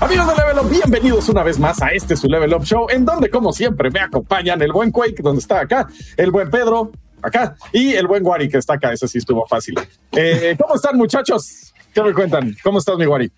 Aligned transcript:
Amigos 0.00 0.26
de 0.28 0.34
Level 0.36 0.58
Up, 0.64 0.70
bienvenidos 0.70 1.28
una 1.28 1.42
vez 1.42 1.58
más 1.58 1.82
a 1.82 1.88
este 1.88 2.16
su 2.16 2.28
Level 2.28 2.54
Up 2.54 2.64
Show, 2.64 2.86
en 2.90 3.04
donde, 3.04 3.30
como 3.30 3.52
siempre, 3.52 3.90
me 3.90 4.00
acompañan 4.00 4.62
el 4.62 4.72
buen 4.72 4.92
Quake, 4.92 5.22
donde 5.22 5.40
está 5.40 5.60
acá, 5.60 5.88
el 6.16 6.30
buen 6.30 6.50
Pedro, 6.50 6.92
acá, 7.22 7.56
y 7.72 7.94
el 7.94 8.06
buen 8.06 8.24
Wari, 8.24 8.48
que 8.48 8.58
está 8.58 8.74
acá. 8.74 8.92
Ese 8.92 9.08
sí 9.08 9.18
estuvo 9.18 9.46
fácil. 9.46 9.74
Eh, 10.12 10.56
¿Cómo 10.60 10.74
están, 10.74 10.96
muchachos? 10.96 11.72
¿Qué 11.92 12.02
me 12.02 12.12
cuentan? 12.12 12.54
¿Cómo 12.62 12.78
estás, 12.78 12.96
mi 12.96 13.06
Wari? 13.06 13.32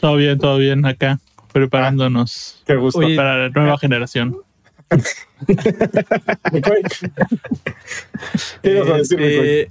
Todo 0.00 0.16
bien, 0.16 0.38
todo 0.38 0.58
bien 0.58 0.84
acá, 0.84 1.20
preparándonos 1.52 2.62
Qué 2.66 2.76
gusto. 2.76 3.00
para 3.16 3.38
la 3.38 3.48
nueva 3.48 3.78
generación. 3.78 4.36
Mi 6.52 6.60
Quake. 6.60 7.10
¿Qué 8.62 8.70
ibas 8.70 8.88
a 8.88 8.96
decir, 8.98 9.18
mi 9.18 9.24
Quake? 9.24 9.60
Este, 9.62 9.70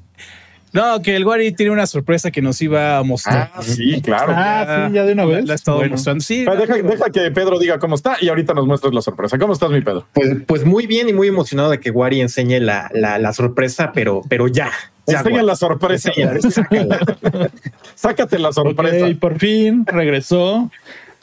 no, 0.73 1.01
que 1.01 1.15
el 1.15 1.25
Wari 1.25 1.53
tiene 1.53 1.71
una 1.71 1.87
sorpresa 1.87 2.31
que 2.31 2.41
nos 2.41 2.61
iba 2.61 2.97
a 2.97 3.03
mostrar. 3.03 3.49
Ah, 3.53 3.61
sí, 3.63 4.01
claro. 4.01 4.33
Ah, 4.35 4.87
sí, 4.89 4.93
ya 4.93 5.05
de 5.05 5.13
una 5.13 5.23
vez. 5.23 5.45
La 5.45 5.53
ha 5.53 5.55
estado 5.55 5.77
Bueno. 5.77 5.91
mostrando. 5.93 6.21
Sí, 6.21 6.43
Pero 6.45 6.59
deja, 6.59 6.75
deja 6.75 7.09
que 7.11 7.31
Pedro 7.31 7.57
diga 7.59 7.79
cómo 7.79 7.95
está 7.95 8.17
y 8.19 8.27
ahorita 8.27 8.53
nos 8.53 8.65
muestras 8.67 8.93
la 8.93 9.01
sorpresa. 9.01 9.37
¿Cómo 9.37 9.53
estás, 9.53 9.69
mi 9.69 9.79
Pedro? 9.79 10.05
Pues, 10.11 10.35
pues 10.45 10.65
muy 10.65 10.85
bien 10.85 11.07
y 11.07 11.13
muy 11.13 11.29
emocionado 11.29 11.69
de 11.69 11.79
que 11.79 11.91
Wari 11.91 12.19
enseñe 12.19 12.59
la, 12.59 12.91
la, 12.93 13.17
la 13.19 13.31
sorpresa, 13.31 13.93
pero, 13.93 14.21
pero 14.27 14.49
ya. 14.49 14.69
ya 15.07 15.19
Enseña 15.19 15.35
Wari. 15.37 15.47
la 15.47 15.55
sorpresa. 15.55 16.11
Sácate 17.95 18.37
la 18.37 18.51
sorpresa. 18.51 19.05
Ok, 19.07 19.15
por 19.17 19.39
fin 19.39 19.85
regresó 19.85 20.69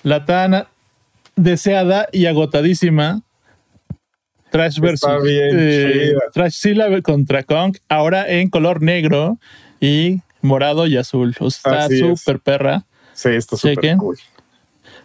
la 0.02 0.24
tan 0.24 0.66
deseada 1.36 2.08
y 2.10 2.24
agotadísima 2.24 3.20
Trash 4.52 4.78
versus 4.78 5.08
Está 5.08 5.18
bien 5.18 5.50
chida. 5.50 6.20
Trash 6.32 6.52
Syllable 6.52 7.02
contra 7.02 7.42
Kong, 7.42 7.76
ahora 7.88 8.28
en 8.30 8.48
color 8.50 8.82
negro 8.82 9.38
y 9.80 10.20
morado 10.42 10.86
y 10.86 10.96
azul. 10.96 11.34
O 11.40 11.50
sea, 11.50 11.86
Así 11.86 11.94
está 11.94 12.06
es. 12.12 12.20
súper 12.20 12.38
perra. 12.40 12.84
Sí, 13.14 13.30
está 13.30 13.56
súper 13.56 13.96
cool. 13.96 14.16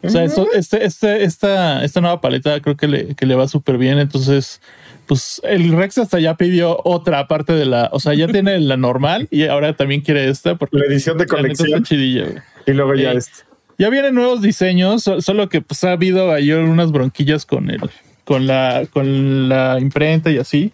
O 0.04 0.10
sea, 0.10 0.24
esto- 0.24 0.48
este, 0.54 0.86
este, 0.86 1.24
esta, 1.24 1.84
esta 1.84 2.02
nueva 2.02 2.22
paleta 2.22 2.60
creo 2.62 2.78
que 2.78 2.88
le, 2.88 3.16
que 3.16 3.26
le 3.26 3.34
va 3.36 3.48
súper 3.48 3.78
bien. 3.80 3.98
Entonces, 3.98 4.62
pues 5.08 5.42
el 5.44 5.72
Rex 5.76 5.98
hasta 5.98 6.20
ya 6.20 6.36
pidió 6.36 6.80
otra 6.84 7.28
parte 7.28 7.54
de 7.54 7.66
la, 7.66 7.90
o 7.94 8.00
sea, 8.00 8.14
ya 8.14 8.28
tiene 8.28 8.60
la 8.60 8.78
normal 8.78 9.28
y 9.32 9.46
ahora 9.48 9.74
también 9.76 10.02
quiere 10.02 10.30
esta 10.30 10.56
porque 10.56 10.78
La 10.78 10.86
edición 10.86 11.18
de 11.18 11.24
la 11.26 11.30
colección. 11.30 11.84
chidilla. 11.84 12.44
Y 12.68 12.72
luego 12.74 12.94
ya 12.96 13.12
Sí. 13.14 13.18
es. 13.18 13.32
Ya 13.80 13.90
vienen 13.90 14.16
nuevos 14.16 14.42
diseños, 14.42 15.04
so- 15.04 15.22
solo 15.22 15.50
que 15.50 15.62
pues 15.62 15.84
ha 15.84 15.92
habido 15.94 16.32
ahí 16.32 16.52
unas 16.52 16.92
bronquillas 16.92 17.46
con 17.46 17.70
el, 17.70 17.80
con 18.28 18.46
la, 18.46 18.86
con 18.92 19.48
la 19.48 19.78
imprenta 19.80 20.30
y 20.30 20.38
así. 20.38 20.74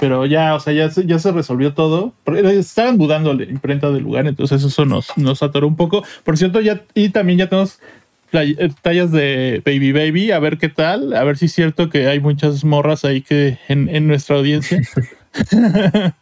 Pero 0.00 0.24
ya, 0.24 0.54
o 0.54 0.60
sea, 0.60 0.72
ya 0.72 0.90
se, 0.90 1.04
ya 1.06 1.18
se 1.18 1.30
resolvió 1.32 1.74
todo. 1.74 2.14
Porque 2.24 2.40
Estaban 2.58 2.96
mudando 2.96 3.34
la 3.34 3.44
imprenta 3.44 3.90
del 3.90 4.02
lugar, 4.04 4.26
entonces 4.26 4.64
eso 4.64 4.86
nos, 4.86 5.16
nos 5.18 5.42
atoró 5.42 5.68
un 5.68 5.76
poco. 5.76 6.02
Por 6.24 6.38
cierto, 6.38 6.62
ya, 6.62 6.80
y 6.94 7.10
también 7.10 7.38
ya 7.38 7.48
tenemos 7.50 7.78
eh, 8.32 8.70
tallas 8.80 9.12
de 9.12 9.62
Baby 9.66 9.92
Baby, 9.92 10.30
a 10.32 10.38
ver 10.38 10.56
qué 10.56 10.70
tal, 10.70 11.12
a 11.14 11.22
ver 11.24 11.36
si 11.36 11.44
es 11.44 11.52
cierto 11.52 11.90
que 11.90 12.08
hay 12.08 12.20
muchas 12.20 12.64
morras 12.64 13.04
ahí 13.04 13.20
que 13.20 13.58
en, 13.68 13.88
en 13.94 14.08
nuestra 14.08 14.36
audiencia. 14.36 14.80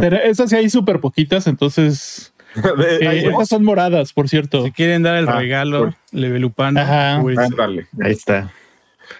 Pero 0.00 0.16
esas 0.16 0.50
sí 0.50 0.56
hay 0.56 0.70
súper 0.70 1.00
poquitas, 1.00 1.46
entonces 1.46 2.32
eh, 2.56 3.26
estas 3.28 3.48
son 3.48 3.64
moradas, 3.64 4.12
por 4.12 4.28
cierto. 4.28 4.64
si 4.64 4.70
quieren 4.72 5.02
dar 5.02 5.16
el 5.16 5.28
Ah, 5.28 5.38
regalo, 5.38 5.78
cool. 5.80 5.94
levelupano. 6.12 6.80
Ajá. 6.80 7.18
pues, 7.22 7.38
Ándale. 7.38 7.86
Ahí 8.02 8.12
está. 8.12 8.50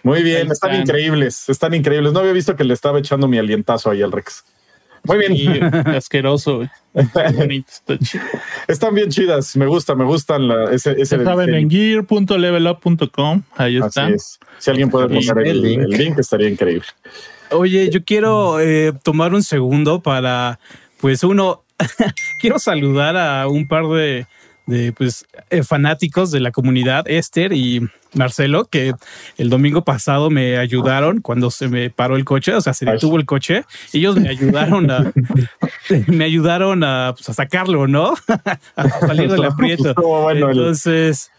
Muy 0.02 0.22
bien, 0.22 0.50
están, 0.50 0.70
están. 0.72 0.80
increíbles, 0.80 1.48
están 1.48 1.74
increíbles. 1.74 2.12
No 2.12 2.20
había 2.20 2.32
visto 2.32 2.56
que 2.56 2.64
le 2.64 2.74
estaba 2.74 2.98
echando 2.98 3.28
mi 3.28 3.38
alientazo 3.38 3.90
ahí 3.90 4.02
al 4.02 4.12
Rex. 4.12 4.44
Muy 5.04 5.18
bien, 5.18 5.32
Y 5.34 5.48
asqueroso, 5.96 6.62
están 8.68 8.94
bien 8.94 9.11
chidas. 9.11 9.55
Me 9.56 9.67
gusta, 9.67 9.94
me 9.94 10.05
gustan 10.05 10.48
la, 10.48 10.73
ese, 10.73 10.92
ese 10.92 11.18
Ya 11.18 11.24
saben, 11.24 11.55
en 11.55 11.68
gear.levelup.com. 11.68 13.42
Ahí 13.56 13.77
Así 13.77 13.86
está. 13.86 14.08
es. 14.08 14.39
Si 14.58 14.70
alguien 14.70 14.89
puede 14.90 15.08
poner 15.08 15.46
el 15.46 15.61
link. 15.61 15.80
el 15.83 15.90
link, 15.90 16.18
estaría 16.18 16.48
increíble. 16.48 16.86
Oye, 17.50 17.90
yo 17.90 18.02
quiero 18.05 18.58
eh, 18.61 18.92
tomar 19.02 19.34
un 19.34 19.42
segundo 19.42 20.00
para, 20.02 20.58
pues 21.00 21.23
uno, 21.23 21.64
quiero 22.40 22.58
saludar 22.58 23.17
a 23.17 23.46
un 23.46 23.68
par 23.68 23.86
de, 23.89 24.27
de 24.67 24.92
pues, 24.92 25.27
eh, 25.51 25.63
fanáticos 25.63 26.30
de 26.30 26.41
la 26.41 26.51
comunidad, 26.51 27.05
Esther 27.08 27.52
y 27.52 27.86
Marcelo, 28.14 28.64
que 28.64 28.95
el 29.36 29.51
domingo 29.51 29.85
pasado 29.85 30.30
me 30.30 30.57
ayudaron 30.57 31.20
cuando 31.20 31.51
se 31.51 31.69
me 31.69 31.91
paró 31.91 32.17
el 32.17 32.25
coche, 32.25 32.55
o 32.55 32.61
sea, 32.61 32.73
se 32.73 32.86
detuvo 32.86 33.17
el 33.19 33.27
coche. 33.27 33.64
Ellos 33.92 34.17
me 34.17 34.29
ayudaron 34.29 34.91
a, 34.91 35.13
me 36.07 36.24
ayudaron 36.24 36.83
a, 36.85 37.13
pues, 37.17 37.29
a 37.29 37.35
sacarlo, 37.35 37.86
¿no? 37.86 38.14
a 38.77 38.89
salir 39.01 39.30
del 39.30 39.45
aprieto. 39.45 39.95
Entonces, 40.30 41.30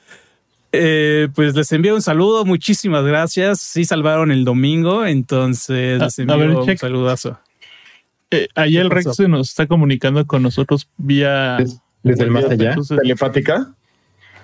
eh, 0.71 1.29
pues 1.33 1.55
les 1.55 1.71
envío 1.71 1.95
un 1.95 2.01
saludo, 2.01 2.43
muchísimas 2.45 3.05
gracias. 3.05 3.61
Sí 3.61 3.85
salvaron 3.85 4.31
el 4.31 4.43
domingo, 4.43 5.05
entonces 5.05 6.01
A- 6.01 6.05
les 6.05 6.19
a 6.19 6.21
envío 6.21 6.37
ver, 6.37 6.49
un 6.51 6.65
check. 6.65 6.77
saludazo. 6.79 7.39
Eh, 8.31 8.49
ahí 8.55 8.77
el 8.77 8.89
¿Qué 8.89 8.95
Rex 8.95 9.15
se 9.15 9.27
nos 9.27 9.49
está 9.49 9.65
comunicando 9.67 10.25
con 10.27 10.43
nosotros 10.43 10.89
vía. 10.97 11.57
Desde 12.09 12.23
el 12.23 12.31
más 12.31 12.45
allá. 12.45 12.69
Entonces, 12.69 12.97
telepática. 12.97 13.73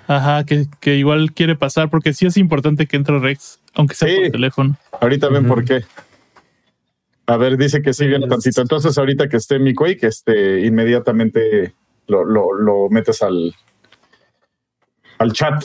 ajá, 0.08 0.44
que, 0.46 0.66
que 0.80 0.96
igual 0.98 1.32
quiere 1.34 1.56
pasar, 1.56 1.90
porque 1.90 2.14
sí 2.14 2.26
es 2.26 2.36
importante 2.38 2.88
que 2.88 2.98
entre 2.98 3.20
Rex, 3.20 3.60
aunque 3.76 3.96
sea 3.96 4.08
Sí. 4.10 4.16
por 4.24 4.32
teléfono. 4.32 4.76
Ahorita 5.00 5.30
ven 5.30 5.48
por 5.48 5.64
qué. 5.64 5.84
A 7.28 7.38
ver, 7.38 7.56
dice 7.58 7.82
que 7.82 7.94
sí 7.94 8.08
viene 8.08 8.28
tantito. 8.28 8.62
Entonces, 8.62 8.98
ahorita 8.98 9.30
que 9.30 9.38
esté 9.38 9.60
mi 9.60 9.74
Quake, 9.74 10.06
este, 10.08 10.66
inmediatamente 10.66 11.74
lo, 12.08 12.26
lo, 12.26 12.52
lo 12.54 12.90
metes 12.90 13.22
al, 13.22 13.56
al 15.20 15.32
chat. 15.34 15.64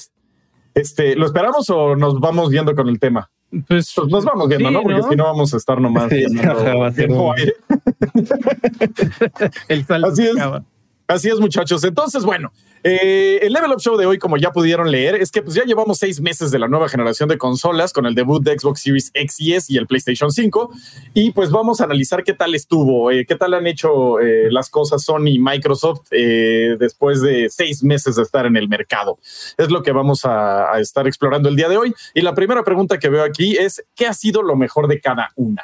Este, 0.74 1.16
¿lo 1.16 1.26
esperamos 1.26 1.68
o 1.70 1.96
nos 1.96 2.20
vamos 2.20 2.50
viendo 2.50 2.74
con 2.74 2.88
el 2.88 3.00
tema? 3.00 3.30
Pues, 3.66 3.92
Pues 3.96 4.08
nos 4.08 4.24
vamos 4.24 4.48
viendo, 4.48 4.68
Sí, 4.68 4.74
¿no? 4.74 4.82
Porque 4.82 4.98
¿no? 5.00 5.08
si 5.08 5.16
no 5.16 5.24
vamos 5.24 5.54
a 5.54 5.56
estar 5.56 5.80
nomás. 5.80 6.08
Sí, 6.10 6.24
ajá, 6.38 6.74
va 6.76 6.88
a 6.88 6.92
ser 6.92 7.06
tiempo 7.06 7.30
un- 7.30 7.38
aire. 7.38 7.54
el 9.68 9.84
Así 10.04 10.22
es. 10.26 10.36
acaba. 10.36 10.62
Así 11.08 11.28
es, 11.28 11.38
muchachos. 11.38 11.84
Entonces, 11.84 12.24
bueno, 12.24 12.52
eh, 12.82 13.38
el 13.42 13.52
Level 13.52 13.70
Up 13.72 13.80
Show 13.80 13.96
de 13.96 14.06
hoy, 14.06 14.18
como 14.18 14.36
ya 14.36 14.50
pudieron 14.50 14.90
leer, 14.90 15.14
es 15.14 15.30
que 15.30 15.40
pues 15.40 15.54
ya 15.54 15.64
llevamos 15.64 15.98
seis 15.98 16.20
meses 16.20 16.50
de 16.50 16.58
la 16.58 16.66
nueva 16.66 16.88
generación 16.88 17.28
de 17.28 17.38
consolas 17.38 17.92
con 17.92 18.06
el 18.06 18.14
debut 18.14 18.42
de 18.42 18.58
Xbox 18.58 18.82
Series 18.82 19.10
X 19.14 19.40
y 19.40 19.54
S 19.54 19.72
y 19.72 19.76
el 19.76 19.86
PlayStation 19.86 20.32
5. 20.32 20.70
Y 21.14 21.30
pues 21.30 21.50
vamos 21.50 21.80
a 21.80 21.84
analizar 21.84 22.24
qué 22.24 22.32
tal 22.32 22.54
estuvo, 22.56 23.10
eh, 23.12 23.24
qué 23.24 23.36
tal 23.36 23.54
han 23.54 23.68
hecho 23.68 24.18
eh, 24.18 24.48
las 24.50 24.68
cosas 24.68 25.04
Sony 25.04 25.28
y 25.28 25.38
Microsoft 25.38 26.10
después 26.10 27.22
de 27.22 27.48
seis 27.50 27.84
meses 27.84 28.16
de 28.16 28.22
estar 28.22 28.46
en 28.46 28.56
el 28.56 28.68
mercado. 28.68 29.18
Es 29.56 29.70
lo 29.70 29.82
que 29.82 29.92
vamos 29.92 30.24
a, 30.24 30.72
a 30.72 30.80
estar 30.80 31.06
explorando 31.06 31.48
el 31.48 31.56
día 31.56 31.68
de 31.68 31.76
hoy. 31.76 31.94
Y 32.14 32.22
la 32.22 32.34
primera 32.34 32.64
pregunta 32.64 32.98
que 32.98 33.08
veo 33.08 33.22
aquí 33.22 33.56
es, 33.56 33.84
¿qué 33.94 34.06
ha 34.06 34.14
sido 34.14 34.42
lo 34.42 34.56
mejor 34.56 34.88
de 34.88 35.00
cada 35.00 35.30
una? 35.36 35.62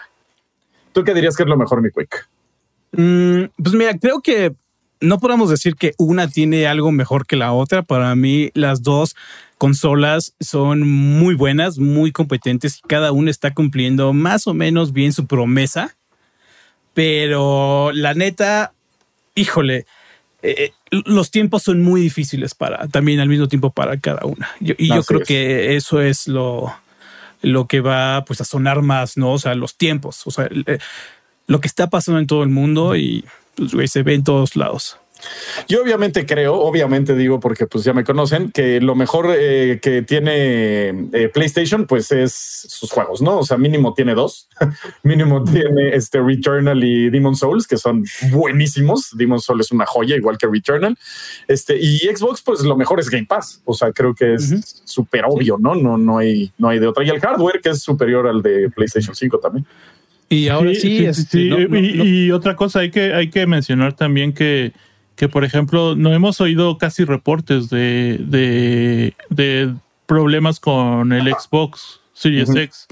¿Tú 0.93 1.03
qué 1.03 1.15
dirías 1.15 1.37
que 1.37 1.43
es 1.43 1.49
lo 1.49 1.57
mejor, 1.57 1.83
mi 1.83 1.91
Quick? 1.91 2.29
Mm, 2.93 3.45
pues 3.57 3.75
mira, 3.75 3.97
creo 3.99 4.21
que 4.21 4.55
no 5.03 5.19
podemos 5.19 5.51
decir 5.51 5.77
que 5.77 5.93
una 5.99 6.29
tiene 6.29 6.67
algo 6.67 6.91
mejor 6.93 7.27
que 7.27 7.37
la 7.37 7.53
otra. 7.53 7.83
Para 7.83 8.15
mí, 8.17 8.51
las 8.55 8.83
dos 8.83 9.15
consolas 9.59 10.35
son 10.41 10.89
muy 10.89 11.35
buenas, 11.35 11.79
muy 11.79 12.11
competentes 12.13 12.79
y 12.79 12.89
cada 12.89 13.12
una 13.12 13.31
está 13.31 13.53
cumpliendo 13.53 14.12
más 14.15 14.47
o 14.47 14.55
menos 14.55 14.93
bien 14.93 15.12
su 15.12 15.27
promesa. 15.27 15.95
Pero 16.95 17.91
la 17.93 18.15
neta, 18.15 18.73
híjole, 19.35 19.87
eh, 20.43 20.73
los 20.91 21.31
tiempos 21.31 21.62
son 21.62 21.83
muy 21.83 22.01
difíciles 22.01 22.55
para 22.55 22.89
también 22.89 23.21
al 23.21 23.29
mismo 23.29 23.49
tiempo 23.49 23.71
para 23.71 23.97
cada 23.99 24.27
una. 24.27 24.51
Yo- 24.61 24.75
y 24.77 24.89
yo 24.89 25.03
creo 25.05 25.21
es. 25.23 25.29
que 25.29 25.77
eso 25.77 26.01
es 26.03 26.29
lo, 26.29 26.75
lo 27.41 27.67
que 27.67 27.81
va 27.81 28.25
pues 28.26 28.41
a 28.41 28.44
sonar 28.44 28.82
más, 28.82 29.17
¿no? 29.17 29.32
O 29.32 29.38
sea, 29.38 29.55
los 29.55 29.76
tiempos, 29.76 30.26
o 30.26 30.31
sea, 30.31 30.47
el- 30.47 30.65
eh, 30.67 30.79
lo 31.47 31.61
que 31.61 31.69
está 31.69 31.88
pasando 31.88 32.19
en 32.21 32.26
todo 32.26 32.43
el 32.43 32.49
mundo 32.50 32.94
y 32.97 33.25
pues, 33.55 33.73
güey, 33.75 33.88
se 33.88 34.03
ve 34.03 34.15
en 34.15 34.25
todos 34.25 34.56
lados. 34.56 34.99
Yo 35.69 35.83
obviamente 35.83 36.27
creo, 36.27 36.55
obviamente 36.61 37.15
digo 37.15 37.39
porque 37.41 37.67
pues 37.67 37.85
ya 37.85 37.93
me 37.93 38.05
conocen, 38.05 38.51
que 38.51 38.81
lo 38.81 38.95
mejor 38.95 39.33
eh, 39.37 39.79
que 39.81 40.03
tiene 40.03 40.89
eh, 41.13 41.31
PlayStation 41.33 41.87
pues 41.87 42.11
es 42.13 42.33
sus 42.33 42.91
juegos, 42.91 43.23
¿no? 43.23 43.39
O 43.39 43.45
sea, 43.45 43.57
mínimo 43.59 43.95
tiene 43.95 44.15
dos, 44.15 44.49
mínimo 45.03 45.45
tiene 45.45 45.95
este 45.95 46.21
Returnal 46.21 46.83
y 46.83 47.11
Demon 47.11 47.37
Souls, 47.37 47.67
que 47.67 47.77
son 47.77 48.05
buenísimos. 48.31 49.11
Demon 49.17 49.41
Souls 49.41 49.67
es 49.67 49.73
una 49.73 49.87
joya, 49.87 50.17
igual 50.17 50.39
que 50.39 50.47
Returnal. 50.47 50.97
Este, 51.49 51.77
y 51.79 51.99
Xbox 51.99 52.43
pues 52.43 52.61
lo 52.63 52.77
mejor 52.77 52.99
es 53.01 53.09
Game 53.09 53.27
Pass, 53.27 53.61
o 53.65 53.75
sea, 53.75 53.93
creo 53.93 54.15
que 54.15 54.35
es 54.35 54.51
Ujú. 54.53 54.61
súper 54.85 55.25
obvio, 55.27 55.57
¿no? 55.61 55.75
No, 55.75 55.97
no 55.99 56.19
hay, 56.19 56.51
no 56.59 56.69
hay 56.69 56.79
de 56.79 56.87
otra. 56.89 57.05
Y 57.05 57.11
el 57.11 57.21
hardware 57.21 57.61
que 57.63 57.71
es 57.71 57.83
superior 57.83 58.27
al 58.27 58.43
de 58.43 58.71
PlayStation 58.71 59.15
5 59.15 59.39
también. 59.39 59.67
Y 60.29 60.49
ahora 60.49 60.75
sí, 60.75 61.05
este, 61.05 61.39
sí. 61.39 61.49
no- 61.51 61.59
no- 61.59 61.79
y, 61.79 61.93
no- 61.93 62.05
y 62.05 62.31
otra 62.33 62.57
cosa, 62.57 62.81
hay 62.81 62.91
que, 62.91 63.13
hay 63.13 63.29
que 63.29 63.47
mencionar 63.47 63.93
también 63.95 64.33
que, 64.33 64.73
que, 65.17 65.29
por 65.29 65.44
ejemplo, 65.44 65.94
no 65.94 66.12
hemos 66.12 66.41
oído 66.41 66.79
casi 66.79 67.05
reportes 67.05 67.70
de, 67.70 68.19
de, 68.20 69.14
de 69.31 69.73
problemas 70.06 70.61
con 70.61 71.12
el 71.12 71.32
Xbox 71.32 72.00
Series. 72.12 72.55
X. 72.55 72.87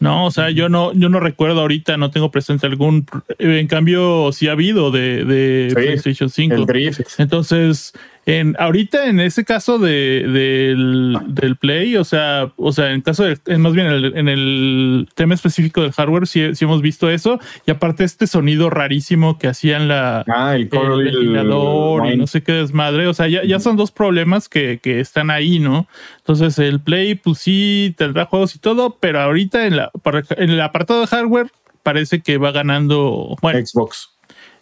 No, 0.00 0.26
o 0.26 0.30
sea, 0.30 0.50
yo 0.50 0.68
no, 0.68 0.92
yo 0.92 1.08
no 1.08 1.18
recuerdo 1.18 1.60
ahorita, 1.60 1.96
no 1.96 2.10
tengo 2.10 2.30
presente 2.30 2.66
algún. 2.66 3.04
En 3.38 3.66
cambio, 3.66 4.30
sí 4.32 4.46
ha 4.46 4.52
habido 4.52 4.92
de, 4.92 5.24
de 5.24 5.66
Sí, 5.70 5.74
PlayStation 5.74 6.30
5. 6.30 6.54
El 6.54 6.66
drift. 6.66 7.00
Entonces, 7.18 7.92
en 8.28 8.56
ahorita 8.58 9.06
en 9.06 9.20
ese 9.20 9.42
caso 9.46 9.78
de, 9.78 10.22
del, 10.28 11.18
del 11.28 11.56
Play, 11.56 11.96
o 11.96 12.04
sea, 12.04 12.52
o 12.56 12.72
sea, 12.72 12.92
en 12.92 13.00
caso 13.00 13.24
de, 13.24 13.38
más 13.56 13.72
bien 13.72 13.86
en 13.86 13.92
el, 13.94 14.16
en 14.18 14.28
el 14.28 15.08
tema 15.14 15.32
específico 15.32 15.80
del 15.80 15.92
hardware, 15.92 16.26
sí, 16.26 16.54
sí 16.54 16.66
hemos 16.66 16.82
visto 16.82 17.08
eso. 17.08 17.40
Y 17.66 17.70
aparte, 17.70 18.04
este 18.04 18.26
sonido 18.26 18.68
rarísimo 18.68 19.38
que 19.38 19.48
hacían 19.48 19.88
la 19.88 20.26
Ah, 20.28 20.56
el 20.56 20.68
el 20.70 21.04
ventilador 21.04 22.06
y 22.08 22.18
no 22.18 22.26
sé 22.26 22.42
qué 22.42 22.52
desmadre. 22.52 23.06
O 23.06 23.14
sea, 23.14 23.28
ya, 23.28 23.44
ya 23.44 23.60
son 23.60 23.78
dos 23.78 23.92
problemas 23.92 24.50
que, 24.50 24.78
que 24.82 25.00
están 25.00 25.30
ahí, 25.30 25.58
¿no? 25.58 25.88
Entonces, 26.18 26.58
el 26.58 26.80
Play, 26.80 27.14
pues 27.14 27.38
sí, 27.38 27.94
tendrá 27.96 28.26
juegos 28.26 28.54
y 28.54 28.58
todo, 28.58 28.98
pero 29.00 29.22
ahorita 29.22 29.66
en, 29.66 29.78
la, 29.78 29.90
en 30.36 30.50
el 30.50 30.60
apartado 30.60 31.00
de 31.00 31.06
hardware 31.06 31.50
parece 31.82 32.20
que 32.20 32.36
va 32.36 32.52
ganando, 32.52 33.38
bueno, 33.40 33.58
Xbox. 33.58 34.10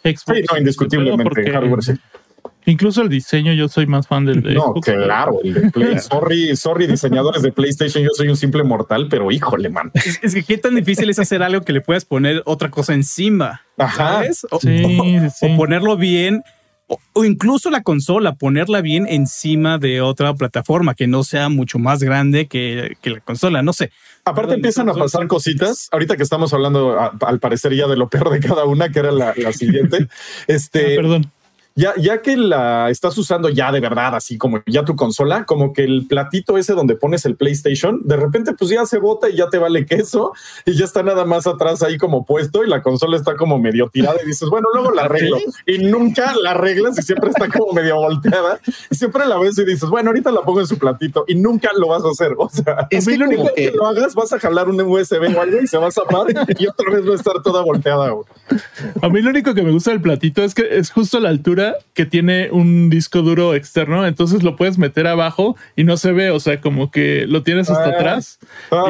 Xbox. 0.05 0.37
Sí, 0.37 0.45
no, 0.49 0.57
indiscutiblemente. 0.57 1.23
porque 1.25 1.51
hardware, 1.51 1.83
sí. 1.83 1.93
Incluso 2.69 3.01
el 3.01 3.09
diseño, 3.09 3.53
yo 3.53 3.67
soy 3.69 3.87
más 3.87 4.07
fan 4.07 4.25
del 4.25 4.43
de 4.43 4.53
No, 4.53 4.61
Xbox. 4.73 4.89
claro, 4.91 5.39
el 5.43 5.53
de 5.53 5.71
Play. 5.71 5.97
Sorry, 5.99 6.55
sorry, 6.57 6.85
diseñadores 6.85 7.41
de 7.41 7.51
PlayStation. 7.51 8.03
Yo 8.03 8.09
soy 8.13 8.27
un 8.27 8.35
simple 8.37 8.63
mortal, 8.63 9.07
pero 9.09 9.31
híjole, 9.31 9.69
man. 9.69 9.89
Es, 9.93 10.19
es 10.21 10.33
que 10.35 10.43
qué 10.43 10.57
tan 10.57 10.75
difícil 10.75 11.09
es 11.09 11.17
hacer 11.17 11.41
algo 11.41 11.61
que 11.61 11.71
le 11.73 11.81
puedas 11.81 12.03
poner 12.05 12.43
otra 12.45 12.69
cosa 12.69 12.93
encima. 12.93 13.61
Ajá. 13.77 13.95
¿Sabes? 14.15 14.45
O, 14.51 14.59
Sí, 14.59 14.83
o- 14.83 15.29
sí. 15.29 15.45
o 15.45 15.55
ponerlo 15.57 15.95
bien. 15.97 16.43
O, 16.89 16.97
o 17.13 17.25
incluso 17.25 17.69
la 17.69 17.83
consola, 17.83 18.35
ponerla 18.35 18.79
bien 18.79 19.07
encima 19.09 19.77
de 19.77 19.99
otra 19.99 20.33
plataforma 20.35 20.93
que 20.95 21.05
no 21.05 21.23
sea 21.25 21.49
mucho 21.49 21.79
más 21.79 22.01
grande 22.01 22.47
que, 22.47 22.95
que 23.01 23.09
la 23.09 23.19
consola. 23.19 23.61
No 23.61 23.73
sé. 23.73 23.91
Aparte 24.23 24.41
Perdón, 24.41 24.55
empiezan 24.55 24.89
a 24.89 24.93
pasar 24.93 25.27
cositas. 25.27 25.89
Ahorita 25.91 26.15
que 26.15 26.23
estamos 26.23 26.53
hablando, 26.53 26.97
a- 26.99 27.13
al 27.27 27.39
parecer 27.39 27.73
ya 27.75 27.87
de 27.87 27.97
lo 27.97 28.07
peor 28.09 28.29
de 28.29 28.39
cada 28.39 28.63
una, 28.65 28.87
que 28.89 28.99
era 28.99 29.11
la, 29.11 29.33
la 29.37 29.51
siguiente. 29.53 30.07
Ah, 30.09 30.43
Este, 30.47 30.95
perdón. 30.95 31.29
Ya, 31.77 31.93
ya 31.95 32.21
que 32.21 32.35
la 32.35 32.89
estás 32.89 33.17
usando 33.17 33.47
ya 33.49 33.71
de 33.71 33.79
verdad, 33.79 34.15
así 34.15 34.37
como 34.37 34.61
ya 34.65 34.83
tu 34.83 34.95
consola, 34.95 35.45
como 35.45 35.71
que 35.71 35.83
el 35.83 36.07
platito 36.07 36.57
ese 36.57 36.73
donde 36.73 36.95
pones 36.95 37.23
el 37.25 37.35
PlayStation, 37.35 38.01
de 38.03 38.17
repente 38.17 38.53
pues 38.57 38.71
ya 38.71 38.85
se 38.85 38.97
bota 38.97 39.29
y 39.29 39.37
ya 39.37 39.47
te 39.49 39.59
vale 39.59 39.85
queso 39.85 40.33
y 40.65 40.73
ya 40.73 40.83
está 40.85 41.03
nada 41.03 41.23
más 41.23 41.47
atrás 41.47 41.83
ahí 41.83 41.97
como 41.97 42.25
puesto 42.25 42.63
y 42.63 42.67
la 42.67 42.81
consola 42.81 43.15
está 43.15 43.35
como 43.37 43.59
medio 43.59 43.87
tirada 43.89 44.17
y 44.23 44.27
dices, 44.27 44.49
bueno, 44.49 44.67
luego 44.73 44.91
la 44.91 45.03
arreglo 45.07 45.37
y 45.65 45.77
nunca 45.77 46.33
la 46.41 46.51
arreglas 46.51 46.97
y 46.99 47.03
siempre 47.03 47.29
está 47.29 47.47
como 47.47 47.71
medio 47.73 47.95
volteada 47.97 48.59
y 48.89 48.95
siempre 48.95 49.25
la 49.27 49.37
ves 49.37 49.57
y 49.59 49.63
dices, 49.65 49.87
bueno, 49.89 50.09
ahorita 50.09 50.31
la 50.31 50.41
pongo 50.41 50.59
en 50.61 50.67
su 50.67 50.77
platito 50.79 51.23
y 51.27 51.35
nunca 51.35 51.69
lo 51.77 51.89
vas 51.89 52.03
a 52.03 52.09
hacer. 52.09 52.33
O 52.37 52.49
sea, 52.49 52.87
Es 52.89 53.07
a 53.07 53.11
mí 53.11 53.17
que 53.17 53.19
lo 53.23 53.25
único 53.27 53.43
que 53.55 53.69
que- 53.69 53.71
lo 53.77 53.85
hagas, 53.85 54.15
vas 54.15 54.33
a 54.33 54.39
jalar 54.39 54.67
un 54.67 54.81
USB 54.81 55.35
o 55.37 55.41
algo 55.41 55.61
y 55.61 55.67
se 55.67 55.77
va 55.77 55.87
a 55.87 55.91
zapar 55.91 56.25
y 56.57 56.65
otra 56.67 56.91
vez 56.91 57.07
va 57.07 57.11
a 57.11 57.15
estar 57.15 57.41
toda 57.43 57.61
volteada. 57.61 58.11
A 59.01 59.09
mí 59.09 59.21
lo 59.21 59.29
único 59.29 59.53
que 59.53 59.61
me 59.61 59.71
gusta 59.71 59.91
del 59.91 60.01
platito 60.01 60.41
es 60.43 60.55
que 60.55 60.77
es 60.77 60.89
justo 60.91 61.19
la 61.19 61.29
altura 61.29 61.66
que 61.93 62.05
tiene 62.05 62.49
un 62.51 62.89
disco 62.89 63.21
duro 63.21 63.53
externo, 63.53 64.05
entonces 64.05 64.43
lo 64.43 64.55
puedes 64.55 64.77
meter 64.77 65.07
abajo 65.07 65.55
y 65.75 65.83
no 65.83 65.97
se 65.97 66.11
ve, 66.11 66.29
o 66.29 66.39
sea, 66.39 66.61
como 66.61 66.91
que 66.91 67.25
lo 67.27 67.43
tienes 67.43 67.69
hasta 67.69 67.85
Ah, 67.85 67.89
atrás. 67.89 68.39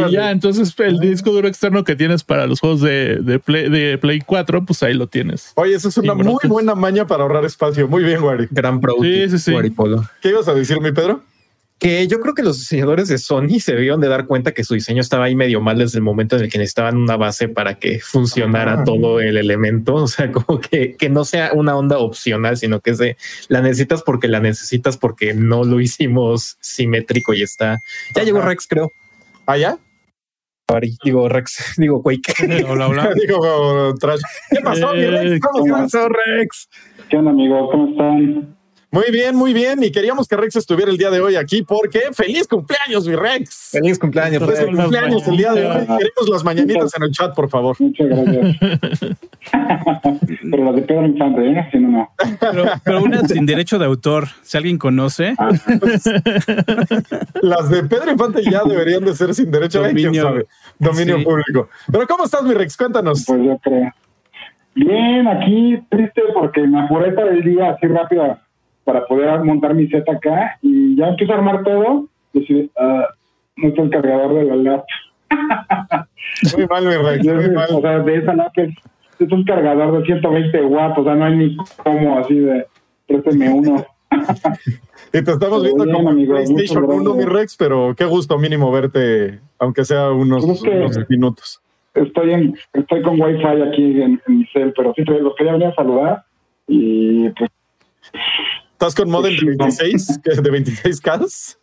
Y 0.08 0.12
ya, 0.12 0.32
entonces 0.32 0.74
el 0.80 1.00
disco 1.00 1.32
duro 1.32 1.48
externo 1.48 1.84
que 1.84 1.96
tienes 1.96 2.24
para 2.24 2.48
los 2.48 2.60
juegos 2.60 2.82
de, 2.82 3.18
de, 3.18 3.40
Play, 3.40 3.70
de 3.70 3.98
Play 3.98 4.22
4, 4.22 4.66
pues 4.66 4.84
ahí 4.84 4.94
lo 4.94 5.08
tienes. 5.08 5.52
Oye, 5.56 5.76
esa 5.76 5.90
es 5.90 5.98
una 5.98 6.14
muy 6.14 6.38
buena 6.48 6.76
maña 6.76 7.08
para 7.08 7.24
ahorrar 7.24 7.46
espacio. 7.46 7.88
Muy 7.88 8.04
bien, 8.04 8.22
Wari. 8.24 8.48
Gran 8.52 8.80
pro. 8.82 8.96
Sí, 9.02 9.30
sí, 9.30 9.40
sí. 9.40 9.52
Guaripolo. 9.52 10.04
¿Qué 10.22 10.30
ibas 10.30 10.48
a 10.48 10.54
decir, 10.54 10.80
mi 10.82 10.92
Pedro? 10.92 11.22
Que 11.80 12.08
yo 12.08 12.20
creo 12.20 12.34
que 12.34 12.42
los 12.42 12.58
diseñadores 12.58 13.08
de 13.08 13.20
Sony 13.20 13.60
se 13.60 13.74
debieron 13.76 14.02
de 14.02 14.08
dar 14.08 14.26
cuenta 14.26 14.52
que 14.52 14.64
su 14.64 14.74
diseño 14.74 15.00
estaba 15.02 15.26
ahí 15.26 15.36
medio 15.36 15.62
mal 15.62 15.78
desde 15.78 16.00
el 16.00 16.04
momento 16.04 16.36
en 16.36 16.44
el 16.46 16.50
que 16.50 16.58
necesitaban 16.58 16.98
una 16.98 17.18
base 17.18 17.50
para 17.50 17.78
que 17.78 18.00
funcionara 18.00 18.80
Ah. 18.80 18.84
todo 18.84 19.20
el 19.20 19.38
elemento. 19.38 19.94
O 19.96 20.08
sea, 20.08 20.32
como 20.32 20.60
que, 20.60 20.96
que 20.96 21.10
no 21.10 21.24
sea 21.24 21.52
una 21.54 21.76
onda 21.76 22.00
opcional, 22.00 22.58
sino 22.58 22.80
que 22.82 22.96
se 22.96 23.16
la 23.48 23.62
necesitas 23.62 24.02
porque 24.02 24.28
la 24.28 24.40
necesitas 24.40 24.98
porque 24.98 25.36
no 25.36 25.64
lo 25.64 25.80
hicimos 25.80 26.58
simétrico 26.62 27.34
y 27.36 27.44
está. 27.44 27.80
Ya 28.16 28.24
llegó. 28.24 28.42
Rex, 28.42 28.66
creo. 28.68 28.92
¿Allá? 29.46 29.78
Ari. 30.70 30.98
Digo 31.04 31.30
Rex, 31.30 31.76
digo 31.78 32.02
Quake. 32.02 32.66
Hola, 32.68 32.88
hola. 32.90 33.14
Digo, 33.22 33.94
trash. 34.00 34.20
¿Qué 34.50 34.60
pasó, 34.62 34.94
mi 34.94 35.06
Rex? 35.06 35.32
Eh, 35.32 35.40
¿Cómo 35.40 35.74
pasó, 35.74 36.10
Rex? 36.10 36.68
¿Qué 37.08 37.18
onda, 37.18 37.32
amigos? 37.32 37.70
¿Cómo 37.72 37.92
están? 37.92 38.57
Muy 38.90 39.12
bien, 39.12 39.36
muy 39.36 39.54
bien. 39.54 39.84
Y 39.84 39.92
queríamos 39.92 40.28
que 40.30 40.38
Rex 40.38 40.56
estuviera 40.56 40.90
el 40.90 40.98
día 40.98 41.10
de 41.10 41.20
hoy 41.20 41.36
aquí 41.36 41.62
porque 41.62 42.04
feliz 42.14 42.48
cumpleaños, 42.48 43.06
mi 43.08 43.16
Rex. 43.16 43.70
Feliz 43.74 44.00
cumpleaños, 44.00 44.42
Feliz 44.44 44.60
Rex. 44.62 44.76
cumpleaños 44.80 45.28
el 45.28 45.38
día 45.38 45.52
de 45.54 45.68
hoy. 45.68 45.80
Queremos 45.86 46.30
las 46.32 46.44
mañanitas 46.46 46.96
en 46.96 47.04
el 47.04 47.12
chat, 47.12 47.36
por 47.36 47.50
favor. 47.50 47.76
Muchas 47.80 48.08
gracias. 48.08 48.58
Pero 50.52 50.64
las 50.66 50.76
de 50.76 50.82
Pedro 50.84 51.06
Infante, 51.06 51.50
¿eh? 51.52 51.68
Si 51.72 51.80
no, 51.80 51.90
no. 51.90 52.10
Pero, 52.40 52.66
pero 52.84 53.04
una 53.04 53.22
sin 53.28 53.46
derecho 53.46 53.78
de 53.78 53.86
autor, 53.86 54.28
si 54.42 54.58
alguien 54.58 54.78
conoce, 54.78 55.36
Ah, 55.38 55.50
Las 57.42 57.70
de 57.70 57.84
Pedro 57.84 58.12
Infante 58.12 58.42
ya 58.44 58.62
deberían 58.64 59.04
de 59.04 59.14
ser 59.16 59.34
sin 59.34 59.52
derecho 59.52 59.80
a 59.84 59.90
quién 59.90 59.96
Dominio. 60.06 60.24
sabe. 60.24 60.46
Dominio 60.80 61.18
Sí. 61.20 61.24
público. 61.26 61.70
Pero 61.92 62.08
¿cómo 62.08 62.24
estás, 62.26 62.44
mi 62.44 62.54
Rex? 62.54 62.76
Cuéntanos. 62.78 63.24
pues 63.28 63.42
yo 63.44 63.58
creo. 63.60 63.92
Bien, 64.76 65.28
aquí 65.28 65.80
triste 65.90 66.22
porque 66.34 66.62
me 66.62 66.82
apuré 66.82 67.12
para 67.12 67.32
el 67.32 67.44
día 67.44 67.72
así 67.72 67.88
rápido 67.88 68.38
para 68.88 69.06
poder 69.06 69.44
montar 69.44 69.76
mi 69.76 69.86
set 69.90 70.08
acá 70.08 70.58
y 70.62 70.96
ya 70.96 71.10
empiezo 71.10 71.34
a 71.34 71.36
armar 71.36 71.62
todo. 71.66 72.08
Y 72.32 72.40
decidí, 72.40 72.72
ah, 72.80 73.06
no 73.58 73.68
está 73.68 73.82
el 73.82 73.90
cargador 73.90 74.34
de 74.34 74.44
la 74.46 74.56
laptop. 74.56 74.88
Muy 76.56 76.68
mal, 76.68 76.88
o 76.88 77.82
sea, 77.82 78.00
de 78.00 78.16
esa 78.16 78.34
laptop 78.34 78.64
es, 79.20 79.32
un 79.32 79.44
cargador 79.44 80.00
de 80.00 80.06
120 80.06 80.62
watts, 80.64 81.00
o 81.00 81.04
sea, 81.04 81.16
no 81.16 81.26
hay 81.26 81.36
ni 81.36 81.58
cómo 81.84 82.18
así 82.18 82.40
de 82.40 82.66
présteme 83.08 83.50
uno. 83.50 83.86
Y 85.14 85.24
te 85.24 85.32
estamos 85.32 85.64
viendo 85.64 85.86
Bien, 85.86 85.96
como 85.96 86.10
amigo, 86.10 86.34
PlayStation 86.34 86.84
muchas 86.84 87.00
1, 87.00 87.14
mi. 87.16 87.24
Rex, 87.24 87.56
pero 87.58 87.96
qué 87.96 88.04
gusto 88.04 88.38
mínimo 88.38 88.72
verte, 88.72 89.40
aunque 89.58 89.86
sea 89.86 90.12
unos, 90.12 90.46
Pues 90.46 90.62
unos 90.62 91.10
minutos. 91.10 91.62
estoy 91.94 92.34
en, 92.34 92.58
estoy 92.74 93.02
con 93.02 93.20
wifi 93.20 93.46
aquí 93.46 94.02
en, 94.02 94.22
en 94.28 94.38
mi 94.40 94.46
cel, 94.48 94.74
pero 94.76 94.94
sí 94.96 95.04
los 95.06 95.34
quería 95.36 95.54
venir 95.54 95.68
a 95.68 95.76
saludar 95.76 96.24
y 96.68 97.30
pues 97.30 97.50
¿Estás 98.78 98.94
con 98.94 99.10
modem 99.10 99.36
de 99.36 99.56
26? 99.58 100.20
¿Qué, 100.24 100.40
¿De 100.40 100.52
26K? 100.52 101.58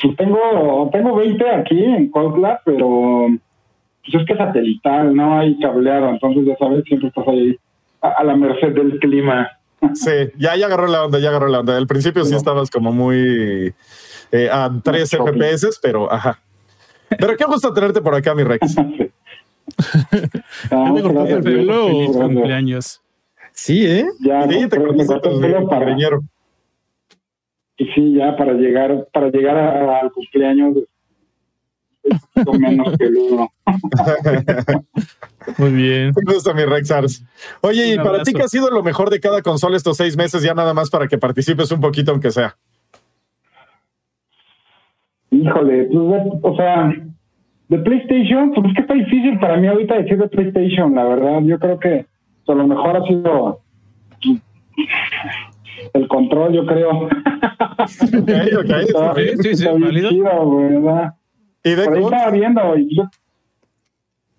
Pues 0.00 0.16
tengo, 0.16 0.88
tengo 0.90 1.16
20 1.16 1.50
aquí 1.50 1.84
en 1.84 2.10
Cosla, 2.10 2.62
pero 2.64 3.26
pues 4.02 4.22
es 4.22 4.26
que 4.26 4.32
es 4.32 4.38
satelital, 4.38 5.14
no 5.14 5.38
hay 5.38 5.58
cableado, 5.58 6.08
entonces 6.08 6.46
ya 6.46 6.56
sabes, 6.56 6.82
siempre 6.84 7.08
estás 7.08 7.28
ahí 7.28 7.58
a, 8.00 8.08
a 8.08 8.24
la 8.24 8.36
merced 8.36 8.72
del 8.72 8.98
clima. 9.00 9.50
Sí, 9.92 10.30
ya, 10.38 10.56
ya 10.56 10.64
agarró 10.64 10.86
la 10.86 11.04
onda, 11.04 11.18
ya 11.18 11.28
agarró 11.28 11.48
la 11.48 11.60
onda. 11.60 11.76
Al 11.76 11.86
principio 11.86 12.24
sí 12.24 12.34
estabas 12.34 12.70
como 12.70 12.90
muy 12.90 13.74
eh, 14.32 14.48
a 14.50 14.70
3 14.82 15.12
No, 15.12 15.26
FPS, 15.26 15.78
pero 15.82 16.10
ajá. 16.10 16.40
Pero 17.18 17.36
qué 17.36 17.44
gusto 17.44 17.70
tenerte 17.74 18.00
por 18.00 18.14
acá, 18.14 18.34
mi 18.34 18.44
Rex. 18.44 18.76
Sí. 19.78 20.20
Ah, 20.72 20.92
feliz 20.92 21.04
gracias. 21.04 22.16
cumpleaños. 22.16 23.00
Sí, 23.62 23.84
¿eh? 23.84 24.06
Ya, 24.20 24.48
Sí, 24.48 24.58
no, 24.62 24.68
te 24.70 24.78
me 24.78 25.02
el 25.02 25.40
pelo 25.40 25.68
para, 25.68 25.94
y 27.76 27.84
sí, 27.94 28.14
ya 28.14 28.34
para 28.34 28.54
llegar, 28.54 29.06
para 29.12 29.28
llegar 29.28 29.54
a- 29.58 30.00
al 30.00 30.10
cumpleaños 30.12 30.78
es 32.06 32.58
menos 32.58 32.96
peludo. 32.96 33.50
Muy 35.58 35.72
bien. 35.72 36.12
Qué 36.14 36.32
gusto, 36.32 36.54
mi 36.54 36.64
Rex 36.64 36.90
Ars. 36.90 37.22
Oye, 37.60 37.92
¿y 37.92 37.96
para 37.98 38.22
ti 38.22 38.32
qué 38.32 38.42
ha 38.44 38.48
sido 38.48 38.70
lo 38.70 38.82
mejor 38.82 39.10
de 39.10 39.20
cada 39.20 39.42
consola 39.42 39.76
estos 39.76 39.98
seis 39.98 40.16
meses? 40.16 40.42
Ya 40.42 40.54
nada 40.54 40.72
más 40.72 40.88
para 40.88 41.06
que 41.06 41.18
participes 41.18 41.70
un 41.70 41.82
poquito, 41.82 42.12
aunque 42.12 42.30
sea. 42.30 42.56
Híjole, 45.30 45.84
pues, 45.84 46.24
de- 46.24 46.38
o 46.42 46.56
sea, 46.56 46.92
de 47.68 47.78
PlayStation, 47.78 48.52
pues 48.54 48.68
es 48.68 48.74
que 48.74 48.80
está 48.80 48.94
difícil 48.94 49.38
para 49.38 49.58
mí 49.58 49.66
ahorita 49.66 49.96
decir 49.96 50.16
de 50.16 50.28
PlayStation, 50.28 50.94
la 50.94 51.04
verdad. 51.04 51.40
Yo 51.42 51.58
creo 51.58 51.78
que 51.78 52.06
a 52.52 52.54
lo 52.56 52.66
mejor 52.66 52.96
ha 52.96 53.02
sido 53.04 53.60
el 55.94 56.08
control, 56.08 56.52
yo 56.52 56.66
creo. 56.66 57.08
Está- 57.78 59.14
Sí, 59.14 59.28
sí, 59.28 59.42
sí, 59.42 59.48
está 59.50 59.70
bien 59.72 59.80
válido. 59.82 60.10
chido, 60.10 60.56
¿verdad? 60.56 61.14
¿Y 61.64 61.70
de 61.70 61.84
Por 61.84 61.94
ahí 61.94 62.00
Xbox? 62.02 62.12
estaba 62.14 62.30
viendo. 62.32 62.76
y 62.76 62.96
yo- 62.96 63.04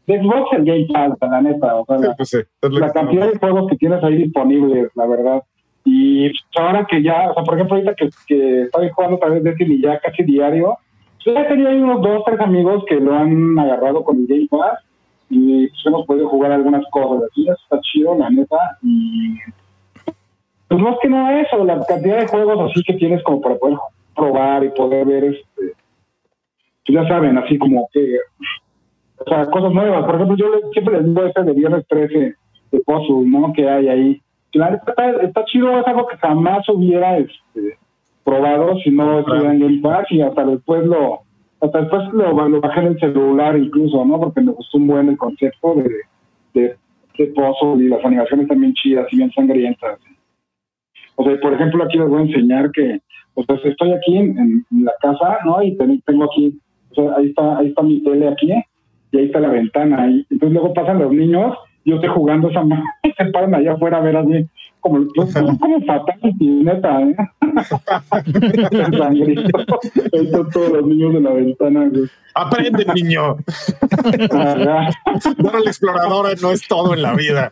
de 0.07 0.19
Xbox 0.19 0.53
el 0.57 0.65
Game 0.65 0.87
Pass, 0.93 1.13
la 1.21 1.41
neta. 1.41 1.75
O 1.75 1.85
sea, 1.85 1.97
Sí, 1.97 2.03
la, 2.05 2.15
pues 2.15 2.29
sí, 2.29 2.37
la 2.61 2.91
cantidad 2.91 3.31
de 3.31 3.37
juegos 3.39 3.69
que 3.69 3.77
tienes 3.77 4.03
ahí 4.03 4.15
disponibles, 4.17 4.89
la 4.95 5.05
verdad. 5.07 5.43
Y 5.85 6.29
pues, 6.29 6.39
ahora 6.57 6.85
que 6.89 7.01
ya, 7.01 7.31
o 7.31 7.33
sea, 7.33 7.43
por 7.43 7.55
ejemplo, 7.55 7.75
ahorita 7.75 7.95
que, 7.95 8.09
que 8.27 8.61
estoy 8.63 8.89
jugando 8.89 9.17
otra 9.17 9.29
vez 9.29 9.43
Destiny 9.43 9.81
ya 9.81 9.99
casi 9.99 10.23
diario, 10.23 10.77
pues 11.23 11.35
ya 11.35 11.47
tenía 11.47 11.69
ahí 11.69 11.81
unos 11.81 12.01
dos, 12.01 12.23
tres 12.25 12.39
amigos 12.39 12.83
que 12.87 12.95
lo 12.99 13.15
han 13.15 13.57
agarrado 13.57 14.03
con 14.03 14.17
el 14.17 14.27
Game 14.27 14.47
Pass 14.49 14.79
y 15.31 15.69
hemos 15.85 16.05
podido 16.05 16.27
jugar 16.27 16.51
algunas 16.51 16.83
cosas 16.91 17.29
así, 17.31 17.47
está 17.47 17.79
chido, 17.81 18.15
la 18.17 18.29
neta. 18.29 18.57
Y 18.83 19.37
pues 20.67 20.81
más 20.81 20.97
que 21.01 21.07
nada 21.07 21.41
eso, 21.41 21.63
la 21.63 21.83
cantidad 21.85 22.19
de 22.19 22.27
juegos 22.27 22.69
así 22.69 22.83
que 22.83 22.93
tienes 22.95 23.23
como 23.23 23.39
para 23.39 23.55
poder 23.55 23.77
probar 24.13 24.63
y 24.65 24.69
poder 24.69 25.05
ver, 25.05 25.23
este, 25.23 25.73
pues 26.85 26.95
ya 26.95 27.07
saben, 27.07 27.37
así 27.37 27.57
como 27.57 27.87
que 27.93 28.17
o 29.25 29.29
sea, 29.29 29.45
cosas 29.47 29.71
nuevas. 29.71 30.03
Por 30.05 30.15
ejemplo, 30.15 30.35
yo 30.35 30.69
siempre 30.73 30.97
les 30.97 31.05
digo 31.05 31.23
ese 31.23 31.43
de 31.43 31.53
viernes 31.53 31.85
13 31.87 32.35
de 32.71 32.79
puzzle, 32.81 33.29
¿no? 33.29 33.53
Que 33.53 33.69
hay 33.69 33.87
ahí. 33.87 34.21
Claro, 34.51 34.75
está, 34.75 35.09
está 35.21 35.45
chido, 35.45 35.79
es 35.79 35.87
algo 35.87 36.07
que 36.07 36.17
jamás 36.17 36.67
hubiera 36.67 37.17
este, 37.17 37.77
probado 38.25 38.77
si 38.79 38.89
no 38.89 39.19
estuviera 39.19 39.53
en 39.53 39.59
Game 39.59 39.79
Pass 39.81 40.07
y 40.09 40.21
hasta 40.21 40.43
después 40.43 40.85
lo 40.85 41.21
hasta 41.61 41.79
después 41.81 42.11
lo, 42.13 42.49
lo 42.49 42.61
bajé 42.61 42.79
en 42.81 42.87
el 42.87 42.99
celular 42.99 43.57
incluso, 43.57 44.03
¿no? 44.05 44.19
Porque 44.19 44.41
me 44.41 44.51
gustó 44.51 44.77
un 44.77 44.87
buen 44.87 45.09
el 45.09 45.17
concepto 45.17 45.75
de, 45.75 45.89
de, 46.53 46.75
de 47.17 47.27
puzzle 47.27 47.83
y 47.83 47.87
las 47.87 48.03
animaciones 48.03 48.47
también 48.47 48.73
chidas 48.73 49.07
y 49.11 49.17
bien 49.17 49.31
sangrientas. 49.31 49.99
O 51.15 51.23
sea, 51.23 51.39
por 51.39 51.53
ejemplo, 51.53 51.83
aquí 51.83 51.97
les 51.97 52.07
voy 52.09 52.21
a 52.21 52.25
enseñar 52.25 52.71
que, 52.71 52.99
o 53.35 53.43
sea, 53.43 53.55
estoy 53.63 53.91
aquí 53.93 54.17
en, 54.17 54.37
en- 54.37 54.65
la 54.83 54.93
casa, 55.01 55.37
¿no? 55.45 55.61
Y 55.61 55.77
ten- 55.77 56.01
tengo 56.05 56.23
aquí, 56.25 56.57
o 56.91 56.95
sea, 56.95 57.15
ahí 57.17 57.27
está, 57.27 57.57
ahí 57.59 57.67
está 57.67 57.83
mi 57.83 58.01
tele 58.03 58.27
aquí, 58.27 58.51
y 59.11 59.17
ahí 59.17 59.25
está 59.25 59.39
la 59.39 59.49
ventana. 59.49 60.09
Y 60.09 60.25
entonces 60.31 60.53
luego 60.53 60.73
pasan 60.73 60.99
los 60.99 61.11
niños, 61.11 61.55
yo 61.85 61.95
estoy 61.95 62.09
jugando 62.09 62.49
esa 62.49 62.63
mano, 62.63 62.83
y 63.03 63.11
se 63.11 63.25
paran 63.31 63.53
allá 63.53 63.73
afuera 63.73 63.97
a 63.97 64.01
ver 64.01 64.17
así, 64.17 64.47
como, 64.81 65.07
como, 65.15 65.59
como 65.59 65.81
fatal, 65.85 66.17
neta, 66.39 67.01
¿eh? 67.01 67.15
Ahí 68.91 70.25
están 70.25 70.49
todos 70.49 70.71
los 70.71 70.85
niños 70.85 71.13
de 71.13 71.21
la 71.21 71.31
ventana, 71.31 71.89
güey. 71.89 72.09
Aprende, 72.33 72.85
niño. 72.95 73.37
Ajá. 74.31 74.89
Dora 75.37 75.59
la 75.59 75.69
exploradora 75.69 76.29
no 76.41 76.51
es 76.51 76.67
todo 76.67 76.93
en 76.93 77.01
la 77.01 77.13
vida. 77.13 77.49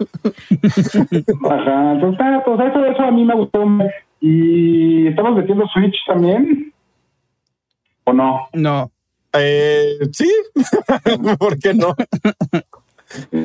Ajá, 1.49 1.93
entonces, 1.93 2.19
ah, 2.21 2.41
pues 2.45 2.59
eso, 2.59 2.85
eso 2.85 3.01
a 3.03 3.11
mí 3.11 3.25
me 3.25 3.35
gustó. 3.35 3.65
Y 4.21 5.07
estamos 5.07 5.35
metiendo 5.35 5.67
Switch 5.67 5.95
también. 6.07 6.73
¿O 8.05 8.13
no? 8.13 8.47
No. 8.53 8.91
Eh, 9.33 9.99
sí, 10.11 10.31
¿por 11.39 11.59
qué 11.59 11.73
no? 11.73 11.95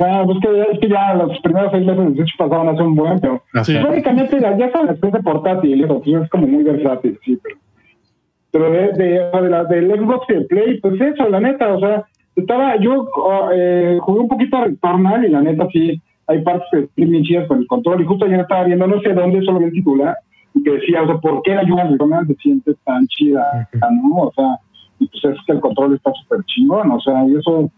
Ah, 0.00 0.23
pues 0.26 0.38
que, 0.42 0.61
es 0.73 0.78
que 0.78 0.88
ya 0.88 1.14
los 1.14 1.38
primeros 1.40 1.73
seis 1.73 1.87
meses 1.87 2.09
de 2.09 2.14
Switch 2.16 2.37
pasaron 2.37 2.68
hace 2.68 2.83
un 2.83 2.94
buen, 2.94 3.18
pero 3.18 3.42
Sí. 3.64 3.76
básicamente 3.78 4.38
ya, 4.40 4.56
ya 4.59 4.71
saben, 4.71 4.94
es 4.94 5.00
de 5.00 5.23
portátil, 5.23 5.83
eso, 5.85 6.00
pues 6.02 6.23
es 6.23 6.30
como 6.30 6.47
muy 6.47 6.62
versátil, 6.64 7.18
sí, 7.25 7.38
pero. 7.42 7.56
Pero 8.50 8.71
de, 8.71 8.92
de, 8.92 9.30
de 9.42 9.50
la 9.50 9.64
del 9.64 9.90
Xbox 9.90 10.26
y 10.28 10.33
el 10.35 10.47
Play, 10.47 10.80
pues 10.80 11.00
eso, 11.00 11.28
la 11.28 11.40
neta, 11.40 11.75
o 11.75 11.80
sea, 11.80 12.04
estaba, 12.37 12.76
yo 12.76 13.09
eh, 13.52 13.99
jugué 14.00 14.21
un 14.21 14.28
poquito 14.28 14.56
a 14.56 14.64
Returnal 14.66 15.25
y 15.25 15.28
la 15.30 15.40
neta 15.40 15.66
sí, 15.73 16.00
hay 16.26 16.40
partes 16.42 16.88
que 16.94 17.04
bien 17.04 17.25
chidas 17.25 17.49
con 17.49 17.59
el 17.59 17.66
control, 17.66 18.02
y 18.02 18.04
justo 18.04 18.26
ayer 18.26 18.40
estaba 18.40 18.64
viendo, 18.64 18.87
no 18.87 19.00
sé 19.00 19.12
dónde, 19.12 19.42
solo 19.42 19.59
vi 19.59 19.64
el 19.66 19.73
titular, 19.73 20.16
y 20.54 20.62
que 20.62 20.71
decía, 20.73 21.02
o 21.02 21.06
sea, 21.06 21.16
¿por 21.18 21.42
qué 21.42 21.54
la 21.54 21.62
de 21.64 21.83
Returnal 21.90 22.26
se 22.26 22.35
siente 22.37 22.75
tan 22.85 23.06
chida, 23.09 23.68
no? 23.90 24.16
O 24.25 24.33
sea, 24.37 24.59
y 25.00 25.06
pues 25.09 25.25
es 25.25 25.44
que 25.47 25.52
el 25.52 25.61
control 25.61 25.94
está 25.94 26.12
súper 26.12 26.44
chingón, 26.44 26.90
o 26.92 27.00
sea, 27.00 27.26
y 27.26 27.35
eso 27.37 27.68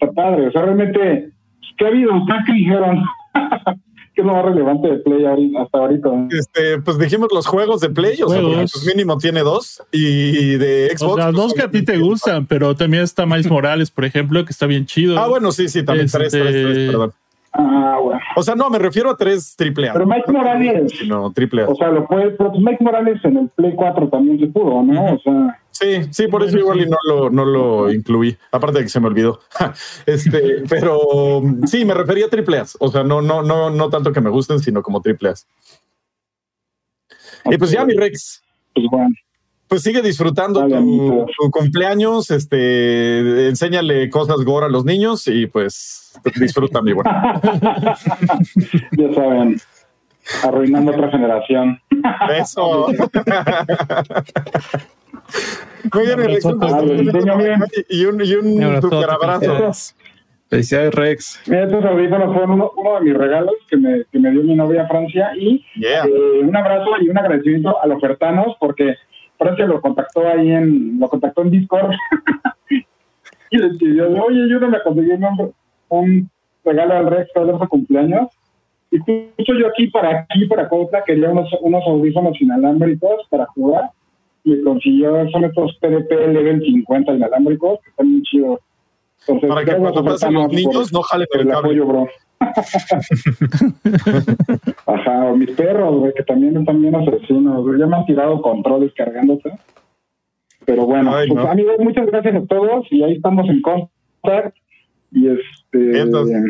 está 0.00 0.12
padre, 0.12 0.48
o 0.48 0.52
sea, 0.52 0.62
realmente, 0.62 1.30
¿qué 1.76 1.84
ha 1.84 1.88
habido? 1.88 2.14
¿Ustedes 2.16 2.40
qué 2.46 2.52
dijeron? 2.52 3.02
¿Qué 4.14 4.22
es 4.22 4.26
lo 4.26 4.32
más 4.34 4.44
relevante 4.46 4.88
de 4.88 4.96
Play 4.98 5.24
ahorita- 5.24 5.62
hasta 5.62 5.78
ahorita? 5.78 6.08
Este, 6.30 6.78
pues 6.80 6.98
dijimos 6.98 7.28
los 7.32 7.46
juegos 7.46 7.80
de 7.80 7.88
Play, 7.90 8.20
o 8.20 8.28
sea, 8.28 8.40
pues 8.42 8.84
mínimo 8.84 9.16
tiene 9.16 9.40
dos. 9.40 9.80
Y 9.92 10.56
de 10.56 10.88
Xbox. 10.96 11.02
O 11.12 11.16
sea, 11.16 11.24
pues, 11.26 11.36
dos 11.36 11.54
que 11.54 11.62
a 11.62 11.70
ti 11.70 11.84
te 11.84 11.98
gustan, 11.98 12.44
pero 12.46 12.74
también 12.74 13.04
está 13.04 13.26
Miles 13.26 13.48
Morales, 13.50 13.92
por 13.92 14.04
ejemplo, 14.04 14.44
que 14.44 14.50
está 14.50 14.66
bien 14.66 14.86
chido. 14.86 15.16
Ah, 15.20 15.28
bueno, 15.28 15.52
sí, 15.52 15.68
sí, 15.68 15.84
también 15.84 16.08
tres, 16.10 16.34
Este- 16.34 16.40
tres, 16.50 16.64
tres, 16.64 16.90
perdón. 16.90 17.12
Ah, 17.52 17.98
bueno. 18.02 18.20
O 18.36 18.42
sea, 18.42 18.54
no, 18.56 18.68
me 18.70 18.78
refiero 18.80 19.10
a 19.10 19.16
tres 19.16 19.54
triple 19.56 19.88
A. 19.88 19.92
Pero 19.92 20.06
Mike 20.06 20.30
Morales, 20.32 20.92
No, 21.06 21.32
triple 21.32 21.62
A. 21.62 21.68
o 21.68 21.74
sea, 21.76 21.88
lo 21.88 22.04
puede, 22.06 22.30
pero 22.32 22.50
pues 22.50 22.60
Mike 22.62 22.82
Morales 22.84 23.24
en 23.24 23.36
el 23.36 23.48
Play 23.50 23.72
4 23.76 24.08
también 24.08 24.38
se 24.40 24.46
pudo, 24.48 24.82
¿no? 24.82 25.14
O 25.14 25.18
sea, 25.20 25.58
Sí, 25.80 26.08
sí, 26.10 26.26
por 26.26 26.42
eso 26.42 26.58
igual 26.58 26.80
y 26.80 26.86
no 26.86 26.96
lo, 27.04 27.30
no 27.30 27.44
lo 27.44 27.92
incluí. 27.92 28.36
Aparte 28.50 28.78
de 28.78 28.84
que 28.84 28.90
se 28.90 29.00
me 29.00 29.06
olvidó. 29.06 29.40
Este, 30.06 30.64
pero 30.68 31.40
sí, 31.66 31.84
me 31.84 31.94
refería 31.94 32.26
a 32.26 32.30
triple 32.30 32.58
A. 32.58 32.66
O 32.80 32.90
sea, 32.90 33.04
no, 33.04 33.22
no, 33.22 33.42
no, 33.42 33.70
no 33.70 33.88
tanto 33.88 34.12
que 34.12 34.20
me 34.20 34.30
gusten, 34.30 34.58
sino 34.58 34.82
como 34.82 35.00
triple 35.00 35.30
A. 35.30 35.34
Y 37.44 37.56
pues 37.58 37.70
ya, 37.70 37.84
mi 37.84 37.94
Rex, 37.94 38.42
pues 38.74 38.86
bueno. 38.90 39.08
pues 39.68 39.82
sigue 39.82 40.02
disfrutando 40.02 40.60
Vale, 40.60 40.72
tu, 40.74 40.78
amigo. 40.78 41.26
tu 41.38 41.50
cumpleaños, 41.50 42.30
este, 42.30 43.48
enséñale 43.48 44.10
cosas 44.10 44.38
gore 44.44 44.66
a 44.66 44.68
los 44.68 44.84
niños 44.84 45.26
y 45.28 45.46
pues 45.46 46.18
disfruta, 46.40 46.82
mi 46.82 46.92
bueno. 46.92 47.10
ya 48.92 49.14
saben, 49.14 49.60
arruinando 50.42 50.90
otra 50.90 51.10
generación. 51.10 51.80
Eso. 52.36 52.88
Rex. 55.92 56.44
Y 57.88 58.04
un, 58.06 58.20
y 58.24 58.34
Un 58.34 58.82
super 58.82 59.10
abrazo. 59.10 59.70
felicidades. 60.48 60.94
Rex. 60.94 61.40
Mira, 61.46 61.64
estos 61.64 61.84
audífonos 61.84 62.32
fueron 62.32 62.50
uno, 62.52 62.72
uno 62.76 62.94
de 62.94 63.00
mis 63.02 63.14
regalos 63.14 63.54
que 63.68 63.76
me, 63.76 64.04
que 64.10 64.18
me 64.18 64.30
dio 64.30 64.42
mi 64.42 64.54
novia 64.54 64.86
Francia 64.86 65.30
y 65.36 65.64
Yeah. 65.76 66.04
eh, 66.06 66.40
un 66.42 66.56
abrazo 66.56 66.90
y 67.00 67.08
un 67.08 67.18
agradecimiento 67.18 67.80
a 67.80 67.86
los 67.86 67.98
ofertanos 67.98 68.56
porque 68.58 68.94
Francia 69.38 69.66
lo 69.66 69.80
contactó 69.80 70.26
ahí 70.26 70.50
en, 70.50 70.98
lo 70.98 71.08
contactó 71.08 71.42
en 71.42 71.50
Discord 71.50 71.90
y 73.50 73.58
le 73.58 73.70
pidió, 73.78 74.08
oye, 74.24 74.44
ayúdame 74.44 74.78
a 74.78 74.82
conseguir 74.82 75.14
un, 75.14 75.52
un 75.88 76.30
regalo 76.64 76.94
al 76.94 77.06
Rex 77.10 77.30
para 77.32 77.58
su 77.58 77.68
cumpleaños. 77.68 78.28
Y 78.90 78.98
justo 78.98 79.54
yo 79.54 79.68
aquí 79.68 79.88
para 79.88 80.20
aquí, 80.20 80.46
para 80.46 80.66
Cotla, 80.68 81.04
quería 81.04 81.28
unos, 81.28 81.50
unos 81.60 81.84
audífonos 81.86 82.40
inalámbricos 82.40 83.26
para 83.28 83.44
jugar. 83.46 83.90
Y 84.44 84.62
consiguió, 84.62 85.28
son 85.30 85.44
estos 85.44 85.76
PDP 85.80 86.10
Level 86.32 86.60
50 86.62 87.12
inalámbricos, 87.14 87.80
que 87.82 87.90
están 87.90 88.10
muy 88.10 88.22
chidos. 88.22 88.60
Entonces, 89.26 89.48
Para 89.48 89.64
que 89.64 89.76
cuando 89.76 90.04
pasen 90.04 90.34
los 90.34 90.48
niños 90.52 90.92
no 90.92 91.02
jalen 91.02 91.26
el 91.32 91.40
el 91.40 91.46
cable. 91.48 91.58
apoyo, 91.60 91.86
bro. 91.86 92.08
Ajá, 94.86 95.24
o 95.26 95.36
mis 95.36 95.50
perros, 95.50 96.00
güey, 96.00 96.12
que 96.14 96.22
también 96.22 96.56
están 96.56 96.80
bien 96.80 96.94
asesinos. 96.94 97.64
Ya 97.78 97.86
me 97.86 97.96
han 97.96 98.06
tirado 98.06 98.40
controles 98.40 98.92
cargándose. 98.94 99.50
Pero 100.64 100.86
bueno, 100.86 101.14
Ay, 101.14 101.28
pues, 101.28 101.44
no. 101.44 101.50
amigos, 101.50 101.76
muchas 101.80 102.06
gracias 102.06 102.36
a 102.36 102.46
todos 102.46 102.86
y 102.90 103.02
ahí 103.02 103.14
estamos 103.14 103.48
en 103.48 103.60
contact. 103.62 104.56
Y 105.12 105.28
este. 105.28 106.00
Entonces. 106.00 106.42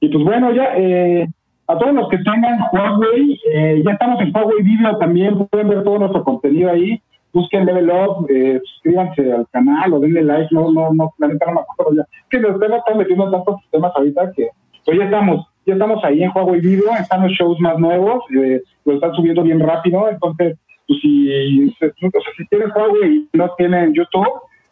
Y 0.00 0.08
pues 0.08 0.24
bueno, 0.24 0.52
ya, 0.54 0.76
eh, 0.76 1.26
a 1.68 1.78
todos 1.78 1.94
los 1.94 2.08
que 2.08 2.18
tengan 2.18 2.58
Huawei, 2.72 3.38
eh, 3.52 3.82
ya 3.84 3.92
estamos 3.92 4.20
en 4.20 4.34
Huawei 4.34 4.62
Video 4.62 4.96
también, 4.98 5.46
pueden 5.48 5.68
ver 5.68 5.84
todo 5.84 5.98
nuestro 5.98 6.24
contenido 6.24 6.70
ahí. 6.70 7.00
Busquen 7.30 7.66
Level 7.66 7.90
Up, 7.90 8.26
eh, 8.30 8.58
suscríbanse 8.64 9.30
al 9.32 9.46
canal 9.50 9.92
o 9.92 10.00
denle 10.00 10.22
like, 10.22 10.48
no, 10.50 10.72
no, 10.72 10.92
no, 10.94 11.12
la 11.18 11.28
neta 11.28 11.44
no 11.46 11.52
me 11.52 11.60
acuerdo 11.60 11.94
ya. 11.96 12.02
Es 12.02 12.28
que 12.30 12.38
los 12.38 12.58
temas 12.58 12.78
están 12.78 12.96
metiendo 12.96 13.30
tantos 13.30 13.60
sistemas 13.60 13.92
ahorita 13.94 14.32
que 14.32 14.48
pues 14.86 14.98
ya 14.98 15.04
estamos, 15.04 15.46
ya 15.66 15.74
estamos 15.74 16.02
ahí 16.04 16.22
en 16.22 16.30
Huawei 16.34 16.60
Video, 16.60 16.90
están 16.98 17.22
los 17.22 17.32
shows 17.32 17.60
más 17.60 17.78
nuevos, 17.78 18.24
eh, 18.34 18.62
lo 18.86 18.94
están 18.94 19.12
subiendo 19.12 19.42
bien 19.42 19.60
rápido, 19.60 20.08
entonces, 20.08 20.56
pues 20.86 21.00
si, 21.02 21.66
o 21.68 21.72
sea, 21.78 21.90
si 22.38 22.46
tienen 22.46 22.70
Huawei 22.74 23.28
y 23.30 23.36
no 23.36 23.50
tienen 23.58 23.92
YouTube, 23.92 24.26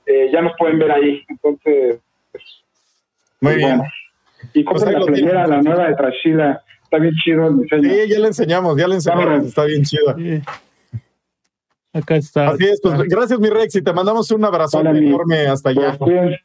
eh, 0.07 0.31
ya 0.33 0.41
nos 0.41 0.53
pueden 0.59 0.79
ver 0.79 0.93
ahí, 0.93 1.23
entonces, 1.29 2.01
Muy 2.33 3.53
pues, 3.53 3.57
bien. 3.59 3.77
bueno. 3.77 3.91
Y 4.55 4.63
Pues 4.65 4.83
compren 4.85 5.01
la 5.01 5.13
tienen. 5.13 5.35
la 5.51 5.63
nueva 5.63 5.89
de 5.89 5.95
Trashila, 5.97 6.63
está 6.87 6.99
bien 6.99 7.15
chido 7.23 7.47
el 7.49 7.59
diseño. 7.61 7.91
Sí, 7.91 8.09
ya 8.09 8.19
le 8.21 8.27
enseñamos, 8.29 8.77
ya 8.79 8.89
le 8.89 8.95
enseñamos. 8.95 9.45
Está 9.47 9.65
bien 9.65 9.83
chida. 9.85 10.15
Sí. 10.17 10.41
Acá 11.93 12.17
está. 12.17 12.49
Así 12.51 12.65
es, 12.65 12.81
pues 12.83 12.99
gracias, 13.09 13.39
mi 13.41 13.49
Rex, 13.49 13.75
y 13.77 13.83
te 13.83 13.93
mandamos 13.93 14.31
un 14.31 14.45
abrazo 14.45 14.81
enorme 14.81 15.47
hasta 15.47 15.71
allá. 15.71 15.97
Pues. 15.99 16.39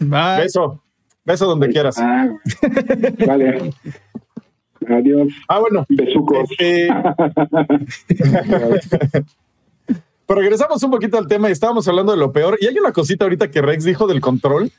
Bye. 0.00 0.38
Beso, 0.42 0.82
beso 1.24 1.46
donde 1.46 1.68
quieras. 1.68 1.96
Ah, 1.98 2.28
vale. 3.26 3.72
Adiós, 4.88 5.28
Ah, 5.48 5.60
bueno. 5.60 5.86
besucos. 5.88 6.50
Este, 6.58 6.88
pero 10.26 10.40
regresamos 10.40 10.82
un 10.82 10.90
poquito 10.90 11.18
al 11.18 11.26
tema 11.26 11.48
y 11.48 11.52
estábamos 11.52 11.86
hablando 11.88 12.12
de 12.12 12.18
lo 12.18 12.32
peor. 12.32 12.58
Y 12.60 12.66
hay 12.66 12.78
una 12.78 12.92
cosita 12.92 13.24
ahorita 13.24 13.50
que 13.50 13.62
Rex 13.62 13.84
dijo 13.84 14.06
del 14.06 14.20
control. 14.20 14.70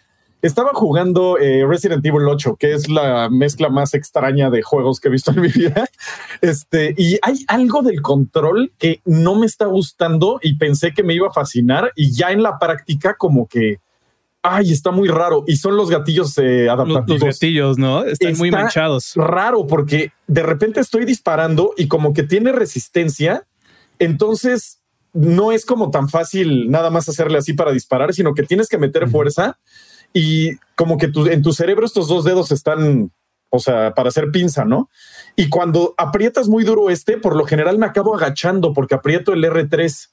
Estaba 0.46 0.74
jugando 0.76 1.40
eh, 1.40 1.66
Resident 1.68 2.06
Evil 2.06 2.28
8, 2.28 2.58
que 2.60 2.74
es 2.74 2.88
la 2.88 3.30
mezcla 3.32 3.70
más 3.70 3.96
extraña 3.96 4.52
de 4.52 4.62
juegos 4.62 5.00
que 5.00 5.08
he 5.08 5.12
visto 5.12 5.32
en 5.32 5.42
mi 5.42 5.48
vida. 5.48 5.90
Este, 6.42 6.94
y 6.98 7.18
hay 7.24 7.44
algo 7.48 7.82
del 7.82 8.02
control 8.04 8.72
que 8.78 9.02
no 9.06 9.34
me 9.36 9.48
está 9.48 9.66
gustando 9.66 10.40
y 10.44 10.58
pensé 10.58 10.94
que 10.94 11.02
me 11.02 11.16
iba 11.16 11.30
a 11.30 11.34
fascinar. 11.34 11.92
Y 11.96 12.12
ya 12.12 12.32
en 12.32 12.44
la 12.44 12.60
práctica, 12.60 13.16
como 13.16 13.48
que, 13.48 13.80
ay, 14.44 14.72
está 14.72 14.92
muy 14.92 15.08
raro. 15.08 15.46
Y 15.48 15.56
son 15.58 15.78
los 15.78 15.90
gatillos 15.90 16.38
eh, 16.38 16.70
adaptativos 16.70 17.22
los 17.22 17.34
gatillos, 17.34 17.78
¿no? 17.80 18.04
Están 18.04 18.38
muy 18.38 18.52
manchados. 18.52 19.14
raro 19.16 19.66
porque 19.66 20.12
de 20.28 20.44
repente 20.44 20.80
estoy 20.80 21.06
disparando 21.06 21.74
y 21.76 21.88
como 21.88 22.14
que 22.14 22.22
tiene 22.22 22.52
resistencia, 22.52 23.48
entonces 23.98 24.80
no 25.14 25.54
es 25.54 25.66
como 25.66 25.90
tan 25.90 26.08
fácil 26.08 26.70
nada 26.70 26.92
más 26.92 27.10
hacerle 27.10 27.40
así 27.40 27.54
para 27.54 27.72
disparar, 27.72 28.14
sino 28.14 28.36
que 28.36 28.44
tienes 28.44 28.68
que 28.68 28.78
meter 28.78 29.10
fuerza 29.10 29.58
y 30.18 30.56
como 30.76 30.98
que 30.98 31.12
en 31.14 31.42
tu 31.42 31.52
cerebro 31.52 31.86
estos 31.86 32.08
dos 32.08 32.24
dedos 32.24 32.50
están, 32.54 33.12
o 33.50 33.60
sea, 33.60 33.94
para 33.94 34.08
hacer 34.08 34.32
pinza, 34.32 34.64
¿no? 34.64 34.90
Y 35.36 35.50
cuando 35.50 35.94
aprietas 35.98 36.48
muy 36.48 36.64
duro 36.64 36.90
este, 36.90 37.18
por 37.18 37.36
lo 37.36 37.44
general 37.44 37.78
me 37.78 37.86
acabo 37.86 38.16
agachando 38.16 38.72
porque 38.72 38.96
aprieto 38.96 39.34
el 39.34 39.44
R3 39.44 40.08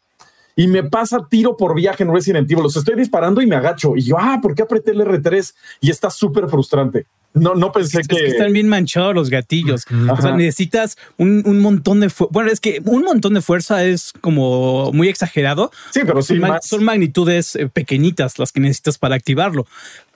y 0.57 0.67
me 0.67 0.83
pasa 0.83 1.29
tiro 1.31 1.57
por 1.57 1.77
viaje 1.77 2.03
en 2.03 2.13
Resident 2.13 2.51
Evil. 2.51 2.65
Los 2.65 2.77
estoy 2.77 2.97
disparando 2.97 3.41
y 3.41 3.47
me 3.47 3.55
agacho. 3.55 3.97
Y 3.97 4.03
yo, 4.03 4.17
ah, 4.19 4.41
¿por 4.43 4.57
qué 4.57 4.63
apreté 4.63 4.91
el 4.91 5.03
R3? 5.03 5.55
Y 5.81 5.91
está 5.91 6.11
súper 6.11 6.49
frustrante. 6.49 7.07
No, 7.35 7.55
no 7.55 7.73
pensé 7.73 8.01
Es 8.01 8.09
que. 8.09 8.17
que 8.17 8.27
están 8.27 8.53
bien 8.53 8.69
manchados 8.69 9.15
los 9.15 9.31
gatillos. 9.31 9.85
O 10.11 10.21
sea, 10.21 10.37
necesitas 10.37 10.99
un, 11.17 11.43
un 11.47 11.61
montón 11.61 12.01
de 12.01 12.11
fuerza. 12.11 12.31
Bueno, 12.33 12.51
es 12.51 12.61
que 12.61 12.83
un 12.85 13.03
montón 13.03 13.35
de 13.35 13.41
fuerza 13.41 13.85
es 13.85 14.13
como 14.21 14.93
muy 14.93 15.09
exagerado. 15.09 15.71
Sí, 15.93 16.01
pero 16.07 16.21
sí, 16.23 16.35
son, 16.35 16.39
ma- 16.41 16.49
más. 16.49 16.67
son 16.67 16.85
magnitudes 16.85 17.57
eh, 17.57 17.69
pequeñitas 17.69 18.39
las 18.39 18.53
que 18.53 18.61
necesitas 18.61 18.99
para 18.99 19.15
activarlo. 19.15 19.67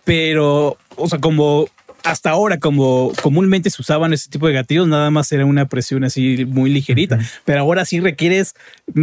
Pero, 0.04 0.76
o 0.96 1.08
sea, 1.08 1.18
como 1.18 1.68
hasta 2.06 2.30
ahora, 2.30 2.58
como 2.58 3.12
comúnmente 3.22 3.68
se 3.70 3.82
usaban 3.82 4.12
ese 4.12 4.30
tipo 4.30 4.46
de 4.46 4.52
gatillos, 4.54 4.86
nada 4.88 5.10
más 5.10 5.30
era 5.32 5.44
una 5.44 5.66
presión 5.66 6.04
así 6.04 6.44
muy 6.46 6.70
ligerita. 6.70 7.18
Pero 7.44 7.60
ahora 7.60 7.84
sí 7.84 8.00
requieres 8.00 8.54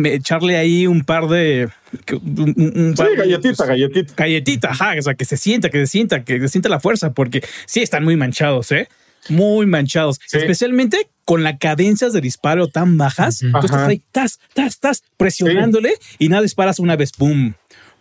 echarle 0.03 0.57
ahí 0.57 0.87
un 0.87 1.03
par 1.03 1.27
de. 1.27 1.69
un- 2.11 2.53
un- 2.57 2.89
Sí, 2.91 2.95
par 2.97 3.09
de- 3.09 3.15
galletita, 3.17 3.65
galletita. 3.65 4.13
galletita, 4.17 4.69
ajá, 4.71 4.93
o 4.97 5.01
sea, 5.01 5.13
que 5.13 5.25
se 5.25 5.37
sienta, 5.37 5.69
que 5.69 5.79
se 5.79 5.87
sienta, 5.87 6.23
que 6.23 6.39
se 6.39 6.47
sienta 6.47 6.69
la 6.69 6.79
fuerza, 6.79 7.13
porque 7.13 7.43
sí 7.65 7.81
están 7.81 8.03
muy 8.03 8.15
manchados, 8.15 8.71
¿eh? 8.71 8.87
Muy 9.29 9.65
manchados, 9.67 10.19
Sí. 10.25 10.37
especialmente 10.37 11.07
con 11.23 11.43
las 11.43 11.57
cadencias 11.59 12.11
de 12.13 12.19
disparo 12.21 12.67
tan 12.67 12.97
bajas. 12.97 13.39
Tú 13.39 13.47
estás 13.65 13.87
ahí, 13.87 14.01
tas, 14.11 14.39
tas, 14.53 14.79
tas, 14.79 15.03
presionándole 15.17 15.93
y 16.19 16.27
nada 16.29 16.41
disparas 16.41 16.79
una 16.79 16.95
vez, 16.97 17.11
pum, 17.13 17.53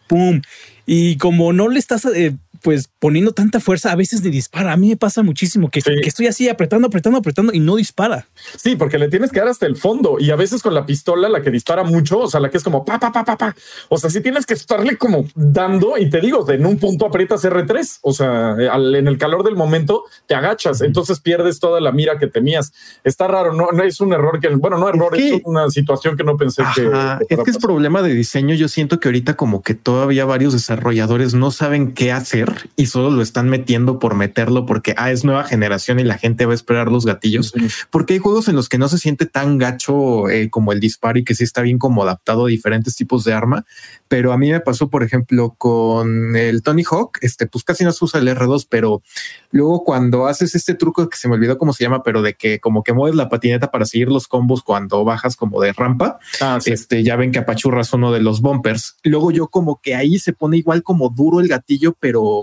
pum. 0.09 0.43
Y 0.85 1.17
como 1.19 1.53
no 1.53 1.69
le 1.69 1.79
estás 1.79 2.05
eh, 2.07 2.33
pues 2.63 2.89
poniendo 2.99 3.33
tanta 3.33 3.61
fuerza, 3.61 3.93
a 3.93 3.97
veces 3.97 4.23
ni 4.23 4.31
dispara. 4.31 4.73
A 4.73 4.77
mí 4.77 4.89
me 4.89 4.97
pasa 4.97 5.23
muchísimo 5.23 5.71
que, 5.71 5.81
Sí. 5.81 5.91
que 6.03 6.09
estoy 6.09 6.27
así 6.29 6.49
apretando, 6.49 6.87
apretando, 6.89 7.19
apretando 7.19 7.53
y 7.53 7.61
no 7.61 7.77
dispara. 7.77 8.27
Sí, 8.57 8.77
porque 8.77 8.99
le 8.99 9.09
tienes 9.09 9.31
que 9.33 9.41
dar 9.41 9.49
hasta 9.49 9.67
el 9.67 9.77
fondo 9.77 10.17
y 10.19 10.31
a 10.31 10.37
veces 10.37 10.63
con 10.63 10.75
la 10.75 10.87
pistola, 10.87 11.29
la 11.29 11.43
que 11.43 11.51
dispara 11.51 11.83
mucho, 11.85 12.21
o 12.21 12.29
sea, 12.31 12.41
la 12.41 12.51
que 12.51 12.57
es 12.59 12.65
como 12.65 12.85
pa, 12.85 12.99
pa, 12.99 13.11
pa, 13.13 13.25
pa, 13.25 13.37
pa. 13.37 13.57
O 13.89 13.99
sea, 13.99 14.09
sí 14.11 14.21
tienes 14.21 14.47
que 14.47 14.55
estarle 14.55 14.97
como 14.97 15.27
dando 15.35 15.99
y 15.99 16.09
te 16.09 16.21
digo, 16.21 16.49
en 16.51 16.65
un 16.67 16.79
punto 16.79 17.07
aprietas 17.07 17.45
R3, 17.45 17.99
o 18.03 18.13
sea, 18.13 18.53
al- 18.71 18.95
en 18.95 19.09
el 19.09 19.19
calor 19.19 19.43
del 19.45 19.57
momento 19.57 20.05
te 20.27 20.35
agachas, 20.35 20.81
entonces 20.83 21.21
pierdes 21.21 21.59
toda 21.61 21.81
la 21.81 21.93
mira 21.93 22.19
que 22.19 22.27
tenías. 22.29 22.73
Está 23.05 23.27
raro, 23.29 23.53
no, 23.53 23.73
no 23.73 23.83
es 23.83 24.01
un 24.01 24.13
error 24.13 24.39
que, 24.41 24.49
bueno, 24.49 24.79
no 24.79 24.89
error, 24.89 25.17
es, 25.17 25.33
que- 25.33 25.43
una 25.45 25.69
situación 25.71 26.17
que 26.17 26.25
no 26.25 26.37
pensé 26.37 26.63
que. 26.75 26.87
Ajá, 26.87 27.19
que 27.29 27.35
es 27.35 27.41
que 27.43 27.51
es 27.51 27.59
problema 27.59 28.03
de 28.03 28.15
diseño. 28.15 28.55
Yo 28.55 28.69
siento 28.69 29.01
que 29.01 29.09
ahorita 29.09 29.35
como 29.35 29.63
que 29.63 29.75
todavía 29.75 30.25
varios 30.25 30.53
desarrolladores 30.53 31.35
no 31.35 31.51
saben 31.51 31.93
qué 31.93 32.13
hacer 32.13 32.52
y 32.77 32.87
solo 32.87 33.11
lo 33.11 33.23
están 33.23 33.49
metiendo 33.49 33.99
por 33.99 34.15
meterlo 34.15 34.67
porque 34.67 34.95
ah, 34.97 35.11
es 35.11 35.25
nueva 35.25 35.45
generación 35.45 36.01
y 36.01 36.05
la 36.05 36.19
gente 36.19 36.47
va 36.47 36.53
a 36.53 36.55
esperar 36.55 36.91
los 36.91 37.05
gatillos. 37.07 37.55
Ujú. 37.55 37.67
Porque 37.91 38.15
hay 38.15 38.19
juegos 38.19 38.49
en 38.49 38.57
los 38.57 38.69
que 38.69 38.79
no 38.79 38.89
se 38.89 38.99
siente 38.99 39.27
tan 39.27 39.59
gacho 39.59 40.29
eh, 40.29 40.51
como 40.51 40.73
el 40.73 40.81
disparo 40.81 41.19
y 41.19 41.25
que 41.25 41.35
sí 41.35 41.45
está 41.45 41.63
bien 41.63 41.79
como 41.79 42.03
adaptado 42.03 42.47
a 42.47 42.49
diferentes 42.49 42.97
tipos 42.97 43.25
de 43.25 43.33
arma. 43.33 43.65
Pero 44.09 44.33
a 44.33 44.39
mí 44.39 44.51
me 44.51 44.61
pasó, 44.61 44.91
por 44.91 45.03
ejemplo, 45.03 45.55
con 45.59 46.37
el 46.37 46.63
Tony 46.63 46.83
Hawk, 46.89 47.19
este, 47.23 47.47
pues 47.47 47.65
casi 47.65 47.85
no 47.85 47.93
se 47.93 48.05
usa 48.05 48.21
el 48.21 48.29
R2, 48.29 48.67
pero 48.69 49.03
luego 49.51 49.85
cuando 49.85 50.27
haces 50.27 50.55
este 50.55 50.75
truco 50.75 51.09
que 51.09 51.17
se 51.17 51.29
me 51.29 51.35
olvidó 51.35 51.59
cómo 51.59 51.73
se 51.73 51.85
llama, 51.85 52.03
pero 52.03 52.23
de 52.23 52.35
que 52.35 52.61
como 52.61 52.83
que 52.83 52.93
mueves 52.93 53.17
la 53.17 53.29
patineta 53.29 53.71
para 53.71 53.85
seguir 53.87 54.09
los 54.09 54.29
combos 54.29 54.63
cuando 54.63 55.05
bajas 55.05 55.37
como 55.37 55.61
de 55.61 55.73
rampa, 55.73 56.19
Ah, 56.41 56.59
sí. 56.61 56.73
este, 56.73 57.03
ya 57.03 57.17
ven 57.17 57.33
que 57.33 57.39
apachurras 57.39 57.93
uno 57.93 58.13
de 58.13 58.21
los 58.21 58.41
bumpers. 58.41 58.97
Luego 59.03 59.31
yo 59.31 59.49
como 59.49 59.81
que 59.83 59.95
ahí 59.95 60.19
se 60.19 60.33
pone 60.33 60.59
igual 60.59 60.83
como 60.83 61.09
duro 61.09 61.41
el 61.41 61.49
gatillo, 61.49 61.95
pero 61.99 62.42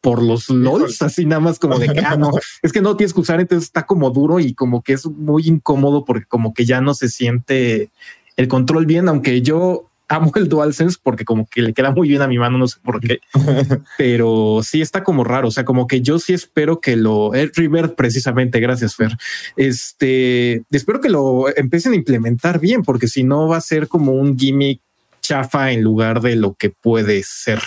por 0.00 0.22
los 0.22 0.48
LOLs, 0.48 1.02
así 1.02 1.24
nada 1.24 1.40
más 1.40 1.58
como 1.58 1.78
de 1.78 1.88
que, 1.88 2.00
ah, 2.00 2.16
no, 2.16 2.30
es 2.62 2.72
que 2.72 2.80
no 2.80 2.96
tienes 2.96 3.12
que 3.12 3.20
usar, 3.20 3.40
entonces 3.40 3.66
está 3.66 3.86
como 3.86 4.10
duro 4.10 4.38
y 4.40 4.54
como 4.54 4.82
que 4.82 4.92
es 4.92 5.06
muy 5.06 5.46
incómodo 5.46 6.04
porque 6.04 6.26
como 6.26 6.54
que 6.54 6.64
ya 6.64 6.80
no 6.80 6.94
se 6.94 7.08
siente 7.08 7.90
el 8.36 8.48
control 8.48 8.86
bien, 8.86 9.08
aunque 9.08 9.42
yo 9.42 9.88
amo 10.08 10.32
el 10.36 10.48
DualSense 10.48 10.98
porque 11.02 11.24
como 11.24 11.46
que 11.46 11.60
le 11.60 11.74
queda 11.74 11.90
muy 11.90 12.08
bien 12.08 12.22
a 12.22 12.28
mi 12.28 12.38
mano, 12.38 12.58
no 12.58 12.66
sé 12.66 12.78
por 12.82 13.00
qué, 13.00 13.18
pero 13.98 14.60
sí 14.62 14.80
está 14.80 15.04
como 15.04 15.24
raro, 15.24 15.48
o 15.48 15.50
sea, 15.50 15.64
como 15.64 15.86
que 15.86 16.00
yo 16.00 16.18
sí 16.18 16.32
espero 16.32 16.80
que 16.80 16.96
lo, 16.96 17.34
el 17.34 17.52
River 17.54 17.94
precisamente, 17.94 18.60
gracias 18.60 18.94
Fer, 18.94 19.16
este, 19.56 20.62
espero 20.70 21.00
que 21.00 21.10
lo 21.10 21.54
empiecen 21.56 21.92
a 21.92 21.96
implementar 21.96 22.60
bien, 22.60 22.82
porque 22.82 23.08
si 23.08 23.24
no 23.24 23.48
va 23.48 23.58
a 23.58 23.60
ser 23.60 23.88
como 23.88 24.12
un 24.12 24.38
gimmick 24.38 24.80
chafa 25.20 25.72
en 25.72 25.82
lugar 25.82 26.22
de 26.22 26.36
lo 26.36 26.54
que 26.54 26.70
puede 26.70 27.22
ser. 27.22 27.60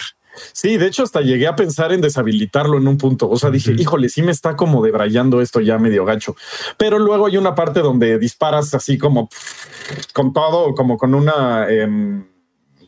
Sí, 0.54 0.78
de 0.78 0.88
hecho, 0.88 1.04
hasta 1.04 1.22
llegué 1.22 1.48
a 1.48 1.56
pensar 1.56 1.91
en 1.91 2.02
deshabilitarlo 2.02 2.78
en 2.78 2.88
un 2.88 2.98
punto. 2.98 3.30
O 3.30 3.38
sea, 3.38 3.50
dije, 3.50 3.74
híjole, 3.78 4.10
sí 4.10 4.22
me 4.22 4.32
está 4.32 4.56
como 4.56 4.84
debrayando 4.84 5.41
esto 5.41 5.60
ya 5.60 5.78
medio 5.78 6.06
gacho. 6.06 6.36
Pero 6.78 7.00
luego 7.00 7.28
hay 7.28 7.38
una 7.38 7.56
parte 7.56 7.82
donde 7.82 8.17
disparas 8.20 8.74
así 8.74 8.98
como 8.98 9.30
con 10.13 10.34
todo, 10.34 10.74
como 10.74 10.98
con 10.98 11.13
una 11.13 11.70
em, 11.70 12.26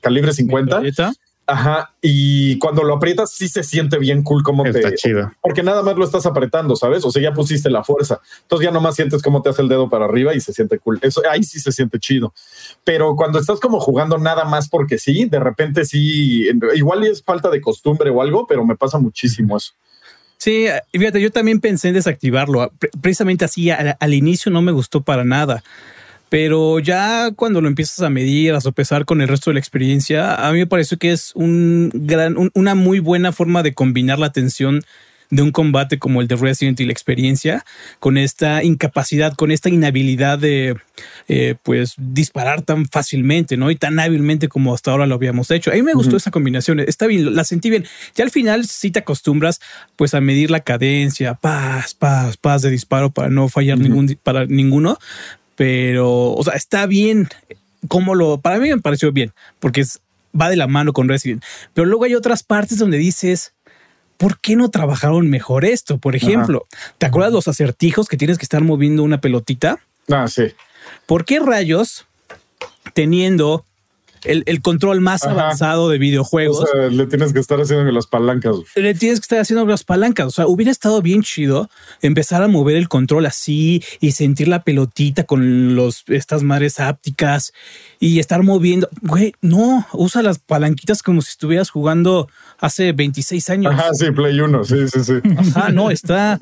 calibre 0.01 0.33
50. 0.33 0.79
Metralleta. 0.79 1.13
Ajá. 1.45 1.93
Y 2.01 2.57
cuando 2.59 2.83
lo 2.83 2.95
aprietas, 2.95 3.31
sí 3.31 3.49
se 3.49 3.63
siente 3.63 3.97
bien 3.97 4.23
cool 4.23 4.43
como 4.43 4.65
Está 4.65 4.89
te. 4.91 4.95
chido. 4.95 5.31
Porque 5.41 5.61
nada 5.61 5.83
más 5.83 5.95
lo 5.97 6.05
estás 6.05 6.25
apretando, 6.25 6.75
¿sabes? 6.77 7.03
O 7.03 7.11
sea, 7.11 7.21
ya 7.21 7.33
pusiste 7.33 7.69
la 7.69 7.83
fuerza. 7.83 8.21
Entonces 8.43 8.65
ya 8.65 8.71
nomás 8.71 8.95
sientes 8.95 9.21
cómo 9.21 9.41
te 9.41 9.49
hace 9.49 9.61
el 9.61 9.67
dedo 9.67 9.89
para 9.89 10.05
arriba 10.05 10.33
y 10.33 10.39
se 10.39 10.53
siente 10.53 10.79
cool. 10.79 10.99
Eso 11.01 11.21
ahí 11.29 11.43
sí 11.43 11.59
se 11.59 11.73
siente 11.73 11.99
chido. 11.99 12.33
Pero 12.85 13.15
cuando 13.17 13.39
estás 13.39 13.59
como 13.59 13.79
jugando 13.81 14.17
nada 14.17 14.45
más 14.45 14.69
porque 14.69 14.97
sí, 14.97 15.25
de 15.25 15.39
repente 15.41 15.83
sí, 15.83 16.47
igual 16.75 17.03
es 17.03 17.21
falta 17.21 17.49
de 17.49 17.59
costumbre 17.59 18.09
o 18.09 18.21
algo, 18.21 18.47
pero 18.47 18.65
me 18.65 18.77
pasa 18.77 18.97
muchísimo 18.97 19.57
eso. 19.57 19.73
Sí, 20.37 20.67
y 20.91 20.99
fíjate, 20.99 21.21
yo 21.21 21.31
también 21.31 21.59
pensé 21.61 21.89
en 21.89 21.93
desactivarlo. 21.95 22.71
Pre- 22.79 22.89
Precisamente 23.01 23.45
así, 23.45 23.69
al, 23.69 23.95
al 23.99 24.13
inicio 24.13 24.49
no 24.51 24.61
me 24.61 24.71
gustó 24.71 25.01
para 25.01 25.23
nada. 25.23 25.63
Pero 26.33 26.79
ya 26.79 27.29
cuando 27.35 27.61
lo 27.61 27.67
empiezas 27.67 27.99
a 27.99 28.09
medir, 28.09 28.53
a 28.55 28.59
sopesar 28.59 29.05
con 29.05 29.21
el 29.21 29.27
resto 29.27 29.51
de 29.51 29.53
la 29.53 29.59
experiencia, 29.59 30.33
a 30.33 30.51
mí 30.51 30.57
me 30.57 30.65
pareció 30.65 30.97
que 30.97 31.11
es 31.11 31.31
un 31.35 31.91
gran, 31.93 32.37
un- 32.37 32.49
una 32.55 32.73
muy 32.73 32.97
buena 32.97 33.31
forma 33.31 33.61
de 33.61 33.75
combinar 33.75 34.17
la 34.17 34.31
tensión 34.31 34.81
de 35.29 35.43
un 35.43 35.51
combate 35.51 35.99
como 35.99 36.21
el 36.21 36.27
de 36.27 36.35
Resident 36.35 36.79
y 36.79 36.85
la 36.85 36.91
experiencia 36.91 37.63
con 37.99 38.17
esta 38.17 38.63
incapacidad, 38.63 39.35
con 39.35 39.51
esta 39.51 39.69
inhabilidad 39.69 40.39
de 40.39 40.75
eh, 41.27 41.53
pues 41.61 41.93
disparar 41.97 42.63
tan 42.63 42.87
fácilmente, 42.87 43.55
¿no? 43.55 43.69
Y 43.69 43.75
tan 43.75 43.99
hábilmente 43.99 44.47
como 44.47 44.73
hasta 44.73 44.89
ahora 44.89 45.05
lo 45.05 45.13
habíamos 45.13 45.51
hecho. 45.51 45.69
A 45.69 45.75
mí 45.75 45.83
me 45.83 45.93
gustó 45.93 46.17
esa 46.17 46.31
combinación, 46.31 46.79
está 46.79 47.05
bien, 47.05 47.35
la 47.35 47.43
sentí 47.43 47.69
bien. 47.69 47.85
Ya 48.15 48.23
al 48.23 48.31
final 48.31 48.65
sí 48.65 48.89
te 48.89 48.99
acostumbras 48.99 49.61
pues 49.95 50.15
a 50.15 50.19
medir 50.21 50.49
la 50.49 50.61
cadencia, 50.61 51.35
paz, 51.35 51.93
paz, 51.93 52.37
paz 52.37 52.63
de 52.63 52.71
disparo 52.71 53.11
para 53.11 53.29
no 53.29 53.49
fallar 53.49 53.77
ningún 53.77 54.17
para 54.23 54.45
ninguno, 54.45 54.97
pero 55.55 56.33
o 56.33 56.43
sea, 56.43 56.53
está 56.53 56.85
bien 56.85 57.29
como 57.87 58.15
lo 58.15 58.39
para 58.39 58.59
mí 58.59 58.69
me 58.69 58.79
pareció 58.79 59.11
bien, 59.11 59.33
porque 59.59 59.81
es, 59.81 59.99
va 60.39 60.49
de 60.49 60.55
la 60.55 60.67
mano 60.67 60.93
con 60.93 61.09
Resident. 61.09 61.43
Pero 61.73 61.85
luego 61.85 62.05
hay 62.05 62.15
otras 62.15 62.43
partes 62.43 62.77
donde 62.77 62.97
dices, 62.97 63.53
¿por 64.17 64.39
qué 64.39 64.55
no 64.55 64.69
trabajaron 64.69 65.29
mejor 65.29 65.65
esto? 65.65 65.97
Por 65.97 66.15
ejemplo, 66.15 66.65
¿te 66.97 67.05
acuerdas 67.05 67.33
los 67.33 67.47
acertijos 67.47 68.07
que 68.07 68.17
tienes 68.17 68.37
que 68.37 68.45
estar 68.45 68.61
moviendo 68.61 69.03
una 69.03 69.19
pelotita? 69.19 69.79
Ah, 70.09 70.27
sí. 70.27 70.53
¿Por 71.05 71.25
qué 71.25 71.39
rayos, 71.39 72.05
teniendo 72.93 73.65
el, 74.25 74.43
el 74.45 74.61
control 74.61 75.01
más 75.01 75.23
Ajá. 75.23 75.31
avanzado 75.33 75.89
de 75.89 75.97
videojuegos, 75.97 76.61
O 76.61 76.67
sea, 76.67 76.87
le 76.89 77.05
tienes 77.07 77.33
que 77.33 77.39
estar 77.39 77.59
haciendo 77.59 77.91
las 77.91 78.07
palancas. 78.07 78.55
le 78.75 78.93
tienes 78.93 79.19
que 79.19 79.23
estar 79.23 79.39
haciendo 79.39 79.65
las 79.65 79.83
palancas? 79.83 80.27
O 80.27 80.31
sea, 80.31 80.47
hubiera 80.47 80.71
estado 80.71 81.01
bien 81.01 81.23
chido 81.23 81.69
empezar 82.01 82.41
a 82.43 82.47
mover 82.47 82.75
el 82.75 82.89
control 82.89 83.25
así 83.25 83.83
y 83.99 84.11
sentir 84.11 84.47
la 84.47 84.63
pelotita 84.63 85.23
con 85.23 85.75
los, 85.75 86.03
estas 86.07 86.43
madres 86.43 86.79
ápticas 86.79 87.53
y 87.99 88.19
estar 88.19 88.43
moviendo. 88.43 88.89
Güey, 89.01 89.33
no, 89.41 89.87
usa 89.93 90.21
las 90.21 90.39
palanquitas 90.39 91.01
como 91.03 91.21
si 91.21 91.29
estuvieras 91.29 91.69
jugando 91.69 92.27
hace 92.59 92.91
26 92.93 93.49
años. 93.49 93.73
Ajá, 93.73 93.93
sí, 93.93 94.11
Play 94.11 94.39
1. 94.39 94.63
Sí, 94.65 94.87
sí, 94.87 95.03
sí. 95.03 95.13
Ajá, 95.37 95.69
no, 95.69 95.91
está. 95.91 96.39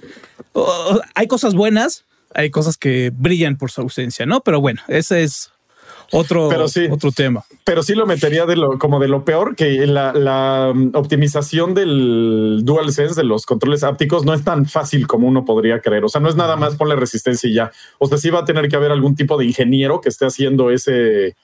hay 1.15 1.27
cosas 1.27 1.53
buenas, 1.55 2.05
hay 2.33 2.49
cosas 2.49 2.77
que 2.77 3.11
brillan 3.13 3.57
por 3.57 3.71
su 3.71 3.81
ausencia, 3.81 4.25
¿no? 4.25 4.41
Pero 4.41 4.61
bueno, 4.61 4.81
ese 4.87 5.23
es 5.23 5.51
otro, 6.11 6.49
Pero 6.49 6.67
sí. 6.67 6.87
otro 6.91 7.11
tema. 7.11 7.43
pero 7.63 7.83
sí 7.83 7.95
lo 7.95 8.05
metería 8.05 8.45
de 8.45 8.55
lo 8.55 8.77
como 8.79 8.99
de 8.99 9.07
lo 9.07 9.23
peor 9.25 9.55
que 9.55 9.85
la, 9.87 10.13
la, 10.13 10.71
mm, 10.75 10.91
optimización 10.95 11.73
del 11.73 12.61
DualSense 12.63 13.15
de 13.15 13.23
los 13.23 13.45
controles 13.45 13.83
ápticos 13.83 14.25
no 14.25 14.33
es 14.33 14.43
tan 14.43 14.65
fácil 14.65 15.07
como 15.07 15.27
uno 15.27 15.45
podría 15.45 15.79
creer. 15.81 16.03
O 16.05 16.09
sea, 16.09 16.21
no 16.21 16.29
es 16.29 16.35
nada 16.35 16.55
más 16.55 16.75
ponle 16.75 16.95
resistencia 16.95 17.49
y 17.49 17.53
ya. 17.53 17.71
O 17.99 18.07
sea, 18.07 18.17
sí 18.17 18.29
va 18.29 18.39
a 18.39 18.45
tener 18.45 18.67
que 18.69 18.75
haber 18.75 18.91
algún 18.91 19.15
tipo 19.15 19.37
de 19.37 19.45
ingeniero 19.45 20.01
que 20.01 20.09
esté 20.09 20.25
haciendo 20.25 20.69
ese 20.71 21.35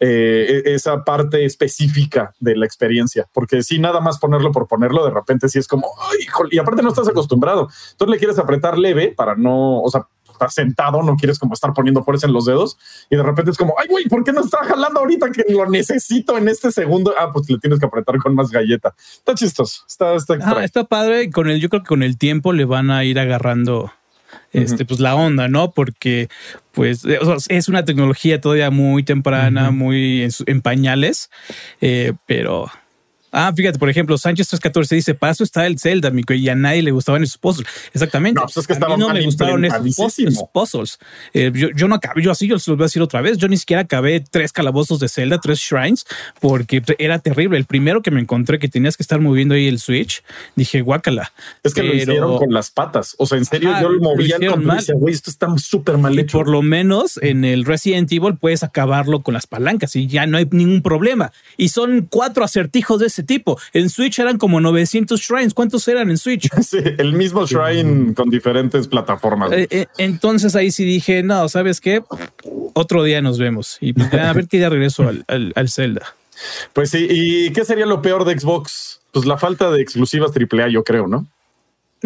eh, 0.00 0.62
e- 0.64 0.74
esa 0.74 1.02
parte 1.02 1.44
específica 1.44 2.32
de 2.38 2.54
la 2.56 2.64
experiencia, 2.66 3.26
porque 3.32 3.64
si 3.64 3.80
nada 3.80 3.98
más 4.00 4.18
ponerlo 4.20 4.52
por 4.52 4.68
ponerlo, 4.68 5.04
de 5.04 5.10
repente 5.10 5.48
sí 5.48 5.58
es 5.58 5.66
como, 5.66 5.88
"Ay, 6.00 6.18
híjole", 6.22 6.50
y 6.52 6.58
aparte 6.58 6.82
no 6.84 6.90
estás 6.90 7.08
acostumbrado. 7.08 7.68
Entonces 7.90 8.12
le 8.12 8.18
quieres 8.18 8.38
apretar 8.38 8.78
leve 8.78 9.12
para 9.16 9.34
no, 9.34 9.82
o 9.82 9.90
sea, 9.90 10.06
estar 10.38 10.50
sentado, 10.50 11.02
no 11.02 11.16
quieres 11.16 11.38
como 11.38 11.54
estar 11.54 11.72
poniendo 11.72 12.02
fuerza 12.04 12.26
en 12.26 12.32
los 12.32 12.44
dedos 12.46 12.78
y 13.10 13.16
de 13.16 13.22
repente 13.22 13.50
es 13.50 13.56
como, 13.56 13.74
ay, 13.78 13.88
güey, 13.88 14.04
¿por 14.06 14.22
qué 14.24 14.32
no 14.32 14.40
está 14.40 14.58
jalando 14.64 15.00
ahorita 15.00 15.30
que 15.30 15.44
lo 15.52 15.68
necesito 15.68 16.38
en 16.38 16.48
este 16.48 16.70
segundo? 16.70 17.12
Ah, 17.18 17.30
pues 17.32 17.50
le 17.50 17.58
tienes 17.58 17.78
que 17.80 17.86
apretar 17.86 18.16
con 18.18 18.34
más 18.34 18.50
galleta. 18.50 18.94
Está 18.98 19.34
chistoso, 19.34 19.82
está, 19.86 20.14
está 20.14 20.34
Ah, 20.42 20.64
está 20.64 20.84
padre. 20.84 21.30
Con 21.30 21.50
el, 21.50 21.60
yo 21.60 21.68
creo 21.68 21.82
que 21.82 21.88
con 21.88 22.02
el 22.02 22.16
tiempo 22.16 22.52
le 22.52 22.64
van 22.64 22.90
a 22.90 23.04
ir 23.04 23.18
agarrando 23.18 23.92
este, 24.52 24.84
pues 24.84 25.00
la 25.00 25.14
onda, 25.14 25.48
¿no? 25.48 25.72
Porque 25.72 26.28
pues 26.72 27.04
eh, 27.04 27.18
es 27.48 27.68
una 27.68 27.84
tecnología 27.84 28.40
todavía 28.40 28.70
muy 28.70 29.02
temprana, 29.02 29.70
muy 29.70 30.22
en, 30.22 30.30
su- 30.32 30.44
en 30.46 30.60
pañales, 30.62 31.30
eh, 31.80 32.12
pero 32.26 32.70
Ah, 33.30 33.52
fíjate, 33.54 33.78
por 33.78 33.90
ejemplo, 33.90 34.16
Sánchez 34.16 34.48
314 34.48 34.94
dice, 34.94 35.14
paso 35.14 35.44
está 35.44 35.66
el 35.66 35.78
Zelda, 35.78 36.10
mico, 36.10 36.32
y 36.34 36.48
a 36.48 36.54
nadie 36.54 36.82
le 36.82 36.90
gustaban 36.90 37.22
esos 37.22 37.38
puzzles. 37.38 37.68
Exactamente. 37.92 38.40
No, 38.40 38.46
pues 38.46 38.56
es 38.56 38.66
que 38.66 38.72
a 38.74 38.88
mí 38.88 38.94
no 38.96 39.12
me 39.12 39.22
gustaron 39.24 39.64
esos 39.64 40.44
puzzles. 40.52 40.98
Eh, 41.34 41.50
yo, 41.54 41.68
yo 41.74 41.88
no 41.88 41.94
acabé, 41.96 42.22
yo 42.22 42.30
así, 42.30 42.46
yo 42.48 42.58
se 42.58 42.70
los 42.70 42.78
voy 42.78 42.84
a 42.84 42.86
decir 42.86 43.02
otra 43.02 43.20
vez, 43.20 43.36
yo 43.38 43.48
ni 43.48 43.56
siquiera 43.56 43.82
acabé 43.82 44.20
tres 44.20 44.52
calabozos 44.52 44.98
de 45.00 45.08
Zelda, 45.08 45.38
tres 45.38 45.58
shrines, 45.58 46.06
porque 46.40 46.82
era 46.98 47.18
terrible. 47.18 47.58
El 47.58 47.64
primero 47.64 48.02
que 48.02 48.10
me 48.10 48.20
encontré 48.20 48.58
que 48.58 48.68
tenías 48.68 48.96
que 48.96 49.02
estar 49.02 49.20
moviendo 49.20 49.54
ahí 49.54 49.66
el 49.68 49.78
Switch, 49.78 50.22
dije, 50.56 50.80
guácala. 50.80 51.32
Es 51.62 51.74
que 51.74 51.82
lo 51.82 51.90
Pero- 51.92 52.02
hicieron 52.02 52.38
con 52.38 52.52
las 52.52 52.70
patas. 52.70 53.14
O 53.18 53.26
sea, 53.26 53.38
en 53.38 53.44
serio, 53.44 53.70
Ajá, 53.70 53.82
yo 53.82 53.88
lo 53.90 53.94
lo 53.96 54.00
movía 54.02 54.36
hicieron 54.36 54.56
con 54.58 54.64
mal. 54.66 54.76
decía, 54.78 54.94
güey, 54.96 55.14
esto 55.14 55.30
está 55.30 55.48
súper 55.58 55.98
mal 55.98 56.14
Y 56.14 56.20
hecho. 56.20 56.38
por 56.38 56.48
lo 56.48 56.62
menos 56.62 57.18
en 57.22 57.44
el 57.44 57.64
Resident 57.64 58.10
Evil 58.12 58.36
puedes 58.38 58.62
acabarlo 58.62 59.22
con 59.22 59.34
las 59.34 59.46
palancas 59.46 59.94
y 59.96 60.06
ya 60.06 60.26
no 60.26 60.38
hay 60.38 60.46
ningún 60.50 60.82
problema. 60.82 61.32
Y 61.56 61.68
son 61.68 62.06
cuatro 62.08 62.44
acertijos 62.44 63.00
de 63.00 63.10
ese 63.18 63.26
tipo. 63.26 63.58
En 63.72 63.90
Switch 63.90 64.18
eran 64.18 64.38
como 64.38 64.60
900 64.60 65.20
shrines. 65.20 65.54
¿Cuántos 65.54 65.86
eran 65.88 66.10
en 66.10 66.18
Switch? 66.18 66.48
Sí, 66.68 66.78
el 66.98 67.14
mismo 67.14 67.46
shrine 67.46 68.12
con 68.14 68.28
diferentes 68.28 68.88
plataformas. 68.88 69.50
Eh, 69.52 69.66
eh, 69.70 69.86
entonces 69.96 70.54
ahí 70.54 70.70
sí 70.70 70.84
dije, 70.84 71.22
no, 71.22 71.48
¿sabes 71.48 71.80
qué? 71.80 72.02
Otro 72.74 73.02
día 73.02 73.22
nos 73.22 73.38
vemos. 73.38 73.78
Y 73.80 73.94
pues, 73.94 74.12
a 74.12 74.32
ver 74.34 74.48
qué 74.48 74.58
día 74.58 74.68
regreso 74.68 75.08
al, 75.08 75.24
al, 75.28 75.52
al 75.56 75.70
Zelda. 75.70 76.14
Pues 76.74 76.90
sí, 76.90 77.06
¿y 77.08 77.50
qué 77.52 77.64
sería 77.64 77.86
lo 77.86 78.02
peor 78.02 78.24
de 78.24 78.38
Xbox? 78.38 79.00
Pues 79.12 79.24
la 79.24 79.38
falta 79.38 79.70
de 79.70 79.80
exclusivas 79.80 80.30
AAA, 80.36 80.68
yo 80.68 80.84
creo, 80.84 81.08
¿no? 81.08 81.26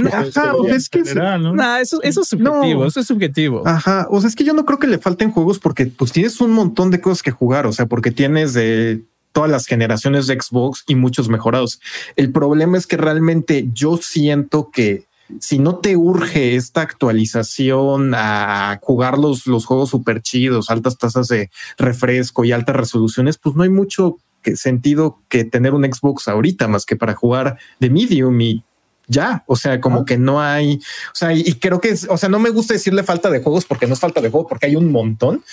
Ajá, 0.07 0.55
o 0.57 0.64
sea, 0.64 0.77
es 0.77 0.88
que 0.88 1.05
General, 1.05 1.42
¿no? 1.42 1.55
No, 1.55 1.77
eso, 1.77 2.01
eso 2.03 2.22
es 2.22 2.29
subjetivo, 2.29 2.81
No. 2.83 2.87
eso 2.87 3.01
es 3.01 3.07
subjetivo. 3.07 3.62
Ajá, 3.66 4.07
o 4.11 4.20
sea, 4.20 4.29
es 4.29 4.37
que 4.37 4.44
yo 4.44 4.55
no 4.55 4.64
creo 4.64 4.79
que 4.79 4.87
le 4.87 4.98
falten 4.98 5.31
juegos 5.31 5.59
porque 5.59 5.87
pues 5.87 6.12
tienes 6.12 6.40
un 6.40 6.53
montón 6.53 6.90
de 6.90 7.01
cosas 7.01 7.22
que 7.22 7.31
jugar, 7.31 7.66
o 7.66 7.72
sea, 7.72 7.87
porque 7.87 8.11
tienes 8.11 8.55
de 8.55 9.03
todas 9.33 9.51
las 9.51 9.66
generaciones 9.66 10.27
de 10.27 10.40
Xbox 10.40 10.85
y 10.87 10.95
muchos 10.95 11.29
mejorados. 11.29 11.81
El 12.16 12.33
problema 12.33 12.79
es 12.79 12.87
que 12.87 12.97
realmente 12.97 13.68
yo 13.73 13.97
siento 13.97 14.71
que 14.71 15.07
si 15.40 15.59
no 15.59 15.77
te 15.77 15.97
urge 15.97 16.57
esta 16.57 16.83
actualización 16.83 18.14
a 18.14 18.79
jugar 18.83 19.18
los, 19.18 19.47
los 19.47 19.64
juegos 19.64 19.90
súper 19.90 20.21
chidos, 20.21 20.71
altas 20.71 20.99
tasas 20.99 21.29
de 21.29 21.51
refresco 21.79 22.45
y 22.45 22.53
altas 22.53 22.77
resoluciones, 22.77 23.38
pues 23.38 23.55
no 23.57 23.62
hay 23.62 23.71
mucho 23.71 24.18
que 24.42 24.57
sentido 24.57 25.18
que 25.29 25.45
tener 25.45 25.73
un 25.73 25.85
Xbox 25.85 26.29
ahorita 26.29 26.68
más 26.68 26.85
que 26.85 26.97
para 26.97 27.14
jugar 27.14 27.59
de 27.79 27.90
medium 27.90 28.40
y 28.40 28.62
ya, 29.07 29.45
o 29.47 29.57
sea, 29.57 29.81
como 29.81 30.05
que 30.05 30.16
no 30.16 30.40
hay, 30.40 30.77
o 30.77 31.14
sea, 31.14 31.33
y, 31.33 31.55
creo 31.55 31.81
que 31.81 31.90
es, 31.90 32.07
o 32.09 32.16
sea, 32.16 32.29
no 32.29 32.38
me 32.38 32.51
gusta 32.51 32.75
decirle 32.75 33.03
falta 33.03 33.31
de 33.31 33.42
juegos 33.42 33.64
porque 33.64 33.87
no 33.87 33.95
es 33.95 34.01
falta 34.01 34.21
de 34.21 34.31
juego, 34.31 34.47
porque 34.47 34.66
hay 34.66 34.77
un 34.77 34.90
montón, 34.90 35.45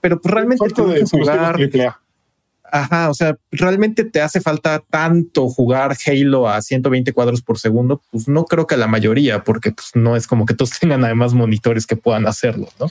pero 0.00 0.20
pues 0.20 0.34
realmente 0.34 0.64
de 0.82 1.04
jugar. 1.06 1.56
Ajá, 2.72 3.10
o 3.10 3.14
sea, 3.14 3.36
realmente 3.52 4.04
te 4.04 4.20
hace 4.20 4.40
falta 4.40 4.82
tanto 4.90 5.48
jugar 5.48 5.96
Halo 6.06 6.48
a 6.48 6.60
120 6.62 7.12
cuadros 7.12 7.42
por 7.42 7.58
segundo, 7.58 8.00
pues 8.10 8.28
no 8.28 8.44
creo 8.44 8.66
que 8.66 8.76
la 8.76 8.86
mayoría, 8.86 9.44
porque 9.44 9.72
pues 9.72 9.88
no 9.94 10.16
es 10.16 10.26
como 10.26 10.46
que 10.46 10.54
todos 10.54 10.70
tengan 10.80 11.04
además 11.04 11.34
monitores 11.34 11.86
que 11.86 11.96
puedan 11.96 12.26
hacerlo, 12.26 12.68
¿no? 12.78 12.88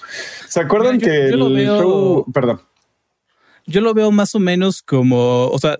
¿Se 0.47 0.59
acuerdan 0.59 0.97
Mira, 0.97 1.07
yo- 1.07 1.11
que 1.25 1.31
yo 1.31 1.37
lo 1.37 1.47
el 1.47 1.53
veo- 1.55 1.79
show, 1.81 2.25
perdón, 2.33 2.61
Yo 3.65 3.81
lo 3.81 3.93
veo 3.93 4.11
más 4.11 4.33
o 4.35 4.39
menos 4.39 4.81
como, 4.81 5.47
o 5.47 5.59
sea, 5.59 5.77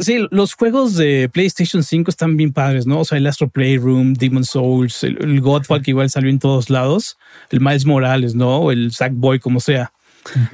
sí, 0.00 0.26
los 0.30 0.54
juegos 0.54 0.94
de 0.96 1.28
PlayStation 1.32 1.82
5 1.82 2.10
están 2.10 2.36
bien 2.36 2.52
padres, 2.52 2.86
¿no? 2.86 3.00
O 3.00 3.04
sea, 3.04 3.18
el 3.18 3.26
Astro 3.26 3.48
Playroom, 3.48 4.14
Demon 4.14 4.44
Souls, 4.44 5.04
el, 5.04 5.22
el 5.22 5.40
Godfall 5.40 5.82
que 5.82 5.92
igual 5.92 6.10
salió 6.10 6.30
en 6.30 6.38
todos 6.38 6.70
lados, 6.70 7.16
el 7.50 7.60
Miles 7.60 7.86
Morales, 7.86 8.34
¿no? 8.34 8.58
O 8.58 8.72
el 8.72 8.92
Sackboy, 8.92 9.38
como 9.38 9.60
sea. 9.60 9.92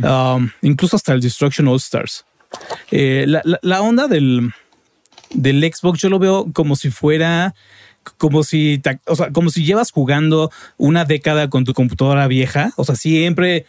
Um, 0.02 0.50
incluso 0.62 0.96
hasta 0.96 1.12
el 1.12 1.20
Destruction 1.20 1.68
All 1.68 1.76
Stars. 1.76 2.24
Eh, 2.90 3.24
la, 3.28 3.40
la- 3.44 3.60
la 3.62 3.80
onda 3.82 4.08
del, 4.08 4.52
del 5.30 5.62
Xbox 5.72 6.00
yo 6.00 6.08
lo 6.08 6.18
veo 6.18 6.46
como 6.52 6.74
si 6.76 6.90
fuera 6.90 7.54
como 8.16 8.42
si, 8.42 8.80
o 9.06 9.14
sea, 9.14 9.30
como 9.30 9.50
si 9.50 9.62
llevas 9.64 9.92
jugando 9.92 10.50
una 10.78 11.04
década 11.04 11.50
con 11.50 11.64
tu 11.64 11.74
computadora 11.74 12.26
vieja, 12.28 12.72
o 12.76 12.84
sea, 12.84 12.96
siempre 12.96 13.66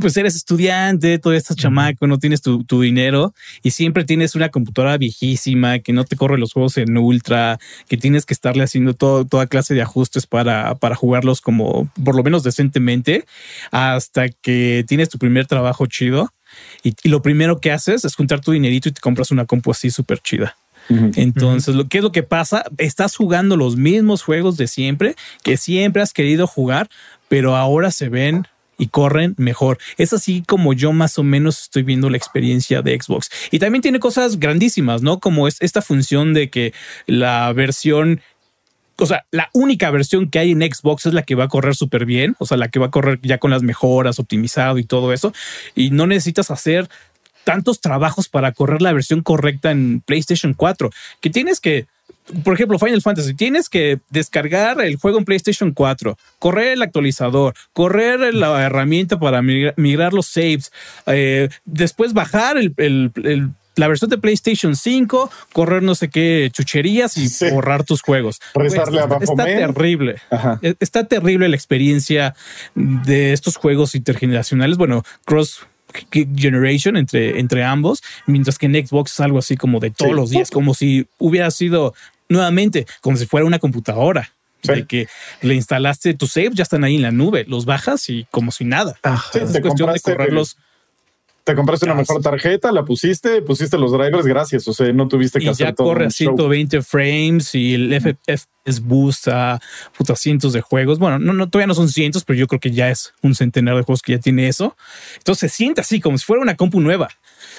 pues 0.00 0.16
eres 0.16 0.34
estudiante, 0.34 1.18
todavía 1.18 1.38
estás 1.38 1.56
chamaco, 1.56 2.06
no 2.06 2.18
tienes 2.18 2.42
tu, 2.42 2.64
tu 2.64 2.80
dinero 2.80 3.34
y 3.62 3.70
siempre 3.70 4.04
tienes 4.04 4.34
una 4.34 4.48
computadora 4.48 4.96
viejísima 4.98 5.78
que 5.78 5.92
no 5.92 6.04
te 6.04 6.16
corre 6.16 6.38
los 6.38 6.52
juegos 6.52 6.76
en 6.78 6.96
ultra, 6.96 7.58
que 7.88 7.96
tienes 7.96 8.26
que 8.26 8.34
estarle 8.34 8.64
haciendo 8.64 8.94
todo, 8.94 9.24
toda 9.24 9.46
clase 9.46 9.74
de 9.74 9.82
ajustes 9.82 10.26
para, 10.26 10.74
para 10.76 10.96
jugarlos 10.96 11.40
como 11.40 11.90
por 12.04 12.16
lo 12.16 12.22
menos 12.22 12.42
decentemente 12.42 13.24
hasta 13.70 14.28
que 14.28 14.84
tienes 14.88 15.08
tu 15.08 15.18
primer 15.18 15.46
trabajo 15.46 15.86
chido. 15.86 16.32
Y, 16.82 16.94
y 17.04 17.08
lo 17.10 17.22
primero 17.22 17.60
que 17.60 17.70
haces 17.70 18.04
es 18.04 18.16
juntar 18.16 18.40
tu 18.40 18.50
dinerito 18.50 18.88
y 18.88 18.92
te 18.92 19.00
compras 19.00 19.30
una 19.30 19.44
compu 19.44 19.70
así 19.70 19.90
súper 19.90 20.18
chida. 20.18 20.56
Entonces, 20.88 21.74
lo 21.74 21.88
que 21.88 21.98
es 21.98 22.04
lo 22.04 22.10
que 22.10 22.22
pasa, 22.22 22.64
estás 22.78 23.14
jugando 23.14 23.56
los 23.56 23.76
mismos 23.76 24.22
juegos 24.22 24.56
de 24.56 24.66
siempre 24.66 25.14
que 25.42 25.56
siempre 25.56 26.02
has 26.02 26.12
querido 26.12 26.46
jugar, 26.46 26.88
pero 27.28 27.56
ahora 27.56 27.90
se 27.90 28.08
ven 28.08 28.46
y 28.80 28.88
corren 28.88 29.34
mejor. 29.36 29.78
Es 29.98 30.12
así 30.12 30.42
como 30.46 30.72
yo 30.72 30.92
más 30.92 31.18
o 31.18 31.22
menos 31.22 31.62
estoy 31.62 31.82
viendo 31.82 32.08
la 32.08 32.16
experiencia 32.16 32.80
de 32.80 32.98
Xbox. 33.00 33.30
Y 33.50 33.58
también 33.58 33.82
tiene 33.82 34.00
cosas 34.00 34.40
grandísimas, 34.40 35.02
¿no? 35.02 35.20
Como 35.20 35.46
es 35.46 35.58
esta 35.60 35.82
función 35.82 36.32
de 36.32 36.48
que 36.48 36.72
la 37.06 37.52
versión 37.52 38.22
o 38.96 39.06
sea, 39.06 39.24
la 39.30 39.48
única 39.54 39.90
versión 39.90 40.28
que 40.28 40.38
hay 40.38 40.50
en 40.50 40.60
Xbox 40.60 41.06
es 41.06 41.14
la 41.14 41.22
que 41.22 41.34
va 41.34 41.44
a 41.44 41.48
correr 41.48 41.74
súper 41.74 42.04
bien, 42.04 42.36
o 42.38 42.44
sea, 42.44 42.58
la 42.58 42.68
que 42.68 42.78
va 42.78 42.86
a 42.86 42.90
correr 42.90 43.18
ya 43.22 43.38
con 43.38 43.50
las 43.50 43.62
mejoras, 43.62 44.18
optimizado 44.18 44.76
y 44.76 44.84
todo 44.84 45.14
eso, 45.14 45.32
y 45.74 45.90
no 45.90 46.06
necesitas 46.06 46.50
hacer 46.50 46.86
tantos 47.44 47.80
trabajos 47.80 48.28
para 48.28 48.52
correr 48.52 48.82
la 48.82 48.92
versión 48.92 49.22
correcta 49.22 49.70
en 49.70 50.02
PlayStation 50.02 50.52
4, 50.52 50.90
que 51.22 51.30
tienes 51.30 51.60
que, 51.60 51.86
por 52.44 52.54
ejemplo, 52.54 52.78
Final 52.78 53.02
Fantasy, 53.02 53.34
tienes 53.34 53.68
que 53.68 53.98
descargar 54.10 54.80
el 54.80 54.96
juego 54.96 55.18
en 55.18 55.24
PlayStation 55.24 55.72
4, 55.72 56.16
correr 56.38 56.68
el 56.74 56.82
actualizador, 56.82 57.54
correr 57.72 58.32
la 58.34 58.62
herramienta 58.64 59.18
para 59.18 59.42
migra- 59.42 59.74
migrar 59.76 60.12
los 60.12 60.26
saves, 60.26 60.70
eh, 61.06 61.48
después 61.64 62.12
bajar 62.12 62.56
el, 62.56 62.72
el- 62.76 63.10
el- 63.24 63.48
la 63.76 63.88
versión 63.88 64.10
de 64.10 64.18
PlayStation 64.18 64.76
5, 64.76 65.30
correr 65.52 65.82
no 65.82 65.94
sé 65.94 66.08
qué 66.10 66.50
chucherías 66.52 67.16
y 67.16 67.28
Sí. 67.28 67.48
borrar 67.50 67.84
tus 67.84 68.02
juegos. 68.02 68.38
Está, 68.62 68.82
está 69.22 69.44
terrible. 69.44 70.16
Ajá. 70.30 70.58
E- 70.60 70.74
Está 70.80 71.04
terrible 71.04 71.48
la 71.48 71.56
experiencia 71.56 72.34
de 72.74 73.32
estos 73.32 73.56
juegos 73.56 73.94
intergeneracionales. 73.94 74.76
Bueno, 74.76 75.02
cross 75.24 75.60
generation 76.36 76.96
entre, 76.96 77.38
entre 77.40 77.64
ambos, 77.64 78.02
mientras 78.26 78.58
que 78.58 78.66
en 78.66 78.86
Xbox 78.86 79.12
es 79.12 79.20
algo 79.20 79.38
así 79.38 79.56
como 79.56 79.80
de 79.80 79.90
todos 79.90 80.10
Sí. 80.10 80.16
los 80.16 80.30
días, 80.30 80.50
como 80.50 80.74
si 80.74 81.06
hubiera 81.18 81.50
sido 81.50 81.94
nuevamente, 82.28 82.86
como 83.00 83.16
si 83.16 83.26
fuera 83.26 83.46
una 83.46 83.58
computadora. 83.58 84.30
Sí. 84.62 84.72
De 84.74 84.86
que 84.86 85.08
le 85.40 85.54
instalaste 85.54 86.12
tus 86.12 86.32
saves, 86.32 86.52
ya 86.54 86.64
están 86.64 86.84
ahí 86.84 86.96
en 86.96 87.02
la 87.02 87.12
nube, 87.12 87.44
los 87.48 87.64
bajas 87.64 88.10
y 88.10 88.26
como 88.30 88.52
si 88.52 88.64
nada. 88.64 88.98
Sí, 89.32 89.38
es 89.38 89.58
cuestión 89.60 89.92
de 89.92 90.00
correrlos 90.00 90.58
te 91.44 91.54
compraste 91.54 91.86
una 91.86 91.94
mejor 91.94 92.22
tarjeta, 92.22 92.70
la 92.72 92.84
pusiste, 92.84 93.42
pusiste 93.42 93.78
los 93.78 93.92
drivers, 93.92 94.26
gracias. 94.26 94.66
O 94.68 94.72
sea, 94.72 94.92
no 94.92 95.08
tuviste 95.08 95.38
que 95.38 95.46
y 95.46 95.48
hacer 95.48 95.68
ya 95.68 95.72
todo 95.74 95.88
corre 95.88 96.06
a 96.06 96.10
show. 96.10 96.36
120 96.36 96.82
frames 96.82 97.54
y 97.54 97.74
el 97.74 98.00
FPS 98.00 98.80
boost 98.82 99.28
a 99.28 99.60
puta, 99.96 100.14
cientos 100.16 100.52
de 100.52 100.60
juegos. 100.60 100.98
Bueno, 100.98 101.18
no, 101.18 101.32
no, 101.32 101.48
todavía 101.48 101.66
no 101.66 101.74
son 101.74 101.88
cientos, 101.88 102.24
pero 102.24 102.38
yo 102.38 102.46
creo 102.46 102.60
que 102.60 102.70
ya 102.70 102.90
es 102.90 103.14
un 103.22 103.34
centenar 103.34 103.76
de 103.76 103.82
juegos 103.82 104.02
que 104.02 104.12
ya 104.12 104.18
tiene 104.18 104.48
eso. 104.48 104.76
Entonces 105.16 105.50
se 105.50 105.56
siente 105.56 105.80
así 105.80 106.00
como 106.00 106.18
si 106.18 106.24
fuera 106.24 106.42
una 106.42 106.56
compu 106.56 106.80
nueva. 106.80 107.08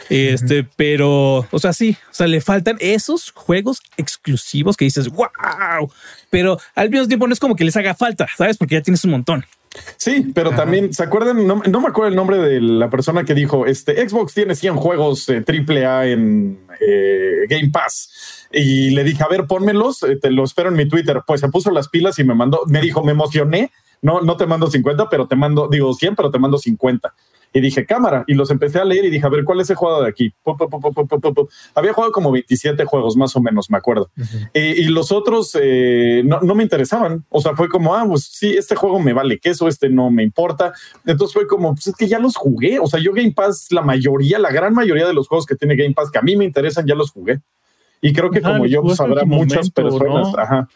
Este, 0.09 0.63
pero, 0.75 1.47
o 1.49 1.59
sea, 1.59 1.73
sí, 1.73 1.97
o 2.11 2.13
sea, 2.13 2.27
le 2.27 2.41
faltan 2.41 2.77
esos 2.79 3.31
juegos 3.31 3.81
exclusivos 3.97 4.77
que 4.77 4.85
dices, 4.85 5.09
wow, 5.09 5.91
pero 6.29 6.59
al 6.75 6.89
mismo 6.89 7.07
tiempo 7.07 7.27
no 7.27 7.33
es 7.33 7.39
como 7.39 7.55
que 7.55 7.63
les 7.63 7.75
haga 7.77 7.95
falta, 7.95 8.27
¿sabes? 8.37 8.57
Porque 8.57 8.75
ya 8.75 8.81
tienes 8.81 9.03
un 9.05 9.11
montón. 9.11 9.45
Sí, 9.97 10.31
pero 10.33 10.51
también, 10.51 10.93
¿se 10.93 11.03
acuerdan? 11.03 11.47
No, 11.47 11.61
no 11.65 11.81
me 11.81 11.87
acuerdo 11.87 12.09
el 12.09 12.15
nombre 12.15 12.37
de 12.37 12.59
la 12.59 12.89
persona 12.89 13.23
que 13.23 13.33
dijo, 13.33 13.65
este 13.65 14.07
Xbox 14.07 14.33
tiene 14.33 14.55
100 14.55 14.75
juegos 14.75 15.29
eh, 15.29 15.41
triple 15.41 15.85
A 15.85 16.05
en 16.07 16.59
eh, 16.79 17.45
Game 17.47 17.69
Pass. 17.71 18.47
Y 18.51 18.89
le 18.89 19.03
dije, 19.03 19.23
a 19.23 19.29
ver, 19.29 19.47
pónmelos, 19.47 20.03
eh, 20.03 20.17
te 20.17 20.29
lo 20.29 20.43
espero 20.43 20.69
en 20.69 20.75
mi 20.75 20.87
Twitter. 20.87 21.21
Pues 21.25 21.39
se 21.39 21.47
puso 21.47 21.71
las 21.71 21.87
pilas 21.87 22.19
y 22.19 22.23
me 22.23 22.35
mandó, 22.35 22.63
me 22.67 22.81
dijo, 22.81 23.03
me 23.03 23.13
emocioné. 23.13 23.71
No, 24.01 24.21
no 24.21 24.35
te 24.35 24.47
mando 24.47 24.69
50, 24.69 25.09
pero 25.09 25.27
te 25.27 25.35
mando, 25.35 25.69
digo 25.69 25.93
100, 25.93 26.15
pero 26.15 26.31
te 26.31 26.39
mando 26.39 26.57
50. 26.57 27.13
Y 27.53 27.59
dije, 27.59 27.85
cámara. 27.85 28.23
Y 28.27 28.33
los 28.33 28.49
empecé 28.49 28.79
a 28.79 28.85
leer 28.85 29.05
y 29.05 29.09
dije, 29.09 29.25
a 29.25 29.29
ver, 29.29 29.43
¿cuál 29.43 29.59
es 29.59 29.69
el 29.69 29.75
juego 29.75 30.01
de 30.01 30.09
aquí? 30.09 30.33
Había 31.75 31.93
jugado 31.93 32.11
como 32.11 32.31
27 32.31 32.85
juegos, 32.85 33.17
más 33.17 33.35
o 33.35 33.41
menos, 33.41 33.69
me 33.69 33.77
acuerdo. 33.77 34.09
Eh, 34.53 34.75
y 34.77 34.83
los 34.85 35.11
otros 35.11 35.57
eh, 35.61 36.21
no, 36.25 36.39
no 36.41 36.55
me 36.55 36.63
interesaban. 36.63 37.25
O 37.29 37.41
sea, 37.41 37.55
fue 37.55 37.67
como, 37.67 37.93
ah, 37.93 38.05
pues 38.07 38.23
sí, 38.31 38.55
este 38.55 38.75
juego 38.75 38.99
me 38.99 39.13
vale 39.13 39.39
queso, 39.39 39.67
este 39.67 39.89
no 39.89 40.09
me 40.11 40.23
importa. 40.23 40.73
Entonces 41.05 41.33
fue 41.33 41.47
como, 41.47 41.73
pues 41.73 41.87
es 41.87 41.95
que 41.95 42.07
ya 42.07 42.19
los 42.19 42.37
jugué. 42.37 42.79
O 42.79 42.87
sea, 42.87 42.99
yo 43.01 43.11
Game 43.13 43.33
Pass, 43.33 43.67
la 43.71 43.81
mayoría, 43.81 44.39
la 44.39 44.51
gran 44.51 44.73
mayoría 44.73 45.05
de 45.05 45.13
los 45.13 45.27
juegos 45.27 45.45
que 45.45 45.55
tiene 45.55 45.75
Game 45.75 45.93
Pass 45.93 46.09
que 46.09 46.19
a 46.19 46.23
mí 46.23 46.35
me 46.35 46.45
interesan, 46.45 46.85
ya 46.85 46.95
los 46.95 47.11
jugué. 47.11 47.41
Y 48.01 48.13
creo 48.13 48.31
que 48.31 48.39
Ajá, 48.39 48.53
como 48.53 48.65
yo, 48.65 48.81
pues 48.81 48.99
habrá 48.99 49.21
su 49.21 49.27
muchas 49.27 49.71
momento, 49.77 49.99
personas. 49.99 50.31
¿no? 50.33 50.39
Ajá. 50.39 50.67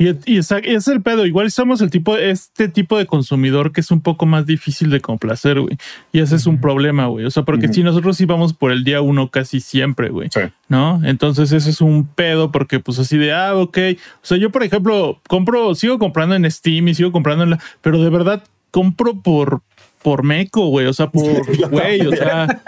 Y, 0.00 0.08
y 0.24 0.38
es 0.38 0.88
el 0.88 1.02
pedo. 1.02 1.26
Igual 1.26 1.50
somos 1.50 1.82
el 1.82 1.90
tipo, 1.90 2.16
este 2.16 2.70
tipo 2.70 2.96
de 2.96 3.04
consumidor 3.04 3.70
que 3.70 3.82
es 3.82 3.90
un 3.90 4.00
poco 4.00 4.24
más 4.24 4.46
difícil 4.46 4.88
de 4.88 5.02
complacer, 5.02 5.60
güey. 5.60 5.76
Y 6.10 6.20
ese 6.20 6.36
es 6.36 6.46
un 6.46 6.58
problema, 6.58 7.04
güey. 7.08 7.26
O 7.26 7.30
sea, 7.30 7.42
porque 7.42 7.66
Ujú. 7.66 7.74
si 7.74 7.82
nosotros 7.82 8.18
íbamos 8.18 8.54
por 8.54 8.72
el 8.72 8.82
día 8.82 9.02
uno 9.02 9.30
casi 9.30 9.60
siempre, 9.60 10.08
güey. 10.08 10.30
Sí. 10.32 10.40
¿No? 10.68 11.02
Entonces 11.04 11.52
ese 11.52 11.68
es 11.68 11.82
un 11.82 12.06
pedo 12.06 12.50
porque 12.50 12.80
pues 12.80 12.98
así 12.98 13.18
de, 13.18 13.34
ah, 13.34 13.54
ok. 13.54 13.78
O 13.98 14.20
sea, 14.22 14.38
yo 14.38 14.48
por 14.50 14.62
ejemplo, 14.62 15.20
compro, 15.28 15.74
sigo 15.74 15.98
comprando 15.98 16.34
en 16.34 16.50
Steam 16.50 16.88
y 16.88 16.94
sigo 16.94 17.12
comprando 17.12 17.44
en 17.44 17.50
la, 17.50 17.62
pero 17.82 18.02
de 18.02 18.08
verdad 18.08 18.42
compro 18.70 19.20
por, 19.20 19.60
por 20.02 20.22
meco, 20.22 20.68
güey. 20.68 20.86
O 20.86 20.94
sea, 20.94 21.10
por, 21.10 21.44
güey, 21.70 22.00
o 22.06 22.12
sea. 22.16 22.62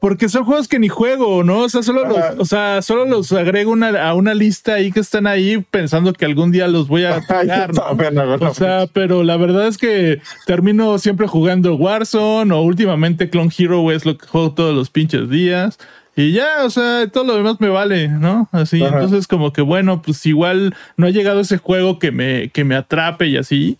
Porque 0.00 0.28
son 0.28 0.44
juegos 0.44 0.68
que 0.68 0.78
ni 0.78 0.88
juego, 0.88 1.42
¿no? 1.42 1.60
O 1.60 1.68
sea, 1.68 1.82
solo 1.82 2.04
los, 2.06 2.18
o 2.38 2.44
sea, 2.44 2.82
solo 2.82 3.04
los 3.04 3.32
agrego 3.32 3.72
una, 3.72 4.08
a 4.08 4.14
una 4.14 4.34
lista 4.34 4.74
ahí 4.74 4.92
que 4.92 5.00
están 5.00 5.26
ahí 5.26 5.64
pensando 5.70 6.12
que 6.12 6.24
algún 6.24 6.52
día 6.52 6.68
los 6.68 6.88
voy 6.88 7.04
a 7.04 7.20
jugar, 7.22 7.72
¿no? 7.74 8.48
O 8.48 8.54
sea, 8.54 8.86
pero 8.92 9.24
la 9.24 9.36
verdad 9.36 9.66
es 9.66 9.78
que 9.78 10.20
termino 10.46 10.98
siempre 10.98 11.26
jugando 11.26 11.74
Warzone 11.74 12.54
o 12.54 12.60
últimamente 12.60 13.30
Clone 13.30 13.50
Hero, 13.56 13.90
es 13.90 14.06
lo 14.06 14.16
que 14.16 14.26
juego 14.26 14.52
todos 14.52 14.74
los 14.74 14.90
pinches 14.90 15.28
días. 15.28 15.78
Y 16.18 16.32
ya, 16.32 16.64
o 16.64 16.70
sea, 16.70 17.06
todo 17.12 17.22
lo 17.22 17.36
demás 17.36 17.60
me 17.60 17.68
vale, 17.68 18.08
¿no? 18.08 18.48
Así, 18.50 18.82
Ajá. 18.82 18.96
entonces 18.96 19.28
como 19.28 19.52
que 19.52 19.62
bueno, 19.62 20.02
pues 20.02 20.26
igual 20.26 20.74
no 20.96 21.06
ha 21.06 21.10
llegado 21.10 21.38
ese 21.38 21.58
juego 21.58 22.00
que 22.00 22.10
me, 22.10 22.48
que 22.48 22.64
me 22.64 22.74
atrape 22.74 23.28
y 23.28 23.36
así. 23.36 23.78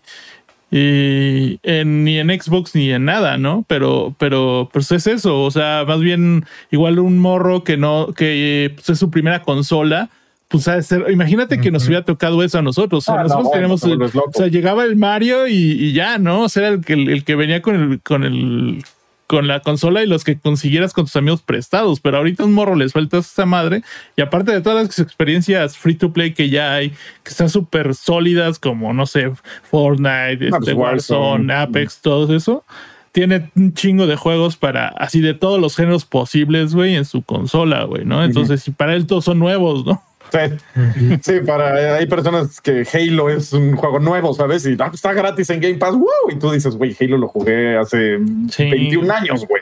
Y 0.71 1.59
en- 1.63 2.03
ni 2.03 2.19
en 2.19 2.29
Xbox 2.29 2.75
ni 2.75 2.91
en 2.91 3.05
nada, 3.05 3.37
¿no? 3.37 3.65
Pero, 3.67 4.15
pero, 4.17 4.69
pues 4.71 4.91
es 4.91 5.07
eso. 5.07 5.41
O 5.43 5.51
sea, 5.51 5.83
más 5.87 5.99
bien 5.99 6.45
igual 6.71 6.99
un 6.99 7.17
morro 7.19 7.63
que 7.63 7.75
no, 7.77 8.13
que 8.15 8.71
pues, 8.75 8.89
es 8.89 8.99
su 8.99 9.09
primera 9.09 9.41
consola. 9.41 10.09
Pues 10.47 10.67
ha 10.67 10.75
de 10.77 10.83
ser, 10.83 11.05
imagínate 11.11 11.59
que 11.61 11.69
nos 11.69 11.85
hubiera 11.87 12.03
tocado 12.03 12.41
eso 12.43 12.57
a 12.57 12.61
nosotros. 12.63 13.03
O 13.07 13.11
sea, 13.11 13.13
Ah, 13.13 13.17
no, 13.17 13.23
nosotros 13.23 13.43
bueno, 13.49 13.77
tenemos, 13.77 13.83
el- 13.83 13.99
loco. 14.17 14.31
o 14.33 14.37
sea, 14.37 14.47
llegaba 14.47 14.83
el 14.83 14.95
Mario 14.95 15.47
y, 15.47 15.53
y 15.53 15.93
ya, 15.93 16.17
¿no? 16.17 16.41
O 16.43 16.49
sea, 16.49 16.67
era 16.67 16.75
el 16.75 16.83
que, 16.83 16.93
el 16.93 17.23
que 17.23 17.35
venía 17.35 17.61
con 17.61 17.75
el, 17.75 18.01
con 18.01 18.23
el, 18.23 18.83
con 19.29 19.47
la 19.47 19.59
consola 19.59 20.01
y 20.01 20.07
los 20.07 20.23
que 20.23 20.39
consiguieras 20.39 20.91
con 20.91 21.05
tus 21.05 21.15
amigos 21.15 21.43
prestados. 21.43 21.99
Pero 21.99 22.17
ahorita 22.17 22.45
un 22.45 22.51
morro 22.51 22.75
le 22.75 22.89
sueltas 22.89 23.31
esa 23.31 23.45
madre. 23.45 23.83
Y 24.17 24.23
aparte 24.23 24.51
de 24.51 24.59
todas 24.61 24.87
las 24.87 24.97
experiencias 24.97 25.77
free 25.77 25.93
to 25.93 26.11
play 26.11 26.33
que 26.33 26.49
ya 26.49 26.73
hay, 26.73 26.89
que 26.89 27.29
están 27.29 27.47
súper 27.47 27.93
sólidas, 27.93 28.57
como 28.57 28.91
no 28.91 29.05
sé, 29.05 29.31
Fortnite, 29.69 30.47
este, 30.47 30.73
Warzone, 30.73 30.73
Warzone. 30.73 31.53
Apex, 31.53 32.01
todo 32.01 32.35
eso. 32.35 32.65
Tiene 33.11 33.51
un 33.55 33.75
chingo 33.75 34.07
de 34.07 34.15
juegos 34.15 34.57
para 34.57 34.87
así 34.87 35.21
de 35.21 35.35
todos 35.35 35.61
los 35.61 35.75
géneros 35.75 36.05
posibles, 36.05 36.73
güey, 36.73 36.95
en 36.95 37.05
su 37.05 37.21
consola, 37.21 37.83
güey, 37.83 38.05
¿no? 38.05 38.23
Entonces, 38.23 38.67
y 38.67 38.71
para 38.71 38.95
él 38.95 39.05
todos 39.05 39.25
son 39.25 39.37
nuevos, 39.37 39.85
¿no? 39.85 40.01
Sí, 40.31 41.19
Sí, 41.23 41.39
para 41.45 41.95
hay 41.95 42.05
personas 42.07 42.61
que 42.61 42.85
Halo 42.93 43.29
es 43.29 43.53
un 43.53 43.75
juego 43.75 43.99
nuevo, 43.99 44.33
¿sabes? 44.33 44.65
Y 44.65 44.75
ah, 44.79 44.91
está 44.93 45.13
gratis 45.13 45.49
en 45.49 45.59
Game 45.59 45.75
Pass, 45.77 45.95
¡wow! 45.95 46.31
Y 46.31 46.37
tú 46.37 46.51
dices, 46.51 46.75
güey, 46.75 46.95
Halo 46.99 47.17
lo 47.17 47.27
jugué 47.27 47.77
hace 47.77 48.19
Sí. 48.49 48.69
21 48.69 49.11
años, 49.11 49.45
güey. 49.47 49.61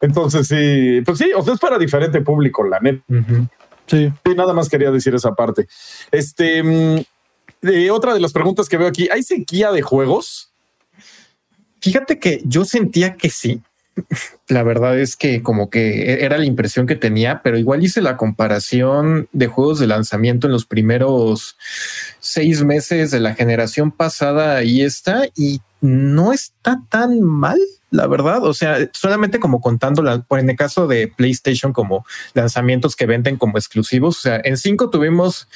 Entonces, 0.00 0.48
sí, 0.48 1.00
pues 1.04 1.18
sí, 1.18 1.30
o 1.34 1.42
sea, 1.42 1.54
es 1.54 1.60
para 1.60 1.78
diferente 1.78 2.20
público, 2.22 2.64
la 2.64 2.80
neta. 2.80 3.02
Ujú. 3.08 3.46
Sí. 3.86 4.12
Sí, 4.24 4.34
nada 4.34 4.52
más 4.54 4.68
quería 4.68 4.90
decir 4.90 5.14
esa 5.14 5.34
parte. 5.34 5.66
Este, 6.10 6.60
eh, 7.62 7.90
otra 7.90 8.14
de 8.14 8.20
las 8.20 8.32
preguntas 8.32 8.68
que 8.68 8.76
veo 8.78 8.88
aquí, 8.88 9.08
¿hay 9.12 9.22
sequía 9.22 9.70
de 9.70 9.82
juegos? 9.82 10.52
Fíjate 11.80 12.18
que 12.18 12.40
yo 12.44 12.64
sentía 12.64 13.14
que 13.14 13.28
sí. 13.28 13.60
La 14.48 14.62
verdad 14.62 14.98
es 14.98 15.16
que 15.16 15.42
como 15.42 15.70
que 15.70 16.24
era 16.24 16.38
la 16.38 16.44
impresión 16.44 16.86
que 16.86 16.96
tenía, 16.96 17.42
pero 17.42 17.58
igual 17.58 17.82
hice 17.82 18.00
la 18.00 18.16
comparación 18.16 19.28
de 19.32 19.46
juegos 19.46 19.78
de 19.78 19.86
lanzamiento 19.86 20.46
en 20.46 20.52
los 20.52 20.66
primeros 20.66 21.56
seis 22.20 22.62
meses 22.64 23.10
de 23.10 23.20
la 23.20 23.34
generación 23.34 23.90
pasada 23.90 24.62
y 24.64 24.82
esta, 24.82 25.26
y 25.36 25.60
no 25.80 26.32
está 26.32 26.82
tan 26.88 27.20
mal, 27.20 27.58
la 27.90 28.06
verdad. 28.06 28.44
O 28.44 28.54
sea, 28.54 28.78
solamente 28.92 29.40
como 29.40 29.60
contando, 29.60 30.02
en 30.30 30.50
el 30.50 30.56
caso 30.56 30.86
de 30.86 31.08
PlayStation, 31.08 31.72
como 31.72 32.06
lanzamientos 32.34 32.96
que 32.96 33.06
venden 33.06 33.36
como 33.36 33.58
exclusivos. 33.58 34.18
O 34.18 34.20
sea, 34.20 34.40
en 34.42 34.56
cinco 34.56 34.90
tuvimos 34.90 35.48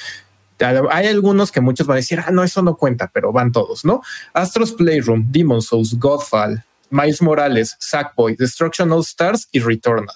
hay 0.89 1.07
algunos 1.07 1.51
que 1.51 1.61
muchos 1.61 1.85
van 1.85 1.95
a 1.95 1.97
decir, 1.97 2.19
ah, 2.25 2.31
no, 2.31 2.43
eso 2.43 2.61
no 2.61 2.77
cuenta, 2.77 3.11
pero 3.13 3.31
van 3.31 3.51
todos, 3.51 3.85
¿no? 3.85 4.01
Astros 4.33 4.73
Playroom, 4.73 5.31
Demon 5.31 5.61
Souls, 5.61 5.99
Godfall, 5.99 6.63
Miles 6.89 7.21
Morales, 7.21 7.75
Sackboy, 7.79 8.35
Destruction 8.35 8.91
All 8.91 9.01
Stars 9.01 9.47
y 9.51 9.59
Returnal. 9.59 10.15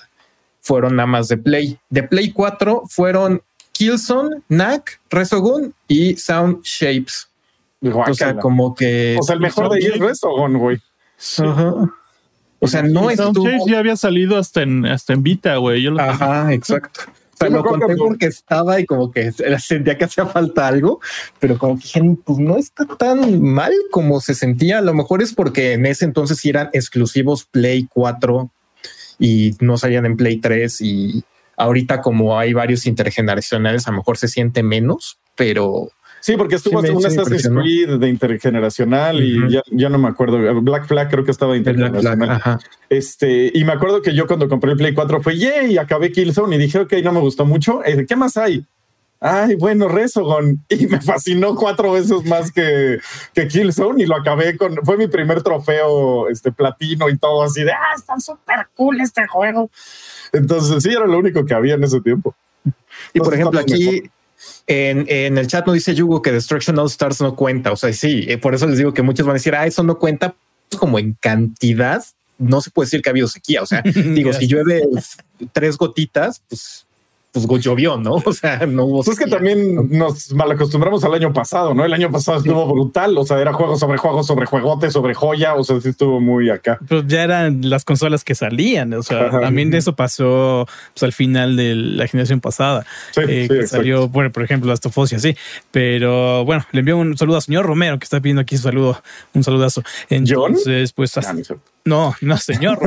Fueron 0.62 0.96
nada 0.96 1.08
más 1.08 1.28
de 1.28 1.38
Play. 1.38 1.80
De 1.90 2.04
Play 2.04 2.32
4 2.32 2.84
fueron 2.88 3.42
Killzone, 3.72 4.42
Knack, 4.48 5.00
Resogun 5.10 5.74
y 5.88 6.16
Sound 6.16 6.64
Shapes. 6.64 7.30
O 7.82 8.14
sea, 8.14 8.38
como 8.38 8.76
que... 8.76 9.18
O 9.20 9.24
sea, 9.24 9.36
el 9.36 9.42
mejor 9.42 9.70
de 9.70 9.80
ellos 9.80 9.96
es 9.96 10.02
Resogun, 10.02 10.58
güey. 10.58 10.80
Ajá. 11.40 11.74
O 12.60 12.68
sea, 12.68 12.84
no 12.84 13.12
Y 13.12 13.16
Sound 13.16 13.38
estuvo... 13.38 13.50
Shapes 13.50 13.66
ya 13.72 13.80
había 13.80 13.96
salido 13.96 14.38
hasta 14.38 14.62
en, 14.62 14.86
hasta 14.86 15.14
en 15.14 15.24
Vita, 15.24 15.56
güey. 15.56 15.82
Yo 15.82 15.92
lo 15.92 16.02
Ajá, 16.02 16.54
exacto. 16.54 17.02
Sea, 17.47 17.58
lo 17.58 17.63
conté 17.63 17.88
que- 17.88 17.95
porque 17.95 18.25
estaba 18.27 18.80
y 18.80 18.86
como 18.86 19.12
que 19.12 19.32
sentía 19.60 19.97
que 19.97 20.06
hacía 20.06 20.25
falta 20.25 20.67
algo, 20.67 20.99
pero 21.39 21.58
como 21.58 21.75
que 21.75 21.84
dije, 21.84 22.01
pues 22.23 22.39
no 22.39 22.58
está 22.58 22.86
tan 22.86 23.41
mal 23.41 23.73
como 23.91 24.19
se 24.21 24.34
sentía. 24.36 24.80
A 24.80 24.82
lo 24.82 24.93
mejor 24.93 25.21
es 25.21 25.34
porque 25.34 25.73
en 25.73 25.86
ese 25.86 26.06
entonces 26.06 26.43
eran 26.45 26.69
exclusivos 26.73 27.45
Play 27.45 27.88
4 27.91 28.51
y 29.19 29.56
no 29.60 29.77
salían 29.77 30.06
en 30.06 30.17
Play 30.17 30.38
3 30.38 30.82
y 30.82 31.23
ahorita 31.58 32.01
como 32.01 32.39
hay 32.39 32.54
varios 32.54 32.86
intergeneracionales, 32.88 33.88
a 33.88 33.91
lo 33.91 33.97
mejor 33.97 34.17
se 34.17 34.27
siente 34.27 34.63
menos, 34.63 35.19
pero 35.36 35.91
Sí, 36.22 36.38
porque 36.38 36.56
estuvo 36.56 36.82
Sí, 36.82 36.88
me- 36.88 36.94
un 36.96 37.02
sí 37.02 37.08
me 37.16 37.22
Assassin's. 37.22 37.50
Creed 37.50 37.98
de 37.98 38.08
intergeneracional 38.08 39.22
y 39.22 39.52
ya, 39.52 39.62
ya 39.72 39.90
no 39.90 39.98
me 39.98 40.08
acuerdo. 40.08 40.62
Black 40.62 40.88
Flag 40.88 41.10
creo 41.10 41.26
que 41.26 41.32
estaba 41.32 41.54
de 41.54 41.60
Black 41.62 41.76
Flag, 41.76 41.88
intergeneracional. 41.88 42.60
Este, 42.90 43.52
y 43.54 43.64
me 43.66 43.74
acuerdo 43.74 44.02
que 44.02 44.14
yo 44.14 44.28
cuando 44.28 44.48
compré 44.48 44.72
el 44.72 44.78
Play 44.78 44.94
4 44.94 45.22
fue, 45.22 45.38
yay, 45.38 45.74
y 45.74 45.78
acabé 45.78 46.12
Killzone 46.12 46.56
y 46.56 46.60
dije, 46.60 46.80
ok, 46.80 46.94
no 47.04 47.12
me 47.12 47.20
gustó 47.20 47.44
mucho. 47.46 47.82
¿Qué 48.08 48.16
más 48.16 48.38
hay? 48.38 48.64
Ay, 49.20 49.56
bueno, 49.56 49.88
Resogun. 49.88 50.64
Y 50.70 50.88
me 50.88 51.00
fascinó 51.02 51.56
cuatro 51.56 51.92
veces 51.94 52.24
más 52.26 52.52
que, 52.52 53.00
que 53.34 53.48
Killzone 53.48 54.04
y 54.04 54.06
lo 54.06 54.16
acabé 54.16 54.58
con, 54.58 54.76
fue 54.84 54.98
mi 54.98 55.08
primer 55.08 55.42
trofeo, 55.44 56.28
este, 56.30 56.52
platino 56.52 57.10
y 57.10 57.18
todo 57.18 57.44
así 57.44 57.64
de, 57.64 57.72
ah, 57.72 57.96
está 57.96 58.20
súper 58.20 58.68
cool 58.76 59.00
este 59.02 59.28
juego. 59.28 59.70
Entonces, 60.34 60.84
sí, 60.84 60.90
era 60.90 61.06
lo 61.06 61.18
único 61.20 61.46
que 61.46 61.54
había 61.54 61.74
en 61.76 61.84
ese 61.84 62.00
tiempo. 62.02 62.36
Y 63.14 63.20
por 63.20 63.34
ejemplo, 63.34 63.60
¿cuál 63.60 63.66
es 63.66 63.88
aquí 63.88 64.10
en, 64.67 65.06
en 65.10 65.38
el 65.38 65.47
chat 65.47 65.65
no 65.65 65.73
dice 65.73 65.95
Yugo 65.95 66.21
que 66.21 66.32
Destruction 66.32 66.77
All 66.80 66.88
Stars 66.88 67.21
no 67.21 67.36
cuenta. 67.36 67.71
O 67.71 67.75
sea, 67.75 67.91
sí, 67.93 68.25
eh, 68.27 68.38
por 68.38 68.56
eso 68.56 68.67
les 68.67 68.77
digo 68.77 68.93
que 68.93 69.01
muchos 69.01 69.25
van 69.25 69.34
a 69.34 69.39
decir, 69.39 69.56
ah, 69.56 69.65
eso 69.65 69.84
no 69.84 69.97
cuenta 69.97 70.36
como 70.77 70.99
en 70.99 71.13
cantidad. 71.19 72.04
No 72.38 72.62
se 72.62 72.71
puede 72.71 72.88
decir 72.88 73.01
que 73.01 73.10
ha 73.10 73.12
habido 73.12 73.27
sequía. 73.27 73.62
O 73.62 73.65
sea, 73.65 73.82
digo, 73.84 74.34
si 74.34 74.47
llueve 74.47 74.84
tres 75.51 75.77
gotitas, 75.77 76.41
pues, 76.47 76.86
pues 77.32 77.48
llovió, 77.63 77.98
¿no? 77.98 78.15
O 78.26 78.34
sea, 78.34 78.65
no 78.65 78.86
hubo. 78.86 79.04
Pues 79.04 79.17
es 79.17 79.24
que 79.24 79.30
también 79.30 79.89
nos 79.89 80.34
malacostumbramos 80.34 81.04
al 81.04 81.13
año 81.13 81.34
pasado, 81.34 81.74
¿no? 81.74 81.84
El 81.86 81.94
año 81.94 82.12
pasado 82.12 82.38
estuvo 82.38 82.65
brutal, 82.67 83.17
o 83.17 83.26
sea, 83.26 83.39
era 83.39 83.54
juego 83.54 83.78
sobre 83.78 83.98
juego, 83.98 84.24
sobre 84.24 84.46
juegote, 84.46 84.91
sobre 84.91 85.13
joya, 85.13 85.56
o 85.56 85.63
sea, 85.63 85.80
sí 85.82 85.89
estuvo 85.89 86.20
muy 86.20 86.50
acá. 86.50 86.80
Pues 86.88 87.06
ya 87.08 87.24
eran 87.24 87.70
las 87.70 87.86
consolas 87.86 88.24
que 88.24 88.36
salían. 88.36 88.94
O 88.94 89.04
sea, 89.04 89.28
Ajá. 89.28 89.41
también 89.41 89.72
de 89.72 89.78
eso 89.78 89.96
pasó 89.96 90.67
pues, 90.94 91.04
al 91.04 91.13
final 91.13 91.56
de 91.56 91.76
la 91.76 92.08
generación 92.08 92.41
pasada. 92.41 92.86
Sí, 93.12 93.22
eh, 93.22 93.26
sí, 93.44 93.48
que 93.48 93.56
exacto. 93.56 93.78
salió, 93.78 94.08
bueno, 94.10 94.32
por 94.32 94.44
ejemplo, 94.44 94.70
las 94.70 94.80
Tofos 94.82 95.12
y 95.12 95.15
así. 95.15 95.36
Pero 95.72 96.44
bueno, 96.46 96.65
le 96.72 96.80
envío 96.80 96.98
un 96.98 97.17
saludo 97.17 97.38
al 97.38 97.41
señor 97.41 97.65
Romero 97.65 97.98
que 98.00 98.04
está 98.06 98.20
pidiendo 98.20 98.41
aquí 98.41 98.58
su 98.58 98.63
saludo, 98.63 99.02
un 99.34 99.44
saludazo. 99.44 99.84
Entonces, 100.10 100.94
pues 100.94 101.12
Ah, 101.17 101.34
no 101.34 101.44
sé. 101.44 101.56
No, 101.86 102.15
no, 102.22 102.38
señor. 102.38 102.80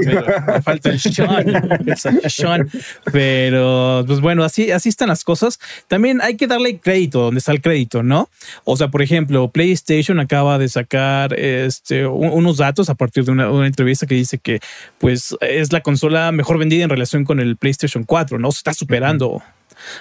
Me 0.46 0.62
falta 0.62 0.90
el 0.90 1.00
Sean. 1.00 1.48
el 1.86 2.30
Sean. 2.30 2.70
Pero, 3.12 4.04
pues 4.06 4.20
bueno, 4.20 4.44
así, 4.44 4.70
así 4.70 4.88
están 4.88 5.08
las 5.08 5.24
cosas. 5.24 5.58
También 5.88 6.20
hay 6.22 6.36
que 6.36 6.46
darle 6.46 6.78
crédito 6.78 7.20
donde 7.20 7.38
está 7.38 7.52
el 7.52 7.60
crédito, 7.60 8.02
¿no? 8.02 8.28
O 8.64 8.76
sea, 8.76 8.88
por 8.88 9.02
ejemplo, 9.02 9.48
PlayStation 9.50 10.20
acaba 10.20 10.58
de 10.58 10.68
sacar 10.68 11.38
este, 11.38 12.06
un- 12.06 12.30
unos 12.32 12.56
datos 12.58 12.88
a 12.90 12.94
partir 12.94 13.24
de 13.24 13.32
una 13.32 13.66
entrevista 13.66 14.06
que 14.06 14.14
dice 14.14 14.38
que, 14.38 14.60
pues, 14.98 15.36
es 15.40 15.72
la 15.72 15.80
consola 15.80 16.32
mejor 16.32 16.58
vendida 16.58 16.84
en 16.84 16.90
relación 16.90 17.24
con 17.24 17.40
el 17.40 17.56
PlayStation 17.56 18.04
4, 18.04 18.38
¿no? 18.38 18.50
Se 18.52 18.58
está 18.58 18.74
superando 18.74 19.42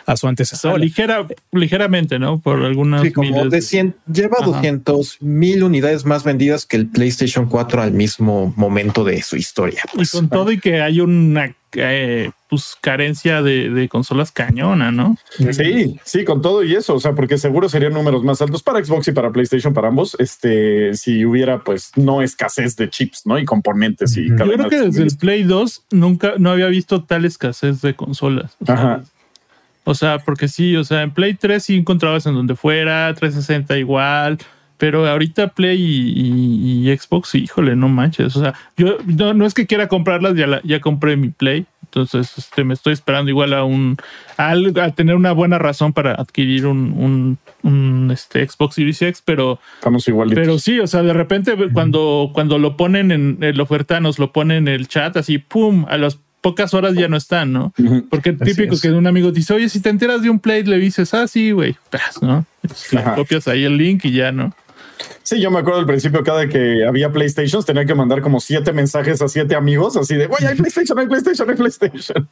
a 0.05 0.17
su 0.17 0.25
O 0.25 0.29
antecesor. 0.29 0.79
ligera, 0.79 1.27
ligeramente, 1.51 2.19
¿no? 2.19 2.39
Por 2.39 2.63
algunas 2.63 3.01
Sí, 3.01 3.11
como 3.11 3.29
miles 3.29 3.49
de 3.51 3.61
100, 3.61 3.95
lleva 4.11 4.37
Ajá. 4.39 4.45
200 4.47 5.17
mil 5.21 5.63
unidades 5.63 6.05
más 6.05 6.23
vendidas 6.23 6.65
que 6.65 6.77
el 6.77 6.87
PlayStation 6.87 7.47
4 7.47 7.81
al 7.81 7.91
mismo 7.91 8.53
momento 8.55 9.03
de 9.03 9.21
su 9.21 9.35
historia. 9.35 9.81
Y 9.93 9.97
pues. 9.97 10.11
con 10.11 10.29
todo 10.29 10.51
y 10.51 10.59
que 10.59 10.81
hay 10.81 10.99
una 10.99 11.55
eh, 11.75 12.31
pues, 12.49 12.75
carencia 12.81 13.41
de, 13.41 13.69
de 13.69 13.89
consolas 13.89 14.31
cañona, 14.31 14.91
¿no? 14.91 15.17
Sí, 15.51 15.97
sí, 16.03 16.23
con 16.23 16.41
todo 16.41 16.63
y 16.63 16.75
eso, 16.75 16.93
o 16.93 16.99
sea, 16.99 17.13
porque 17.13 17.37
seguro 17.37 17.67
serían 17.69 17.93
números 17.93 18.23
más 18.23 18.41
altos 18.41 18.61
para 18.61 18.83
Xbox 18.83 19.07
y 19.07 19.11
para 19.11 19.31
PlayStation, 19.31 19.73
para 19.73 19.87
ambos, 19.87 20.15
este, 20.19 20.93
si 20.95 21.25
hubiera 21.25 21.63
pues 21.63 21.91
no 21.95 22.21
escasez 22.21 22.75
de 22.75 22.89
chips, 22.89 23.25
¿no? 23.25 23.39
Y 23.39 23.45
componentes 23.45 24.15
y. 24.17 24.29
Yo 24.29 24.35
creo 24.35 24.69
que 24.69 24.77
de 24.79 24.85
desde 24.87 25.03
el. 25.03 25.17
Play 25.17 25.43
2 25.43 25.85
nunca 25.91 26.33
no 26.37 26.51
había 26.51 26.67
visto 26.67 27.03
tal 27.03 27.25
escasez 27.25 27.81
de 27.81 27.95
consolas. 27.95 28.55
O 28.59 28.65
sea, 28.65 28.75
Ajá. 28.75 29.03
O 29.85 29.93
sea, 29.95 30.19
porque 30.19 30.47
sí, 30.47 30.75
o 30.75 30.83
sea, 30.83 31.01
en 31.01 31.11
Play 31.11 31.33
3 31.33 31.61
sí 31.63 31.75
encontrabas 31.77 32.25
en 32.25 32.33
donde 32.35 32.55
fuera, 32.55 33.13
360 33.13 33.77
igual, 33.77 34.37
pero 34.77 35.07
ahorita 35.07 35.49
Play 35.49 35.81
y, 35.81 36.11
y- 36.85 36.89
y 36.91 36.97
Xbox, 36.97 37.35
híjole, 37.35 37.75
no 37.75 37.89
manches. 37.89 38.35
O 38.35 38.41
sea, 38.41 38.53
yo 38.77 38.97
no, 39.05 39.33
no 39.33 39.45
es 39.45 39.53
que 39.53 39.65
quiera 39.67 39.87
comprarlas, 39.87 40.35
ya, 40.35 40.47
la- 40.47 40.61
ya 40.63 40.79
compré 40.79 41.15
mi 41.17 41.29
Play. 41.29 41.65
Entonces, 41.83 42.35
este, 42.39 42.63
me 42.63 42.73
estoy 42.73 42.93
esperando 42.93 43.29
igual 43.29 43.53
a 43.53 43.63
un 43.65 43.97
a, 44.37 44.55
tener 44.95 45.15
una 45.15 45.31
buena 45.31 45.59
razón 45.59 45.93
para 45.93 46.13
adquirir 46.15 46.65
un, 46.65 46.91
un, 46.97 47.37
un, 47.61 48.09
este, 48.11 48.47
Xbox 48.47 48.75
Series 48.75 48.99
X, 49.03 49.21
pero 49.23 49.59
Estamos 49.75 50.07
igualitos. 50.07 50.41
pero 50.41 50.57
sí, 50.57 50.79
o 50.79 50.87
sea, 50.87 51.03
de 51.03 51.13
repente 51.13 51.55
cuando, 51.71 52.31
cuando 52.33 52.57
lo 52.57 52.75
ponen 52.77 53.11
en 53.11 53.37
el 53.41 53.61
oferta, 53.61 53.99
nos 53.99 54.17
lo 54.17 54.31
ponen 54.31 54.67
en 54.67 54.73
el 54.73 54.87
chat, 54.87 55.15
así, 55.17 55.37
pum, 55.37 55.85
a 55.87 55.97
las 55.99 56.19
pocas 56.43 56.73
horas 56.73 56.93
ya 56.93 57.07
no 57.07 57.17
están, 57.17 57.53
¿no? 57.53 57.73
Porque 58.09 58.33
típico 58.33 58.75
es. 58.75 58.81
que 58.81 58.91
un 58.91 59.07
amigo 59.07 59.31
dice, 59.31 59.53
oye, 59.53 59.69
si 59.69 59.79
te 59.79 59.89
enteras 59.89 60.21
de 60.21 60.29
un 60.29 60.39
play, 60.39 60.63
le 60.63 60.77
dices, 60.77 61.13
ah, 61.13 61.25
sí, 61.25 61.51
güey, 61.51 61.75
¿no? 62.21 62.45
Le 62.91 63.03
copias 63.15 63.47
ahí 63.47 63.63
el 63.63 63.77
link 63.77 64.05
y 64.05 64.11
ya, 64.11 64.31
¿no? 64.31 64.53
Sí, 65.23 65.39
yo 65.39 65.49
me 65.49 65.59
acuerdo 65.59 65.79
al 65.79 65.85
principio, 65.85 66.21
cada 66.21 66.49
que 66.49 66.85
había 66.85 67.09
PlayStations, 67.09 67.65
tenía 67.65 67.85
que 67.85 67.95
mandar 67.95 68.21
como 68.21 68.41
siete 68.41 68.73
mensajes 68.73 69.21
a 69.21 69.29
siete 69.29 69.55
amigos, 69.55 69.95
así 69.95 70.15
de, 70.15 70.27
güey, 70.27 70.45
hay 70.45 70.55
PlayStation, 70.55 70.99
hay 70.99 71.07
PlayStation, 71.07 71.49
hay 71.49 71.55
PlayStation. 71.55 72.29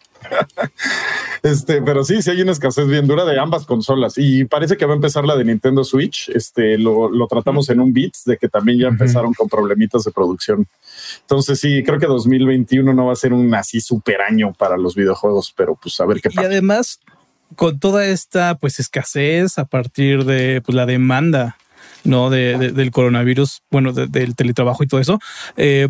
este, 1.44 1.82
pero 1.82 2.04
sí, 2.04 2.22
sí 2.22 2.32
hay 2.32 2.42
una 2.42 2.52
escasez 2.52 2.88
bien 2.88 3.08
dura 3.08 3.24
de 3.24 3.40
ambas 3.40 3.66
consolas 3.66 4.16
y 4.18 4.44
parece 4.44 4.76
que 4.76 4.86
va 4.86 4.92
a 4.92 4.96
empezar 4.96 5.24
la 5.24 5.38
de 5.38 5.46
Nintendo 5.46 5.86
Switch. 5.86 6.30
Este, 6.30 6.78
lo, 6.78 7.10
lo 7.10 7.28
tratamos 7.28 7.70
en 7.70 7.80
un 7.80 7.94
Beats 7.94 8.26
de 8.26 8.36
que 8.36 8.50
también 8.50 8.80
ya 8.80 8.88
empezaron 8.90 9.34
con 9.34 9.48
problemitas 9.48 10.04
de 10.04 10.12
producción. 10.12 10.68
Entonces 11.32 11.62
sí, 11.62 11.82
creo 11.82 11.98
que 11.98 12.08
2021 12.08 12.94
no 12.94 13.06
va 13.06 13.14
a 13.14 13.16
ser 13.16 13.32
un 13.32 13.56
así 13.56 13.80
super 13.80 14.20
año 14.22 14.52
para 14.52 14.76
los 14.76 14.96
videojuegos, 14.96 15.54
pero 15.56 15.78
pues 15.82 15.98
a 16.02 16.06
ver 16.06 16.20
qué 16.20 16.28
Y 16.30 16.36
pasa. 16.36 16.48
además, 16.50 17.00
con 17.56 17.80
toda 17.80 18.06
esta 18.06 18.56
pues 18.56 18.82
escasez 18.82 19.58
a 19.58 19.64
partir 19.64 20.26
de 20.26 20.62
pues, 20.62 20.76
la 20.76 20.86
demanda 20.86 21.56
no 22.04 22.30
de, 22.30 22.58
de- 22.58 22.72
del 22.74 22.92
coronavirus, 22.92 23.62
bueno, 23.72 23.94
de- 23.94 24.08
del 24.08 24.36
teletrabajo 24.36 24.84
y 24.84 24.88
todo 24.88 25.00
eso, 25.00 25.20
eh, 25.56 25.88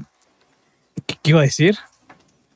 ¿qué, 1.07 1.15
qué 1.23 1.31
iba 1.31 1.39
a 1.39 1.43
decir? 1.43 1.75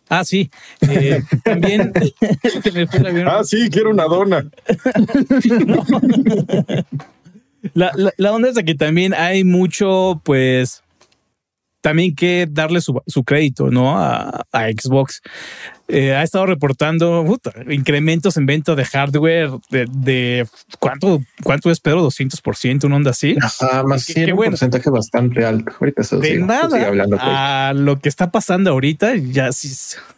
Ah, 0.07 0.23
sí. 0.23 0.51
eh, 0.87 1.23
también 1.43 1.91
se 2.63 2.71
me 2.71 2.85
fue 2.85 2.99
el 2.99 3.07
avión. 3.07 3.27
Ah, 3.27 3.43
sí, 3.43 3.67
quiero 3.71 3.89
una 3.89 4.03
dona. 4.03 4.45
La, 7.73 7.91
la, 7.95 8.13
la 8.17 8.31
onda 8.31 8.49
es 8.49 8.53
de 8.53 8.63
que 8.63 8.75
también 8.75 9.15
hay 9.15 9.43
mucho, 9.43 10.21
pues, 10.23 10.83
también 11.85 12.15
que 12.15 12.47
darle 12.49 12.81
su, 12.81 12.99
su 13.05 13.23
crédito, 13.23 13.69
¿no? 13.69 13.95
A, 13.99 14.43
a 14.51 14.69
Xbox. 14.71 15.21
Eh, 15.87 16.15
ha 16.15 16.23
estado 16.23 16.47
reportando 16.47 17.23
puta, 17.27 17.51
incrementos 17.69 18.37
en 18.37 18.47
venta 18.47 18.73
de 18.73 18.83
hardware 18.85 19.51
de, 19.69 19.85
de 19.91 20.47
¿cuánto, 20.79 21.21
cuánto 21.43 21.69
es 21.69 21.79
Pedro? 21.79 22.03
200%, 22.07 22.85
una 22.85 22.95
onda 22.95 23.11
así. 23.11 23.35
Ajá, 23.39 23.83
más 23.83 24.07
qué 24.07 24.33
un 24.33 24.45
porcentaje 24.45 24.89
bastante 24.89 25.45
alto. 25.45 25.71
Ahorita 25.79 26.01
eso 26.01 26.17
De 26.17 26.39
nada 26.39 26.87
hablando, 26.87 27.17
pues. 27.17 27.29
a 27.31 27.73
lo 27.75 27.99
que 27.99 28.09
está 28.09 28.31
pasando 28.31 28.71
ahorita, 28.71 29.15
ya 29.17 29.51
sí, 29.51 29.71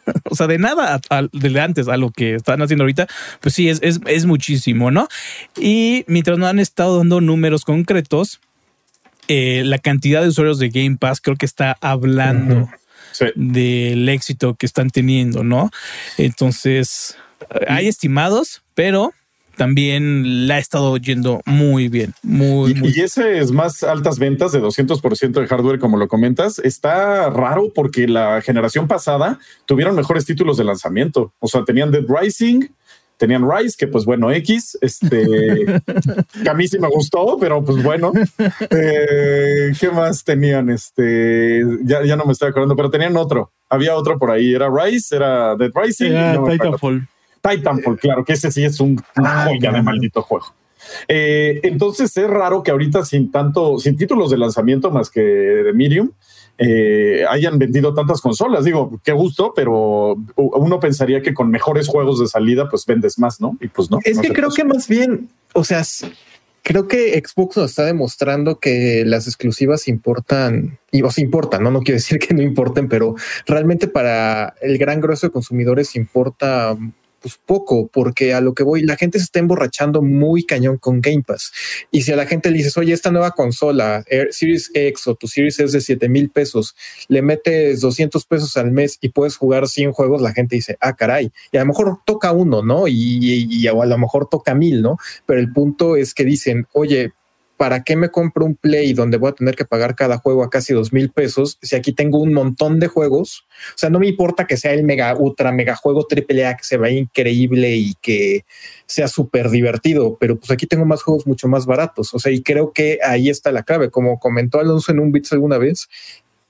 o 0.30 0.36
sea, 0.36 0.47
de 0.47 0.58
nada 0.58 1.01
a, 1.10 1.17
a- 1.19 1.27
de 1.34 1.60
antes 1.60 1.89
a 1.89 1.97
lo 1.97 2.12
que 2.12 2.36
están 2.36 2.62
haciendo 2.62 2.84
ahorita, 2.84 3.08
pues 3.41 3.53
sí, 3.53 3.67
es, 3.67 3.80
es, 3.84 3.99
es 4.06 4.25
muchísimo, 4.25 4.89
¿no? 4.89 5.10
Y 5.60 6.06
mientras 6.08 6.38
no 6.38 6.47
han 6.47 6.60
estado 6.60 6.99
dando 6.99 7.19
números 7.19 7.65
concretos, 7.65 8.39
eh, 9.27 9.63
la 9.65 9.77
cantidad 9.77 10.21
de 10.21 10.29
usuarios 10.29 10.59
de 10.59 10.69
Game 10.69 10.97
Pass 10.97 11.21
creo 11.21 11.35
que 11.35 11.45
está 11.45 11.77
hablando. 11.81 12.69
Sí. 13.13 13.25
del 13.35 14.07
éxito 14.09 14.53
que 14.53 14.67
están 14.67 14.91
teniendo, 14.91 15.43
¿no? 15.43 15.71
Entonces, 16.19 17.17
hay 17.67 17.87
estimados, 17.87 18.61
pero 18.75 19.11
también 19.57 20.47
la 20.47 20.55
ha 20.55 20.59
estado 20.59 20.95
yendo 20.97 21.41
muy 21.45 21.89
bien, 21.89 22.13
muy, 22.21 22.75
muy 22.75 22.89
Y, 22.89 22.99
y 22.99 23.01
ese 23.01 23.39
es 23.39 23.51
más 23.51 23.83
altas 23.83 24.19
ventas 24.19 24.51
de 24.51 24.61
200% 24.61 25.31
de 25.31 25.47
hardware, 25.47 25.79
como 25.79 25.97
lo 25.97 26.07
comentas. 26.07 26.59
Está 26.59 27.29
raro 27.31 27.73
porque 27.73 28.07
la 28.07 28.41
generación 28.41 28.87
pasada 28.87 29.39
tuvieron 29.65 29.95
mejores 29.95 30.25
títulos 30.25 30.57
de 30.57 30.63
lanzamiento. 30.63 31.33
O 31.39 31.47
sea, 31.47 31.65
tenían 31.65 31.91
Dead 31.91 32.05
Rising, 32.07 32.67
tenían 33.17 33.49
Rise, 33.49 33.75
que 33.77 33.88
pues 33.88 34.06
bueno, 34.06 34.32
X, 34.32 34.77
este, 34.82 35.25
que 36.43 36.49
a 36.49 36.53
mí 36.53 36.67
sí 36.67 36.80
me 36.80 36.88
gustó, 36.88 37.38
pero 37.39 37.63
pues 37.63 37.84
bueno. 37.84 38.12
Eh, 38.69 39.71
¿Qué 39.80 39.89
más 39.89 40.23
tenían? 40.23 40.69
Este, 40.69 41.63
ya, 41.84 42.03
ya 42.06 42.15
no 42.15 42.25
me 42.25 42.34
estoy 42.34 42.49
acordando, 42.49 42.75
pero 42.75 42.89
tenían 42.89 43.17
otro. 43.17 43.51
Había 43.69 43.95
otro 43.95 44.17
por 44.17 44.32
ahí. 44.32 44.53
Era 44.53 44.69
Rise, 44.69 45.15
era 45.15 45.56
Dead 45.56 45.71
Rising. 45.73 46.12
Era 46.12 46.34
no. 46.34 46.47
Titanfall. 46.47 47.08
Titanfall, 47.41 47.99
claro, 47.99 48.23
que 48.23 48.34
ese 48.34 48.51
sí 48.51 48.63
es 48.63 48.80
un 48.80 49.01
Ah, 49.15 49.47
joya 49.47 49.71
de 49.71 49.82
maldito 49.82 50.21
juego. 50.21 50.45
Eh, 51.08 51.60
entonces 51.63 52.15
es 52.15 52.30
raro 52.30 52.63
que 52.63 52.71
ahorita 52.71 53.03
sin 53.03 53.32
tanto, 53.32 53.80
sin 53.80 53.97
títulos 53.97 54.32
de 54.32 54.38
lanzamiento 54.38 54.91
más 54.91 55.10
que 55.10 55.21
de 55.21 55.73
Medium, 55.73 56.12
eh, 56.57 57.23
hayan 57.29 57.59
vendido 57.59 57.93
tantas 57.93 58.21
consolas. 58.21 58.65
Digo, 58.65 58.99
qué 59.03 59.11
gusto, 59.11 59.53
pero 59.55 60.17
uno 60.35 60.79
pensaría 60.79 61.21
que 61.21 61.33
con 61.33 61.49
mejores 61.49 61.87
juegos 61.87 62.19
de 62.19 62.27
salida, 62.27 62.67
pues 62.69 62.85
vendes 62.85 63.19
más, 63.19 63.39
¿no? 63.39 63.57
Y 63.61 63.67
pues 63.67 63.91
no. 63.91 63.99
Es 64.03 64.17
no 64.17 64.23
que 64.23 64.33
creo 64.33 64.49
que 64.49 64.63
más 64.63 64.87
bien, 64.87 65.29
o 65.53 65.63
sea, 65.63 65.83
creo 66.63 66.87
que 66.87 67.21
Xbox 67.25 67.57
nos 67.57 67.69
está 67.69 67.85
demostrando 67.85 68.59
que 68.59 69.03
las 69.05 69.27
exclusivas 69.27 69.87
importan, 69.87 70.77
y 70.91 71.01
o 71.01 71.11
sea, 71.11 71.23
importan, 71.23 71.63
¿no? 71.63 71.71
No 71.71 71.81
quiero 71.81 71.97
decir 71.97 72.19
que 72.27 72.33
no 72.33 72.41
importen, 72.41 72.89
pero 72.89 73.15
realmente 73.45 73.87
para 73.87 74.55
el 74.61 74.77
gran 74.77 74.99
grueso 74.99 75.27
de 75.27 75.31
consumidores 75.31 75.95
importa 75.95 76.75
pues 77.21 77.39
poco, 77.45 77.88
porque 77.88 78.34
a 78.34 78.41
lo 78.41 78.53
que 78.53 78.63
voy, 78.63 78.84
la 78.84 78.95
gente 78.95 79.17
se 79.19 79.25
está 79.25 79.39
emborrachando 79.39 80.01
muy 80.01 80.43
cañón 80.43 80.77
con 80.77 81.01
Game 81.01 81.23
Pass. 81.25 81.51
Y 81.91 82.01
si 82.03 82.12
a 82.12 82.15
la 82.15 82.25
gente 82.25 82.51
le 82.51 82.58
dices, 82.58 82.77
oye, 82.77 82.93
esta 82.93 83.12
nueva 83.12 83.32
consola, 83.32 84.03
Series 84.32 84.71
X 84.73 85.08
o 85.08 85.15
tu 85.15 85.27
Series 85.27 85.60
es 85.60 85.71
de 85.71 85.82
7 85.82 86.10
mil 86.10 86.30
pesos, 86.30 86.75
le 87.08 87.21
metes 87.21 87.82
200 87.82 88.25
pesos 88.25 88.56
al 88.58 88.71
mes 88.71 88.97
y 89.01 89.10
puedes 89.10 89.36
jugar 89.36 89.67
100 89.67 89.91
juegos, 89.93 90.21
la 90.21 90.34
gente 90.34 90.56
dice, 90.56 90.77
ah, 90.80 90.95
caray. 90.95 91.32
Y 91.51 91.58
a 91.58 91.62
lo 91.62 91.67
mejor 91.67 91.99
toca 92.06 92.32
uno, 92.32 92.62
¿no? 92.63 92.88
Y, 92.88 92.93
y- 93.49 93.67
a 93.67 93.73
lo 93.73 93.97
mejor 93.97 94.27
toca 94.30 94.53
mil, 94.56 94.82
¿no? 94.82 94.97
Pero 95.25 95.39
el 95.39 95.51
punto 95.51 95.95
es 95.95 96.13
que 96.13 96.23
dicen, 96.23 96.67
oye, 96.73 97.12
¿para 97.57 97.83
qué 97.83 97.95
me 97.95 98.09
compro 98.09 98.45
un 98.45 98.55
Play 98.55 98.93
donde 98.93 99.17
voy 99.17 99.31
a 99.31 99.33
tener 99.33 99.55
que 99.55 99.65
pagar 99.65 99.95
cada 99.95 100.17
juego 100.19 100.43
a 100.43 100.49
casi 100.49 100.73
dos 100.73 100.93
mil 100.93 101.09
pesos 101.11 101.57
si 101.61 101.75
aquí 101.75 101.91
tengo 101.91 102.19
un 102.19 102.33
montón 102.33 102.79
de 102.79 102.87
juegos? 102.87 103.45
O 103.69 103.77
sea, 103.77 103.89
no 103.89 103.99
me 103.99 104.07
importa 104.07 104.45
que 104.45 104.57
sea 104.57 104.73
el 104.73 104.83
mega, 104.83 105.15
ultra, 105.17 105.51
mega 105.51 105.75
juego 105.75 106.07
AAA 106.09 106.55
que 106.55 106.63
se 106.63 106.77
vea 106.77 106.91
increíble 106.91 107.75
y 107.75 107.95
que 108.01 108.45
sea 108.85 109.07
súper 109.07 109.49
divertido, 109.49 110.17
pero 110.19 110.37
pues 110.37 110.51
aquí 110.51 110.67
tengo 110.67 110.85
más 110.85 111.01
juegos 111.01 111.27
mucho 111.27 111.47
más 111.47 111.65
baratos. 111.65 112.13
O 112.13 112.19
sea, 112.19 112.31
y 112.31 112.41
creo 112.41 112.71
que 112.71 112.99
ahí 113.03 113.29
está 113.29 113.51
la 113.51 113.63
clave. 113.63 113.89
Como 113.89 114.19
comentó 114.19 114.59
Alonso 114.59 114.91
en 114.91 114.99
un 114.99 115.11
Bits 115.11 115.33
alguna 115.33 115.57
vez, 115.57 115.87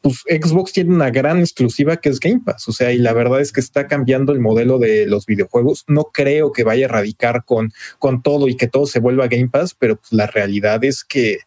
pues 0.02 0.24
Xbox 0.28 0.74
tiene 0.74 0.94
una 0.94 1.10
gran 1.10 1.40
exclusiva 1.40 1.98
que 1.98 2.10
es 2.10 2.20
Game 2.20 2.42
Pass. 2.46 2.68
O 2.68 2.72
sea, 2.72 2.92
y 2.92 2.98
la 2.98 3.14
verdad 3.14 3.42
es 3.42 3.52
que 3.52 3.60
está 3.60 3.88
cambiando 3.88 4.32
el 4.32 4.40
modelo 4.40 4.80
de 4.80 5.06
los 5.08 5.26
videojuegos. 5.26 5.84
No 5.88 6.06
creo 6.06 6.52
que 6.52 6.64
vaya 6.64 6.86
a 6.86 6.90
radicar 6.90 7.44
con, 7.46 7.72
con 8.00 8.22
todo 8.22 8.48
y 8.48 8.56
que 8.56 8.68
todo 8.68 8.86
se 8.86 9.00
vuelva 9.00 9.28
Game 9.28 9.50
Pass, 9.50 9.76
pero 9.78 9.98
pues 9.98 10.12
la 10.14 10.28
realidad 10.28 10.84
es 10.84 11.04
que 11.04 11.40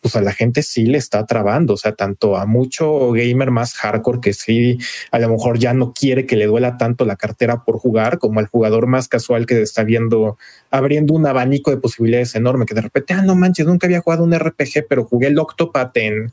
pues 0.00 0.16
a 0.16 0.22
la 0.22 0.32
gente 0.32 0.62
sí 0.62 0.86
le 0.86 0.98
está 0.98 1.26
trabando, 1.26 1.74
o 1.74 1.76
sea, 1.76 1.92
tanto 1.92 2.36
a 2.36 2.46
mucho 2.46 3.12
gamer 3.12 3.50
más 3.50 3.74
hardcore 3.74 4.20
que 4.20 4.32
sí, 4.32 4.78
a 5.10 5.18
lo 5.18 5.28
mejor 5.28 5.58
ya 5.58 5.74
no 5.74 5.92
quiere 5.92 6.26
que 6.26 6.36
le 6.36 6.46
duela 6.46 6.78
tanto 6.78 7.04
la 7.04 7.16
cartera 7.16 7.64
por 7.64 7.78
jugar, 7.78 8.18
como 8.18 8.40
al 8.40 8.46
jugador 8.46 8.86
más 8.86 9.08
casual 9.08 9.46
que 9.46 9.60
está 9.60 9.84
viendo, 9.84 10.38
abriendo 10.70 11.14
un 11.14 11.26
abanico 11.26 11.70
de 11.70 11.76
posibilidades 11.76 12.34
enorme, 12.34 12.64
que 12.64 12.74
de 12.74 12.80
repente, 12.80 13.12
ah, 13.12 13.22
no 13.22 13.34
manches, 13.34 13.66
nunca 13.66 13.86
había 13.86 14.00
jugado 14.00 14.24
un 14.24 14.34
RPG, 14.34 14.86
pero 14.88 15.04
jugué 15.04 15.28
el 15.28 15.38
Octopath 15.38 15.96
en, 15.98 16.32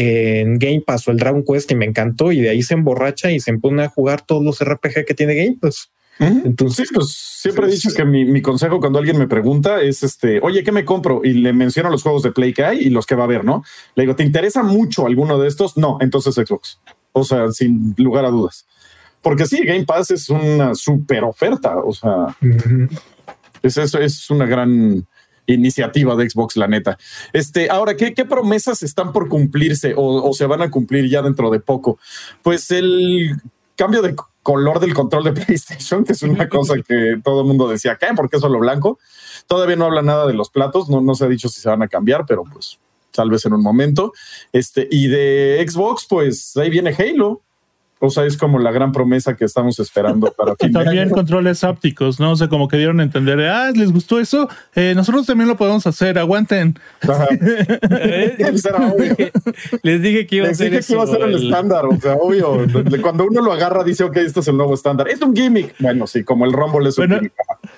en 0.00 0.60
Game 0.60 0.82
Pass 0.86 1.08
o 1.08 1.10
el 1.10 1.16
Dragon 1.16 1.42
Quest 1.44 1.72
y 1.72 1.74
me 1.74 1.84
encantó 1.84 2.30
y 2.30 2.40
de 2.40 2.50
ahí 2.50 2.62
se 2.62 2.74
emborracha 2.74 3.32
y 3.32 3.40
se 3.40 3.52
pone 3.58 3.82
a 3.82 3.88
jugar 3.88 4.24
todos 4.24 4.44
los 4.44 4.64
RPG 4.64 5.04
que 5.04 5.14
tiene 5.14 5.34
Game 5.34 5.58
Pass. 5.60 5.90
Entonces, 6.20 6.86
Sí, 6.88 6.94
pues 6.94 7.10
siempre 7.10 7.66
he 7.66 7.70
dicho 7.70 7.90
que 7.94 8.04
mi, 8.04 8.24
mi 8.24 8.40
consejo 8.40 8.78
cuando 8.78 9.00
alguien 9.00 9.18
me 9.18 9.26
pregunta 9.26 9.80
es 9.82 10.04
este, 10.04 10.38
oye, 10.40 10.62
¿qué 10.62 10.70
me 10.70 10.84
compro? 10.84 11.22
Y 11.24 11.32
le 11.32 11.52
menciono 11.52 11.90
los 11.90 12.04
juegos 12.04 12.22
de 12.22 12.30
Play 12.30 12.52
que 12.52 12.64
hay 12.64 12.78
y 12.78 12.90
los 12.90 13.06
que 13.06 13.16
va 13.16 13.22
a 13.22 13.24
haber, 13.24 13.44
¿no? 13.44 13.64
Le 13.96 14.04
digo, 14.04 14.14
¿te 14.14 14.22
interesa 14.22 14.62
mucho 14.62 15.06
alguno 15.06 15.36
de 15.38 15.48
estos? 15.48 15.76
No, 15.76 15.98
entonces 16.00 16.36
Xbox. 16.36 16.80
O 17.12 17.24
sea, 17.24 17.50
sin 17.50 17.94
lugar 17.98 18.24
a 18.24 18.30
dudas. 18.30 18.66
Porque 19.20 19.46
sí, 19.46 19.64
Game 19.64 19.84
Pass 19.84 20.12
es 20.12 20.28
una 20.28 20.76
super 20.76 21.24
oferta. 21.24 21.76
O 21.78 21.92
sea, 21.92 22.36
es, 23.62 23.76
es, 23.76 23.94
es 23.94 24.30
una 24.30 24.46
gran 24.46 25.06
iniciativa 25.48 26.14
de 26.14 26.30
Xbox, 26.30 26.56
la 26.56 26.68
neta. 26.68 26.98
Este, 27.32 27.70
ahora, 27.70 27.96
¿qué, 27.96 28.12
promesas 28.24 28.82
están 28.82 29.12
por 29.12 29.28
cumplirse 29.28 29.94
o, 29.96 30.28
o 30.28 30.32
se 30.34 30.46
van 30.46 30.62
a 30.62 30.70
cumplir 30.70 31.08
ya 31.08 31.22
dentro 31.22 31.50
de 31.50 31.60
poco? 31.60 31.98
Pues 32.42 32.70
el 32.70 33.32
cambio 33.76 34.02
de 34.02 34.14
color 34.42 34.80
del 34.80 34.94
control 34.94 35.24
de 35.24 35.32
PlayStation, 35.44 36.04
que 36.04 36.12
es 36.12 36.22
una 36.22 36.48
cosa 36.48 36.74
que 36.76 37.20
todo 37.22 37.42
el 37.42 37.46
mundo 37.46 37.68
decía, 37.68 37.96
¿qué? 38.00 38.08
¿Por 38.14 38.30
qué 38.30 38.38
solo 38.38 38.58
blanco? 38.58 38.98
Todavía 39.46 39.76
no 39.76 39.84
habla 39.84 40.02
nada 40.02 40.26
de 40.26 40.34
los 40.34 40.50
platos, 40.50 40.88
no, 40.88 41.00
no 41.00 41.14
se 41.14 41.24
ha 41.24 41.28
dicho 41.28 41.48
si 41.48 41.60
se 41.60 41.68
van 41.68 41.82
a 41.82 41.88
cambiar, 41.88 42.24
pero 42.26 42.44
pues 42.44 42.78
tal 43.12 43.30
vez 43.30 43.44
en 43.44 43.52
un 43.52 43.62
momento. 43.62 44.12
Este, 44.52 44.88
y 44.90 45.08
de 45.08 45.64
Xbox, 45.68 46.06
pues 46.08 46.56
ahí 46.56 46.70
viene 46.70 46.94
Halo. 46.96 47.42
O 48.00 48.10
sea, 48.10 48.24
es 48.26 48.36
como 48.36 48.58
la 48.60 48.70
gran 48.70 48.92
promesa 48.92 49.34
que 49.36 49.44
estamos 49.44 49.78
esperando 49.80 50.30
para 50.32 50.52
Y 50.52 50.56
fin 50.66 50.72
de 50.72 50.84
también 50.84 51.04
año. 51.06 51.14
controles 51.14 51.64
ápticos, 51.64 52.20
¿no? 52.20 52.32
O 52.32 52.36
sea, 52.36 52.48
como 52.48 52.68
que 52.68 52.76
dieron 52.76 53.00
a 53.00 53.02
entender, 53.02 53.40
ah, 53.48 53.70
les 53.74 53.92
gustó 53.92 54.20
eso, 54.20 54.48
Eh, 54.74 54.92
nosotros 54.94 55.26
también 55.26 55.48
lo 55.48 55.56
podemos 55.56 55.86
hacer, 55.86 56.18
aguanten. 56.18 56.78
Ajá. 57.02 57.26
les, 57.90 58.64
Era 58.64 58.76
obvio. 58.92 59.14
dije, 59.16 59.32
les 59.82 60.02
dije 60.02 60.26
que 60.26 60.36
iba 60.36 60.46
a 60.46 60.48
Les 60.48 60.58
ser 60.58 60.70
dije 60.70 60.82
que 60.86 60.92
iba 60.92 61.02
a 61.02 61.06
ser 61.06 61.22
el 61.22 61.34
estándar, 61.44 61.84
o 61.86 61.98
sea, 62.00 62.14
obvio. 62.14 62.66
Cuando 63.02 63.24
uno 63.26 63.40
lo 63.42 63.52
agarra, 63.52 63.82
dice, 63.84 64.04
ok, 64.04 64.16
esto 64.18 64.40
es 64.40 64.48
el 64.48 64.56
nuevo 64.56 64.74
estándar. 64.74 65.08
Es 65.08 65.20
un 65.22 65.34
gimmick. 65.34 65.74
Bueno, 65.78 66.06
sí, 66.06 66.22
como 66.24 66.44
el 66.44 66.52
Rumble 66.52 66.88
es 66.88 66.98
un 66.98 67.06
Bueno, 67.08 67.16
gimmick. 67.20 67.32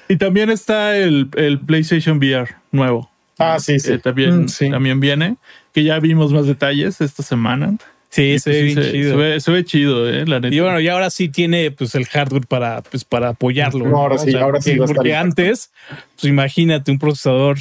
Y 0.08 0.16
también 0.16 0.50
está 0.50 0.96
el, 0.96 1.28
el 1.36 1.58
PlayStation 1.60 2.18
VR 2.18 2.48
nuevo. 2.72 3.08
Ah, 3.38 3.58
sí, 3.58 3.78
sí. 3.80 3.92
que 3.92 3.98
también, 3.98 4.42
Mm, 4.44 4.48
sí. 4.48 4.70
también 4.70 5.00
viene, 5.00 5.36
que 5.72 5.82
ya 5.82 5.98
vimos 5.98 6.30
más 6.32 6.46
detalles 6.46 7.00
esta 7.00 7.22
semana. 7.22 7.74
Sí, 8.10 8.22
Y, 8.32 8.38
se 8.40 8.50
ve 8.50 8.62
bien 8.62 8.82
se, 8.82 8.90
chido. 8.92 9.10
se 9.12 9.16
ve, 9.16 9.40
se 9.40 9.50
ve 9.52 9.64
chido, 9.64 10.08
eh, 10.10 10.26
la 10.26 10.40
neta. 10.40 10.52
Y 10.54 10.58
bueno, 10.60 10.80
y 10.80 10.88
ahora 10.88 11.10
sí 11.10 11.28
tiene 11.28 11.70
pues 11.70 11.94
el 11.94 12.06
hardware 12.06 12.46
para, 12.46 12.82
pues, 12.82 13.04
para 13.04 13.28
apoyarlo. 13.30 13.86
No, 13.86 13.98
ahora 13.98 14.16
O 14.16 14.18
sí, 14.18 14.34
ahora 14.34 14.60
sí 14.60 14.74
porque- 14.76 15.14
antes, 15.14 15.70
pues 16.16 16.24
imagínate 16.24 16.90
un 16.90 16.98
procesador 16.98 17.58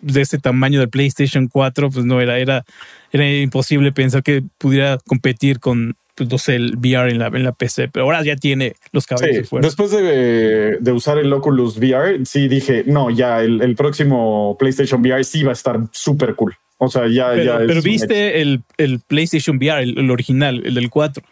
de 0.00 0.22
ese 0.22 0.38
tamaño 0.38 0.80
del 0.80 0.88
PlayStation 0.88 1.48
4, 1.48 1.90
pues 1.90 2.04
no 2.06 2.20
era, 2.20 2.38
era, 2.38 2.64
era 3.12 3.30
imposible 3.30 3.92
pensar 3.92 4.22
que 4.22 4.42
pudiera 4.58 4.98
competir 5.06 5.58
con, 5.60 5.94
pues 6.14 6.30
no 6.30 6.38
sé, 6.38 6.56
el 6.56 6.76
VR 6.76 7.10
en 7.10 7.18
la, 7.18 7.26
en 7.26 7.42
la 7.44 7.52
PC, 7.52 7.88
pero 7.88 8.04
ahora 8.06 8.22
ya 8.22 8.36
tiene 8.36 8.74
los 8.92 9.06
caballos 9.06 9.30
Sí, 9.30 9.36
de 9.42 9.44
fuerza. 9.44 9.66
después 9.66 9.90
de, 9.90 10.78
de 10.80 10.92
usar 10.92 11.18
el 11.18 11.30
Oculus 11.32 11.76
VR, 11.78 12.24
sí 12.24 12.48
dije, 12.48 12.84
no, 12.86 13.10
ya 13.10 13.42
el, 13.42 13.60
el 13.60 13.74
próximo 13.74 14.56
PlayStation 14.58 15.00
VR 15.02 15.22
sí 15.24 15.42
va 15.42 15.50
a 15.50 15.54
estar 15.54 15.80
súper 15.92 16.34
cool. 16.34 16.54
O 16.78 16.88
sea, 16.88 17.08
ya, 17.08 17.30
Pero, 17.30 17.44
ya 17.44 17.58
pero 17.66 17.82
viste 17.82 18.40
el, 18.42 18.62
el 18.76 19.00
PlayStation 19.00 19.56
VR, 19.56 19.82
el, 19.82 19.98
el 19.98 20.10
original, 20.10 20.62
el 20.64 20.74
del 20.74 20.90
4. 20.90 21.22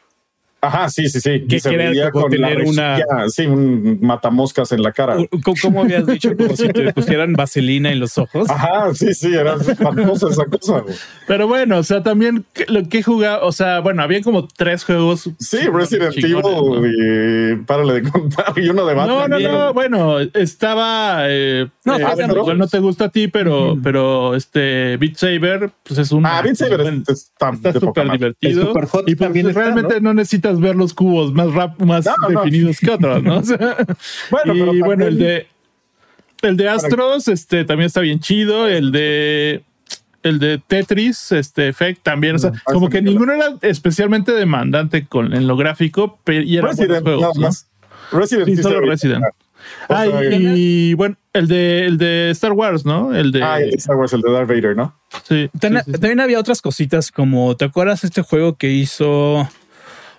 Ajá, 0.67 0.89
sí, 0.89 1.09
sí, 1.09 1.21
sí. 1.21 1.45
Que 1.49 1.61
se 1.61 1.69
quiere 1.69 1.91
veía 1.91 2.11
como 2.11 2.29
con 2.29 2.41
la 2.41 2.49
tener 2.49 2.67
una- 2.67 2.99
Sí, 3.29 3.47
un 3.47 3.99
matamoscas 4.03 4.73
en 4.73 4.83
la 4.83 4.93
cara. 4.93 5.17
¿Cómo, 5.43 5.57
cómo 5.61 5.83
habías 5.83 6.07
dicho? 6.07 6.37
Como 6.37 6.57
si 6.57 6.69
te 6.69 6.93
pusieran 6.93 7.33
vaselina 7.35 7.91
en 7.93 8.01
los 8.01 8.17
ojos. 8.19 8.49
Ajá, 8.51 8.95
sí, 8.95 9.13
sí, 9.15 9.35
era 9.35 9.55
espantosa 9.55 10.29
esa 10.31 10.45
cosa. 10.47 10.81
güey. 10.81 10.95
Pero 11.27 11.47
bueno, 11.49 11.79
o 11.79 11.83
sea, 11.83 12.03
también 12.03 12.45
lo 12.69 12.89
que 12.89 13.03
jugaba, 13.03 13.45
o 13.45 13.53
sea, 13.53 13.81
bueno, 13.81 14.03
había 14.03 14.21
como 14.23 14.47
tres 14.49 14.85
juegos. 14.85 15.31
Sí, 15.39 15.59
Resident 15.73 16.17
Evil 16.17 16.41
¿no? 16.43 16.87
y 16.87 17.57
párale 17.65 17.95
de 18.01 18.11
contar. 18.11 18.53
Y 18.57 18.69
uno 18.69 18.87
de 18.87 18.95
No, 18.95 19.17
Batman. 19.17 19.43
no, 19.43 19.53
no, 19.53 19.75
bueno, 19.75 20.21
estaba. 20.55 21.25
eh, 21.29 21.67
No, 21.85 21.97
eh, 21.97 22.03
está 22.03 22.27
bueno, 22.27 22.55
no 22.55 22.69
te 22.69 22.79
gusta 22.79 23.07
a 23.07 23.09
ti, 23.11 23.29
pero, 23.29 23.77
pero 23.83 24.35
este 24.35 24.97
Beat 24.97 25.17
Saber, 25.17 25.71
pues 25.87 25.99
es 25.99 26.13
un. 26.13 26.25
Ah, 26.27 26.41
Beat 26.43 26.57
Saber 26.57 26.81
es- 26.83 27.09
está, 27.09 27.53
poca 27.53 27.73
súper 27.81 28.11
divertido. 28.13 28.61
El 28.63 28.67
Superhot 28.69 29.09
y 29.09 29.15
pues 29.15 29.27
también 29.27 29.49
está, 29.49 29.61
realmente 29.61 30.01
¿no? 30.01 30.15
necesitas 30.15 30.54
ver 30.61 30.77
los 30.77 30.95
cubos 30.95 31.33
más 31.33 31.53
rap, 31.53 31.81
más 31.83 32.05
No, 32.07 32.13
no. 32.31 32.41
definidos 32.41 32.79
que 32.79 32.91
otros, 32.91 33.23
¿no? 33.23 33.39
O 33.39 33.43
sea, 33.45 33.77
Bueno, 34.31 34.55
y 34.55 34.59
pero 34.61 34.85
bueno, 34.85 35.05
el 35.07 35.19
de 35.19 35.47
el 36.43 36.57
de 36.57 36.69
Astros, 36.69 37.29
este 37.29 37.65
también 37.65 37.87
está 37.87 38.01
bien 38.01 38.21
chido. 38.21 38.69
El 38.69 38.93
de 38.93 39.63
el 40.23 40.39
de 40.39 40.59
Tetris, 40.67 41.33
este 41.33 41.69
Effect 41.69 42.03
también. 42.03 42.37
O 42.37 42.39
sea, 42.39 42.53
Ah, 42.55 42.73
como 42.73 42.89
que 42.91 43.01
ninguno 43.03 43.33
era 43.33 43.55
especialmente 43.63 44.33
demandante 44.33 45.07
con 45.07 45.35
en 45.35 45.47
lo 45.47 45.57
gráfico, 45.57 46.19
pero 46.25 46.43
y 46.43 46.57
eran 46.57 46.75
buenos 46.77 46.79
Resident, 46.81 47.03
juegos. 47.05 47.21
nada 47.23 47.33
¿no? 47.37 47.41
más. 47.41 47.69
Resident 48.13 48.49
Sí, 48.49 48.63
solo 48.63 48.81
Resident. 48.81 49.25
Ah, 49.89 50.05
sea, 50.05 50.25
y, 50.35 50.91
y, 50.91 50.95
bueno, 50.95 51.17
el 51.33 51.49
de 51.49 51.87
el 51.87 51.97
de 51.97 52.31
Star 52.33 52.53
Wars, 52.53 52.85
¿no? 52.85 53.15
El 53.15 53.33
de 53.33 53.43
Ah, 53.43 53.59
Star 53.61 53.97
Wars, 53.97 54.13
el 54.13 54.21
de 54.21 54.31
Darth 54.31 54.49
Vader, 54.49 54.77
¿no? 54.77 54.95
sí, 55.27 55.49
También, 55.59 55.83
sí, 55.85 55.91
sí, 55.91 55.95
sí. 55.95 56.01
también 56.01 56.21
había 56.21 56.39
otras 56.39 56.61
cositas 56.61 57.11
como, 57.11 57.57
¿te 57.57 57.65
acuerdas 57.65 58.05
este 58.05 58.21
juego 58.21 58.57
que 58.57 58.71
hizo? 58.71 59.49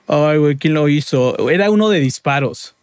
Ay, 0.07 0.37
güey, 0.37 0.55
¿quién 0.57 0.73
lo 0.73 0.87
hizo? 0.89 1.49
Era 1.49 1.69
uno 1.71 1.89
de 1.89 1.99
disparos 1.99 2.75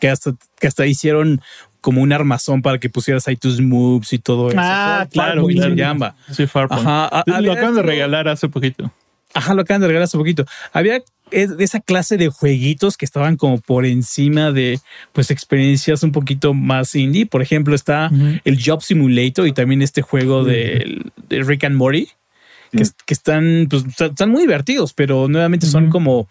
que 0.00 0.08
hasta, 0.08 0.34
que 0.58 0.66
hasta 0.66 0.86
hicieron 0.86 1.40
como 1.80 2.00
un 2.02 2.12
armazón 2.12 2.62
para 2.62 2.78
que 2.78 2.88
pusieras 2.88 3.28
ahí 3.28 3.36
tus 3.36 3.60
moves 3.60 4.12
y 4.12 4.18
todo 4.18 4.48
eso. 4.48 4.56
Ah, 4.60 5.06
claro, 5.10 5.42
Farpoint 5.42 5.58
claro. 5.58 5.74
se 5.74 5.80
llama. 5.80 6.16
Sí, 6.32 6.46
Farpoint. 6.46 6.86
Ajá, 6.86 7.06
a- 7.08 7.40
lo 7.40 7.52
acaban 7.52 7.74
de 7.74 7.82
regalar 7.82 8.28
hace 8.28 8.48
poquito. 8.48 8.90
Ajá, 9.34 9.52
lo 9.54 9.62
acaban 9.62 9.80
de 9.82 9.88
regalar 9.88 10.04
hace 10.04 10.16
poquito. 10.16 10.46
Había 10.72 11.02
es- 11.30 11.50
esa 11.58 11.80
clase 11.80 12.16
de 12.16 12.28
jueguitos 12.28 12.96
que 12.96 13.04
estaban 13.04 13.36
como 13.36 13.60
por 13.60 13.84
encima 13.84 14.50
de 14.52 14.80
pues 15.12 15.30
experiencias 15.30 16.02
un 16.02 16.12
poquito 16.12 16.54
más 16.54 16.94
indie. 16.94 17.26
Por 17.26 17.42
ejemplo, 17.42 17.74
está 17.74 18.10
el 18.44 18.58
Job 18.64 18.82
Simulator 18.82 19.46
y 19.46 19.52
también 19.52 19.82
este 19.82 20.00
juego 20.02 20.42
de, 20.44 21.02
de 21.28 21.42
Rick 21.42 21.64
and 21.64 21.76
Morty. 21.76 22.08
Que, 22.76 22.82
es- 22.82 22.94
que 23.06 23.14
están, 23.14 23.66
pues, 23.70 23.84
están- 23.98 24.30
muy 24.30 24.42
divertidos, 24.42 24.92
pero 24.92 25.28
nuevamente 25.28 25.66
son 25.66 25.90
como, 25.90 26.28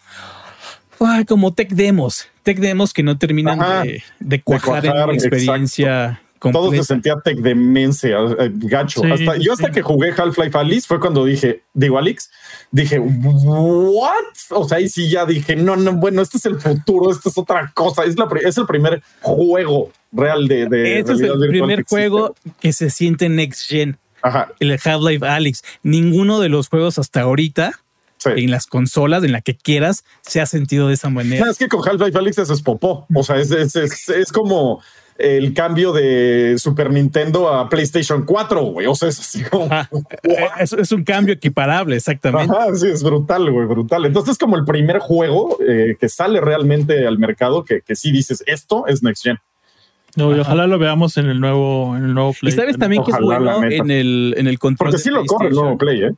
ay, 1.00 1.26
como 1.26 1.54
tech 1.54 1.70
demos, 1.72 2.28
tech 2.44 2.60
demos 2.60 2.94
que 2.94 3.04
no 3.04 3.18
terminan 3.18 3.62
Ajá. 3.62 3.82
de, 3.84 4.04
de 4.20 4.41
cuajar 4.41 4.86
en 4.86 4.91
cuajar, 4.91 5.10
una 5.10 5.14
experiencia 5.18 6.20
Todos 6.39 6.54
completa. 6.56 6.84
se 6.84 6.88
sentía 6.88 7.16
tech 7.24 7.38
demencia, 7.38 8.18
gacho. 8.56 9.02
Sí, 9.02 9.12
Hasta, 9.12 9.38
yo 9.38 9.54
hasta 9.54 9.68
sí. 9.68 9.74
que 9.74 9.82
jugué 9.82 10.12
Half-Life 10.12 10.58
Alice 10.58 10.88
fue 10.88 11.00
cuando 11.00 11.24
dije, 11.24 11.64
digo 11.74 11.98
Alex, 11.98 12.30
dije, 12.72 13.00
¿what? 13.00 14.12
O 14.50 14.68
sea, 14.68 14.78
ahí 14.80 14.89
sí 14.89 15.10
ya 15.10 15.26
dije, 15.26 15.56
no, 15.56 15.76
no, 15.78 15.94
bueno, 15.94 16.22
este 16.22 16.38
es 16.38 16.46
el 16.46 16.60
futuro, 16.60 17.12
esto 17.12 17.30
es 17.30 17.38
otra 17.38 17.72
cosa. 17.74 18.04
Es, 18.04 18.18
la, 18.18 18.28
es 18.44 18.58
el 18.58 18.66
primer 18.66 19.02
juego 19.22 19.91
real 20.12 20.48
de. 20.48 20.68
de 20.68 21.00
Este 21.00 21.14
es 21.14 21.22
el 21.22 21.48
primer 21.48 21.80
que 21.80 21.86
juego 21.89 22.36
que 22.60 22.74
se 22.74 22.89
siente 22.89 23.30
next 23.30 23.70
gen. 23.70 23.98
Ajá, 24.24 24.49
el 24.59 24.71
Half-Life 24.71 25.26
Alex. 25.26 25.63
Ninguno 25.84 26.39
de 26.39 26.49
los 26.49 26.69
juegos 26.69 26.97
hasta 26.97 27.21
ahorita 27.21 27.80
sí. 28.17 28.30
en 28.36 28.51
las 28.51 28.65
consolas, 28.65 29.24
en 29.24 29.34
la 29.34 29.41
que 29.41 29.55
quieras, 29.55 30.05
se 30.21 30.41
ha 30.41 30.45
sentido 30.45 30.88
de 30.88 30.95
esa 30.95 31.09
manera. 31.09 31.49
Es 31.49 31.57
que 31.57 31.67
con 31.67 31.88
Half-Life 31.88 32.17
Alyx 32.17 32.38
es 32.39 32.61
popó. 32.61 33.05
O 33.13 33.24
sea, 33.24 33.38
es, 33.38 33.51
es, 33.51 33.76
es, 33.76 34.09
es 34.09 34.32
como 34.32 34.82
el 35.17 35.53
cambio 35.53 35.93
de 35.93 36.55
Super 36.57 36.89
Nintendo 36.89 37.49
a 37.49 37.69
PlayStation 37.69 38.26
4, 38.26 38.61
güey. 38.63 38.88
O 38.88 38.95
sea, 38.95 39.09
es 39.09 39.19
así 39.19 39.43
como. 39.43 39.65
Ajá. 39.65 39.89
Es, 40.59 40.71
es 40.74 40.91
un 40.91 41.03
cambio 41.03 41.34
equiparable, 41.34 41.95
exactamente. 41.95 42.55
Ajá, 42.55 42.74
sí, 42.76 42.88
es 42.88 43.03
brutal, 43.03 43.51
güey, 43.51 43.67
brutal. 43.67 44.05
Entonces 44.05 44.34
es 44.34 44.38
como 44.38 44.55
el 44.55 44.65
primer 44.65 44.99
juego 44.99 45.57
eh, 45.67 45.97
que 45.99 46.09
sale 46.09 46.39
realmente 46.39 47.05
al 47.05 47.17
mercado 47.17 47.63
que, 47.63 47.82
que 47.82 47.95
sí 47.95 48.11
dices, 48.11 48.43
esto 48.45 48.86
es 48.88 49.03
Next 49.03 49.24
Gen. 49.24 49.38
No, 50.16 50.36
y 50.36 50.39
ojalá 50.39 50.68
lo 50.68 50.78
veamos 50.78 51.18
en 51.18 51.26
el 51.28 51.39
nuevo, 51.39 51.95
en 51.97 52.05
el 52.05 52.14
nuevo 52.14 52.32
Y 52.32 52.39
Play. 52.41 52.53
sabes 52.53 52.78
también 52.78 53.03
que 53.03 53.11
es 53.11 53.20
bueno 53.20 53.64
en 53.64 53.89
el, 53.89 54.36
en 54.38 54.47
el 54.47 54.59
control. 54.59 54.89
Porque 54.89 55.01
sí 55.01 55.09
lo 55.09 55.26
corre 55.26 55.47
el 55.49 55.55
nuevo 55.55 55.78
Play, 55.78 56.03
¿eh? 56.03 56.11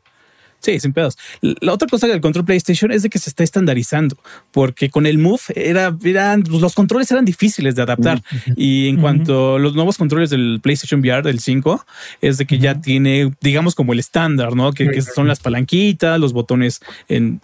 Sí, 0.66 0.80
sin 0.80 0.94
pedos. 0.94 1.16
La 1.42 1.74
otra 1.74 1.88
cosa 1.88 2.08
del 2.08 2.22
control 2.22 2.44
PlayStation 2.44 2.92
es 2.92 3.04
de 3.04 3.10
que 3.10 3.20
se 3.20 3.30
está 3.30 3.44
estandarizando, 3.44 4.18
porque 4.52 4.90
con 4.90 5.06
el 5.06 5.20
Move 5.20 5.42
era, 5.54 5.96
eran, 6.04 6.42
pues, 6.42 6.60
los 6.60 6.74
controles 6.74 7.12
eran 7.12 7.24
difíciles 7.24 7.76
de 7.76 7.84
adaptar. 7.84 8.24
Y 8.56 8.88
en 8.88 8.98
cuanto 9.00 9.58
a 9.58 9.60
los 9.60 9.76
nuevos 9.76 9.98
controles 9.98 10.32
del 10.32 10.60
PlayStation 10.64 11.02
VR 11.02 11.22
del 11.22 11.40
5, 11.40 11.86
es 12.22 12.40
de 12.40 12.48
que 12.48 12.58
ya 12.58 12.82
tiene, 12.82 13.32
digamos, 13.42 13.76
como 13.76 13.94
el 13.94 14.00
estándar, 14.00 14.56
¿no? 14.56 14.74
Que, 14.74 14.90
que 14.90 15.04
son 15.04 15.28
las 15.28 15.40
palanquitas, 15.40 16.20
los 16.20 16.34
botones 16.34 16.80
en 17.10 17.40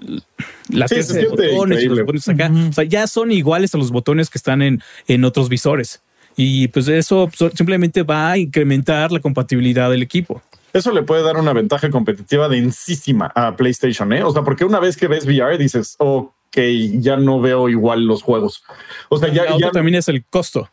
la 0.69 0.87
Sí, 0.87 1.03
se 1.03 1.19
de 1.19 1.27
botones, 1.27 1.83
y 1.83 1.87
los 1.89 1.99
botones 1.99 2.27
acá. 2.27 2.51
O 2.69 2.73
sea, 2.73 2.85
ya 2.85 3.05
son 3.05 3.31
iguales 3.31 3.75
a 3.75 3.77
los 3.77 3.91
botones 3.91 4.31
que 4.31 4.39
están 4.39 4.63
en, 4.63 4.81
en 5.07 5.25
otros 5.25 5.47
visores. 5.47 6.01
Y 6.35 6.67
pues 6.69 6.87
eso 6.87 7.29
so- 7.33 7.51
simplemente 7.51 8.03
va 8.03 8.31
a 8.31 8.37
incrementar 8.37 9.11
la 9.11 9.19
compatibilidad 9.19 9.89
del 9.89 10.01
equipo. 10.01 10.41
Eso 10.73 10.91
le 10.91 11.03
puede 11.03 11.21
dar 11.23 11.37
una 11.37 11.51
ventaja 11.53 11.89
competitiva 11.89 12.47
densísima 12.47 13.31
a 13.35 13.55
PlayStation, 13.55 14.13
¿eh? 14.13 14.23
O 14.23 14.31
sea, 14.31 14.43
porque 14.43 14.63
una 14.63 14.79
vez 14.79 14.95
que 14.95 15.07
ves 15.07 15.25
VR 15.25 15.57
dices, 15.57 15.95
ok, 15.97 16.57
ya 16.99 17.17
no 17.17 17.41
veo 17.41 17.67
igual 17.67 18.05
los 18.05 18.23
juegos. 18.23 18.63
O 19.09 19.17
sea, 19.17 19.29
ya, 19.29 19.45
también 19.71 19.95
es 19.95 20.07
el 20.07 20.23
costo. 20.23 20.69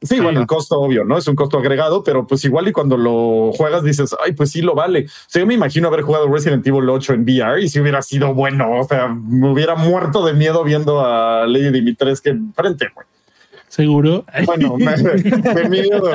Sí, 0.00 0.18
bueno, 0.18 0.40
el 0.40 0.46
costo 0.48 0.80
obvio, 0.80 1.04
¿no? 1.04 1.16
Es 1.16 1.28
un 1.28 1.36
costo 1.36 1.58
agregado, 1.58 2.02
pero 2.02 2.26
pues 2.26 2.44
igual 2.44 2.66
y 2.66 2.72
cuando 2.72 2.96
lo 2.96 3.52
juegas 3.52 3.84
dices, 3.84 4.14
ay, 4.24 4.32
pues 4.32 4.50
sí 4.50 4.60
lo 4.60 4.74
vale. 4.74 5.06
O 5.06 5.28
sea, 5.28 5.40
yo 5.40 5.46
me 5.46 5.54
imagino 5.54 5.86
haber 5.86 6.02
jugado 6.02 6.26
Resident 6.32 6.66
Evil 6.66 6.88
8 6.88 7.12
en 7.14 7.22
VR 7.22 7.62
y 7.62 7.68
si 7.68 7.78
hubiera 7.78 8.02
sido 8.02 8.34
bueno, 8.34 8.80
o 8.80 8.84
sea, 8.84 9.06
me 9.08 9.48
hubiera 9.52 9.76
muerto 9.76 10.24
de 10.26 10.32
miedo 10.32 10.64
viendo 10.64 11.04
a 11.04 11.46
Lady 11.46 11.70
Dimitrescu 11.70 12.30
enfrente. 12.30 12.88
güey. 12.92 13.06
Seguro. 13.72 14.26
Bueno, 14.44 14.76
miedo. 15.70 16.12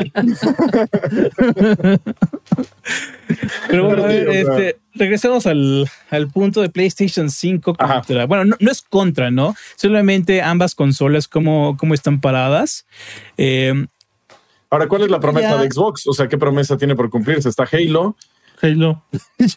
Pero 3.67 3.85
bueno, 3.85 4.03
a 4.03 4.07
ver, 4.07 4.29
este, 4.29 4.77
regresemos 4.93 5.47
al, 5.47 5.89
al 6.11 6.27
punto 6.27 6.61
de 6.61 6.69
PlayStation 6.69 7.31
5 7.31 7.77
Ajá. 7.79 8.03
Bueno, 8.27 8.45
no, 8.45 8.55
no 8.59 8.71
es 8.71 8.83
contra, 8.83 9.31
¿no? 9.31 9.55
Solamente 9.75 10.43
ambas 10.43 10.75
consolas, 10.75 11.27
cómo, 11.27 11.77
cómo 11.79 11.95
están 11.95 12.21
paradas. 12.21 12.85
Eh, 13.39 13.87
Ahora, 14.69 14.87
¿cuál 14.87 15.01
es 15.01 15.09
la 15.09 15.19
promesa 15.19 15.49
Ya. 15.49 15.57
de 15.57 15.71
Xbox? 15.71 16.05
O 16.05 16.13
sea, 16.13 16.27
¿qué 16.27 16.37
promesa 16.37 16.77
tiene 16.77 16.95
por 16.95 17.09
cumplirse? 17.09 17.49
Está 17.49 17.67
Halo. 17.71 18.15
Halo. 18.61 19.03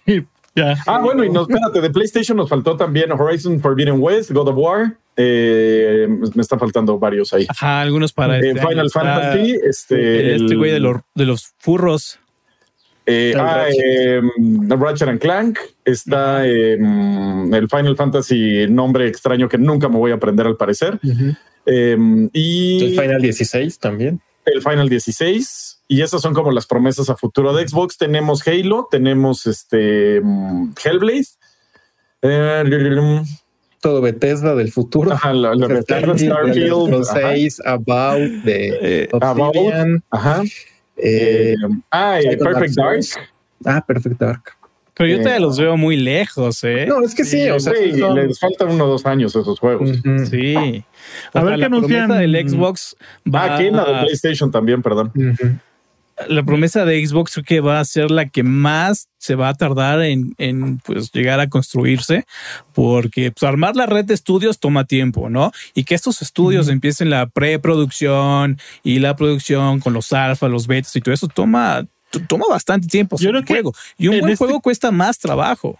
Ya. 0.56 0.76
Ah, 0.86 0.98
bueno, 1.00 1.24
y 1.24 1.30
no, 1.30 1.42
espérate, 1.42 1.80
de 1.80 1.90
PlayStation 1.90 2.36
nos 2.36 2.48
faltó 2.48 2.76
también 2.76 3.12
Horizon 3.12 3.60
Forbidden 3.60 4.00
West, 4.00 4.32
God 4.32 4.48
of 4.48 4.56
War. 4.58 4.96
Eh, 5.16 6.08
me 6.34 6.42
están 6.42 6.58
faltando 6.58 6.98
varios 6.98 7.32
ahí. 7.32 7.46
ajá, 7.48 7.80
algunos 7.82 8.12
para 8.12 8.38
Eh, 8.38 8.50
este. 8.50 8.66
Final 8.66 8.86
Está 8.86 9.00
Fantasy, 9.00 9.58
este, 9.62 10.20
el- 10.34 10.42
este 10.44 10.56
güey 10.56 10.70
de 10.72 10.80
los, 10.80 10.96
de 11.14 11.24
los 11.26 11.52
furros. 11.58 12.18
Eh, 13.06 13.34
ah, 13.36 13.64
Ratchet. 13.64 13.80
eh, 13.84 14.20
Ratchet 14.78 15.08
and 15.08 15.20
Clank. 15.20 15.58
Está 15.84 16.46
eh, 16.46 16.74
el 16.74 17.68
Final 17.68 17.96
Fantasy, 17.96 18.66
nombre 18.68 19.08
extraño 19.08 19.48
que 19.48 19.58
nunca 19.58 19.88
me 19.88 19.96
voy 19.96 20.10
a 20.12 20.14
aprender 20.14 20.46
al 20.46 20.56
parecer. 20.56 20.98
Eh, 21.66 21.96
y 22.32 22.84
El 22.84 23.00
Final 23.00 23.20
16 23.22 23.78
también. 23.78 24.20
el 24.46 24.62
Final 24.62 24.88
16 24.88 25.79
y 25.92 26.02
esas 26.02 26.22
son 26.22 26.34
como 26.34 26.52
las 26.52 26.66
promesas 26.66 27.10
a 27.10 27.16
futuro 27.16 27.52
de 27.52 27.66
Xbox. 27.66 27.98
Tenemos 27.98 28.46
Halo, 28.46 28.86
tenemos 28.90 29.46
este 29.46 30.20
mm, 30.22 30.72
Hellblade, 30.84 31.26
eh, 32.22 33.22
Todo 33.80 34.00
Bethesda 34.00 34.54
del 34.54 34.70
futuro. 34.72 35.12
ajá, 35.12 35.32
la, 35.32 35.54
la 35.54 35.66
Bethesda, 35.68 36.16
Starfield, 36.16 36.94
ajá, 36.94 37.20
6, 37.32 37.60
About, 37.64 38.18
de 38.44 39.02
Eh, 39.02 39.08
About. 39.20 39.56
Ajá, 40.10 40.42
eh, 40.96 41.54
eh, 41.54 41.56
ah, 41.90 42.20
y 42.22 42.36
Perfect 42.36 42.74
Dark. 42.76 42.96
2. 42.96 43.14
Ah, 43.64 43.84
Perfect 43.86 44.20
Dark. 44.20 44.42
Pero 44.94 45.10
yo 45.10 45.16
todavía 45.18 45.38
Eh, 45.38 45.40
los 45.40 45.58
veo 45.58 45.76
muy 45.78 45.96
lejos, 45.96 46.62
¿eh? 46.62 46.84
No, 46.86 47.00
es 47.00 47.14
que 47.14 47.24
sí, 47.24 47.48
o 47.48 47.58
sea, 47.58 47.72
Sí, 47.74 47.98
son- 47.98 48.14
les 48.16 48.38
faltan 48.38 48.68
uno 48.68 48.84
o 48.84 48.88
dos 48.88 49.06
años 49.06 49.34
esos 49.34 49.58
juegos. 49.58 49.88
Sí. 50.30 50.54
A 50.54 50.60
ver 50.60 50.84
sea, 51.32 51.54
qué 51.54 51.56
la 51.56 51.66
anuncian. 51.66 52.08
del 52.10 52.48
Xbox 52.48 52.96
va 53.26 53.44
Ah, 53.44 53.54
aquí 53.54 53.66
en 53.68 53.76
la 53.76 53.84
de 53.86 54.00
PlayStation 54.02 54.50
también, 54.50 54.82
perdón. 54.82 55.10
ujú. 55.16 55.52
La 56.28 56.42
promesa 56.42 56.84
de 56.84 57.04
Xbox 57.06 57.32
creo 57.32 57.44
que 57.44 57.60
va 57.60 57.80
a 57.80 57.84
ser 57.84 58.10
la 58.10 58.28
que 58.28 58.42
más 58.42 59.08
se 59.18 59.34
va 59.34 59.48
a 59.48 59.54
tardar 59.54 60.02
en, 60.02 60.34
en, 60.38 60.78
pues 60.78 61.10
llegar 61.12 61.40
a 61.40 61.48
construirse, 61.48 62.24
porque 62.72 63.32
pues, 63.32 63.42
armar 63.48 63.76
la 63.76 63.86
red 63.86 64.04
de 64.04 64.14
estudios 64.14 64.58
toma 64.58 64.84
tiempo, 64.84 65.28
¿no? 65.30 65.52
Y 65.74 65.84
que 65.84 65.94
estos 65.94 66.22
estudios 66.22 66.68
empiecen 66.68 67.10
la 67.10 67.26
preproducción 67.26 68.58
y 68.82 68.98
la 68.98 69.16
producción 69.16 69.80
con 69.80 69.92
los 69.92 70.12
alfa, 70.12 70.48
los 70.48 70.66
betas 70.66 70.94
y 70.96 71.00
todo 71.00 71.14
eso 71.14 71.28
toma 71.28 71.84
toma 72.26 72.44
bastante 72.50 72.88
tiempo. 72.88 73.16
Yo 73.18 73.28
creo 73.30 73.40
un 73.40 73.46
que 73.46 73.54
juego 73.54 73.72
y 73.96 74.08
un 74.08 74.14
en 74.14 74.20
buen 74.20 74.32
este- 74.32 74.44
juego 74.44 74.60
cuesta 74.60 74.90
más 74.90 75.18
trabajo. 75.18 75.78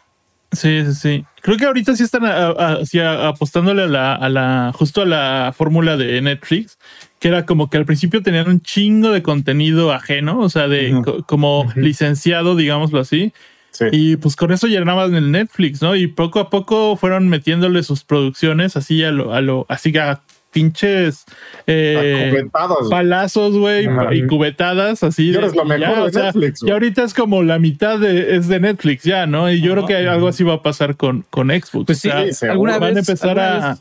Sí, 0.53 0.84
sí, 0.84 0.95
sí. 0.95 1.24
Creo 1.43 1.57
que 1.57 1.64
ahorita 1.64 1.95
sí 1.97 2.03
están 2.03 2.24
a- 2.24 2.47
a- 2.49 2.72
así 2.82 2.99
a- 2.99 3.28
apostándole 3.28 3.82
a 3.84 3.86
la, 3.86 4.14
a 4.14 4.28
la, 4.28 4.72
justo 4.74 5.03
a 5.03 5.07
la 5.07 5.55
fórmula 5.57 5.97
de 5.97 6.20
Netflix, 6.20 6.76
que 7.21 7.29
era 7.29 7.47
como 7.47 7.71
que 7.71 7.77
al 7.77 7.85
principio 7.85 8.23
tenían 8.23 8.49
un 8.49 8.61
chingo 8.62 9.11
de 9.12 9.23
contenido 9.23 9.93
ajeno, 9.93 10.41
o 10.41 10.49
sea, 10.49 10.66
de 10.66 11.01
co- 11.05 11.23
como 11.25 11.71
licenciado, 11.77 12.57
digámoslo 12.57 12.99
así. 12.99 13.33
Sí. 13.71 13.85
Y 13.93 14.16
pues 14.16 14.35
con 14.35 14.51
eso 14.51 14.66
llenaban 14.66 15.14
el 15.14 15.31
Netflix, 15.31 15.81
¿no? 15.81 15.95
Y 15.95 16.09
poco 16.09 16.41
a 16.41 16.51
poco 16.51 16.97
fueron 16.97 17.29
metiéndole 17.29 17.83
sus 17.85 18.03
producciones 18.03 18.77
así 18.77 19.05
a 19.05 19.12
lo, 19.12 19.33
a 19.33 19.41
lo, 19.41 19.64
así 19.68 19.97
a 19.97 20.23
pinches 20.51 21.25
eh, 21.68 22.43
palazos, 22.91 23.57
güey, 23.57 23.87
y 24.12 24.27
cubetadas 24.27 25.05
así. 25.05 25.29
Y 25.29 25.33
de- 25.33 25.41
lo 25.43 25.64
y 25.64 25.68
mejor 25.68 25.79
ya, 25.79 26.05
de 26.07 26.12
sea, 26.12 26.23
Netflix, 26.25 26.61
güey. 26.61 26.71
Y 26.71 26.73
ahorita 26.73 27.05
es 27.05 27.14
como 27.14 27.43
la 27.45 27.59
mitad 27.61 27.99
de, 28.01 28.35
es 28.37 28.49
de 28.49 28.59
Netflix 28.59 29.05
ya, 29.05 29.27
¿no? 29.27 29.49
Y 29.53 29.61
yo 29.61 29.73
creo 29.73 29.87
que 29.87 29.97
algo 30.09 30.27
así 30.27 30.43
va 30.43 30.55
a 30.55 30.62
pasar 30.62 30.97
con, 30.97 31.25
con 31.31 31.49
Xbox. 31.51 31.87
Pues 31.87 31.99
sí, 31.99 32.09
O 32.09 32.12
sea, 32.12 32.33
sí, 32.33 32.47
alguna 32.47 32.79
van 32.79 32.95
vez 32.95 32.97
a 32.97 33.12
empezar 33.12 33.39
alguna 33.39 33.66
a, 33.66 33.71
vez- 33.75 33.81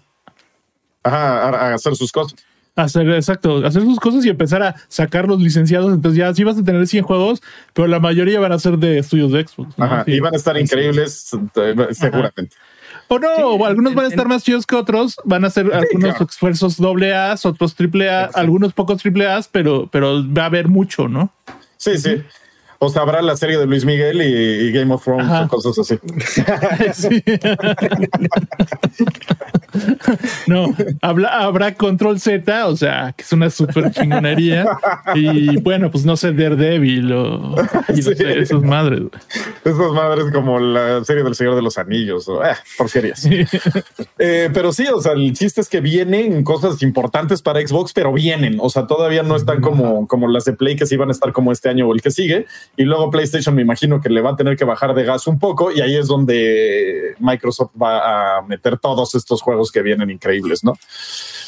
Ajá, 1.03 1.47
a, 1.47 1.71
a 1.71 1.73
hacer 1.73 1.95
sus 1.95 2.11
cosas. 2.11 2.37
Hacer, 2.83 3.09
exacto, 3.11 3.65
hacer 3.65 3.81
sus 3.83 3.99
cosas 3.99 4.25
y 4.25 4.29
empezar 4.29 4.63
a 4.63 4.75
sacar 4.87 5.27
los 5.27 5.41
licenciados. 5.41 5.93
Entonces 5.93 6.17
ya 6.17 6.33
sí 6.33 6.43
vas 6.43 6.57
a 6.57 6.63
tener 6.63 6.85
100 6.87 7.03
juegos, 7.03 7.41
pero 7.73 7.87
la 7.87 7.99
mayoría 7.99 8.39
van 8.39 8.51
a 8.51 8.59
ser 8.59 8.77
de 8.77 8.99
estudios 8.99 9.31
de 9.31 9.47
Xbox. 9.47 9.77
¿no? 9.77 9.85
Ajá. 9.85 10.03
Sí. 10.05 10.11
Y 10.13 10.19
van 10.19 10.33
a 10.33 10.37
estar 10.37 10.57
increíbles, 10.57 11.29
eh, 11.55 11.87
seguramente. 11.91 12.55
O 13.11 13.17
no, 13.17 13.27
o 13.35 13.65
algunos 13.65 13.95
van 13.95 14.05
a 14.05 14.07
en- 14.07 14.13
estar 14.13 14.27
más 14.27 14.43
chidos 14.43 14.67
que 14.67 14.75
otros, 14.75 15.15
van 15.25 15.43
a 15.43 15.49
ser 15.49 15.73
algunos 15.73 16.11
claro. 16.11 16.25
esfuerzos 16.29 16.77
doble 16.77 17.15
A, 17.15 17.35
otros 17.43 17.73
triple 17.73 18.09
A, 18.09 18.25
algunos 18.25 18.73
pocos 18.73 19.01
triple 19.01 19.27
A, 19.27 19.41
pero, 19.51 19.89
pero 19.91 20.23
va 20.31 20.43
a 20.43 20.45
haber 20.45 20.67
mucho, 20.67 21.07
¿no? 21.07 21.31
Sí, 21.77 21.97
sí. 21.97 22.21
O 22.81 22.87
sea, 22.89 23.01
habrá 23.01 23.21
la 23.21 23.35
serie 23.35 23.57
de 23.57 23.65
Luis 23.65 23.83
Miguel 23.85 24.21
y, 24.21 24.67
y 24.67 24.71
Game 24.71 24.93
of 24.93 25.03
Thrones 25.03 25.25
Ajá. 25.25 25.43
o 25.45 25.47
cosas 25.49 25.79
así. 25.79 25.99
Sí. 26.93 27.23
No, 30.47 30.75
habla- 31.01 31.29
habrá 31.43 31.75
Control 31.75 32.19
Z, 32.19 32.67
o 32.67 32.75
sea, 32.75 33.13
que 33.15 33.23
es 33.23 33.31
una 33.33 33.49
super 33.49 33.91
chingonería. 33.91 34.65
Y 35.15 35.57
bueno, 35.61 35.91
pues 35.91 36.05
no 36.05 36.17
sé, 36.17 36.31
Daredevil 36.33 37.11
o 37.13 37.55
y 37.89 37.91
no 37.91 37.95
Sí. 37.95 38.01
sé, 38.15 38.39
esas 38.39 38.61
madres. 38.63 39.03
Esas 39.63 39.91
madres 39.91 40.25
como 40.33 40.59
la 40.59 41.03
serie 41.03 41.23
del 41.23 41.35
Señor 41.35 41.55
de 41.55 41.61
los 41.61 41.77
Anillos 41.77 42.27
o 42.27 42.43
eh, 42.43 42.55
porquerías. 42.77 43.27
Eh, 44.17 44.49
pero 44.53 44.71
sí, 44.73 44.85
o 44.87 45.01
sea, 45.01 45.13
el 45.13 45.33
chiste 45.33 45.61
es 45.61 45.69
que 45.69 45.81
vienen 45.81 46.43
cosas 46.43 46.81
importantes 46.81 47.41
para 47.41 47.59
Xbox, 47.65 47.93
pero 47.93 48.11
vienen. 48.11 48.57
O 48.59 48.69
sea, 48.69 48.87
todavía 48.87 49.23
no 49.23 49.35
están 49.35 49.61
como, 49.61 50.07
como 50.07 50.27
las 50.27 50.45
de 50.45 50.53
Play 50.53 50.75
que 50.75 50.85
sí 50.85 50.97
van 50.97 51.09
a 51.09 51.11
estar 51.11 51.31
como 51.31 51.51
este 51.51 51.69
año 51.69 51.87
o 51.87 51.93
el 51.93 52.01
que 52.01 52.11
sigue. 52.11 52.47
Y 52.77 52.83
luego 52.83 53.09
PlayStation 53.09 53.53
me 53.53 53.61
imagino 53.61 53.99
que 53.99 54.09
le 54.09 54.21
va 54.21 54.31
a 54.31 54.35
tener 54.37 54.55
que 54.55 54.63
bajar 54.63 54.93
de 54.93 55.03
gas 55.03 55.27
un 55.27 55.37
poco 55.37 55.69
y 55.71 55.81
ahí 55.81 55.97
es 55.97 56.07
donde 56.07 57.15
Microsoft 57.19 57.71
va 57.81 58.37
a 58.37 58.41
meter 58.43 58.77
todos 58.77 59.15
estos 59.15 59.41
juegos 59.41 59.71
que 59.71 59.81
vienen 59.81 60.09
increíbles, 60.09 60.63
¿no? 60.63 60.73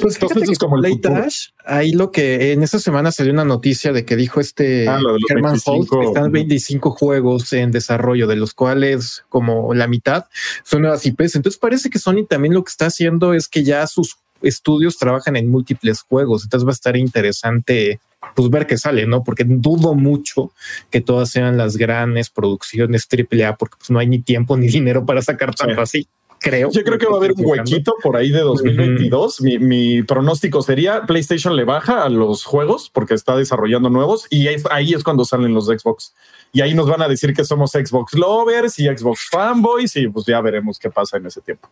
Pues 0.01 0.15
Entonces 0.15 0.49
es 0.49 0.59
como 0.59 0.77
el. 0.77 0.99
Dash, 0.99 1.47
ahí 1.65 1.93
lo 1.93 2.11
que 2.11 2.51
en 2.51 2.63
esta 2.63 2.79
semana 2.79 3.11
salió 3.11 3.31
una 3.31 3.45
noticia 3.45 3.93
de 3.93 4.03
que 4.03 4.15
dijo 4.15 4.41
este 4.41 4.89
Ah, 4.89 4.99
Herman 5.29 5.53
25, 5.53 5.71
Holt 5.71 5.89
que 5.89 6.07
están 6.07 6.23
ujú. 6.23 6.31
25 6.33 6.91
juegos 6.91 7.53
en 7.53 7.71
desarrollo, 7.71 8.27
de 8.27 8.35
los 8.35 8.53
cuales 8.53 9.23
como 9.29 9.73
la 9.73 9.87
mitad 9.87 10.25
son 10.63 10.81
nuevas 10.81 11.05
IPs. 11.05 11.35
Entonces 11.35 11.59
parece 11.59 11.89
que 11.89 11.99
Sony 11.99 12.25
también 12.27 12.53
lo 12.53 12.63
que 12.63 12.71
está 12.71 12.87
haciendo 12.87 13.33
es 13.33 13.47
que 13.47 13.63
ya 13.63 13.87
sus 13.87 14.17
estudios 14.41 14.97
trabajan 14.97 15.35
en 15.35 15.49
múltiples 15.49 16.01
juegos. 16.01 16.43
Entonces 16.43 16.65
va 16.67 16.71
a 16.71 16.73
estar 16.73 16.97
interesante 16.97 17.99
pues 18.35 18.49
ver 18.49 18.67
qué 18.67 18.77
sale, 18.77 19.05
¿no? 19.05 19.23
Porque 19.23 19.43
dudo 19.45 19.93
mucho 19.93 20.51
que 20.89 21.01
todas 21.01 21.29
sean 21.29 21.57
las 21.57 21.77
grandes 21.77 22.29
producciones 22.29 23.07
AAA 23.11 23.57
porque 23.57 23.75
pues 23.77 23.89
no 23.89 23.99
hay 23.99 24.07
ni 24.07 24.19
tiempo 24.19 24.57
ni 24.57 24.67
dinero 24.69 25.05
para 25.05 25.21
sacar 25.21 25.53
tanto 25.55 25.81
así. 25.81 26.07
Creo. 26.43 26.71
Yo 26.71 26.81
creo 26.83 26.97
que 26.97 27.05
va 27.05 27.13
a 27.13 27.17
haber 27.17 27.33
un 27.33 27.45
huequito 27.45 27.93
por 28.01 28.17
ahí 28.17 28.31
de 28.31 28.39
2022. 28.39 29.41
mi, 29.41 29.59
mi 29.59 30.01
pronóstico 30.01 30.63
sería 30.63 31.03
PlayStation 31.05 31.55
le 31.55 31.65
baja 31.65 32.03
a 32.03 32.09
los 32.09 32.45
juegos 32.45 32.89
porque 32.91 33.13
está 33.13 33.35
desarrollando 33.35 33.91
nuevos 33.91 34.25
y 34.31 34.47
ahí, 34.47 34.55
ahí 34.71 34.93
es 34.95 35.03
cuando 35.03 35.23
salen 35.23 35.53
los 35.53 35.67
Xbox. 35.67 36.15
Y 36.51 36.61
ahí 36.61 36.73
nos 36.73 36.89
van 36.89 37.03
a 37.03 37.07
decir 37.07 37.35
que 37.35 37.45
somos 37.45 37.71
Xbox 37.71 38.15
lovers 38.15 38.79
y 38.79 38.87
Xbox 38.87 39.29
fanboys 39.29 39.95
y 39.95 40.07
pues 40.07 40.25
ya 40.25 40.41
veremos 40.41 40.79
qué 40.79 40.89
pasa 40.89 41.17
en 41.17 41.27
ese 41.27 41.41
tiempo. 41.41 41.69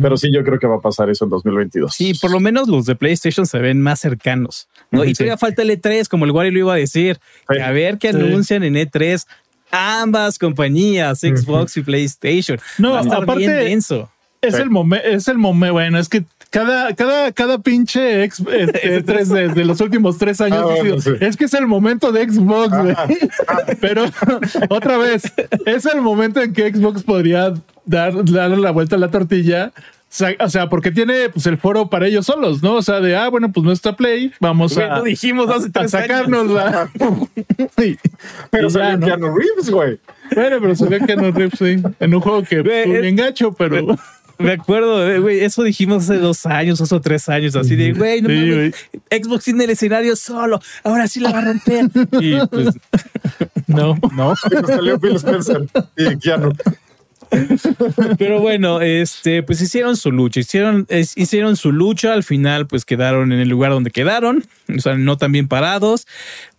Pero 0.00 0.16
sí, 0.16 0.28
yo 0.32 0.42
creo 0.44 0.58
que 0.58 0.66
va 0.66 0.76
a 0.76 0.80
pasar 0.80 1.10
eso 1.10 1.24
en 1.24 1.30
2022. 1.30 1.94
Sí, 1.94 2.14
por 2.14 2.30
lo 2.30 2.40
menos 2.40 2.68
los 2.68 2.86
de 2.86 2.94
PlayStation 2.96 3.46
se 3.46 3.58
ven 3.58 3.80
más 3.80 4.00
cercanos. 4.00 4.68
¿no? 4.90 5.04
Y 5.04 5.08
Sí. 5.08 5.14
todavía 5.14 5.36
falta 5.38 5.62
el 5.62 5.70
E3, 5.70 6.08
como 6.08 6.24
el 6.24 6.30
Wario 6.30 6.52
lo 6.52 6.58
iba 6.58 6.74
a 6.74 6.76
decir. 6.76 7.18
Sí. 7.50 7.58
A 7.60 7.70
ver 7.72 7.98
qué 7.98 8.12
Sí. 8.12 8.18
anuncian 8.18 8.62
en 8.62 8.76
E3 8.76 9.26
ambas 9.70 10.38
compañías, 10.38 11.20
Xbox 11.20 11.76
y 11.76 11.82
PlayStation. 11.82 12.58
No, 12.78 12.92
Va 12.92 13.00
a 13.00 13.02
estar 13.02 13.22
aparte- 13.22 13.40
bien 13.40 13.52
denso. 13.58 14.10
Es 14.42 14.54
Sí. 14.56 14.62
el 14.62 14.70
momento, 14.70 15.06
es 15.08 15.26
el 15.28 15.38
momento, 15.38 15.72
bueno, 15.72 15.98
es 15.98 16.08
que 16.08 16.24
cada, 16.50 16.94
cada, 16.94 17.32
cada 17.32 17.58
pinche 17.58 18.22
ex, 18.22 18.38
este, 18.40 19.02
tres 19.02 19.28
de, 19.28 19.48
de 19.48 19.64
los 19.64 19.80
últimos 19.80 20.18
tres 20.18 20.40
años, 20.40 20.58
Ah, 20.58 20.62
ha 20.62 20.66
bueno, 20.66 21.00
sido, 21.00 21.16
sí. 21.18 21.24
es 21.24 21.36
que 21.36 21.46
es 21.46 21.54
el 21.54 21.66
momento 21.66 22.12
de 22.12 22.28
Xbox, 22.30 22.68
güey. 22.76 22.94
Pero 23.80 24.04
otra 24.68 24.98
vez, 24.98 25.24
es 25.64 25.86
el 25.86 26.00
momento 26.00 26.40
en 26.40 26.52
que 26.52 26.70
Xbox 26.72 27.02
podría 27.02 27.54
dar, 27.86 28.24
darle 28.24 28.58
la 28.58 28.70
vuelta 28.72 28.96
a 28.96 28.98
la 28.98 29.10
tortilla. 29.10 29.72
O 30.40 30.48
sea, 30.48 30.68
porque 30.68 30.92
tiene 30.92 31.28
pues 31.30 31.46
el 31.46 31.58
foro 31.58 31.90
para 31.90 32.06
ellos 32.06 32.26
solos, 32.26 32.62
¿no? 32.62 32.74
O 32.76 32.82
sea, 32.82 33.00
de 33.00 33.16
ah, 33.16 33.28
bueno, 33.28 33.50
pues 33.52 33.64
no 33.64 33.72
está 33.72 33.96
Play, 33.96 34.32
vamos 34.40 34.74
Güey, 34.74 34.86
a, 34.88 34.98
lo 34.98 35.04
dijimos 35.04 35.50
hace 35.50 35.66
a 35.68 35.72
tres 35.72 35.90
sacarnos 35.90 36.48
la. 36.48 36.88
Y- 37.84 37.98
pero 38.50 38.68
y 38.68 38.70
ya, 38.70 38.78
salió 38.78 38.98
¿no? 38.98 39.06
Keanu 39.06 39.34
Reeves, 39.36 39.70
güey. 39.70 39.98
Bueno, 40.34 40.56
pero 40.60 40.74
que 41.06 41.16
no 41.16 41.32
Reeves, 41.32 41.58
sí, 41.58 41.76
en 42.00 42.14
un 42.14 42.20
juego 42.20 42.42
que 42.44 42.60
es- 42.60 43.02
bien 43.02 43.16
gacho, 43.16 43.52
pero. 43.52 43.96
Me 44.38 44.52
acuerdo, 44.52 45.10
eh, 45.10 45.18
güey, 45.18 45.40
eso 45.40 45.62
dijimos 45.62 46.04
hace 46.04 46.18
dos 46.18 46.44
años, 46.44 46.78
dos 46.78 46.92
o 46.92 47.00
tres 47.00 47.26
años, 47.30 47.56
así 47.56 47.74
de, 47.74 47.92
güey, 47.94 48.20
no 48.20 48.28
Sí, 48.28 48.34
mames, 48.34 48.74
Xbox 49.24 49.44
tiene 49.44 49.64
el 49.64 49.70
escenario 49.70 50.14
solo, 50.14 50.60
ahora 50.84 51.08
sí 51.08 51.20
la 51.20 51.32
va 51.32 51.38
a 51.38 51.44
romper. 51.46 51.86
Y 52.20 52.36
pues, 52.46 52.68
No, 53.66 53.98
no. 54.14 54.34
Pero 54.50 54.66
salió 54.66 55.00
Phil 55.00 55.16
Spencer 55.16 55.66
y 55.96 56.16
Keanu. 56.18 56.52
Pero 58.18 58.40
bueno, 58.40 58.80
este, 58.80 59.42
pues 59.42 59.60
hicieron 59.60 59.96
su 59.96 60.10
lucha, 60.12 60.40
hicieron, 60.40 60.86
es- 60.88 61.16
hicieron 61.16 61.56
su 61.56 61.72
lucha, 61.72 62.12
al 62.12 62.22
final 62.24 62.66
pues 62.66 62.84
quedaron 62.84 63.32
en 63.32 63.40
el 63.40 63.48
lugar 63.48 63.72
donde 63.72 63.90
quedaron, 63.90 64.44
o 64.74 64.80
sea, 64.80 64.94
no 64.96 65.16
tan 65.16 65.32
bien 65.32 65.48
parados, 65.48 66.06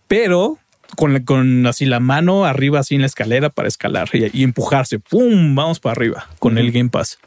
pero 0.06 0.58
con, 0.96 1.22
con 1.24 1.66
así 1.66 1.84
la 1.84 2.00
mano 2.00 2.46
arriba 2.46 2.80
así 2.80 2.94
en 2.94 3.02
la 3.02 3.06
escalera 3.08 3.50
para 3.50 3.68
escalar 3.68 4.08
y, 4.14 4.30
y 4.40 4.42
empujarse, 4.42 4.98
¡pum! 4.98 5.54
Vamos 5.54 5.80
para 5.80 5.92
arriba 5.92 6.26
con 6.38 6.56
el 6.56 6.72
Game 6.72 6.88
Pass. 6.88 7.18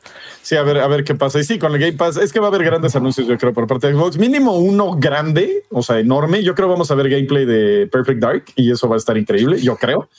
Sí, 0.42 0.56
a 0.56 0.64
ver, 0.64 0.80
a 0.80 0.88
ver 0.88 1.04
qué 1.04 1.14
pasa. 1.14 1.40
Y 1.40 1.44
sí, 1.44 1.60
con 1.60 1.72
el 1.74 1.80
Game 1.80 1.94
Pass 1.94 2.18
es 2.18 2.34
que 2.34 2.40
va 2.40 2.48
a 2.48 2.50
haber 2.50 2.64
grandes 2.64 2.96
anuncios, 2.96 3.28
yo 3.28 3.38
creo, 3.38 3.54
por 3.54 3.68
parte 3.68 3.88
de 3.88 3.94
Xbox. 3.94 4.18
Mínimo 4.18 4.58
uno 4.58 4.96
grande, 4.98 5.64
o 5.70 5.84
sea, 5.84 6.00
enorme. 6.00 6.44
Yo 6.44 6.56
creo 6.56 6.68
vamos 6.70 6.90
a 6.90 6.96
ver 6.96 7.08
gameplay 7.10 7.46
de 7.46 7.88
Perfect 7.88 8.20
Dark 8.20 8.46
y 8.56 8.72
eso 8.72 8.90
va 8.90 8.96
a 8.96 8.98
estar 8.98 9.16
increíble, 9.16 9.62
yo 9.62 9.78
creo. 9.78 10.10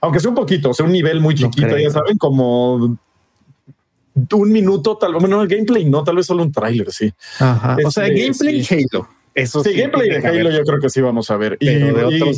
Aunque 0.00 0.20
sea 0.20 0.30
un 0.30 0.36
poquito, 0.36 0.70
o 0.70 0.74
sea, 0.74 0.86
un 0.86 0.92
nivel 0.92 1.20
muy 1.20 1.34
chiquito, 1.34 1.76
ya 1.76 1.90
saben, 1.90 2.18
como 2.18 2.98
un 4.32 4.52
minuto, 4.52 4.96
tal 4.96 5.12
vez, 5.12 5.20
bueno, 5.20 5.42
el 5.42 5.48
gameplay 5.48 5.84
no, 5.84 6.02
tal 6.02 6.16
vez 6.16 6.26
solo 6.26 6.42
un 6.42 6.52
tráiler, 6.52 6.90
sí. 6.90 7.12
Ajá. 7.38 7.76
O 7.76 7.88
Este, 7.88 7.90
sea, 7.90 8.08
gameplay 8.08 8.62
sí. 8.62 8.86
Halo. 8.92 9.08
Eso 9.36 9.62
Sí, 9.62 9.74
gameplay 9.74 10.08
de 10.08 10.26
Halo 10.26 10.50
yo 10.50 10.62
creo 10.62 10.80
que 10.80 10.88
sí 10.88 11.02
vamos 11.02 11.30
a 11.30 11.36
ver. 11.36 11.58
Y, 11.60 11.66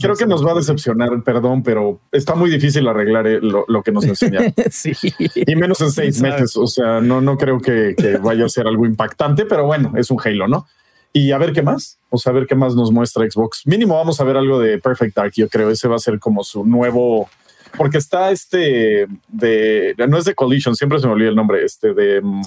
creo 0.01 0.17
que 0.17 0.27
nos 0.27 0.45
va 0.45 0.51
a 0.51 0.55
decepcionar, 0.57 1.23
perdón, 1.23 1.63
pero 1.63 2.01
está 2.11 2.35
muy 2.35 2.51
difícil 2.51 2.89
arreglar 2.89 3.25
eh, 3.29 3.39
lo, 3.41 3.65
lo 3.69 3.85
que 3.85 3.93
nos 3.93 4.05
enseñaron. 4.05 4.53
sí. 4.73 4.91
y 5.37 5.55
menos 5.55 5.81
en 5.81 5.93
seis 5.93 6.21
meses. 6.21 6.57
O 6.57 6.67
sea, 6.67 7.01
no, 7.01 7.21
no 7.21 7.39
creo 7.39 7.61
que, 7.61 7.95
que 7.97 8.17
vaya 8.17 8.47
a 8.47 8.49
ser 8.49 8.67
algo 8.67 8.85
impactante, 8.85 9.45
pero 9.47 9.65
bueno, 9.65 9.93
es 9.97 10.11
un 10.11 10.19
Halo, 10.25 10.49
¿no? 10.49 10.67
Y 11.13 11.31
a 11.31 11.39
ver 11.39 11.53
qué 11.53 11.63
más, 11.63 12.01
o 12.11 12.19
sea, 12.19 12.33
a 12.33 12.35
ver 12.35 12.47
qué 12.49 12.57
más 12.57 12.75
nos 12.75 12.91
muestra 12.91 13.25
Xbox. 13.31 13.63
Mínimo 13.65 13.95
vamos 13.95 14.21
a 14.21 14.25
ver 14.25 14.37
algo 14.37 14.59
de 14.59 14.79
Perfect 14.79 15.15
Dark, 15.17 15.33
yo 15.37 15.49
creo. 15.49 15.71
Ese 15.71 15.87
va 15.87 15.95
a 15.95 16.01
ser 16.01 16.19
como 16.19 16.43
su 16.43 16.65
nuevo, 16.65 17.29
porque 17.77 17.99
está 17.99 18.31
este 18.31 19.07
de, 19.29 19.95
no 20.09 20.19
es 20.19 20.25
de 20.25 20.35
Collision, 20.35 20.75
siempre 20.75 20.99
se 20.99 21.07
me 21.07 21.13
olvida 21.13 21.29
el 21.29 21.37
nombre, 21.37 21.65
este 21.65 21.95
de, 21.95 22.21
mm, 22.23 22.43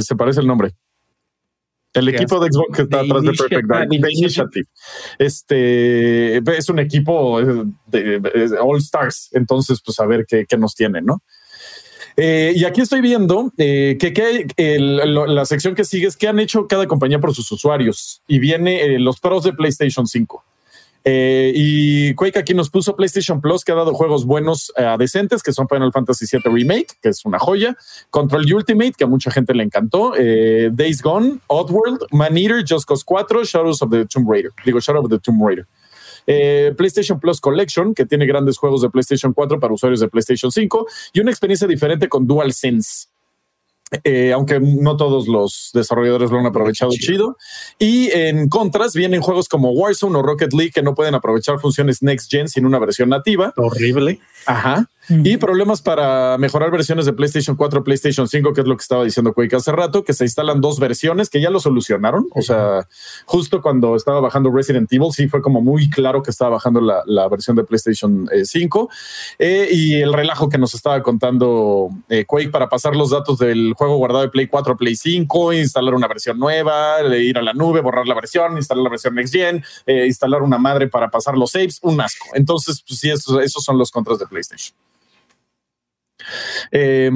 se 0.00 0.16
parece 0.16 0.40
el 0.40 0.46
nombre. 0.46 0.70
El 1.94 2.10
¿Qué 2.10 2.16
equipo 2.16 2.38
de 2.38 2.48
Xbox 2.52 2.76
que 2.76 2.82
está 2.82 3.00
atrás 3.00 3.22
de. 3.22 3.28
Perfect 3.48 3.68
Dark, 3.68 3.88
The 3.88 4.12
Initiative. 4.12 4.66
Este 5.18 6.36
es 6.58 6.68
un 6.68 6.78
equipo 6.78 7.40
eh, 7.40 7.64
de, 7.86 8.20
de 8.20 8.58
All 8.60 8.78
Stars, 8.78 9.30
entonces, 9.32 9.80
pues 9.84 9.98
a 10.00 10.06
ver 10.06 10.24
qué, 10.28 10.44
qué 10.46 10.56
nos 10.58 10.74
tiene, 10.74 11.00
¿no? 11.02 11.22
Eh, 12.16 12.52
y 12.54 12.64
aquí 12.64 12.80
estoy 12.80 13.00
viendo 13.00 13.52
eh, 13.58 13.96
que, 13.98 14.12
que 14.12 14.48
el- 14.74 15.14
lo- 15.14 15.26
la 15.26 15.44
sección 15.44 15.74
que 15.76 15.84
sigue 15.84 16.08
es 16.08 16.16
qué 16.16 16.26
han 16.28 16.40
hecho 16.40 16.66
cada 16.66 16.86
compañía 16.86 17.20
por 17.20 17.32
sus 17.34 17.50
usuarios 17.52 18.22
y 18.26 18.38
viene 18.40 18.82
eh, 18.82 18.98
los 18.98 19.20
pros 19.20 19.44
de 19.44 19.52
PlayStation 19.52 20.06
5. 20.06 20.44
Eh, 21.04 21.52
y 21.54 22.14
Quake 22.14 22.38
aquí 22.38 22.54
nos 22.54 22.70
puso 22.70 22.94
PlayStation 22.96 23.40
Plus 23.40 23.64
que 23.64 23.72
ha 23.72 23.74
dado 23.74 23.94
juegos 23.94 24.26
buenos 24.26 24.72
eh, 24.76 24.96
decentes 24.98 25.42
que 25.42 25.52
son 25.52 25.68
Final 25.68 25.92
Fantasy 25.92 26.26
VII 26.30 26.52
Remake, 26.52 26.98
que 27.00 27.08
es 27.10 27.24
una 27.24 27.38
joya, 27.38 27.76
Control 28.10 28.44
Ultimate, 28.52 28.92
que 28.96 29.04
a 29.04 29.06
mucha 29.06 29.30
gente 29.30 29.54
le 29.54 29.62
encantó, 29.62 30.12
eh, 30.16 30.70
Days 30.72 31.02
Gone, 31.02 31.38
Oddworld, 31.46 32.06
Man 32.10 32.36
Eater, 32.36 32.64
Just 32.68 32.86
Cause 32.86 33.04
4, 33.06 33.44
Shadows 33.44 33.82
of 33.82 33.90
the 33.90 34.04
Tomb 34.06 34.28
Raider, 34.28 34.52
digo 34.64 34.80
Shadow 34.80 35.02
of 35.02 35.10
the 35.10 35.18
Tomb 35.18 35.42
Raider. 35.42 35.66
Eh, 36.30 36.74
PlayStation 36.76 37.18
Plus 37.18 37.40
Collection, 37.40 37.94
que 37.94 38.04
tiene 38.04 38.26
grandes 38.26 38.58
juegos 38.58 38.82
de 38.82 38.90
PlayStation 38.90 39.32
4 39.32 39.58
para 39.58 39.72
usuarios 39.72 40.00
de 40.00 40.08
PlayStation 40.08 40.52
5 40.52 40.86
y 41.14 41.20
una 41.20 41.30
experiencia 41.30 41.66
diferente 41.66 42.06
con 42.06 42.26
DualSense. 42.26 43.07
Eh, 44.04 44.32
aunque 44.34 44.60
no 44.60 44.96
todos 44.96 45.28
los 45.28 45.70
desarrolladores 45.72 46.30
lo 46.30 46.38
han 46.38 46.46
aprovechado 46.46 46.90
chido. 46.92 47.36
Y 47.78 48.10
en 48.12 48.48
contras 48.48 48.94
vienen 48.94 49.22
juegos 49.22 49.48
como 49.48 49.70
Warzone 49.70 50.18
o 50.18 50.22
Rocket 50.22 50.52
League 50.52 50.72
que 50.72 50.82
no 50.82 50.94
pueden 50.94 51.14
aprovechar 51.14 51.58
funciones 51.58 52.02
Next 52.02 52.30
Gen 52.30 52.48
sin 52.48 52.66
una 52.66 52.78
versión 52.78 53.08
nativa. 53.08 53.52
Horrible. 53.56 54.20
Ajá. 54.46 54.90
Y 55.08 55.36
problemas 55.36 55.82
para 55.82 56.36
mejorar 56.38 56.70
versiones 56.70 57.06
de 57.06 57.12
PlayStation 57.12 57.56
4, 57.56 57.84
PlayStation 57.84 58.28
5, 58.28 58.52
que 58.52 58.60
es 58.60 58.66
lo 58.66 58.76
que 58.76 58.82
estaba 58.82 59.04
diciendo 59.04 59.32
Quake 59.32 59.56
hace 59.56 59.72
rato, 59.72 60.04
que 60.04 60.12
se 60.12 60.24
instalan 60.24 60.60
dos 60.60 60.78
versiones 60.78 61.30
que 61.30 61.40
ya 61.40 61.50
lo 61.50 61.60
solucionaron. 61.60 62.28
O 62.34 62.42
sea, 62.42 62.86
justo 63.24 63.62
cuando 63.62 63.96
estaba 63.96 64.20
bajando 64.20 64.50
Resident 64.50 64.92
Evil, 64.92 65.12
sí 65.12 65.28
fue 65.28 65.42
como 65.42 65.60
muy 65.60 65.88
claro 65.88 66.22
que 66.22 66.30
estaba 66.30 66.50
bajando 66.50 66.80
la, 66.80 67.02
la 67.06 67.28
versión 67.28 67.56
de 67.56 67.64
PlayStation 67.64 68.28
eh, 68.32 68.44
5. 68.44 68.88
Eh, 69.38 69.68
y 69.70 69.94
el 69.94 70.12
relajo 70.12 70.48
que 70.48 70.58
nos 70.58 70.74
estaba 70.74 71.02
contando 71.02 71.90
eh, 72.08 72.24
Quake 72.26 72.50
para 72.50 72.68
pasar 72.68 72.96
los 72.96 73.10
datos 73.10 73.38
del 73.38 73.74
juego 73.74 73.96
guardado 73.96 74.22
de 74.22 74.28
Play 74.28 74.46
4 74.46 74.74
a 74.74 74.76
Play 74.76 74.96
5, 74.96 75.52
instalar 75.54 75.94
una 75.94 76.08
versión 76.08 76.38
nueva, 76.38 77.00
eh, 77.00 77.22
ir 77.22 77.38
a 77.38 77.42
la 77.42 77.52
nube, 77.52 77.80
borrar 77.80 78.06
la 78.06 78.14
versión, 78.14 78.56
instalar 78.56 78.82
la 78.82 78.90
versión 78.90 79.14
Next 79.14 79.34
Gen, 79.34 79.64
eh, 79.86 80.06
instalar 80.06 80.42
una 80.42 80.58
madre 80.58 80.88
para 80.88 81.08
pasar 81.08 81.36
los 81.36 81.50
saves, 81.50 81.78
un 81.82 82.00
asco. 82.00 82.26
Entonces, 82.34 82.82
pues 82.86 83.00
sí, 83.00 83.10
esos, 83.10 83.42
esos 83.42 83.64
son 83.64 83.78
los 83.78 83.90
contras 83.90 84.18
de 84.18 84.26
PlayStation. 84.26 84.76
Eh, 86.72 87.10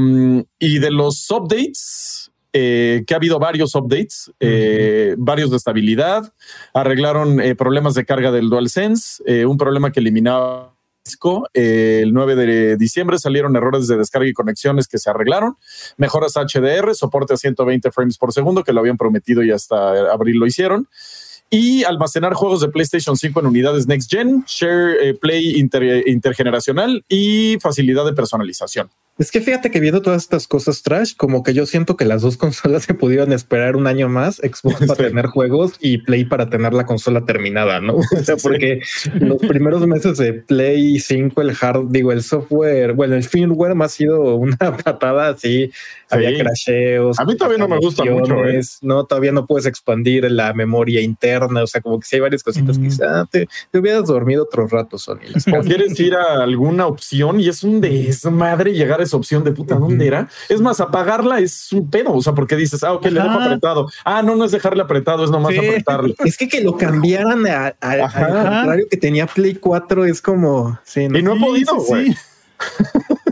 y 0.59 0.79
de 0.79 0.91
los 0.91 1.31
updates, 1.31 2.33
eh, 2.55 3.05
que 3.07 3.15
ha 3.15 3.17
habido 3.17 3.39
varios 3.39 3.75
updates, 3.75 4.31
eh, 4.39 5.15
varios 5.17 5.51
de 5.51 5.57
estabilidad, 5.57 6.35
arreglaron 6.75 7.41
eh, 7.41 7.55
problemas 7.55 7.95
de 7.95 8.05
carga 8.05 8.31
del 8.31 8.51
DualSense, 8.51 9.47
un 9.47 9.57
problema 9.57 9.91
que 9.91 10.01
eliminaba 10.01 10.75
disco. 11.03 11.49
El 11.55 12.13
9 12.13 12.37
de 12.37 12.77
diciembre 12.77 13.19
salieron 13.19 13.57
errores 13.57 13.89
de 13.89 13.97
descarga 13.97 14.29
y 14.29 14.35
conexiones 14.35 14.87
que 14.87 14.99
se 14.99 15.09
arreglaron, 15.09 15.57
mejoras 15.97 16.35
HDR, 16.35 16.95
soporte 16.95 17.33
a 17.33 17.37
120 17.39 17.91
frames 17.91 18.19
por 18.19 18.35
segundo, 18.35 18.63
que 18.65 18.75
lo 18.75 18.81
habían 18.81 18.99
prometido 18.99 19.43
y 19.43 19.51
hasta 19.51 20.13
abril 20.13 20.37
lo 20.39 20.47
hicieron. 20.47 20.89
Y 21.55 21.85
almacenar 21.85 22.33
juegos 22.33 22.63
de 22.63 22.69
PlayStation 22.69 23.15
5 23.15 23.41
en 23.41 23.47
unidades 23.47 23.87
Next 23.87 24.11
Gen, 24.11 24.43
Share 24.47 25.11
eh, 25.11 25.13
Play 25.13 25.59
inter- 25.61 26.03
intergeneracional 26.09 27.05
y 27.11 27.59
facilidad 27.61 28.07
de 28.07 28.15
personalización. 28.15 28.89
Es 29.19 29.31
que 29.31 29.41
fíjate 29.43 29.71
que 29.71 29.79
viendo 29.79 30.01
todas 30.01 30.23
estas 30.23 30.49
cosas 30.49 30.83
trash, 30.83 31.13
como 31.17 31.43
que 31.43 31.53
yo 31.53 31.67
siento 31.67 31.97
que 31.97 32.05
las 32.07 32.23
dos 32.23 32.37
consolas 32.39 32.85
se 32.85 32.95
pudieron 32.95 33.33
esperar 33.33 33.77
un 33.77 33.87
año 33.87 34.09
más, 34.09 34.37
Xbox 34.37 34.87
para 34.87 34.95
Sí. 34.97 35.03
tener 35.03 35.27
juegos 35.27 35.75
y 35.81 35.99
Play 35.99 36.25
para 36.25 36.49
tener 36.49 36.73
la 36.73 36.87
consola 36.87 37.25
terminada, 37.25 37.81
¿no? 37.81 37.95
O 37.97 38.03
sea, 38.25 38.37
Sí. 38.37 38.43
porque 38.43 38.81
los 39.21 39.37
primeros 39.39 39.87
meses 39.87 40.17
de 40.19 40.33
Play 40.33 40.99
5, 40.99 41.41
el 41.43 41.57
hard, 41.61 41.89
digo, 41.91 42.11
el 42.13 42.23
software, 42.23 42.95
bueno, 42.95 43.15
el 43.15 43.25
firmware 43.25 43.75
me 43.75 43.85
ha 43.85 43.89
sido 43.89 44.35
una 44.37 44.57
patada 44.57 45.29
así, 45.29 45.71
había 46.11 46.37
crasheos. 46.39 47.19
A 47.21 47.25
mí 47.25 47.37
todavía 47.37 47.59
no 47.59 47.69
me 47.69 47.79
gusta 47.79 48.05
mucho, 48.05 48.45
¿eh? 48.47 48.61
No, 48.83 49.05
todavía 49.05 49.33
no 49.33 49.47
puedes 49.47 49.67
expandir 49.67 50.31
la 50.31 50.53
memoria 50.53 51.01
interna, 51.01 51.63
o 51.63 51.67
sea, 51.67 51.81
como 51.81 52.01
que 52.01 52.07
sí 52.07 52.17
hay 52.17 52.21
varias 52.23 52.43
cositas 52.43 52.77
que 52.79 52.83
Ujú. 52.87 52.91
quizá 52.91 53.27
te, 53.31 53.47
te 53.71 53.79
hubieras 53.79 54.07
dormido 54.07 54.43
otro 54.45 54.67
rato, 54.67 54.99
Sony. 54.99 55.21
o 55.57 55.61
quieres 55.63 55.99
ir 56.01 56.15
a 56.15 56.43
alguna 56.43 56.87
opción 56.87 57.41
y 57.41 57.49
es 57.49 57.63
un 57.63 57.81
desmadre 57.81 58.73
llegar 58.73 59.01
a 59.01 59.02
esa 59.03 59.17
opción 59.17 59.45
de 59.45 59.53
puta, 59.53 59.75
¿dónde 59.77 60.07
era? 60.07 60.29
Es 60.49 60.61
más, 60.61 60.81
apagarla 60.81 61.39
es 61.41 61.73
un 61.73 61.91
pedo, 61.91 62.13
o 62.13 62.23
sea, 62.23 62.33
porque 62.35 62.57
dices, 62.57 62.83
ah, 62.85 62.93
ok, 62.95 63.05
le 63.07 63.21
dejo 63.21 63.31
apretado. 63.41 63.89
Ah, 64.05 64.23
no, 64.23 64.37
no 64.37 64.45
es 64.45 64.53
dejarle 64.53 64.83
apretado, 64.83 65.25
es 65.25 65.31
nomás 65.31 65.53
Sí. 65.55 65.59
apretarle. 65.59 66.15
Es 66.25 66.37
que 66.37 66.49
que 66.49 66.61
lo 66.63 66.77
cambiaran 66.77 67.47
a, 67.47 67.75
a- 67.81 67.91
al 67.91 68.01
contrario 68.11 68.87
que 68.91 68.97
tenía 68.97 69.27
Play 69.27 69.55
4 69.57 70.05
es 70.05 70.21
como 70.23 70.79
sí, 70.85 71.03
Y 71.03 71.09
no 71.23 71.35
he 71.37 71.41
podido, 71.41 71.79
sí, 71.81 71.87
güey. 71.89 72.07
sí. 72.13 72.17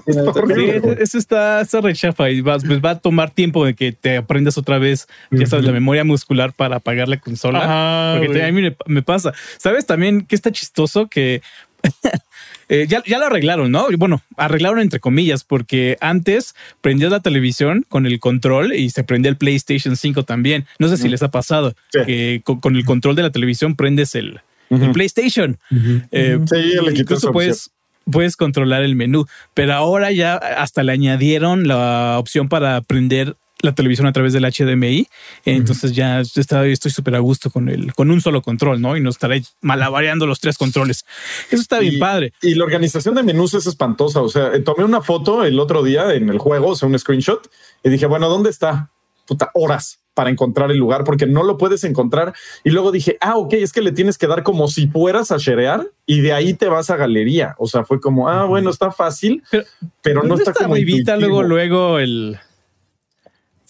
Sí, 0.07 0.15
Sí, 0.15 0.19
horrible. 0.19 0.97
eso 0.99 1.17
está, 1.19 1.61
está 1.61 1.81
rechafa 1.81 2.31
y 2.31 2.41
vas, 2.41 2.65
pues 2.65 2.81
va 2.85 2.91
a 2.91 2.99
tomar 2.99 3.31
tiempo 3.31 3.65
de 3.65 3.75
que 3.75 3.93
te 3.93 4.17
aprendas 4.17 4.59
otra 4.59 4.79
vez, 4.79 5.07
ya 5.31 5.47
sabes, 5.47 5.65
la 5.65 5.71
memoria 5.71 6.03
muscular 6.03 6.53
para 6.53 6.77
apagar 6.77 7.07
la 7.09 7.21
consola. 7.21 7.61
Ajá, 7.63 8.21
porque 8.21 8.43
a 8.43 8.51
mí 8.51 8.61
me, 8.61 8.77
me 8.87 9.03
pasa. 9.03 9.33
¿Sabes 9.59 9.87
también 9.87 10.27
que 10.27 10.35
está 10.35 10.51
chistoso? 10.51 11.07
Que 11.07 11.43
eh, 12.73 12.87
ya, 12.89 13.03
ya 13.05 13.19
lo 13.19 13.27
arreglaron, 13.27 13.71
¿no? 13.71 13.89
Bueno, 13.99 14.23
arreglaron 14.37 14.79
entre 14.79 15.01
comillas, 15.01 15.45
porque 15.45 15.99
antes 16.01 16.55
prendías 16.81 17.11
la 17.11 17.21
televisión 17.21 17.85
con 17.89 18.07
el 18.07 18.21
control 18.21 18.73
y 18.73 18.91
se 18.91 19.03
prendía 19.05 19.29
el 19.31 19.37
PlayStation 19.37 19.97
5 19.97 20.25
también. 20.25 20.65
No 20.79 20.89
sé 20.89 20.97
si 20.97 21.09
les 21.09 21.23
ha 21.23 21.31
pasado 21.31 21.75
Sí. 21.93 21.99
que 22.07 22.41
con, 22.45 22.61
con 22.61 22.77
el 22.77 22.85
control 22.85 23.17
de 23.17 23.23
la 23.23 23.31
televisión 23.31 23.75
prendes 23.77 24.15
el, 24.15 24.41
el. 24.71 24.93
PlayStation. 24.93 25.59
Eh, 26.13 26.39
Sí, 26.47 26.55
le 26.57 26.93
quitó 26.93 27.01
incluso 27.03 27.33
puedes, 27.33 27.71
puedes 28.11 28.37
controlar 28.37 28.83
el 28.83 28.95
menú, 28.95 29.27
pero 29.53 29.75
ahora 29.75 30.13
ya 30.13 30.37
hasta 30.37 30.83
le 30.85 30.93
añadieron 30.93 31.67
la 31.69 32.17
opción 32.19 32.49
para 32.49 32.81
prender 32.83 33.37
la 33.63 33.75
televisión 33.75 34.07
a 34.07 34.13
través 34.13 34.33
del 34.33 34.45
HDMI. 34.45 35.07
Entonces 35.45 35.93
ya 35.93 36.21
está- 36.21 36.67
estoy 36.67 36.91
súper 36.91 37.15
a 37.17 37.19
gusto 37.19 37.51
con 37.51 37.69
el, 37.69 37.93
con 37.95 38.11
un 38.11 38.21
solo 38.21 38.43
control, 38.43 38.81
¿no? 38.81 38.97
Y 38.97 39.01
no 39.01 39.11
estaré 39.11 39.43
malabareando 39.61 40.27
los 40.27 40.41
tres 40.41 40.57
controles. 40.59 41.05
Eso 41.51 41.61
está 41.63 41.79
bien 41.79 41.95
Y- 41.95 41.99
padre. 41.99 42.33
Y 42.43 42.55
la 42.55 42.65
organización 42.65 43.15
de 43.15 43.23
menús 43.23 43.55
es 43.55 43.67
espantosa. 43.67 44.21
O 44.23 44.29
sea, 44.29 44.55
eh, 44.55 44.61
tomé 44.61 44.85
una 44.85 45.01
foto 45.03 45.45
el 45.45 45.59
otro 45.61 45.83
día 45.83 46.15
en 46.15 46.29
el 46.29 46.39
juego, 46.39 46.69
o 46.69 46.77
sea, 46.77 46.89
un 46.89 46.99
screenshot, 46.99 47.49
y 47.85 47.91
dije, 47.91 48.07
bueno, 48.07 48.29
¿dónde 48.29 48.51
está? 48.51 48.91
Puta, 49.27 49.51
horas 49.55 49.99
para 50.13 50.29
encontrar 50.29 50.71
el 50.73 50.77
lugar 50.77 51.05
porque 51.05 51.25
no 51.27 51.45
lo 51.45 51.57
puedes 51.57 51.85
encontrar. 51.85 52.35
Y 52.65 52.71
luego 52.71 52.91
dije, 52.91 53.17
ah, 53.21 53.37
ok, 53.37 53.55
es 53.55 53.73
que 53.73 53.81
le 53.81 53.93
tienes 53.93 54.19
que 54.19 54.27
dar 54.27 54.43
como 54.43 54.67
si 54.69 54.89
fueras 54.89 55.31
a 55.31 55.37
sharear 55.39 55.87
y 56.05 56.21
de 56.21 56.33
ahí 56.33 56.53
te 56.55 56.69
vas 56.69 56.91
a 56.91 56.97
galería. 56.97 57.55
O 57.59 57.67
sea, 57.69 57.85
fue 57.85 58.01
como, 58.01 58.29
ah, 58.29 58.45
bueno, 58.45 58.71
está 58.71 58.91
fácil, 58.91 59.43
Pero- 59.51 59.65
pero, 60.03 60.23
no 60.23 60.31
¿Dónde 60.31 60.45
está, 60.45 60.53
como 60.53 60.75
luego, 60.77 61.43
luego 61.45 61.99
el. 62.01 62.39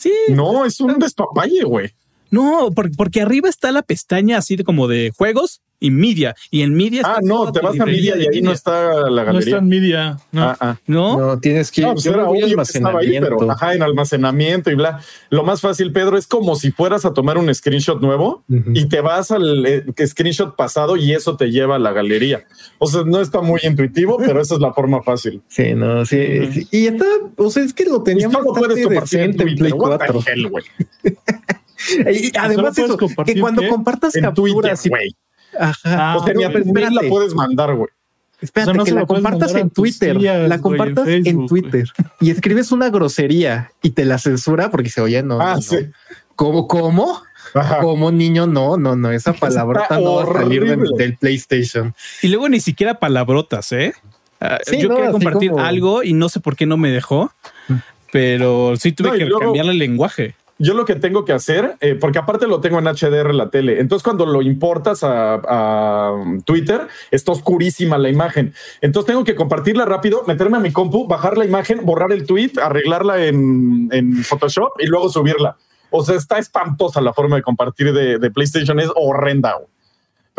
Sí, 0.00 0.14
No, 0.30 0.64
es 0.64 0.80
un 0.80 0.98
despapalle, 0.98 1.62
güey. 1.64 1.92
No, 2.30 2.70
por- 2.74 2.94
porque 2.96 3.20
arriba 3.22 3.48
está 3.48 3.72
la 3.72 3.82
pestaña 3.82 4.38
así 4.38 4.56
de 4.56 4.64
como 4.64 4.88
de 4.88 5.12
juegos 5.16 5.60
y 5.82 5.90
media. 5.90 6.34
Y 6.50 6.60
en 6.60 6.74
media 6.74 7.00
Ah, 7.06 7.16
está 7.16 7.20
no, 7.26 7.38
toda 7.46 7.52
te 7.52 7.60
vas 7.60 7.80
a 7.80 7.86
media 7.86 8.14
y 8.18 8.26
ahí 8.36 8.42
no 8.42 8.52
está 8.52 9.08
la 9.08 9.24
No 9.24 9.38
está 9.38 9.52
galería. 9.52 9.56
en 9.56 9.68
media. 9.68 10.16
No. 10.30 10.42
Ah, 10.42 10.56
ah. 10.60 10.76
¿No? 10.86 11.18
No, 11.18 11.38
tienes 11.40 11.70
que 11.70 11.80
ir. 11.80 11.86
No, 11.86 11.94
pues 11.94 12.04
era 12.04 12.28
obvio 12.28 12.54
que 12.54 12.62
estaba 12.62 13.00
ahí, 13.00 13.12
pero 13.18 13.28
almacenamiento. 13.38 13.50
ajá, 13.50 13.74
en 13.74 13.82
almacenamiento 13.82 14.70
y 14.70 14.74
bla. 14.74 15.00
Lo 15.30 15.42
más 15.42 15.62
fácil, 15.62 15.90
Pedro, 15.90 16.18
es 16.18 16.26
como 16.26 16.54
si 16.56 16.70
fueras 16.70 17.06
a 17.06 17.14
tomar 17.14 17.38
un 17.38 17.52
screenshot 17.54 17.98
nuevo 18.02 18.44
y 18.74 18.88
te 18.90 19.00
vas 19.00 19.30
al 19.30 19.64
eh, 19.64 19.84
screenshot 20.06 20.54
pasado 20.54 20.98
y 20.98 21.14
eso 21.14 21.38
te 21.38 21.50
lleva 21.50 21.76
a 21.76 21.78
la 21.78 21.92
galería. 21.92 22.44
O 22.78 22.86
sea, 22.86 23.04
no 23.06 23.18
está 23.22 23.40
muy 23.40 23.60
intuitivo, 23.62 24.18
pero 24.18 24.42
esa 24.42 24.56
es 24.56 24.60
la 24.60 24.74
forma 24.74 25.02
fácil. 25.02 25.40
Sí, 25.48 25.72
no, 25.74 26.04
sí, 26.04 26.46
sí. 26.52 26.68
Y 26.72 26.86
está, 26.88 27.06
o 27.38 27.50
sea, 27.50 27.64
es 27.64 27.72
que 27.72 27.86
lo 27.86 28.02
teníamos 28.02 28.36
puedes 28.54 28.84
compartir 28.84 29.20
en 29.20 29.34
Play 29.34 29.56
Twitter. 29.56 29.74
What 29.78 29.98
the 29.98 30.12
4. 30.12 30.22
hell, 30.26 30.48
güey. 30.50 30.64
Y 31.88 32.32
además 32.38 32.76
eso, 32.78 32.96
que 32.96 33.40
cuando 33.40 33.62
qué? 33.62 33.68
compartas 33.68 34.14
En 34.16 34.32
Twitter, 34.34 34.62
capturas 34.62 34.86
y 34.86 34.88
güey. 34.88 35.16
ajá, 35.58 36.12
Ah, 36.12 36.16
O 36.18 36.24
sea, 36.24 36.34
ni 36.34 36.44
a 36.44 36.52
pero 36.52 36.64
tu 36.64 36.72
mail 36.72 36.94
la 36.94 37.02
puedes 37.08 37.34
mandar, 37.34 37.74
güey. 37.74 37.88
Espérate, 38.40 38.70
O 38.70 38.72
sea, 38.72 38.78
no 38.78 38.84
que 38.84 38.92
la 38.92 39.06
compartas 39.06 39.54
en 39.54 39.68
Twitter, 39.70 40.16
tías, 40.16 40.48
la 40.48 40.60
compartas 40.60 41.06
en 41.08 41.14
en, 41.14 41.24
Facebook, 41.24 41.48
Twitter 41.48 41.84
y 42.20 42.30
escribes 42.30 42.72
una 42.72 42.88
grosería 42.88 43.70
y 43.82 43.90
te 43.90 44.06
la 44.06 44.16
censura 44.18 44.70
porque 44.70 44.88
se 44.88 45.02
oye, 45.02 45.22
no, 45.22 45.38
Ah, 45.42 45.56
no. 45.56 45.78
¿Cómo, 46.36 46.66
cómo? 46.66 47.22
Ajá. 47.52 47.80
como 47.80 48.12
niño, 48.12 48.46
no, 48.46 48.76
no, 48.78 48.94
no, 48.96 49.10
esa 49.10 49.32
palabrota 49.34 49.98
no 50.00 50.14
va 50.16 50.22
a 50.22 50.32
salir 50.32 50.64
del, 50.64 51.16
PlayStation. 51.18 51.94
Y 52.22 52.28
luego 52.28 52.48
ni 52.48 52.60
siquiera 52.60 52.98
palabrotas, 52.98 53.72
¿eh? 53.72 53.92
Ah, 54.40 54.58
Sí, 54.64 54.80
yo 54.80 54.88
no, 54.88 54.96
quería 54.96 55.10
compartir 55.12 55.50
como- 55.50 55.62
algo 55.64 56.02
y 56.02 56.12
no 56.14 56.28
sé 56.30 56.40
por 56.40 56.56
qué 56.56 56.64
no 56.64 56.76
me 56.78 56.90
dejó, 56.90 57.32
pero 58.12 58.74
sí 58.76 58.92
tuve 58.92 59.08
No, 59.08 59.14
que 59.14 59.24
luego- 59.26 59.40
cambiarle 59.40 59.72
el 59.72 59.78
lenguaje. 59.78 60.34
Yo 60.62 60.74
lo 60.74 60.84
que 60.84 60.94
tengo 60.94 61.24
que 61.24 61.32
hacer, 61.32 61.76
eh, 61.80 61.94
porque 61.94 62.18
aparte 62.18 62.46
lo 62.46 62.60
tengo 62.60 62.78
en 62.78 62.84
HDR 62.84 63.34
la 63.34 63.48
tele, 63.48 63.80
entonces 63.80 64.04
cuando 64.04 64.26
lo 64.26 64.42
importas 64.42 65.02
a, 65.02 65.40
a 65.48 66.24
Twitter, 66.44 66.86
está 67.10 67.32
oscurísima 67.32 67.96
la 67.96 68.10
imagen. 68.10 68.52
Entonces 68.82 69.06
tengo 69.06 69.24
que 69.24 69.34
compartirla 69.34 69.86
rápido, 69.86 70.22
meterme 70.26 70.58
a 70.58 70.60
mi 70.60 70.70
compu, 70.70 71.08
bajar 71.08 71.38
la 71.38 71.46
imagen, 71.46 71.86
borrar 71.86 72.12
el 72.12 72.26
tweet, 72.26 72.52
arreglarla 72.62 73.24
en, 73.24 73.88
en 73.90 74.22
Photoshop 74.22 74.72
y 74.80 74.86
luego 74.86 75.08
subirla. 75.08 75.56
O 75.88 76.04
sea, 76.04 76.16
está 76.16 76.38
espantosa 76.38 77.00
la 77.00 77.14
forma 77.14 77.36
de 77.36 77.42
compartir 77.42 77.94
de, 77.94 78.18
de 78.18 78.30
PlayStation, 78.30 78.78
es 78.80 78.90
horrenda. 78.94 79.56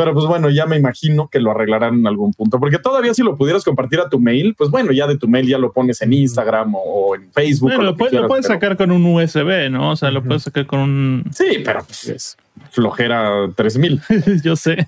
Pero 0.01 0.13
pues 0.15 0.25
bueno, 0.25 0.49
ya 0.49 0.65
me 0.65 0.77
imagino 0.77 1.27
que 1.29 1.39
lo 1.39 1.51
arreglarán 1.51 1.99
en 1.99 2.07
algún 2.07 2.33
punto, 2.33 2.59
porque 2.59 2.79
todavía 2.79 3.13
si 3.13 3.21
lo 3.21 3.37
pudieras 3.37 3.63
compartir 3.63 3.99
a 3.99 4.09
tu 4.09 4.19
mail, 4.19 4.55
pues 4.57 4.71
bueno, 4.71 4.91
ya 4.91 5.05
de 5.05 5.15
tu 5.17 5.27
mail 5.27 5.47
ya 5.47 5.59
lo 5.59 5.71
pones 5.71 6.01
en 6.01 6.11
Instagram 6.13 6.73
o, 6.73 6.79
o 6.79 7.15
en 7.15 7.31
Facebook. 7.31 7.67
o 7.71 7.75
Bueno, 7.75 7.83
lo 7.91 7.95
puedes, 7.95 8.13
lo 8.19 8.27
pero- 8.27 8.41
sacar 8.43 8.75
con 8.77 8.89
un 8.91 9.05
USB, 9.05 9.69
¿no? 9.69 9.91
O 9.91 9.95
sea, 9.95 10.09
lo 10.09 10.23
puedes 10.23 10.43
sacar 10.43 10.65
con 10.65 10.79
un. 10.79 11.23
Sí, 11.31 11.61
pero 11.63 11.83
pues 11.85 12.07
es 12.07 12.37
flojera 12.71 13.49
3000. 13.55 14.01
Yo 14.43 14.55
sé. 14.55 14.85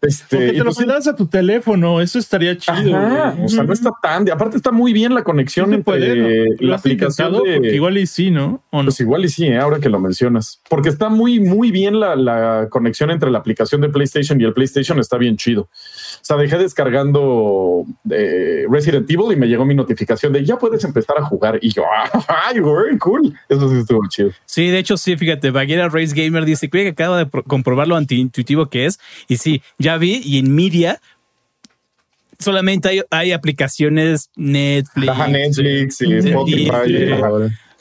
Este, 0.00 0.36
Porque 0.36 0.52
te 0.52 0.64
lo 0.64 0.72
mandas 0.72 1.06
a 1.06 1.16
tu 1.16 1.26
teléfono, 1.26 2.00
eso 2.00 2.18
estaría 2.18 2.56
chido. 2.56 2.96
ajá, 2.96 3.36
o 3.42 3.48
sea, 3.48 3.62
no 3.64 3.72
está 3.72 3.90
tan, 4.02 4.24
de- 4.24 4.32
aparte 4.32 4.56
está 4.56 4.70
muy 4.72 4.92
bien 4.92 5.14
la 5.14 5.22
conexión 5.22 5.68
Sí 5.68 5.74
entre 5.76 5.84
puede, 5.84 6.16
¿no? 6.16 6.54
¿Lo 6.60 6.68
la 6.70 6.76
aplicación 6.76 7.32
de, 7.44 7.74
igual 7.74 7.96
y 7.98 8.06
sí, 8.06 8.30
¿no? 8.30 8.62
¿O 8.70 8.78
no? 8.78 8.84
pues 8.86 9.00
igual 9.00 9.24
y 9.24 9.28
sí, 9.28 9.46
eh, 9.46 9.58
ahora 9.58 9.78
que 9.78 9.88
lo 9.88 10.00
mencionas, 10.00 10.60
porque 10.68 10.88
está 10.88 11.08
muy, 11.08 11.40
muy 11.40 11.70
bien 11.70 12.00
la, 12.00 12.16
la 12.16 12.66
conexión 12.70 13.10
entre 13.10 13.30
la 13.30 13.38
aplicación 13.38 13.80
de 13.80 13.88
PlayStation 13.88 14.40
y 14.40 14.44
el 14.44 14.52
PlayStation 14.52 14.98
está 14.98 15.16
bien 15.16 15.36
chido. 15.36 15.68
O 16.16 16.24
sea, 16.24 16.36
dejé 16.36 16.58
descargando 16.58 17.84
eh, 18.10 18.64
Resident 18.70 19.10
Evil 19.10 19.32
y 19.32 19.36
me 19.36 19.46
llegó 19.46 19.64
mi 19.64 19.74
notificación 19.74 20.32
de 20.32 20.44
ya 20.44 20.56
puedes 20.58 20.84
empezar 20.84 21.16
a 21.18 21.24
jugar 21.24 21.58
y 21.62 21.72
yo, 21.72 21.84
ay, 22.28 22.58
güey, 22.60 22.98
cool. 22.98 23.34
Eso 23.48 23.68
sí 23.70 23.78
estuvo 23.78 24.00
chido. 24.08 24.30
Sí, 24.44 24.68
de 24.68 24.78
hecho, 24.78 24.96
sí, 24.96 25.16
fíjate, 25.16 25.50
Baguera 25.50 25.88
Race 25.88 26.14
Gamer 26.14 26.44
dice 26.44 26.68
creo 26.70 26.84
que 26.84 26.90
acaba 26.90 27.18
de 27.18 27.26
pro- 27.26 27.44
comprobar 27.44 27.88
lo 27.88 27.96
antiintuitivo 27.96 28.66
que 28.66 28.86
es. 28.86 28.98
Y 29.28 29.36
sí, 29.36 29.62
ya 29.78 29.96
vi, 29.96 30.20
y 30.24 30.38
en 30.38 30.54
Media 30.54 31.00
solamente 32.38 32.88
hay, 32.88 33.02
hay 33.10 33.32
aplicaciones 33.32 34.30
Netflix. 34.36 35.08
Ajá, 35.08 35.28
Netflix 35.28 36.00
y. 36.02 36.14
Spotify. 36.14 36.70
Sí. 36.86 37.12
ajá. 37.12 37.30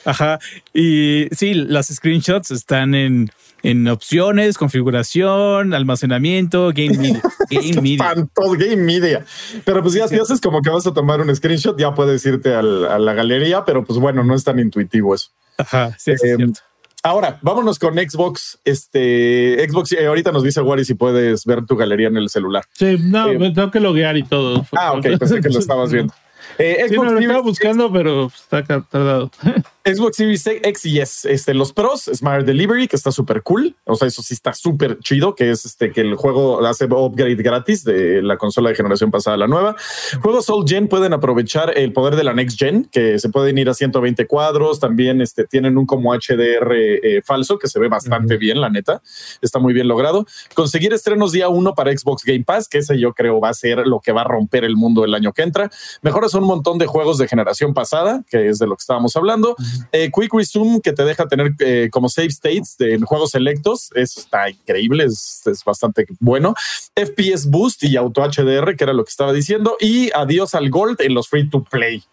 Ajá. 0.03 0.39
Y 0.73 1.27
sí, 1.31 1.53
las 1.53 1.87
screenshots 1.87 2.51
están 2.51 2.95
en, 2.95 3.29
en 3.63 3.87
opciones, 3.87 4.57
configuración, 4.57 5.73
almacenamiento, 5.73 6.71
game 6.73 6.97
media. 6.97 7.21
Game 7.49 7.81
media. 7.81 7.95
Espantoso, 8.07 8.51
Game 8.53 8.77
Media. 8.77 9.25
Pero 9.65 9.81
pues 9.81 9.93
ya 9.93 10.07
si 10.07 10.15
haces 10.17 10.39
como 10.39 10.61
que 10.61 10.69
vas 10.69 10.87
a 10.87 10.93
tomar 10.93 11.19
un 11.19 11.35
screenshot, 11.35 11.77
ya 11.77 11.93
puedes 11.93 12.25
irte 12.25 12.55
al- 12.55 12.85
a 12.85 12.97
la 12.97 13.13
galería, 13.13 13.65
pero 13.65 13.83
pues 13.83 13.99
bueno, 13.99 14.23
no 14.23 14.33
es 14.35 14.43
tan 14.45 14.57
intuitivo 14.59 15.13
eso. 15.13 15.29
Ajá, 15.57 15.89
sí, 15.99 16.13
sí, 16.17 16.27
es 16.27 16.35
cierto. 16.37 16.59
Ahora, 17.03 17.39
vámonos 17.41 17.77
con 17.79 17.95
Xbox. 17.95 18.59
Este 18.63 19.67
Xbox, 19.69 19.91
eh, 19.93 20.05
ahorita 20.07 20.31
nos 20.31 20.43
dice 20.43 20.61
Wari 20.61 20.85
si 20.85 20.93
puedes 20.93 21.45
ver 21.45 21.65
tu 21.65 21.75
galería 21.75 22.07
en 22.07 22.17
el 22.17 22.29
celular. 22.29 22.63
Sí, 22.73 22.97
no, 23.01 23.27
Eh, 23.29 23.37
me 23.39 23.51
tengo 23.51 23.69
que 23.71 23.79
loguear 23.79 24.15
y 24.17 24.23
todo. 24.23 24.65
Ah, 24.71 24.93
ok, 24.93 25.01
pensé 25.19 25.41
que 25.41 25.49
lo 25.49 25.59
estabas 25.59 25.91
viendo. 25.91 26.13
Eh, 26.57 26.85
Sí, 26.89 26.95
no, 26.95 27.03
Xbox, 27.03 27.11
lo 27.13 27.19
estaba 27.19 27.41
buscando, 27.41 27.91
pero 27.93 28.27
está 28.27 28.63
tardado. 28.63 29.31
Xbox 29.83 30.17
Series 30.17 30.45
X 30.45 30.85
y 30.85 30.99
S, 30.99 31.31
este, 31.31 31.55
los 31.55 31.73
pros, 31.73 32.09
Smart 32.13 32.45
Delivery, 32.45 32.87
que 32.87 32.95
está 32.95 33.11
súper 33.11 33.41
cool. 33.41 33.75
O 33.85 33.95
sea, 33.95 34.07
eso 34.07 34.21
sí 34.21 34.35
está 34.35 34.53
súper 34.53 34.99
chido, 34.99 35.33
que 35.33 35.49
es 35.49 35.65
este 35.65 35.91
que 35.91 36.01
el 36.01 36.15
juego 36.15 36.63
hace 36.65 36.85
upgrade 36.85 37.41
gratis 37.41 37.83
de 37.83 38.21
la 38.21 38.37
consola 38.37 38.69
de 38.69 38.75
generación 38.75 39.09
pasada 39.09 39.35
a 39.35 39.37
la 39.37 39.47
nueva. 39.47 39.75
Juegos 40.21 40.49
Old 40.51 40.69
Gen 40.69 40.87
pueden 40.87 41.13
aprovechar 41.13 41.75
el 41.75 41.93
poder 41.93 42.15
de 42.15 42.23
la 42.23 42.33
Next 42.33 42.59
Gen, 42.59 42.85
que 42.91 43.17
se 43.17 43.29
pueden 43.29 43.57
ir 43.57 43.69
a 43.69 43.73
120 43.73 44.27
cuadros. 44.27 44.79
También 44.79 45.19
este, 45.19 45.45
tienen 45.45 45.77
un 45.77 45.87
como 45.87 46.13
HDR 46.13 46.73
eh, 46.73 47.21
falso, 47.25 47.57
que 47.57 47.67
se 47.67 47.79
ve 47.79 47.87
bastante 47.87 48.37
bien, 48.37 48.61
la 48.61 48.69
neta. 48.69 49.01
Está 49.41 49.57
muy 49.57 49.73
bien 49.73 49.87
logrado. 49.87 50.27
Conseguir 50.53 50.93
estrenos 50.93 51.31
día 51.31 51.49
uno 51.49 51.73
para 51.73 51.91
Xbox 51.91 52.23
Game 52.23 52.43
Pass, 52.43 52.67
que 52.67 52.79
ese 52.79 52.99
yo 52.99 53.13
creo 53.13 53.39
va 53.39 53.49
a 53.49 53.53
ser 53.53 53.87
lo 53.87 53.99
que 53.99 54.11
va 54.11 54.21
a 54.21 54.25
romper 54.25 54.63
el 54.63 54.75
mundo 54.75 55.03
el 55.05 55.15
año 55.15 55.33
que 55.33 55.41
entra. 55.41 55.71
Mejoras 56.03 56.35
un 56.35 56.43
montón 56.43 56.77
de 56.77 56.85
juegos 56.85 57.17
de 57.17 57.27
generación 57.27 57.73
pasada, 57.73 58.23
que 58.29 58.49
es 58.49 58.59
de 58.59 58.67
lo 58.67 58.75
que 58.75 58.81
estábamos 58.81 59.15
hablando. 59.15 59.55
Eh, 59.91 60.09
Quick 60.13 60.33
Resume, 60.33 60.81
que 60.81 60.93
te 60.93 61.03
deja 61.03 61.27
tener 61.27 61.51
eh, 61.59 61.89
como 61.91 62.09
save 62.09 62.27
states 62.27 62.75
de 62.77 62.93
en 62.93 63.01
juegos 63.03 63.31
selectos, 63.31 63.89
eso 63.95 64.19
está 64.19 64.49
increíble, 64.49 65.05
es, 65.05 65.41
es 65.45 65.63
bastante 65.63 66.05
bueno. 66.19 66.53
FPS 66.95 67.49
Boost 67.49 67.83
y 67.83 67.97
Auto 67.97 68.21
HDR, 68.21 68.75
que 68.75 68.83
era 68.83 68.93
lo 68.93 69.03
que 69.03 69.09
estaba 69.09 69.33
diciendo. 69.33 69.77
Y 69.79 70.11
adiós 70.13 70.55
al 70.55 70.69
Gold 70.69 71.01
en 71.01 71.13
los 71.13 71.27
free 71.27 71.49
to 71.49 71.63
play. 71.63 72.03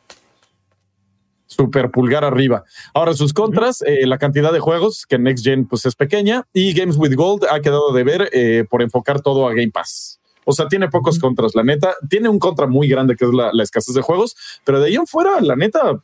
Super 1.47 1.91
pulgar 1.91 2.25
arriba. 2.25 2.65
Ahora 2.95 3.15
sus 3.15 3.33
contras, 3.33 3.83
eh, 3.83 4.07
la 4.07 4.19
cantidad 4.19 4.53
de 4.53 4.61
juegos 4.61 5.07
que 5.07 5.19
Next 5.19 5.45
Gen 5.45 5.67
pues 5.67 5.87
es 5.87 5.95
pequeña 5.95 6.47
y 6.53 6.73
Games 6.75 6.97
with 6.97 7.15
Gold 7.15 7.45
ha 7.51 7.61
quedado 7.61 7.93
de 7.93 8.05
ver 8.05 8.67
por 8.69 8.83
enfocar 8.83 9.23
todo 9.23 9.49
a 9.49 9.55
Game 9.55 9.71
Pass. 9.71 10.21
O 10.51 10.53
sea, 10.53 10.67
tiene 10.67 10.89
pocos 10.89 11.19
contras, 11.19 11.55
la 11.55 11.63
neta. 11.63 11.95
Tiene 12.09 12.31
un 12.31 12.39
contra 12.39 12.67
muy 12.67 12.89
grande 12.89 13.17
que 13.17 13.27
es 13.27 13.33
la, 13.35 13.51
la 13.53 13.63
escasez 13.63 13.95
de 13.95 14.01
juegos, 14.01 14.35
pero 14.65 14.81
de 14.81 14.87
ahí 14.87 14.95
en 14.95 15.07
fuera, 15.07 15.41
la 15.43 15.57
neta, 15.57 16.03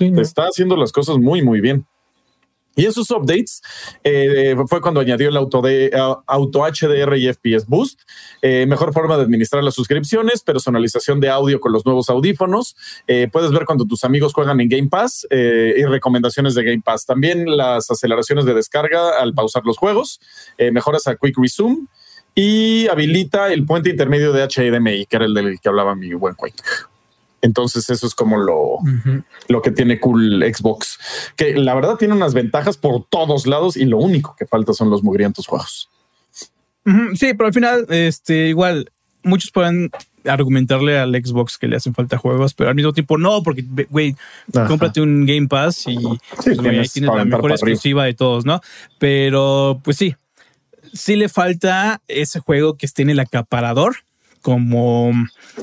Está 0.00 0.44
haciendo 0.44 0.76
las 0.76 0.92
cosas 0.92 1.18
muy, 1.18 1.42
muy 1.42 1.60
bien. 1.60 1.86
Y 2.78 2.84
esos 2.84 3.10
updates 3.10 3.62
eh, 4.04 4.54
fue 4.68 4.82
cuando 4.82 5.00
añadió 5.00 5.30
el 5.30 5.36
auto, 5.38 5.62
de, 5.62 5.90
auto 6.26 6.60
HDR 6.60 7.16
y 7.16 7.32
FPS 7.32 7.66
Boost, 7.66 8.00
eh, 8.42 8.66
mejor 8.66 8.92
forma 8.92 9.16
de 9.16 9.22
administrar 9.22 9.64
las 9.64 9.74
suscripciones, 9.74 10.42
personalización 10.42 11.18
de 11.18 11.30
audio 11.30 11.58
con 11.58 11.72
los 11.72 11.86
nuevos 11.86 12.10
audífonos. 12.10 12.76
Eh, 13.06 13.28
puedes 13.32 13.50
ver 13.50 13.64
cuando 13.64 13.86
tus 13.86 14.04
amigos 14.04 14.34
juegan 14.34 14.60
en 14.60 14.68
Game 14.68 14.88
Pass 14.88 15.26
y 15.30 15.84
recomendaciones 15.86 16.54
de 16.54 16.64
Game 16.64 16.82
Pass. 16.84 17.06
También 17.06 17.56
las 17.56 17.90
aceleraciones 17.90 18.44
de 18.44 18.52
descarga 18.52 19.18
al 19.18 19.32
pausar 19.32 19.62
los 19.64 19.78
juegos, 19.78 20.20
mejoras 20.58 21.06
a 21.06 21.16
Quick 21.16 21.38
Resume 21.38 21.86
y 22.34 22.86
habilita 22.88 23.50
el 23.50 23.64
puente 23.64 23.88
intermedio 23.88 24.32
de 24.34 24.46
HDMI, 24.46 25.06
que 25.06 25.16
era 25.16 25.24
el 25.24 25.32
del 25.32 25.58
que 25.58 25.68
hablaba 25.70 25.94
mi 25.94 26.12
buen 26.12 26.34
Quake. 26.34 26.62
Entonces, 27.42 27.88
eso 27.90 28.06
es 28.06 28.14
como 28.14 28.38
lo, 28.38 28.78
lo 29.48 29.62
que 29.62 29.70
tiene 29.70 30.00
cool 30.00 30.42
Xbox, 30.42 30.98
que 31.36 31.54
la 31.54 31.74
verdad 31.74 31.96
tiene 31.96 32.14
unas 32.14 32.34
ventajas 32.34 32.76
por 32.76 33.04
todos 33.08 33.46
lados 33.46 33.76
y 33.76 33.84
lo 33.84 33.98
único 33.98 34.34
que 34.36 34.46
falta 34.46 34.72
son 34.72 34.90
los 34.90 35.02
mugrientos 35.02 35.46
juegos. 35.46 35.88
Sí, 37.14 37.34
pero 37.34 37.46
al 37.46 37.52
final, 37.52 37.86
este, 37.90 38.48
igual, 38.48 38.90
muchos 39.22 39.50
pueden 39.50 39.90
argumentarle 40.24 40.98
al 40.98 41.12
Xbox 41.14 41.58
que 41.58 41.68
le 41.68 41.76
hacen 41.76 41.94
falta 41.94 42.18
juegos, 42.18 42.54
pero 42.54 42.70
al 42.70 42.76
mismo 42.76 42.92
tiempo 42.92 43.18
no, 43.18 43.42
porque, 43.42 43.64
güey, 43.90 44.16
cómprate 44.52 45.00
un 45.00 45.26
Game 45.26 45.48
Pass 45.48 45.84
y 45.86 45.98
pues, 46.42 46.58
güey, 46.58 46.78
ahí 46.78 46.88
tienes 46.88 47.14
la 47.14 47.24
mejor 47.24 47.50
exclusiva 47.52 48.04
de 48.04 48.14
todos, 48.14 48.44
¿no? 48.44 48.60
Pero, 48.98 49.80
pues 49.84 49.96
sí, 49.96 50.14
sí 50.92 51.16
le 51.16 51.28
falta 51.28 52.00
ese 52.08 52.40
juego 52.40 52.76
que 52.76 52.86
esté 52.86 53.02
en 53.02 53.10
el 53.10 53.20
acaparador, 53.20 53.96
como, 54.42 55.12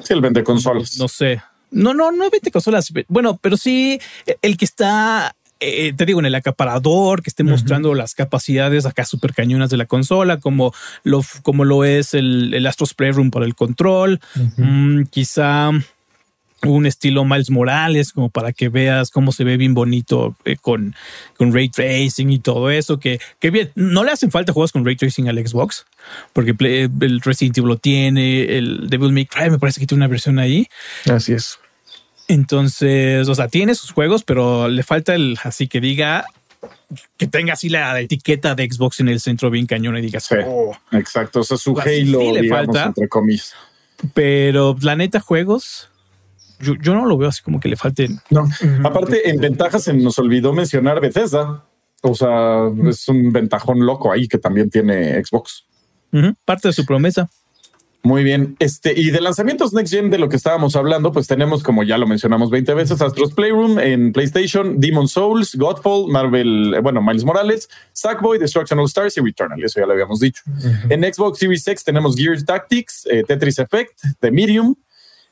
Sí, 0.03 0.13
el 0.13 0.21
vende 0.21 0.43
consolas. 0.43 0.97
no 0.97 1.07
sé, 1.07 1.41
no, 1.73 1.93
no, 1.93 2.11
no 2.11 2.29
20 2.29 2.51
consolas, 2.51 2.91
bueno, 3.07 3.37
pero 3.41 3.57
sí 3.57 3.99
el 4.41 4.57
que 4.57 4.65
está 4.65 5.35
eh, 5.65 5.93
te 5.93 6.05
digo, 6.05 6.19
en 6.19 6.25
el 6.25 6.35
acaparador, 6.35 7.21
que 7.21 7.29
esté 7.29 7.43
mostrando 7.43 7.93
las 7.93 8.15
capacidades 8.15 8.85
acá 8.85 9.05
súper 9.05 9.33
cañonas 9.33 9.69
de 9.69 9.77
la 9.77 9.85
consola, 9.85 10.37
como 10.37 10.73
lo, 11.03 11.23
como 11.41 11.63
lo 11.63 11.85
es 11.85 12.13
el, 12.13 12.53
el 12.53 12.67
Astros 12.67 12.93
Playroom 12.93 13.31
para 13.31 13.45
el 13.45 13.55
control. 13.55 14.19
Mm, 14.57 15.03
quizá 15.03 15.71
un 16.63 16.85
estilo 16.85 17.23
Miles 17.23 17.49
Morales, 17.49 18.11
como 18.11 18.29
para 18.29 18.51
que 18.51 18.67
veas 18.67 19.09
cómo 19.09 19.31
se 19.31 19.45
ve 19.45 19.55
bien 19.55 19.73
bonito 19.73 20.35
eh, 20.43 20.57
con, 20.57 20.95
con 21.37 21.53
ray 21.53 21.69
tracing 21.69 22.29
y 22.29 22.39
todo 22.39 22.69
eso. 22.69 22.99
Que, 22.99 23.19
que 23.39 23.49
bien, 23.49 23.71
no 23.75 24.03
le 24.03 24.11
hacen 24.11 24.31
falta 24.31 24.51
juegos 24.51 24.73
con 24.73 24.83
ray 24.83 24.97
tracing 24.97 25.29
al 25.29 25.45
Xbox, 25.45 25.85
porque 26.33 26.55
el 26.59 27.21
Resident 27.21 27.57
Evil 27.57 27.69
lo 27.69 27.77
tiene, 27.77 28.57
el 28.57 28.89
Devil 28.89 29.13
May 29.13 29.25
Cry 29.27 29.49
me 29.49 29.59
parece 29.59 29.79
que 29.79 29.87
tiene 29.87 29.99
una 29.99 30.09
versión 30.09 30.39
ahí. 30.39 30.67
Así 31.09 31.31
es. 31.31 31.57
Entonces, 32.27 33.27
o 33.27 33.35
sea, 33.35 33.47
tiene 33.47 33.75
sus 33.75 33.91
juegos, 33.91 34.23
pero 34.23 34.67
le 34.67 34.83
falta 34.83 35.13
el 35.15 35.37
así 35.43 35.67
que 35.67 35.81
diga 35.81 36.25
que 37.17 37.27
tenga 37.27 37.53
así 37.53 37.69
la 37.69 37.99
etiqueta 37.99 38.55
de 38.55 38.69
Xbox 38.71 38.99
en 39.01 39.09
el 39.09 39.19
centro 39.19 39.49
bien 39.49 39.65
cañón 39.65 39.97
y 39.97 40.01
digas, 40.01 40.23
Sí. 40.25 40.35
"Oh". 40.45 40.75
Exacto, 40.91 41.41
o 41.41 41.43
sea, 41.43 41.57
su 41.57 41.71
Halo, 41.71 41.83
sí 41.91 42.31
le 42.31 42.41
digamos, 42.41 42.49
falta. 42.67 42.83
entre 42.85 43.07
comillas. 43.09 43.53
pero 44.13 44.75
la 44.81 44.95
neta, 44.95 45.19
juegos, 45.19 45.89
yo, 46.59 46.75
yo 46.81 46.93
no 46.93 47.05
lo 47.05 47.17
veo 47.17 47.29
así 47.29 47.41
como 47.41 47.59
que 47.59 47.67
le 47.67 47.75
falten. 47.75 48.19
No. 48.29 48.47
Aparte, 48.83 49.29
en 49.29 49.39
ventajas 49.39 49.83
se 49.83 49.93
nos 49.93 50.17
olvidó 50.19 50.53
mencionar 50.53 51.01
Bethesda. 51.01 51.65
O 52.01 52.15
sea, 52.15 52.69
es 52.89 53.07
un 53.07 53.31
ventajón 53.31 53.85
loco 53.85 54.11
ahí 54.11 54.27
que 54.27 54.37
también 54.37 54.69
tiene 54.69 55.23
Xbox. 55.23 55.65
Parte 56.45 56.67
de 56.67 56.73
su 56.73 56.85
promesa. 56.85 57.29
Muy 58.05 58.25
bien. 58.25 58.57
Este, 58.59 58.93
y 58.99 59.11
de 59.11 59.21
lanzamientos 59.21 59.71
Next 59.71 59.93
Gen 59.93 60.09
de 60.09 60.17
lo 60.17 60.27
que 60.27 60.35
estábamos 60.35 60.75
hablando, 60.75 61.13
pues 61.13 61.25
tenemos, 61.25 61.63
como 61.63 61.83
ya 61.83 61.97
lo 61.97 62.05
mencionamos 62.05 62.49
20 62.49 62.73
veces, 62.73 63.01
Astros 63.01 63.33
Playroom 63.33 63.79
en 63.79 64.11
PlayStation, 64.11 64.81
Demon 64.81 65.07
Souls, 65.07 65.55
Godfall, 65.55 66.09
Marvel, 66.09 66.73
eh, 66.75 66.79
bueno, 66.81 67.01
Miles 67.01 67.23
Morales, 67.23 67.69
Sackboy, 67.93 68.39
Destruction 68.39 68.77
All 68.77 68.87
Stars 68.87 69.15
y 69.17 69.21
Returnal. 69.21 69.63
Eso 69.63 69.79
ya 69.79 69.85
lo 69.85 69.93
habíamos 69.93 70.19
dicho. 70.19 70.43
En 70.89 71.01
Xbox 71.01 71.39
Series 71.39 71.65
X 71.65 71.85
tenemos 71.85 72.17
Gear 72.17 72.43
Tactics, 72.43 73.07
eh, 73.09 73.23
Tetris 73.25 73.57
Effect, 73.59 73.97
The 74.19 74.31
Medium. 74.31 74.75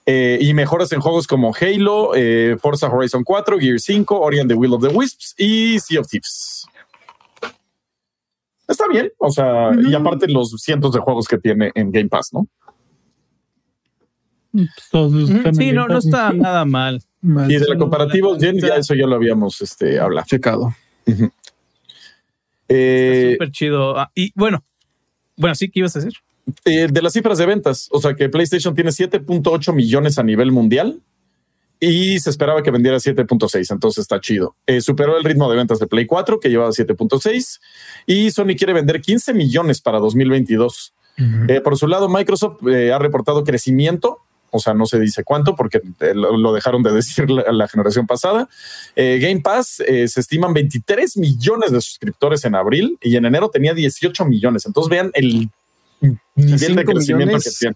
eh, 0.06 0.40
y 0.42 0.54
mejoras 0.54 0.92
en 0.94 1.00
juegos 1.00 1.28
como 1.28 1.54
Halo, 1.54 2.14
eh, 2.16 2.58
Forza 2.60 2.88
Horizon 2.88 3.24
4, 3.24 3.60
Gear 3.60 3.80
5, 3.80 4.20
Ori 4.20 4.40
and 4.40 4.50
the 4.50 4.56
Will 4.56 4.74
of 4.74 4.82
the 4.82 4.90
Wisps 4.90 5.36
y 5.38 5.80
Sea 5.80 6.00
of 6.00 6.08
Thieves. 6.08 6.66
Está 8.72 8.86
bien, 8.88 9.12
o 9.18 9.30
sea, 9.30 9.72
y 9.78 9.94
aparte 9.94 10.28
los 10.28 10.52
cientos 10.52 10.94
de 10.94 11.00
juegos 11.00 11.28
que 11.28 11.38
tiene 11.38 11.72
en 11.76 11.92
Game 11.92 12.08
Pass, 12.08 12.32
¿no? 12.34 12.48
Pues, 14.54 15.58
Sí, 15.58 15.72
no, 15.72 15.88
no 15.88 15.98
está 15.98 16.32
nada 16.32 16.64
mal. 16.66 17.02
Y 17.22 17.54
de 17.54 17.68
la 17.68 17.78
comparativa, 17.78 18.30
ya 18.38 18.76
eso 18.76 18.96
ya 18.96 19.06
lo 19.06 19.16
habíamos 19.16 19.62
este, 19.62 20.00
hablado. 20.00 20.26
Checado. 20.26 20.74
Eh, 22.68 23.32
Súper 23.34 23.52
chido. 23.52 24.00
Ah, 24.00 24.10
y 24.16 24.32
bueno, 24.34 24.64
bueno, 25.36 25.56
sí, 25.56 25.70
¿qué 25.70 25.80
ibas 25.80 25.96
a 25.98 26.00
decir? 26.00 26.14
eh, 26.66 26.88
de 26.90 27.02
las 27.02 27.14
cifras 27.14 27.38
de 27.38 27.46
ventas, 27.46 27.88
o 27.92 28.00
sea 28.00 28.16
que 28.16 28.30
PlayStation 28.30 28.74
tiene 28.74 28.92
7.8 28.92 29.74
millones 29.74 30.18
a 30.18 30.24
nivel 30.24 30.52
mundial 30.52 31.02
y 31.82 32.20
se 32.20 32.30
esperaba 32.30 32.64
que 32.64 32.72
vendiera 32.72 32.98
7.6, 32.98 33.72
entonces 33.72 34.04
está 34.04 34.22
chido. 34.22 34.56
Eh, 34.68 34.80
superó 34.80 35.18
el 35.18 35.24
ritmo 35.24 35.50
de 35.50 35.58
ventas 35.58 35.80
de 35.80 35.88
Play 35.88 36.06
4, 36.06 36.40
que 36.40 36.50
llevaba 36.50 36.70
7.6, 36.70 37.60
y 38.06 38.32
Sony 38.32 38.56
quiere 38.58 38.72
vender 38.72 39.02
15 39.02 39.34
millones 39.34 39.82
para 39.82 40.00
2022. 40.00 40.94
Eh, 41.50 41.62
por 41.62 41.78
su 41.78 41.88
lado, 41.88 42.08
Microsoft 42.08 42.66
eh, 42.68 42.94
ha 42.94 42.98
reportado 42.98 43.44
crecimiento, 43.44 44.20
o 44.52 44.60
sea, 44.60 44.74
no 44.74 44.86
se 44.86 45.00
dice 45.00 45.24
cuánto 45.24 45.56
porque 45.56 45.82
eh, 46.02 46.14
lo, 46.14 46.54
dejaron 46.54 46.84
de 46.84 46.92
decir 46.94 47.30
la, 47.30 47.52
la 47.52 47.68
generación 47.68 48.06
pasada. 48.06 48.48
Eh, 48.96 49.18
Game 49.22 49.42
Pass 49.42 49.82
eh, 49.88 50.08
se 50.08 50.20
estiman 50.20 50.54
23 50.54 51.18
millones 51.18 51.72
de 51.72 51.82
suscriptores 51.82 52.46
en 52.46 52.56
abril 52.56 52.98
y 53.02 53.16
en 53.16 53.26
enero 53.26 53.50
tenía 53.50 53.74
18 53.74 54.26
millones. 54.26 54.66
Entonces 54.66 54.90
vean 54.90 55.12
el 55.14 55.50
nivel 56.36 56.76
de 56.76 56.86
crecimiento 56.86 57.38
que 57.38 57.50
tiene. 57.58 57.76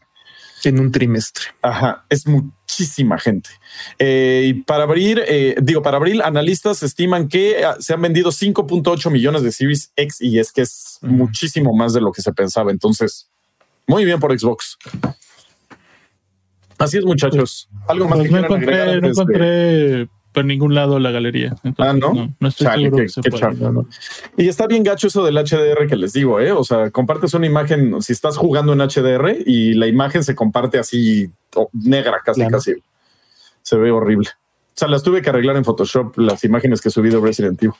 En 0.65 0.79
un 0.79 0.91
trimestre. 0.91 1.45
Ajá, 1.61 2.05
es 2.09 2.25
muchísima 2.27 3.19
gente. 3.19 3.49
Eh, 3.99 4.45
y 4.47 4.53
para 4.63 4.83
abrir, 4.83 5.23
eh, 5.27 5.55
digo, 5.61 5.81
para 5.81 5.97
abril, 5.97 6.21
analistas 6.23 6.81
estiman 6.81 7.27
que 7.27 7.63
ah, 7.63 7.75
se 7.79 7.93
han 7.93 8.01
vendido 8.01 8.31
5.8 8.31 9.11
millones 9.11 9.43
de 9.43 9.51
Series 9.51 9.91
X 9.95 10.21
y 10.21 10.39
es 10.39 10.51
que 10.51 10.61
es 10.61 10.97
muchísimo 11.01 11.75
más 11.75 11.93
de 11.93 12.01
lo 12.01 12.11
que 12.11 12.21
se 12.21 12.33
pensaba. 12.33 12.71
Entonces, 12.71 13.29
muy 13.85 14.05
bien 14.05 14.19
por 14.19 14.37
Xbox. 14.37 14.77
Así 16.77 16.97
es, 16.97 17.05
muchachos. 17.05 17.69
Algo 17.87 18.07
más 18.07 18.17
Pues 18.17 18.29
que 18.29 18.35
no 18.99 19.07
encontré 19.07 20.09
por 20.35 20.45
ningún 20.45 20.75
lado 20.75 20.99
la 20.99 21.09
galería. 21.09 21.55
Entonces, 21.63 21.75
Ah, 21.79 21.93
¿no? 21.93 22.33
No, 22.39 22.47
estoy 22.47 22.67
Chale, 22.67 22.83
seguro 22.83 22.97
qué- 22.97 23.03
que 23.03 23.09
se 23.09 23.21
qué 23.21 23.29
puede. 23.31 23.41
chafa, 23.41 23.71
¿no? 23.71 23.87
Y 24.37 24.47
está 24.47 24.67
bien 24.67 24.83
gacho 24.83 25.07
eso 25.07 25.23
del 25.25 25.37
HDR 25.37 25.87
que 25.87 25.95
les 25.95 26.13
digo, 26.13 26.39
¿eh? 26.39 26.51
O 26.51 26.63
sea, 26.63 26.91
compartes 26.91 27.33
una 27.33 27.47
imagen, 27.47 27.99
si 28.01 28.13
estás 28.13 28.37
jugando 28.37 28.73
en 28.73 28.81
HDR 28.81 29.35
y 29.45 29.73
la 29.73 29.87
imagen 29.87 30.23
se 30.23 30.35
comparte 30.35 30.77
así 30.77 31.31
oh, 31.55 31.69
negra, 31.73 32.19
casi, 32.23 32.41
Claro. 32.41 32.57
casi. 32.57 32.73
Se 33.63 33.77
ve 33.77 33.89
horrible. 33.89 34.29
O 34.29 34.77
sea, 34.77 34.87
las 34.89 35.01
tuve 35.01 35.21
que 35.23 35.29
arreglar 35.29 35.55
en 35.55 35.63
Photoshop, 35.65 36.17
las 36.19 36.43
imágenes 36.43 36.81
que 36.81 36.89
subí 36.91 37.09
de 37.09 37.19
Resident 37.19 37.63
Evil. 37.63 37.73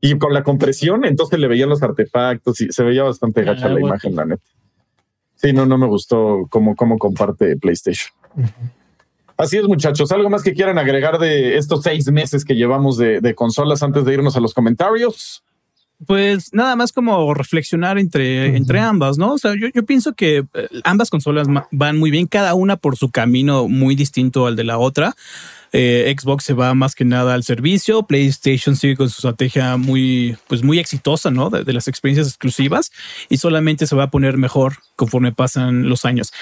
Y 0.00 0.18
con 0.18 0.32
la 0.34 0.42
compresión, 0.42 1.04
entonces 1.04 1.38
le 1.38 1.46
veían 1.48 1.68
los 1.68 1.82
artefactos 1.82 2.60
y 2.60 2.68
se 2.72 2.82
veía 2.82 3.04
bastante 3.04 3.42
gacha 3.44 3.66
Ah, 3.66 3.68
la 3.68 3.74
bueno. 3.74 3.86
imagen, 3.88 4.16
la 4.16 4.24
neta. 4.24 4.42
Sí, 5.36 5.52
no, 5.52 5.64
no 5.66 5.78
me 5.78 5.86
gustó 5.86 6.46
cómo, 6.50 6.74
cómo 6.76 6.98
comparte 6.98 7.56
PlayStation. 7.56 8.10
Así 9.36 9.56
es, 9.56 9.64
muchachos. 9.64 10.12
¿Algo 10.12 10.30
más 10.30 10.42
que 10.42 10.52
quieran 10.52 10.78
agregar 10.78 11.18
de 11.18 11.56
estos 11.56 11.82
seis 11.82 12.10
meses 12.10 12.44
que 12.44 12.54
llevamos 12.54 12.96
de, 12.96 13.20
de 13.20 13.34
consolas 13.34 13.82
antes 13.82 14.04
de 14.04 14.14
irnos 14.14 14.36
a 14.36 14.40
los 14.40 14.54
comentarios? 14.54 15.42
Pues 16.06 16.52
nada 16.52 16.74
más 16.74 16.92
como 16.92 17.32
reflexionar 17.32 17.98
entre, 17.98 18.56
entre 18.56 18.80
ambas, 18.80 19.18
¿no? 19.18 19.34
O 19.34 19.38
sea, 19.38 19.52
yo, 19.58 19.68
yo 19.72 19.84
pienso 19.84 20.14
que 20.14 20.38
eh, 20.38 20.68
ambas 20.82 21.10
consolas 21.10 21.46
van 21.70 21.98
muy 21.98 22.10
bien, 22.10 22.26
cada 22.26 22.54
una 22.54 22.76
por 22.76 22.96
su 22.96 23.10
camino 23.10 23.68
muy 23.68 23.94
distinto 23.94 24.46
al 24.46 24.56
de 24.56 24.64
la 24.64 24.78
otra. 24.78 25.14
Eh, 25.72 26.14
Xbox 26.18 26.44
se 26.44 26.54
va 26.54 26.74
más 26.74 26.94
que 26.94 27.04
nada 27.04 27.34
al 27.34 27.44
servicio, 27.44 28.02
PlayStation 28.02 28.76
sigue 28.76 28.96
con 28.96 29.08
su 29.08 29.20
estrategia 29.20 29.76
muy, 29.76 30.36
pues 30.48 30.62
muy 30.62 30.78
exitosa, 30.78 31.30
¿no? 31.30 31.50
De, 31.50 31.62
de 31.62 31.72
las 31.72 31.88
experiencias 31.88 32.26
exclusivas 32.26 32.90
y 33.28 33.36
solamente 33.36 33.86
se 33.86 33.96
va 33.96 34.04
a 34.04 34.10
poner 34.10 34.36
mejor 34.36 34.74
conforme 34.96 35.32
pasan 35.32 35.88
los 35.88 36.04
años. 36.04 36.32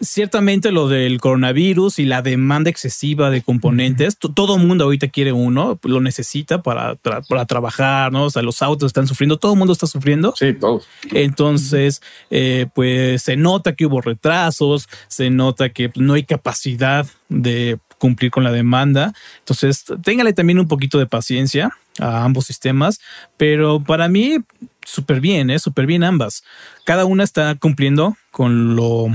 Ciertamente 0.00 0.70
lo 0.70 0.86
del 0.88 1.20
coronavirus 1.20 1.98
y 1.98 2.04
la 2.04 2.22
demanda 2.22 2.70
excesiva 2.70 3.30
de 3.30 3.42
componentes, 3.42 4.16
to- 4.16 4.32
todo 4.32 4.56
mundo 4.56 4.84
ahorita 4.84 5.08
quiere 5.08 5.32
uno, 5.32 5.78
lo 5.82 6.00
necesita 6.00 6.62
para, 6.62 6.94
tra- 7.02 7.26
para 7.26 7.46
trabajar, 7.46 8.12
¿no? 8.12 8.24
O 8.24 8.30
sea, 8.30 8.42
los 8.42 8.62
autos 8.62 8.86
están 8.88 9.08
sufriendo, 9.08 9.38
todo 9.38 9.54
el 9.54 9.58
mundo 9.58 9.72
está 9.72 9.88
sufriendo. 9.88 10.34
Sí, 10.36 10.52
todos. 10.54 10.86
Entonces, 11.12 12.00
eh, 12.30 12.66
pues 12.74 13.22
se 13.22 13.36
nota 13.36 13.74
que 13.74 13.86
hubo 13.86 14.00
retrasos, 14.00 14.88
se 15.08 15.30
nota 15.30 15.70
que 15.70 15.90
no 15.96 16.14
hay 16.14 16.22
capacidad 16.22 17.04
de 17.28 17.78
cumplir 17.98 18.30
con 18.30 18.44
la 18.44 18.52
demanda. 18.52 19.12
Entonces, 19.40 19.84
téngale 20.04 20.32
también 20.32 20.60
un 20.60 20.68
poquito 20.68 20.98
de 21.00 21.06
paciencia 21.06 21.72
a 21.98 22.22
ambos 22.24 22.46
sistemas, 22.46 23.00
pero 23.36 23.82
para 23.82 24.08
mí, 24.08 24.36
súper 24.84 25.20
bien, 25.20 25.50
¿eh? 25.50 25.58
súper 25.58 25.86
bien 25.86 26.04
ambas. 26.04 26.44
Cada 26.84 27.04
una 27.04 27.24
está 27.24 27.56
cumpliendo 27.56 28.16
con 28.30 28.76
lo 28.76 29.08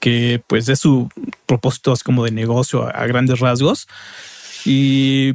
que 0.00 0.42
pues 0.46 0.68
es 0.68 0.80
su 0.80 1.08
propósito 1.46 1.92
así 1.92 2.02
como 2.02 2.24
de 2.24 2.30
negocio 2.32 2.82
a, 2.84 2.90
a 2.90 3.06
grandes 3.06 3.38
rasgos. 3.38 3.86
Y 4.64 5.34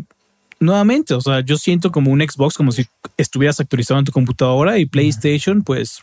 nuevamente, 0.59 1.13
o 1.13 1.22
sea, 1.22 1.39
yo 1.41 1.57
siento 1.57 1.91
como 1.91 2.11
un 2.11 2.22
Xbox 2.22 2.55
como 2.55 2.72
si 2.72 2.86
estuvieras 3.18 3.59
actualizado 3.59 3.99
en 3.99 4.05
tu 4.05 4.11
computadora 4.11 4.78
y 4.78 4.86
PlayStation, 4.86 5.63
pues, 5.63 5.99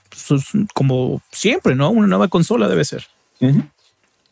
como 0.74 1.20
siempre, 1.30 1.74
¿no? 1.74 1.90
Una 1.90 2.06
nueva 2.06 2.28
consola 2.28 2.68
debe 2.68 2.84
ser. 2.84 3.06
Ujú. 3.40 3.62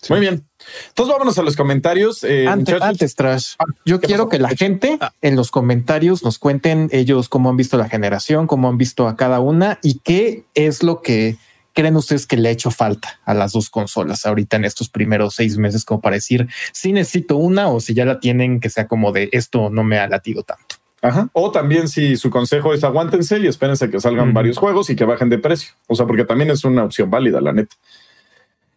Muy 0.09 0.21
bien. 0.21 0.47
Entonces 0.89 1.13
vámonos 1.13 1.37
a 1.39 1.43
los 1.43 1.57
comentarios. 1.57 2.25
eh, 2.25 2.47
Antes, 2.49 2.81
antes, 2.81 3.15
Trash, 3.15 3.55
yo 3.85 4.01
¿qué 4.01 4.07
quiero 4.07 4.25
pasó? 4.25 4.29
que 4.31 4.39
la 4.39 4.49
gente 4.51 4.97
Ah. 4.99 5.13
en 5.21 5.37
los 5.37 5.51
comentarios 5.51 6.23
nos 6.23 6.39
cuenten 6.39 6.89
ellos 6.91 7.29
cómo 7.29 7.51
han 7.51 7.57
visto 7.59 7.77
la 7.77 7.87
generación, 7.89 8.47
cómo 8.47 8.69
han 8.71 8.79
visto 8.79 9.09
a 9.09 9.17
cada 9.17 9.41
una 9.41 9.79
y 9.83 9.99
qué 10.03 10.45
es 10.55 10.83
lo 10.83 11.03
que 11.03 11.37
creen 11.81 11.97
ustedes 11.97 12.27
que 12.27 12.37
le 12.37 12.51
ha 12.51 12.53
hecho 12.53 12.71
falta 12.71 13.19
a 13.25 13.33
las 13.33 13.53
dos 13.53 13.71
consolas 13.71 14.27
ahorita 14.27 14.59
en 14.59 14.67
estos 14.67 14.91
primeros 14.91 15.35
seis 15.35 15.57
meses, 15.57 15.87
como 15.87 16.03
para 16.03 16.17
decir 16.17 16.47
si 16.73 16.93
necesito 16.93 17.37
una 17.37 17.69
o 17.69 17.81
si 17.81 17.95
ya 17.95 18.05
la 18.05 18.21
tienen, 18.21 18.61
que 18.61 18.69
sea 18.69 18.87
como 18.87 19.13
de 19.13 19.31
esto 19.33 19.71
no 19.71 19.83
me 19.83 19.99
ha 19.99 20.07
latido 20.07 20.43
tanto. 20.43 20.77
Ajá. 21.01 21.31
O 21.33 21.51
también 21.51 21.89
si 21.89 22.17
su 22.17 22.29
consejo 22.29 22.75
es 22.75 22.85
aguántense 22.85 23.39
y 23.39 23.47
espérense 23.47 23.87
a 23.87 23.91
que 23.91 23.99
salgan 23.99 24.35
varios 24.35 24.59
juegos 24.59 24.91
y 24.91 24.97
que 24.97 25.07
bajen 25.07 25.31
de 25.31 25.39
precio. 25.39 25.73
O 25.87 25.95
sea, 25.95 26.07
porque 26.07 26.27
también 26.27 26.51
es 26.51 26.63
una 26.65 26.85
opción 26.85 27.09
válida, 27.09 27.41
la 27.41 27.55
neta. 27.55 27.75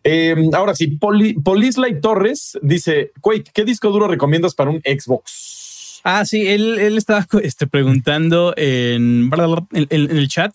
Eh, 0.06 0.36
ahora 0.54 0.74
sí, 0.74 0.88
Poli, 0.88 1.34
Polislay 1.34 2.00
Torres 2.00 2.58
dice, 2.62 3.12
Quake, 3.20 3.52
¿qué 3.54 3.66
disco 3.66 3.90
duro 3.90 4.08
recomiendas 4.08 4.56
para 4.56 4.70
un 4.70 4.80
Xbox? 4.82 5.53
Ah, 6.04 6.26
sí, 6.26 6.46
él, 6.48 6.80
él 6.80 6.98
estaba 6.98 7.26
este, 7.42 7.66
preguntando 7.66 8.54
en, 8.58 9.30
en- 9.72 9.88
el 10.18 10.28
chat 10.28 10.54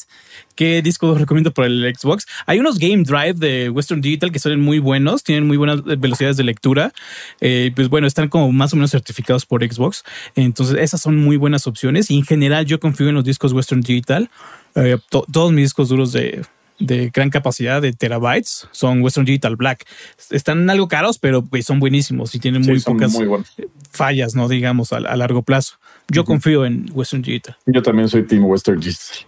qué 0.55 0.83
disco 0.83 1.15
recomiendo 1.15 1.53
para 1.53 1.69
el 1.69 1.91
Xbox. 1.97 2.27
Hay 2.47 2.59
unos 2.59 2.79
Game 2.79 3.03
Drive 3.05 3.35
de 3.35 3.71
Western 3.71 4.01
Digital 4.03 4.31
que 4.31 4.39
son 4.41 4.61
muy 4.61 4.79
buenos, 4.79 5.23
tienen 5.25 5.47
muy 5.47 5.57
buenas 5.57 5.83
velocidades 5.85 6.37
de 6.37 6.45
lectura. 6.45 6.93
Eh, 7.41 7.73
pues 7.75 7.89
bueno, 7.89 8.07
están 8.07 8.29
como 8.29 8.53
más 8.53 8.73
o 8.73 8.77
menos 8.77 8.91
certificados 8.91 9.47
por 9.47 9.65
Xbox. 9.65 10.05
Entonces, 10.35 10.77
esas 10.81 11.01
son 11.01 11.17
muy 11.17 11.37
buenas 11.39 11.67
opciones. 11.67 12.11
Y 12.11 12.19
en 12.19 12.25
general, 12.25 12.67
yo 12.67 12.79
confío 12.79 13.09
en 13.09 13.15
los 13.15 13.25
discos 13.25 13.53
Western 13.55 13.81
Digital. 13.81 14.31
Eh, 14.75 14.99
to- 15.09 15.25
todos 15.33 15.51
mis 15.53 15.65
discos 15.65 15.89
duros 15.89 16.13
de, 16.13 16.45
de 16.79 17.11
gran 17.13 17.31
capacidad 17.31 17.83
de 17.83 17.93
terabytes 17.93 18.69
son 18.73 19.03
Western 19.03 19.25
Digital 19.27 19.57
Black. 19.57 19.85
Están 20.31 20.69
algo 20.71 20.87
caros, 20.89 21.19
pero 21.19 21.45
pues, 21.45 21.65
son 21.67 21.81
buenísimos 21.81 22.35
y 22.35 22.39
tienen 22.39 22.63
Sí, 22.65 22.71
muy 22.71 22.81
pocas 22.81 23.13
muy 23.13 23.27
buenos. 23.27 23.53
fallas, 23.91 24.35
no 24.35 24.49
digamos, 24.49 24.93
a, 24.93 24.99
a 24.99 25.17
largo 25.17 25.43
plazo. 25.43 25.75
Yo 26.09 26.25
confío 26.25 26.65
en 26.65 26.89
Western 26.93 27.23
Digital. 27.23 27.57
Yo 27.67 27.83
también 27.83 28.09
soy 28.09 28.27
Team 28.27 28.45
Western 28.45 28.79
Digital. 28.81 29.19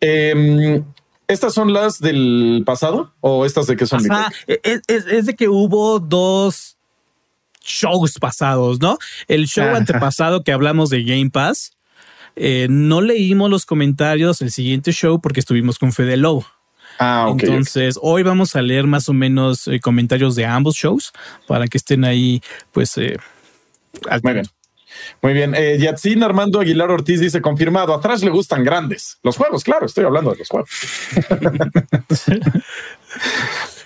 Eh, 0.00 0.82
¿Estas 1.26 1.54
son 1.54 1.72
las 1.72 2.00
del 2.00 2.62
pasado 2.66 3.14
o 3.20 3.46
estas 3.46 3.66
de 3.66 3.76
qué 3.76 3.86
son? 3.86 4.10
Ajá, 4.10 4.30
es, 4.46 4.82
es- 4.86 5.06
es 5.06 5.26
de 5.26 5.34
que 5.34 5.48
hubo 5.48 5.98
dos 5.98 6.76
shows 7.62 8.18
pasados, 8.18 8.78
¿no? 8.80 8.98
El 9.26 9.46
show 9.46 9.64
Ajá. 9.68 9.78
antepasado 9.78 10.44
que 10.44 10.52
hablamos 10.52 10.90
de 10.90 11.02
Game 11.02 11.30
Pass, 11.30 11.72
eh, 12.36 12.66
no 12.68 13.00
leímos 13.00 13.48
los 13.48 13.64
comentarios 13.64 14.40
del 14.40 14.50
siguiente 14.50 14.92
show 14.92 15.18
porque 15.20 15.40
estuvimos 15.40 15.78
con 15.78 15.92
Fede 15.92 16.18
Lobo. 16.18 16.44
Ah, 16.98 17.26
ok. 17.28 17.34
ok. 17.34 17.42
Entonces, 17.42 17.98
hoy 18.00 18.22
vamos 18.22 18.56
a 18.56 18.62
leer 18.62 18.86
más 18.86 19.08
o 19.08 19.12
menos 19.12 19.68
eh, 19.68 19.80
comentarios 19.80 20.36
de 20.36 20.46
ambos 20.46 20.76
shows 20.76 21.12
para 21.46 21.66
que 21.66 21.78
estén 21.78 22.04
ahí, 22.04 22.42
pues, 22.72 22.96
eh, 22.98 23.16
al 24.08 24.20
Muy 24.22 24.34
bien. 24.34 24.46
Muy 25.22 25.32
bien. 25.32 25.54
Eh, 25.56 25.76
Yatsin 25.78 26.22
Armando 26.22 26.60
Aguilar 26.60 26.90
Ortiz 26.90 27.20
dice 27.20 27.40
confirmado. 27.40 27.94
Atrás 27.94 28.22
le 28.22 28.30
gustan 28.30 28.62
grandes. 28.64 29.18
Los 29.22 29.36
juegos, 29.36 29.64
claro, 29.64 29.86
estoy 29.86 30.04
hablando 30.04 30.30
de 30.32 30.38
los 30.38 30.48
juegos. 30.48 30.70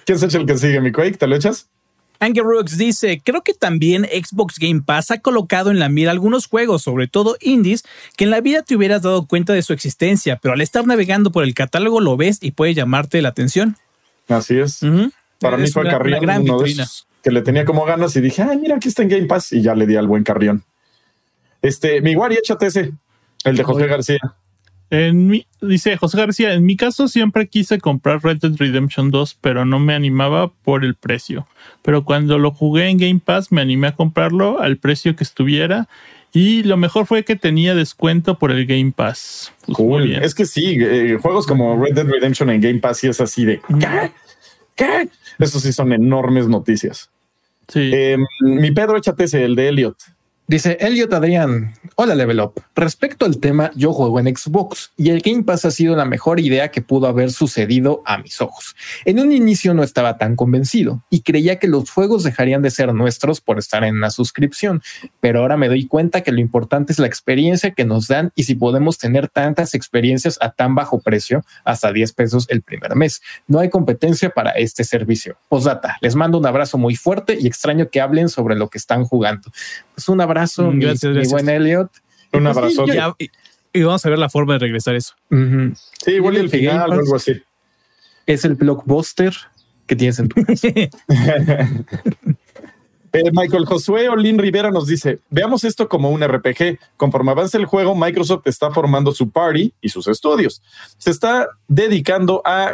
¿Quién 0.05 0.19
se 0.19 0.27
echa 0.27 0.39
el 0.39 0.47
que 0.47 0.59
sigue, 0.59 0.81
mi 0.81 0.93
Quake? 0.93 1.17
¿Te 1.19 1.27
lo 1.27 1.37
echas? 1.37 1.69
Anger 2.21 2.43
Rooks 2.45 2.77
dice, 2.77 3.21
creo 3.25 3.43
que 3.43 3.55
también 3.55 4.05
Xbox 4.05 4.59
Game 4.59 4.83
Pass 4.85 5.11
ha 5.13 5.19
colocado 5.19 5.71
en 5.71 5.79
la 5.79 5.89
mira 5.89 6.11
algunos 6.11 6.47
juegos, 6.47 6.83
sobre 6.83 7.07
todo 7.07 7.37
indies, 7.41 7.85
que 8.17 8.25
en 8.25 8.31
la 8.31 8.41
vida 8.41 8.63
te 8.63 8.75
hubieras 8.75 9.03
dado 9.03 9.27
cuenta 9.27 9.53
de 9.53 9.63
su 9.63 9.73
existencia, 9.73 10.37
pero 10.37 10.55
al 10.55 10.61
estar 10.61 10.85
navegando 10.87 11.31
por 11.31 11.45
el 11.45 11.55
catálogo 11.55 12.01
lo 12.01 12.17
ves 12.17 12.39
y 12.41 12.51
puede 12.51 12.75
llamarte 12.75 13.23
la 13.23 13.29
atención. 13.29 13.77
Así 14.29 14.59
es. 14.59 14.81
Para 15.41 15.57
mí 15.57 15.69
fue 15.69 15.83
una- 15.83 15.93
Carrión, 15.93 16.21
gran 16.21 16.43
uno 16.43 16.59
de 16.61 16.71
esos 16.71 17.07
que 17.23 17.31
le 17.31 17.43
tenía 17.43 17.65
como 17.65 17.85
ganas 17.85 18.15
y 18.17 18.21
dije, 18.21 18.43
ay, 18.43 18.59
mira, 18.59 18.77
aquí 18.77 18.89
está 18.89 19.03
en 19.03 19.09
Game 19.09 19.27
Pass 19.27 19.53
y 19.53 19.63
ya 19.63 19.75
le 19.75 19.87
di 19.87 19.97
al 19.97 20.07
buen 20.07 20.25
Carrión. 20.25 20.65
Este, 21.63 22.01
mi 22.01 22.15
Wari, 22.17 22.37
échate 22.37 22.67
ese, 22.67 22.93
el 23.45 23.57
de 23.57 23.63
José 23.65 23.87
García. 23.87 24.19
En 24.91 25.27
mi, 25.27 25.47
dice 25.61 25.97
José 25.97 26.17
García, 26.17 26.55
en 26.55 26.65
mi 26.65 26.77
caso 26.77 27.09
siempre 27.09 27.47
quise 27.47 27.79
comprar 27.79 28.23
Red 28.23 28.39
Dead 28.39 28.57
Redemption 28.57 29.11
2, 29.11 29.39
pero 29.41 29.65
no 29.65 29.79
me 29.79 29.95
animaba 29.95 30.49
por 30.49 30.85
el 30.85 30.95
precio. 30.95 31.47
Pero 31.83 32.05
cuando 32.05 32.39
lo 32.39 32.53
jugué 32.53 32.89
en 32.89 32.97
Game 32.97 33.21
Pass 33.23 33.53
me 33.53 33.61
animé 33.61 33.89
a 33.89 33.95
comprarlo 33.95 34.61
al 34.61 34.79
precio 34.79 35.15
que 35.15 35.25
estuviera 35.25 35.89
y 36.33 36.63
lo 36.63 36.77
mejor 36.77 37.07
fue 37.07 37.25
que 37.25 37.37
tenía 37.37 37.75
descuento 37.75 38.39
por 38.39 38.51
el 38.51 38.65
Game 38.67 38.93
Pass. 38.95 39.53
Pues, 39.67 39.77
Cool. 39.77 40.15
Es 40.15 40.35
que 40.35 40.47
sí, 40.47 40.79
eh, 40.81 41.19
juegos 41.21 41.47
como 41.47 41.83
Red 41.83 41.95
Dead 41.95 42.07
Redemption 42.07 42.49
en 42.51 42.61
Game 42.61 42.79
Pass 42.79 42.99
sí 42.99 43.09
es 43.09 43.21
así 43.21 43.45
de 43.45 43.61
¿qué? 43.79 44.13
¿Qué? 44.75 45.09
Esos 45.39 45.63
sí 45.63 45.73
son 45.73 45.93
enormes 45.93 46.49
noticias. 46.49 47.11
Sí. 47.69 47.91
Eh, 47.93 48.17
mi 48.41 48.71
Pedro, 48.71 48.97
échate 48.97 49.25
ese, 49.25 49.45
el 49.45 49.55
de 49.55 49.69
Elliot. 49.69 49.97
Dice 50.51 50.79
Elliot 50.81 51.13
Adrián, 51.13 51.75
hola 51.95 52.15
Level 52.15 52.41
Up. 52.41 52.55
Respecto 52.75 53.27
al 53.27 53.37
tema, 53.37 53.71
yo 53.75 53.93
juego 53.93 54.19
en 54.19 54.35
Xbox 54.35 54.93
y 54.97 55.11
el 55.11 55.21
Game 55.21 55.43
Pass 55.43 55.67
ha 55.67 55.71
sido 55.71 55.95
la 55.95 56.07
mejor 56.07 56.41
idea 56.41 56.71
que 56.71 56.81
pudo 56.81 57.07
haber 57.07 57.33
sucedido 57.33 58.03
a 58.07 58.17
mis 58.17 58.41
ojos. 58.41 58.75
En 59.05 59.21
un 59.21 59.31
inicio 59.31 59.75
no 59.75 59.83
estaba 59.83 60.17
tan 60.17 60.37
convencido 60.37 61.05
y 61.11 61.21
creía 61.21 61.59
que 61.59 61.69
los 61.69 61.91
juegos 61.91 62.23
dejarían 62.23 62.63
de 62.63 62.71
ser 62.71 62.95
nuestros 62.95 63.43
por 63.43 63.59
estar 63.59 63.85
en 63.85 63.97
una 63.97 64.09
suscripción, 64.09 64.81
pero 65.21 65.41
ahora 65.41 65.59
me 65.59 65.69
doy 65.69 65.87
cuenta 65.87 66.23
que 66.23 66.33
lo 66.33 66.41
importante 66.41 66.95
es 66.95 66.99
la 66.99 67.09
experiencia 67.09 67.73
que 67.73 67.85
nos 67.85 68.09
dan 68.09 68.33
y 68.35 68.45
si 68.45 68.55
podemos 68.55 68.97
tener 68.97 69.29
tantas 69.29 69.75
experiencias 69.75 70.39
a 70.41 70.53
tan 70.53 70.75
bajo 70.75 70.99
precio, 71.03 71.45
hasta 71.63 71.93
10 71.93 72.15
pesos 72.15 72.47
el 72.49 72.63
primer 72.63 72.97
mes. 72.97 73.21
No 73.49 73.59
hay 73.59 73.69
competencia 73.69 74.31
para 74.31 74.53
este 74.53 74.85
servicio. 74.85 75.37
Postdata, 75.51 75.99
les 76.01 76.15
mando 76.15 76.39
un 76.39 76.47
abrazo 76.47 76.79
muy 76.79 76.97
fuerte 76.97 77.37
y 77.39 77.47
extraño 77.47 77.91
que 77.91 78.01
hablen 78.01 78.31
sobre 78.31 78.57
lo 78.57 78.71
que 78.71 78.79
están 78.79 79.05
jugando. 79.05 79.51
Pues 79.95 80.09
un 80.09 80.23
abrazo, 80.23 80.38
Mm, 80.71 80.77
mi- 80.79 80.85
gracias, 80.85 81.17
mi, 81.17 81.27
buen 81.29 81.49
Elliot. 81.49 81.91
Un 82.33 82.43
Pues 82.43 82.43
sí, 82.43 82.49
abrazo. 82.59 82.87
yo- 82.87 82.95
Ya, 82.95 83.15
y, 83.19 83.31
y 83.73 83.83
vamos 83.83 84.05
a 84.05 84.11
ver 84.11 84.19
la 84.19 84.29
forma 84.29 84.55
de 84.55 84.59
regresar 84.61 84.95
eso. 84.95 85.15
Sí, 86.05 86.13
igual 86.13 86.35
y 86.37 86.41
el 86.41 86.51
final 86.51 86.77
o 86.77 86.89
Pass. 86.91 86.99
algo 86.99 87.17
así. 87.17 87.33
Es 88.27 88.45
el 88.45 88.55
blockbuster 88.55 89.35
que 89.87 89.97
tienes 89.97 90.19
en 90.19 90.29
tu 90.29 90.43
casa. 90.45 90.69
Eh, 93.11 93.31
Michael 93.33 93.65
Josué 93.65 94.07
Olin 94.11 94.39
Rivera 94.39 94.71
nos 94.71 94.87
dice: 94.87 95.21
Veamos 95.31 95.65
esto 95.65 95.89
como 95.89 96.11
un 96.11 96.23
RPG. 96.23 96.79
Conforme 96.99 97.31
avance 97.31 97.57
el 97.57 97.65
juego, 97.65 97.95
Microsoft 97.97 98.43
está 98.47 98.71
formando 98.71 99.13
su 99.13 99.31
party 99.31 99.73
y 99.81 99.89
sus 99.89 100.09
estudios. 100.09 100.63
Se 100.99 101.11
está 101.11 101.49
dedicando 101.69 102.43
a 102.45 102.73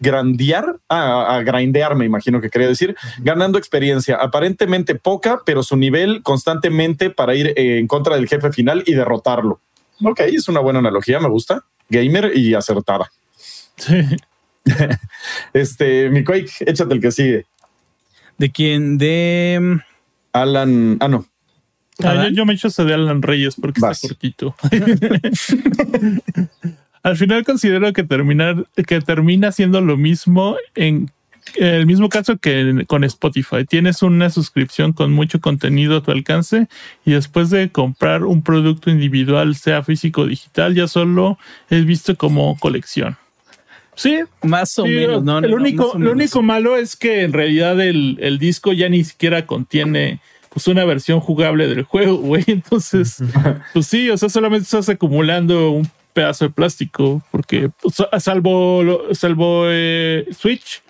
grandear, 0.00 0.76
a, 0.88 1.36
a 1.36 1.42
grindear, 1.42 1.94
me 1.94 2.04
imagino 2.04 2.40
que 2.40 2.50
quería 2.50 2.68
decir, 2.68 2.96
ganando 3.18 3.58
experiencia, 3.58 4.16
aparentemente 4.16 4.94
poca, 4.94 5.40
pero 5.44 5.62
su 5.62 5.76
nivel 5.76 6.22
constantemente 6.22 7.10
para 7.10 7.34
ir 7.34 7.48
eh, 7.56 7.78
en 7.78 7.86
contra 7.86 8.16
del 8.16 8.28
jefe 8.28 8.52
final 8.52 8.82
y 8.86 8.94
derrotarlo. 8.94 9.60
Ok, 10.04 10.20
es 10.20 10.48
una 10.48 10.60
buena 10.60 10.78
analogía, 10.78 11.18
me 11.20 11.28
gusta. 11.28 11.64
Gamer 11.88 12.36
y 12.36 12.54
acertada. 12.54 13.10
Sí. 13.76 14.02
Este, 15.54 16.10
mi 16.10 16.24
Quake, 16.24 16.50
échate 16.60 16.92
el 16.92 17.00
que 17.00 17.10
sigue. 17.10 17.46
¿De 18.36 18.52
quién? 18.52 18.98
De... 18.98 19.58
mm, 19.58 19.76
Alan, 20.34 20.98
ah, 21.00 21.08
no, 21.08 21.24
Ah, 22.04 22.14
yo, 22.24 22.28
yo 22.28 22.46
me 22.46 22.54
echo 22.54 22.68
ese 22.68 22.84
de 22.84 22.94
Alan 22.94 23.22
Reyes 23.22 23.56
porque 23.56 23.80
Vas. 23.80 24.04
está 24.04 24.14
cortito. 24.14 24.54
Al 27.02 27.16
final 27.16 27.44
considero 27.44 27.92
que 27.92 28.02
terminar, 28.04 28.66
que 28.86 29.00
termina 29.00 29.52
siendo 29.52 29.80
lo 29.80 29.96
mismo 29.96 30.56
en 30.74 31.10
el 31.56 31.86
mismo 31.86 32.10
caso 32.10 32.36
que 32.36 32.60
en- 32.60 32.84
con 32.84 33.04
Spotify. 33.04 33.64
Tienes 33.66 34.02
una 34.02 34.28
suscripción 34.28 34.92
con 34.92 35.12
mucho 35.12 35.40
contenido 35.40 35.96
a 35.96 36.02
tu 36.02 36.10
alcance 36.10 36.68
y 37.06 37.12
después 37.12 37.48
de 37.48 37.70
comprar 37.70 38.24
un 38.24 38.42
producto 38.42 38.90
individual, 38.90 39.54
sea 39.54 39.82
físico 39.82 40.22
o 40.22 40.26
digital, 40.26 40.74
ya 40.74 40.86
solo 40.88 41.38
es 41.70 41.86
visto 41.86 42.14
como 42.16 42.58
colección. 42.58 43.16
Sí, 43.94 44.20
Más 44.42 44.78
o 44.78 44.84
Sí, 44.84 44.90
menos, 44.90 45.24
¿no? 45.24 45.38
el 45.38 45.50
no, 45.50 45.56
único, 45.56 45.92
lo 45.94 45.98
menos. 45.98 46.12
único 46.14 46.42
malo 46.42 46.76
es 46.76 46.94
que 46.96 47.22
en 47.22 47.32
realidad 47.32 47.80
el, 47.80 48.18
el 48.20 48.38
disco 48.38 48.72
ya 48.72 48.88
ni 48.88 49.02
siquiera 49.02 49.46
contiene 49.46 50.20
pues 50.50 50.66
una 50.68 50.84
versión 50.84 51.18
jugable 51.20 51.66
del 51.66 51.82
juego, 51.82 52.16
güey. 52.18 52.44
Entonces, 52.46 53.22
pues 53.72 53.86
sí, 53.86 54.10
o 54.10 54.16
sea, 54.18 54.28
solamente 54.28 54.64
estás 54.64 54.88
acumulando 54.90 55.70
un 55.70 55.88
pedazo 56.18 56.46
de 56.46 56.50
plástico, 56.50 57.22
porque 57.30 57.70
pues, 57.80 57.94
salvo, 58.20 58.82
salvo 59.12 59.66
eh, 59.68 60.26
Switch, 60.32 60.82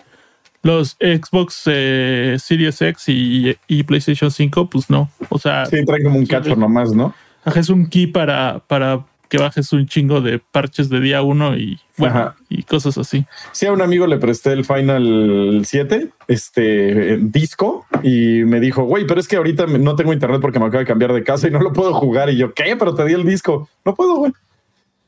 los 0.63 0.97
Xbox 0.99 1.61
eh, 1.67 2.37
Series 2.39 2.81
X 2.81 3.03
y, 3.09 3.55
y 3.67 3.83
PlayStation 3.83 4.31
5, 4.31 4.71
pues 4.71 4.89
no. 4.89 5.11
O 5.29 5.37
sea, 5.37 5.67
sí, 5.67 5.85
trae 5.85 6.01
como 6.01 6.17
un 6.17 6.25
cacho 6.25 6.55
nomás, 6.55 6.93
¿no? 6.93 7.13
es 7.55 7.69
un 7.69 7.87
key 7.87 8.07
para, 8.07 8.63
para 8.67 9.05
que 9.27 9.37
bajes 9.37 9.71
un 9.71 9.85
chingo 9.85 10.21
de 10.21 10.39
parches 10.39 10.89
de 10.89 10.99
día 10.99 11.21
uno 11.21 11.55
y, 11.55 11.79
bueno, 11.97 12.15
Ajá. 12.15 12.35
y 12.49 12.63
cosas 12.63 12.97
así. 12.97 13.25
Sí, 13.51 13.67
a 13.67 13.71
un 13.71 13.83
amigo 13.83 14.07
le 14.07 14.17
presté 14.17 14.53
el 14.53 14.65
Final 14.65 15.61
7, 15.63 16.09
este 16.27 17.13
eh, 17.13 17.19
disco, 17.21 17.85
y 18.01 18.43
me 18.45 18.59
dijo, 18.59 18.83
güey, 18.83 19.05
pero 19.05 19.19
es 19.19 19.27
que 19.27 19.35
ahorita 19.35 19.67
no 19.67 19.95
tengo 19.95 20.11
internet 20.11 20.41
porque 20.41 20.57
me 20.57 20.65
acabo 20.65 20.79
de 20.79 20.87
cambiar 20.87 21.13
de 21.13 21.23
casa 21.23 21.47
y 21.47 21.51
no 21.51 21.59
lo 21.59 21.71
puedo 21.71 21.93
jugar. 21.93 22.31
Y 22.31 22.37
yo, 22.37 22.51
¿qué? 22.55 22.75
Pero 22.75 22.95
te 22.95 23.05
di 23.05 23.13
el 23.13 23.25
disco. 23.25 23.69
No 23.85 23.93
puedo, 23.93 24.15
güey. 24.15 24.33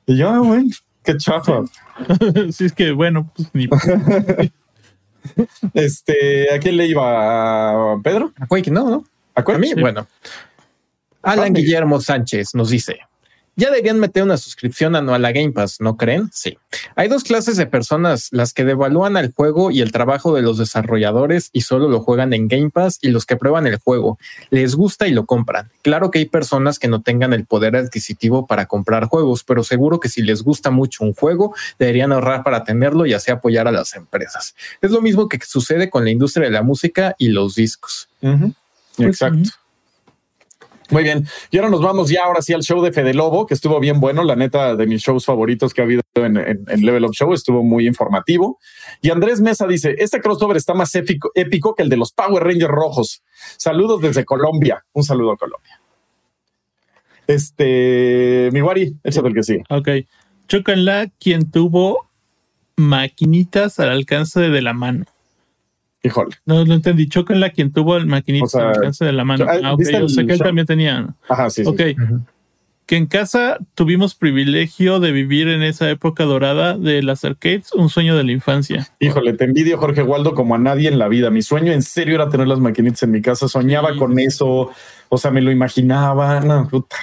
Y 0.06 0.18
yo, 0.18 0.30
ah, 0.30 0.40
güey, 0.40 0.70
qué 1.04 1.18
chafa. 1.18 1.62
sí, 2.52 2.66
es 2.66 2.74
que 2.74 2.92
bueno, 2.92 3.32
pues 3.36 3.50
ni 3.54 3.68
Este, 5.74 6.54
¿a 6.54 6.60
quién 6.60 6.78
le 6.78 6.88
iba? 6.88 7.94
¿A 7.94 8.02
Pedro? 8.02 8.34
A 8.40 8.48
Quake, 8.48 8.72
no, 8.72 8.90
no. 8.90 9.06
¿A 9.36 9.58
mí, 9.58 9.70
Sí. 9.70 9.80
bueno. 9.80 10.08
Alan. 11.22 11.54
Guillermo 11.54 12.00
Sánchez 12.02 12.56
nos 12.56 12.70
dice: 12.70 13.00
Ya 13.56 13.70
deberían 13.70 14.00
meter 14.00 14.24
una 14.24 14.38
suscripción 14.38 14.96
anual 14.96 15.26
a 15.26 15.32
Game 15.32 15.52
Pass, 15.52 15.82
¿no 15.82 15.98
creen? 15.98 16.30
Sí. 16.34 16.58
Hay 16.96 17.10
dos 17.10 17.24
clases 17.24 17.58
de 17.58 17.66
personas, 17.66 18.30
las 18.32 18.54
que 18.54 18.64
devalúan 18.64 19.18
al 19.18 19.34
juego 19.34 19.72
y 19.72 19.82
el 19.82 19.92
trabajo 19.92 20.34
de 20.34 20.42
los 20.42 20.58
desarrolladores 20.58 21.50
y 21.52 21.62
solo 21.62 21.90
lo 21.90 22.00
juegan 22.00 22.34
en 22.34 22.48
Game 22.48 22.70
Pass 22.70 22.98
y 23.02 23.10
los 23.10 23.26
que 23.26 23.36
prueban 23.36 23.68
el 23.68 23.78
juego, 23.78 24.18
les 24.50 24.76
gusta 24.76 25.08
y 25.08 25.12
lo 25.12 25.26
compran. 25.26 25.70
Claro 25.82 26.12
que 26.12 26.20
hay 26.20 26.26
personas 26.26 26.80
que 26.80 26.88
no 26.88 27.02
tengan 27.02 27.34
el 27.34 27.46
poder 27.46 27.76
adquisitivo 27.76 28.48
para 28.48 28.68
comprar 28.68 29.06
juegos, 29.06 29.44
pero 29.44 29.64
seguro 29.64 30.00
que 30.00 30.10
si 30.10 30.22
les 30.22 30.44
gusta 30.44 30.72
mucho 30.72 31.04
un 31.04 31.14
juego, 31.14 31.54
deberían 31.78 32.14
ahorrar 32.14 32.44
para 32.44 32.64
tenerlo 32.64 33.06
y 33.06 33.14
así 33.14 33.32
apoyar 33.32 33.68
a 33.68 33.72
las 33.72 33.96
empresas. 33.96 34.56
Es 34.82 34.92
lo 34.92 35.02
mismo 35.02 35.28
que 35.28 35.40
sucede 35.46 35.90
con 35.90 36.06
la 36.06 36.12
industria 36.12 36.46
de 36.46 36.52
la 36.52 36.64
música 36.64 37.16
y 37.18 37.30
los 37.30 37.56
discos. 37.56 38.08
Ujú. 38.22 38.54
Exacto. 38.98 39.50
Muy 40.92 41.04
bien. 41.04 41.26
Y 41.50 41.58
ahora 41.58 41.70
nos 41.70 41.82
vamos 41.82 42.10
ya 42.10 42.22
ahora 42.26 42.42
sí 42.42 42.54
al 42.54 42.62
show 42.62 42.82
de 42.84 42.92
Fede 42.92 43.14
Lobo, 43.14 43.48
que 43.48 43.54
estuvo 43.54 43.80
bien 43.80 44.00
bueno. 44.00 44.24
La 44.24 44.36
neta 44.36 44.76
de 44.76 44.86
mis 44.86 45.02
shows 45.02 45.26
favoritos 45.26 45.74
que 45.74 45.82
ha 45.82 45.86
habido 45.86 46.02
en, 46.16 46.56
Level 46.86 47.06
Up 47.06 47.14
Show 47.14 47.34
estuvo 47.34 47.64
muy 47.64 47.88
informativo. 47.88 48.60
Y 49.02 49.10
Andrés 49.10 49.40
Mesa 49.42 49.66
dice: 49.66 49.96
Este 49.98 50.20
crossover 50.22 50.58
está 50.58 50.74
más 50.74 50.94
épico, 50.96 51.32
épico 51.34 51.74
que 51.74 51.84
el 51.84 51.90
de 51.90 51.98
los 51.98 52.12
Power 52.12 52.44
Rangers 52.44 52.72
rojos. 52.72 53.24
Saludos 53.58 54.02
desde 54.02 54.26
Colombia. 54.26 54.86
Un 54.94 55.04
saludo 55.04 55.32
a 55.32 55.38
Colombia. 55.38 55.82
Este, 57.26 58.50
mi 58.52 58.62
Wari, 58.62 58.98
échate 59.04 59.28
el 59.30 59.34
que 59.34 59.44
sigue. 59.44 59.64
Ok. 59.70 59.90
Chócanla 60.48 61.10
quien 61.20 61.50
tuvo 61.50 62.10
maquinitas 62.76 63.80
al 63.80 63.90
alcance 63.90 64.42
de 64.42 64.62
la 64.62 64.74
mano. 64.74 65.06
Híjole. 66.04 66.36
No, 66.46 66.66
no 66.66 66.74
entendí. 66.74 67.08
Chócanla 67.08 67.52
quien 67.52 67.72
tuvo 67.72 68.00
maquinitas 68.02 68.56
O 68.56 68.58
sea, 68.60 68.70
al 68.70 68.76
alcance 68.76 69.06
de 69.06 69.12
la 69.14 69.24
mano. 69.24 69.46
ah, 69.48 69.74
ok. 69.74 69.80
¿viste 69.80 70.02
O 70.02 70.10
sea 70.10 70.22
el 70.22 70.28
que 70.28 70.34
él 70.34 70.40
show? 70.40 70.48
también 70.48 70.66
tenía. 70.68 71.08
Ajá, 71.30 71.50
sí. 71.50 71.64
sí. 71.64 71.70
Ok. 71.70 71.82
Que 72.88 72.98
en 72.98 73.06
casa 73.06 73.58
tuvimos 73.76 74.16
privilegio 74.16 75.00
de 75.00 75.12
vivir 75.14 75.48
en 75.48 75.62
esa 75.64 75.90
época 75.90 76.26
dorada 76.26 76.78
de 76.78 77.02
las 77.04 77.24
arcades, 77.24 77.72
un 77.74 77.88
sueño 77.90 78.18
de 78.18 78.24
la 78.26 78.32
infancia. 78.34 78.90
Híjole, 79.00 79.32
te 79.34 79.46
envidio, 79.46 79.78
Jorge 79.78 80.02
Waldo, 80.04 80.34
como 80.34 80.56
a 80.56 80.58
nadie 80.58 80.90
en 80.90 81.00
la 81.00 81.08
vida. 81.08 81.30
Mi 81.30 81.42
sueño 81.42 81.72
en 81.72 81.84
serio 81.84 82.16
era 82.16 82.28
tener 82.30 82.48
las 82.48 82.60
maquinitas 82.60 83.04
en 83.04 83.12
mi 83.12 83.22
casa. 83.22 83.48
Soñaba 83.48 83.94
Sí. 83.94 84.00
con 84.00 84.20
eso. 84.20 84.72
O 85.08 85.18
sea, 85.18 85.32
me 85.32 85.42
lo 85.42 85.52
imaginaba. 85.52 86.42
No, 86.42 86.68
puta. 86.68 86.98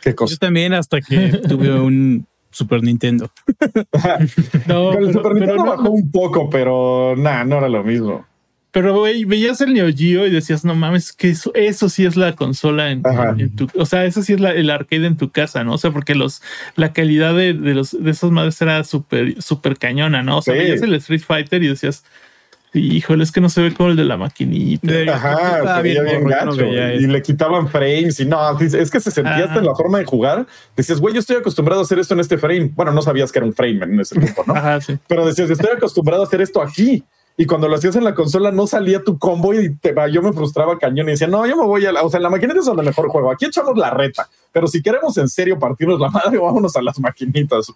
Qué 0.00 0.14
cosa. 0.14 0.32
Yo 0.34 0.38
también 0.38 0.72
hasta 0.72 1.00
que 1.00 1.38
tuve 1.48 1.72
un 1.78 2.26
Super 2.50 2.82
Nintendo. 2.82 3.30
No, 4.66 4.92
Con 4.92 5.02
el 5.04 5.08
pero- 5.08 5.12
Super 5.12 5.22
pero 5.22 5.34
Nintendo 5.34 5.64
no- 5.64 5.70
bajó 5.76 5.90
un 5.90 6.10
poco, 6.10 6.50
pero 6.50 7.14
nada, 7.16 7.44
no 7.44 7.58
era 7.58 7.68
lo 7.68 7.84
mismo. 7.84 8.26
Pero, 8.70 8.98
güey, 8.98 9.24
veías 9.24 9.60
el 9.62 9.72
Neo 9.72 9.88
Geo 9.94 10.26
y 10.26 10.30
decías, 10.30 10.64
no 10.64 10.74
mames, 10.74 11.12
que 11.12 11.30
eso, 11.30 11.50
eso 11.54 11.88
sí 11.88 12.04
es 12.04 12.16
la 12.16 12.34
consola 12.34 12.90
en, 12.90 13.02
en 13.38 13.56
tu, 13.56 13.66
o 13.74 13.86
sea, 13.86 14.04
eso 14.04 14.22
sí 14.22 14.34
es 14.34 14.40
la, 14.40 14.50
el 14.52 14.68
arcade 14.68 15.06
en 15.06 15.16
tu 15.16 15.30
casa, 15.30 15.64
¿no? 15.64 15.72
O 15.74 15.78
sea, 15.78 15.90
porque 15.90 16.14
los, 16.14 16.42
la 16.76 16.92
calidad 16.92 17.34
de, 17.34 17.54
de 17.54 17.74
los, 17.74 17.96
de 17.98 18.10
esas 18.10 18.30
madres 18.30 18.60
era 18.60 18.84
súper, 18.84 19.40
súper 19.42 19.78
cañona, 19.78 20.22
¿no? 20.22 20.38
O 20.38 20.42
sea, 20.42 20.52
Sí. 20.54 20.60
veías 20.60 20.82
el 20.82 20.94
Street 20.94 21.22
Fighter 21.26 21.62
y 21.62 21.68
decías, 21.68 22.04
híjole, 22.74 23.24
es 23.24 23.32
que 23.32 23.40
no 23.40 23.48
se 23.48 23.62
ve 23.62 23.72
como 23.72 23.88
el 23.88 23.96
de 23.96 24.04
la 24.04 24.18
maquinita. 24.18 24.92
Ajá, 25.14 25.80
bien 25.80 26.04
bien 26.04 26.24
gacho. 26.26 26.44
no 26.56 26.94
y 26.94 27.06
le 27.06 27.22
quitaban 27.22 27.68
frames 27.68 28.20
y 28.20 28.26
no, 28.26 28.60
es 28.60 28.90
que 28.90 29.00
se 29.00 29.10
sentía 29.10 29.46
hasta 29.46 29.60
en 29.60 29.64
la 29.66 29.74
forma 29.74 29.98
de 29.98 30.04
jugar. 30.04 30.46
Decías, 30.76 31.00
güey, 31.00 31.14
yo 31.14 31.20
estoy 31.20 31.36
acostumbrado 31.36 31.80
a 31.80 31.84
hacer 31.84 31.98
esto 31.98 32.12
en 32.12 32.20
este 32.20 32.36
frame. 32.36 32.70
Bueno, 32.74 32.92
no 32.92 33.00
sabías 33.00 33.32
que 33.32 33.38
era 33.38 33.46
un 33.46 33.54
frame 33.54 33.82
en 33.84 34.00
ese 34.00 34.20
tiempo, 34.20 34.44
¿no? 34.46 34.54
Ajá, 34.54 34.78
sí. 34.82 34.98
Pero 35.08 35.26
decías, 35.26 35.48
estoy 35.48 35.70
acostumbrado 35.74 36.22
a 36.22 36.26
hacer 36.26 36.42
esto 36.42 36.60
aquí. 36.60 37.02
Y 37.40 37.46
cuando 37.46 37.68
lo 37.68 37.76
hacías 37.76 37.94
en 37.94 38.02
la 38.02 38.14
consola 38.16 38.50
no 38.50 38.66
salía 38.66 39.02
tu 39.04 39.16
combo 39.16 39.54
y 39.54 39.72
te, 39.76 39.94
yo 40.12 40.20
me 40.22 40.32
frustraba 40.32 40.76
cañón 40.76 41.06
y 41.08 41.12
decía, 41.12 41.28
no, 41.28 41.46
yo 41.46 41.56
me 41.56 41.64
voy 41.64 41.86
a 41.86 41.92
la, 41.92 42.02
o 42.02 42.10
sea, 42.10 42.18
en 42.18 42.24
la 42.24 42.30
maquinita 42.30 42.58
es 42.58 42.66
donde 42.66 42.82
mejor 42.82 43.08
juego. 43.08 43.30
Aquí 43.30 43.44
echamos 43.46 43.78
la 43.78 43.90
reta, 43.90 44.28
pero 44.52 44.66
si 44.66 44.82
queremos 44.82 45.16
en 45.18 45.28
serio 45.28 45.56
partirnos 45.56 46.00
la 46.00 46.10
madre, 46.10 46.36
vámonos 46.38 46.74
a 46.76 46.82
las 46.82 46.98
maquinitas. 46.98 47.72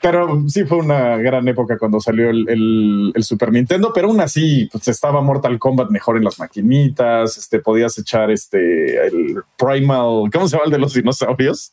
Pero 0.00 0.42
sí 0.48 0.64
fue 0.64 0.78
una 0.78 1.16
gran 1.18 1.46
época 1.46 1.78
cuando 1.78 2.00
salió 2.00 2.28
el, 2.30 2.48
el- 2.48 3.12
el 3.14 3.22
Super 3.22 3.52
Nintendo, 3.52 3.92
pero 3.94 4.08
aún 4.08 4.20
así 4.20 4.68
pues, 4.72 4.88
estaba 4.88 5.20
Mortal 5.20 5.60
Kombat 5.60 5.90
mejor 5.90 6.16
en 6.16 6.24
las 6.24 6.40
maquinitas, 6.40 7.38
este, 7.38 7.60
podías 7.60 7.96
echar 7.98 8.28
este, 8.32 9.06
el 9.06 9.40
Primal, 9.56 10.28
¿cómo 10.32 10.48
se 10.48 10.56
llama 10.56 10.64
el 10.66 10.72
de 10.72 10.78
los 10.78 10.94
dinosaurios? 10.94 11.72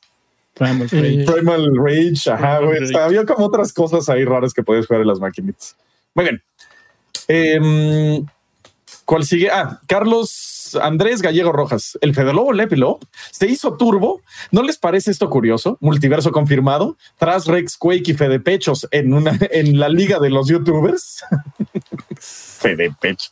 Primal 0.53 0.87
Rage. 0.91 1.21
Eh, 1.23 1.25
Primal 1.25 1.71
Rage, 1.75 2.29
ajá, 2.31 2.57
Primal 2.59 2.65
güey. 2.67 2.79
Rage. 2.91 2.97
Había 3.03 3.25
como 3.25 3.47
otras 3.47 3.73
cosas 3.73 4.07
ahí 4.09 4.23
raras 4.23 4.53
que 4.53 4.61
podías 4.61 4.85
jugar 4.85 5.01
en 5.01 5.07
las 5.07 5.19
maquinitas. 5.19 5.75
Muy 6.13 6.25
bien. 6.25 6.41
Em, 7.29 8.25
¿Cuál 9.05 9.23
sigue? 9.23 9.49
Ah, 9.49 9.79
Carlos 9.87 10.77
Andrés 10.81 11.21
Gallego 11.21 11.51
Rojas. 11.51 11.97
El 12.01 12.13
Fede 12.13 12.33
Lobo 12.33 12.53
Level 12.53 12.83
Up 12.83 13.07
se 13.31 13.47
hizo 13.47 13.75
turbo. 13.75 14.21
¿No 14.51 14.61
les 14.61 14.77
parece 14.77 15.11
esto 15.11 15.29
curioso? 15.29 15.77
Multiverso 15.79 16.31
confirmado. 16.31 16.97
Tras 17.17 17.47
Rex 17.47 17.77
Quake 17.77 18.11
y 18.11 18.13
Fede 18.13 18.39
Pechos 18.39 18.87
en 18.91 19.13
una 19.13 19.37
en 19.51 19.79
la 19.79 19.89
liga 19.89 20.19
de 20.19 20.29
los 20.29 20.47
youtubers. 20.47 21.23
Fede 22.59 22.93
Pecho. 22.99 23.29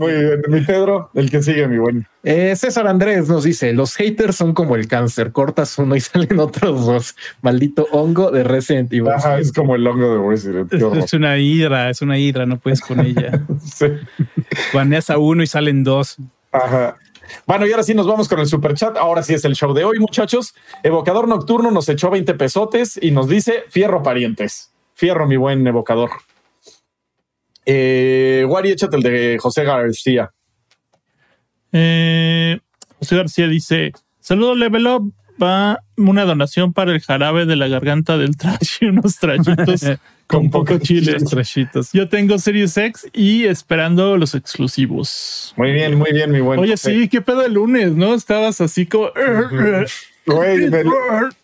Muy 0.00 0.12
bien. 0.12 0.42
Mi 0.48 0.60
Pedro, 0.62 1.10
el 1.14 1.30
que 1.30 1.40
sigue, 1.42 1.68
mi 1.68 1.78
buen. 1.78 2.06
Eh, 2.24 2.54
César 2.56 2.88
Andrés 2.88 3.28
nos 3.28 3.44
dice: 3.44 3.72
Los 3.72 3.94
haters 3.94 4.34
son 4.34 4.52
como 4.52 4.74
el 4.74 4.88
cáncer, 4.88 5.30
cortas 5.30 5.78
uno 5.78 5.94
y 5.94 6.00
salen 6.00 6.40
otros 6.40 6.84
dos. 6.84 7.16
Maldito 7.40 7.86
hongo 7.92 8.32
de 8.32 8.42
Resident 8.42 8.92
Evil. 8.92 9.10
Ajá, 9.10 9.38
es 9.38 9.52
como 9.52 9.76
el 9.76 9.86
hongo 9.86 10.12
de 10.12 10.28
Resident. 10.28 10.74
Horror. 10.74 10.98
Es 10.98 11.12
una 11.12 11.38
hidra, 11.38 11.88
es 11.90 12.02
una 12.02 12.18
hidra, 12.18 12.46
no 12.46 12.58
puedes 12.58 12.80
con 12.80 13.00
ella. 13.00 13.42
Sí. 13.62 13.86
Baneas 14.74 15.08
a 15.08 15.18
uno 15.18 15.42
y 15.42 15.46
salen 15.46 15.84
dos. 15.84 16.16
Ajá. 16.50 16.96
Bueno, 17.46 17.66
y 17.66 17.70
ahora 17.70 17.84
sí 17.84 17.94
nos 17.94 18.06
vamos 18.06 18.28
con 18.28 18.40
el 18.40 18.46
super 18.46 18.74
chat. 18.74 18.96
Ahora 18.96 19.22
sí 19.22 19.34
es 19.34 19.44
el 19.44 19.54
show 19.54 19.72
de 19.72 19.84
hoy, 19.84 19.98
muchachos. 19.98 20.54
Evocador 20.82 21.28
Nocturno 21.28 21.70
nos 21.70 21.88
echó 21.88 22.10
20 22.10 22.34
pesotes 22.34 22.98
y 23.00 23.12
nos 23.12 23.28
dice 23.28 23.64
fierro 23.68 24.02
parientes. 24.02 24.72
Fierro, 24.94 25.26
mi 25.26 25.36
buen 25.36 25.66
evocador. 25.66 26.10
Eh, 27.64 28.44
Wari, 28.48 28.70
échate 28.70 28.96
el 28.96 29.02
de 29.02 29.38
José 29.38 29.64
García. 29.64 30.30
Eh, 31.72 32.58
José 32.98 33.16
García 33.16 33.48
dice: 33.48 33.92
Saludos, 34.20 34.58
Level 34.58 34.86
Up. 34.86 35.12
Va 35.42 35.82
una 35.96 36.24
donación 36.24 36.72
para 36.74 36.92
el 36.92 37.00
jarabe 37.00 37.46
de 37.46 37.56
la 37.56 37.66
garganta 37.66 38.18
del 38.18 38.36
trash 38.36 38.76
y 38.82 38.86
unos 38.86 39.16
trachitos 39.16 39.82
con 40.26 40.50
poco 40.50 40.78
chile. 40.78 41.16
Yo 41.92 42.08
tengo 42.08 42.38
Series 42.38 42.76
X 42.76 43.08
y 43.12 43.44
esperando 43.44 44.16
los 44.18 44.34
exclusivos. 44.34 45.54
Muy 45.56 45.72
bien, 45.72 45.96
muy 45.96 46.12
bien, 46.12 46.30
mi 46.30 46.40
buen. 46.40 46.60
Oye, 46.60 46.72
José. 46.72 46.92
sí, 46.92 47.08
qué 47.08 47.22
pedo 47.22 47.44
el 47.44 47.54
lunes, 47.54 47.92
¿no? 47.92 48.14
Estabas 48.14 48.60
así 48.60 48.86
como. 48.86 49.10
Güey, 50.24 50.70
me, 50.70 50.84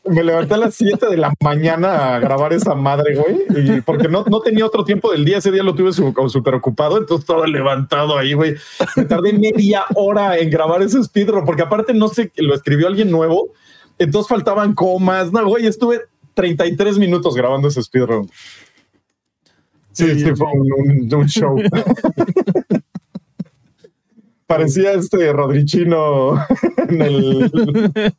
me 0.05 0.23
levanté 0.23 0.55
a 0.55 0.59
las 0.59 0.75
7 0.77 1.07
de 1.11 1.17
la 1.17 1.33
mañana 1.43 2.15
a 2.15 2.19
grabar 2.21 2.53
esa 2.53 2.75
madre, 2.77 3.17
güey, 3.17 3.77
y 3.77 3.81
porque 3.81 4.07
no, 4.09 4.25
no 4.31 4.41
tenía 4.41 4.65
otro 4.65 4.85
tiempo 4.85 5.11
del 5.11 5.25
día. 5.25 5.39
Ese 5.39 5.51
día 5.51 5.65
lo 5.65 5.75
tuve 5.75 5.93
súper 5.93 6.55
ocupado, 6.55 6.97
entonces 6.99 7.25
estaba 7.25 7.47
levantado 7.49 8.17
ahí, 8.17 8.35
güey. 8.35 8.55
Me 8.97 9.05
tardé 9.05 9.33
media 9.33 9.83
hora 9.97 10.39
en 10.39 10.49
grabar 10.51 10.81
ese 10.83 11.03
speedrun, 11.03 11.45
porque 11.45 11.63
aparte 11.63 11.93
no 11.93 12.07
sé, 12.07 12.31
lo 12.37 12.55
escribió 12.55 12.87
alguien 12.87 13.11
nuevo, 13.11 13.49
entonces 13.99 14.29
faltaban 14.29 14.75
comas. 14.75 15.33
No, 15.33 15.45
güey, 15.49 15.67
estuve 15.67 16.03
33 16.35 16.99
minutos 16.99 17.35
grabando 17.35 17.67
ese 17.67 17.83
speedrun. 17.83 18.31
Sí, 19.91 20.21
sí, 20.21 20.31
fue 20.37 20.47
un, 20.53 20.73
un- 21.03 21.15
un 21.15 21.27
show. 21.27 21.57
Parecía 24.49 24.93
este 24.93 25.31
Rodrichino 25.31 26.43
en 26.89 27.03
el? 27.03 27.53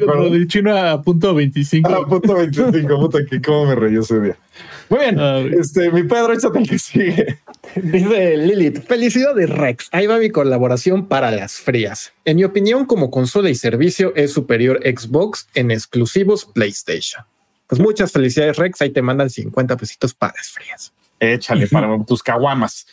Rodrichino 0.00 0.74
a 0.74 1.02
punto 1.02 1.34
25. 1.34 1.94
A 1.94 2.08
punto 2.08 2.34
25, 2.34 2.98
puta, 2.98 3.18
que 3.28 3.42
cómo 3.42 3.66
me 3.66 3.74
reí 3.74 3.98
ese 3.98 4.18
día. 4.20 4.38
Muy 4.88 5.00
bien, 5.00 5.18
Ah, 5.18 5.40
este, 5.40 5.90
mi 5.90 6.04
Pedro, 6.04 6.32
échate 6.32 6.60
el 6.60 6.68
que 6.68 6.78
sigue. 6.78 7.38
Dice 7.74 8.36
Lilith, 8.38 8.86
felicidades 8.86 9.50
Rex. 9.50 9.88
Ahí 9.92 10.06
va 10.06 10.16
mi 10.18 10.30
colaboración 10.30 11.08
para 11.08 11.30
las 11.30 11.56
frías. 11.56 12.14
En 12.24 12.36
mi 12.36 12.44
opinión, 12.44 12.86
como 12.86 13.10
consola 13.10 13.50
y 13.50 13.54
servicio 13.54 14.14
es 14.16 14.32
superior 14.32 14.80
Xbox 14.82 15.46
en 15.54 15.72
exclusivos 15.72 16.46
PlayStation. 16.46 17.22
Pues 17.66 17.78
muchas 17.80 18.12
felicidades 18.12 18.56
Rex. 18.56 18.80
Ahí 18.80 18.90
te 18.90 19.02
mandan 19.02 19.28
50 19.28 19.76
pesitos 19.76 20.14
para 20.14 20.32
las 20.38 20.48
frías. 20.48 20.94
Échale 21.20 21.66
para 21.66 22.02
tus 22.06 22.22
caguamas. 22.22 22.86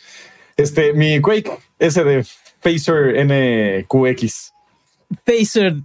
Este, 0.56 0.92
mi 0.92 1.20
Quake, 1.20 1.50
ese 1.78 2.04
de 2.04 2.24
Phaser 2.60 3.26
NQX. 3.26 4.52
Pacer 5.24 5.76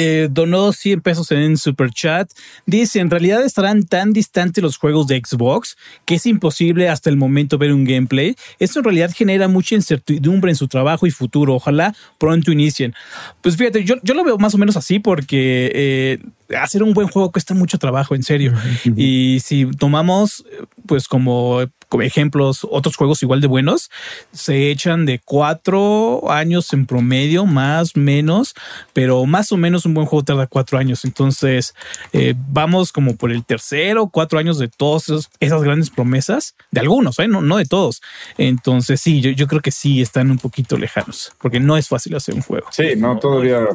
eh, 0.00 0.28
donó 0.30 0.72
100 0.72 1.00
pesos 1.00 1.32
en 1.32 1.56
Super 1.56 1.90
Chat. 1.90 2.30
Dice, 2.66 3.00
en 3.00 3.10
realidad 3.10 3.42
estarán 3.42 3.82
tan 3.82 4.12
distantes 4.12 4.62
los 4.62 4.76
juegos 4.76 5.08
de 5.08 5.20
Xbox 5.24 5.76
que 6.04 6.14
es 6.14 6.26
imposible 6.26 6.88
hasta 6.88 7.10
el 7.10 7.16
momento 7.16 7.58
ver 7.58 7.72
un 7.72 7.84
gameplay. 7.84 8.36
Esto 8.60 8.78
en 8.78 8.84
realidad 8.84 9.10
genera 9.12 9.48
mucha 9.48 9.74
incertidumbre 9.74 10.52
en 10.52 10.56
su 10.56 10.68
trabajo 10.68 11.08
y 11.08 11.10
futuro. 11.10 11.56
Ojalá 11.56 11.96
pronto 12.18 12.52
inicien. 12.52 12.94
Pues 13.40 13.56
fíjate, 13.56 13.82
yo, 13.82 13.96
yo 14.04 14.14
lo 14.14 14.22
veo 14.22 14.38
más 14.38 14.54
o 14.54 14.58
menos 14.58 14.76
así 14.76 15.00
porque 15.00 15.72
eh, 15.74 16.18
hacer 16.56 16.84
un 16.84 16.94
buen 16.94 17.08
juego 17.08 17.32
cuesta 17.32 17.54
mucho 17.54 17.76
trabajo, 17.78 18.14
en 18.14 18.22
serio. 18.22 18.52
Y 18.94 19.40
si 19.40 19.66
tomamos, 19.66 20.44
pues 20.86 21.08
como, 21.08 21.62
como 21.88 22.02
ejemplos, 22.02 22.66
otros 22.70 22.96
juegos 22.96 23.22
igual 23.22 23.40
de 23.40 23.46
buenos, 23.46 23.90
se 24.32 24.70
echan 24.70 25.06
de 25.06 25.20
cuatro 25.24 26.30
años 26.30 26.72
en 26.72 26.86
promedio, 26.86 27.46
más 27.46 27.96
menos, 27.96 28.54
pero 28.92 29.24
más 29.26 29.52
o 29.52 29.56
menos 29.56 29.86
un 29.86 29.94
buen 29.94 30.06
juego 30.06 30.24
tarda 30.24 30.46
cuatro 30.46 30.78
años. 30.78 31.04
Entonces, 31.04 31.74
eh, 32.12 32.34
vamos 32.36 32.92
como 32.92 33.16
por 33.16 33.30
el 33.32 33.44
tercero, 33.44 34.08
cuatro 34.08 34.38
años 34.38 34.58
de 34.58 34.68
todas 34.68 35.10
esas, 35.40 35.62
grandes 35.62 35.90
promesas, 35.90 36.54
de 36.70 36.80
algunos, 36.80 37.18
¿eh? 37.18 37.28
no, 37.28 37.56
de 37.56 37.64
todos. 37.64 38.02
Entonces, 38.36 39.00
sí, 39.00 39.20
yo, 39.20 39.30
yo 39.30 39.46
creo 39.46 39.60
que 39.60 39.70
sí 39.70 40.00
están 40.00 40.30
un 40.30 40.38
poquito 40.38 40.76
lejanos, 40.76 41.32
porque 41.40 41.60
no 41.60 41.76
es 41.76 41.88
fácil 41.88 42.14
hacer 42.16 42.34
un 42.34 42.42
juego. 42.42 42.66
Sí, 42.70 42.94
no, 42.96 43.18
todavía 43.18 43.66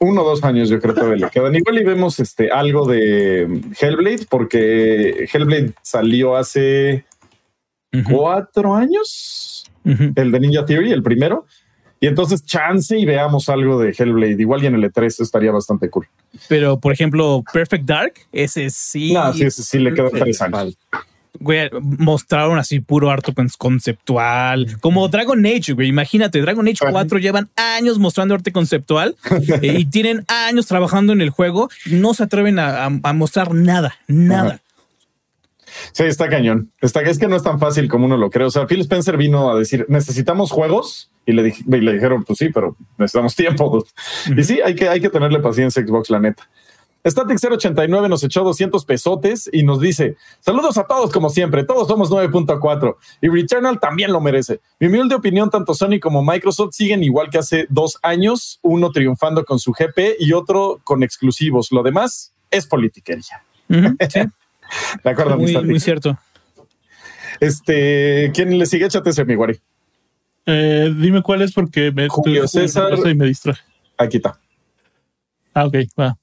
uno 0.00 0.22
o 0.22 0.24
dos 0.24 0.42
años 0.44 0.70
yo 0.70 0.80
creo 0.80 0.94
que 0.94 1.16
le 1.16 1.28
quedan. 1.28 1.54
Igual 1.54 1.78
y 1.78 1.84
vemos 1.84 2.20
este, 2.20 2.50
algo 2.50 2.86
de 2.86 3.42
Hellblade, 3.78 4.26
porque 4.30 5.28
Hellblade 5.30 5.74
salió 5.82 6.36
hace 6.36 7.04
Cuatro 8.08 8.74
años, 8.74 9.64
ujú. 9.84 10.12
el 10.14 10.30
de 10.32 10.40
Ninja 10.40 10.64
Theory, 10.64 10.92
el 10.92 11.02
primero. 11.02 11.46
Y 12.02 12.06
entonces 12.06 12.44
chance 12.46 12.98
y 12.98 13.04
veamos 13.04 13.48
algo 13.50 13.78
de 13.78 13.90
Hellblade. 13.96 14.40
Igual 14.40 14.62
y 14.62 14.66
en 14.66 14.74
el 14.74 14.84
E3 14.84 15.20
estaría 15.20 15.52
bastante 15.52 15.90
cool. 15.90 16.06
Pero, 16.48 16.80
por 16.80 16.92
ejemplo, 16.94 17.44
Perfect 17.52 17.84
Dark, 17.84 18.14
ese 18.32 18.70
sí. 18.70 19.12
No, 19.12 19.32
sí, 19.34 19.50
sí, 19.50 19.62
sí 19.62 19.78
le 19.78 19.92
quedan 19.92 20.10
tres 20.12 20.40
años. 20.40 20.78
güey, 21.38 21.68
mostraron 21.98 22.58
así 22.58 22.80
puro 22.80 23.10
arte 23.10 23.34
con- 23.34 23.50
conceptual, 23.58 24.78
como 24.80 25.08
Dragon 25.08 25.44
Age, 25.44 25.72
güey. 25.74 25.88
Imagínate, 25.88 26.40
Dragon 26.40 26.66
Age 26.66 26.78
Ajá. 26.82 26.92
4 26.92 27.18
llevan 27.18 27.50
años 27.56 27.98
mostrando 27.98 28.34
arte 28.34 28.50
conceptual 28.52 29.16
eh, 29.62 29.76
y 29.78 29.84
tienen 29.84 30.24
años 30.28 30.66
trabajando 30.66 31.12
en 31.12 31.20
el 31.20 31.28
juego. 31.30 31.68
y 31.84 31.96
No 31.96 32.14
se 32.14 32.22
atreven 32.22 32.58
a, 32.58 32.86
a- 32.86 33.00
a 33.02 33.12
mostrar 33.12 33.52
nada, 33.54 33.94
nada. 34.06 34.48
Ajá. 34.54 34.60
Sí, 35.92 36.04
está 36.04 36.28
cañón. 36.28 36.70
Está, 36.80 37.00
es 37.02 37.18
que 37.18 37.26
no 37.28 37.36
es 37.36 37.42
tan 37.42 37.58
fácil 37.58 37.88
como 37.88 38.06
uno 38.06 38.16
lo 38.16 38.30
cree. 38.30 38.46
O 38.46 38.50
sea, 38.50 38.66
Phil 38.66 38.80
Spencer 38.80 39.16
vino 39.16 39.50
a 39.50 39.58
decir, 39.58 39.86
necesitamos 39.88 40.50
juegos. 40.50 41.10
Y 41.26 41.32
le, 41.32 41.42
dije- 41.44 41.62
y 41.66 41.80
le 41.80 41.92
dijeron, 41.92 42.24
pues 42.24 42.38
sí, 42.38 42.48
pero 42.48 42.76
necesitamos 42.98 43.36
tiempo. 43.36 43.68
dude". 43.70 44.36
Y 44.40 44.44
sí, 44.44 44.60
hay 44.64 44.74
que, 44.74 44.88
hay 44.88 45.00
que 45.00 45.10
tenerle 45.10 45.38
paciencia 45.40 45.82
a 45.82 45.86
Xbox, 45.86 46.10
la 46.10 46.18
neta. 46.20 46.48
Static 47.02 47.38
089 47.42 48.10
nos 48.10 48.22
echó 48.24 48.44
200 48.44 48.84
pesotes 48.84 49.48
y 49.50 49.62
nos 49.62 49.80
dice, 49.80 50.16
saludos 50.40 50.76
a 50.76 50.84
todos 50.84 51.10
como 51.10 51.30
siempre, 51.30 51.64
todos 51.64 51.88
somos 51.88 52.10
9.4 52.10 52.96
y 53.22 53.28
Returnal 53.28 53.80
también 53.80 54.12
lo 54.12 54.20
merece. 54.20 54.60
Mi 54.78 54.88
humilde 54.88 55.14
opinión, 55.14 55.48
tanto 55.48 55.72
Sony 55.72 55.98
como 55.98 56.22
Microsoft 56.22 56.72
siguen 56.74 57.02
igual 57.02 57.30
que 57.30 57.38
hace 57.38 57.64
dos 57.70 57.98
años, 58.02 58.58
uno 58.60 58.90
triunfando 58.90 59.46
con 59.46 59.58
su 59.58 59.72
GP 59.72 60.16
y 60.18 60.34
otro 60.34 60.78
con 60.84 61.02
exclusivos. 61.02 61.72
Lo 61.72 61.82
demás 61.82 62.34
es 62.50 62.66
politiquería. 62.66 63.44
Sí, 63.70 64.20
De 65.04 65.10
acuerdo, 65.10 65.36
muy, 65.38 65.56
muy 65.64 65.80
cierto. 65.80 66.18
Este, 67.40 68.30
¿quién 68.34 68.58
le 68.58 68.66
sigue? 68.66 68.86
Échate 68.86 69.10
ese, 69.10 69.24
mi 69.24 69.34
guari. 69.34 69.58
Eh, 70.46 70.92
dime 70.96 71.22
cuál 71.22 71.42
es 71.42 71.52
porque 71.52 71.90
me, 71.92 72.08
Julio 72.08 72.46
César. 72.48 72.92
y 73.06 73.14
me 73.14 73.26
distraje. 73.26 73.62
Aquí 73.96 74.18
está. 74.18 74.38
Ah, 75.54 75.66
ok, 75.66 75.74
va. 75.98 76.16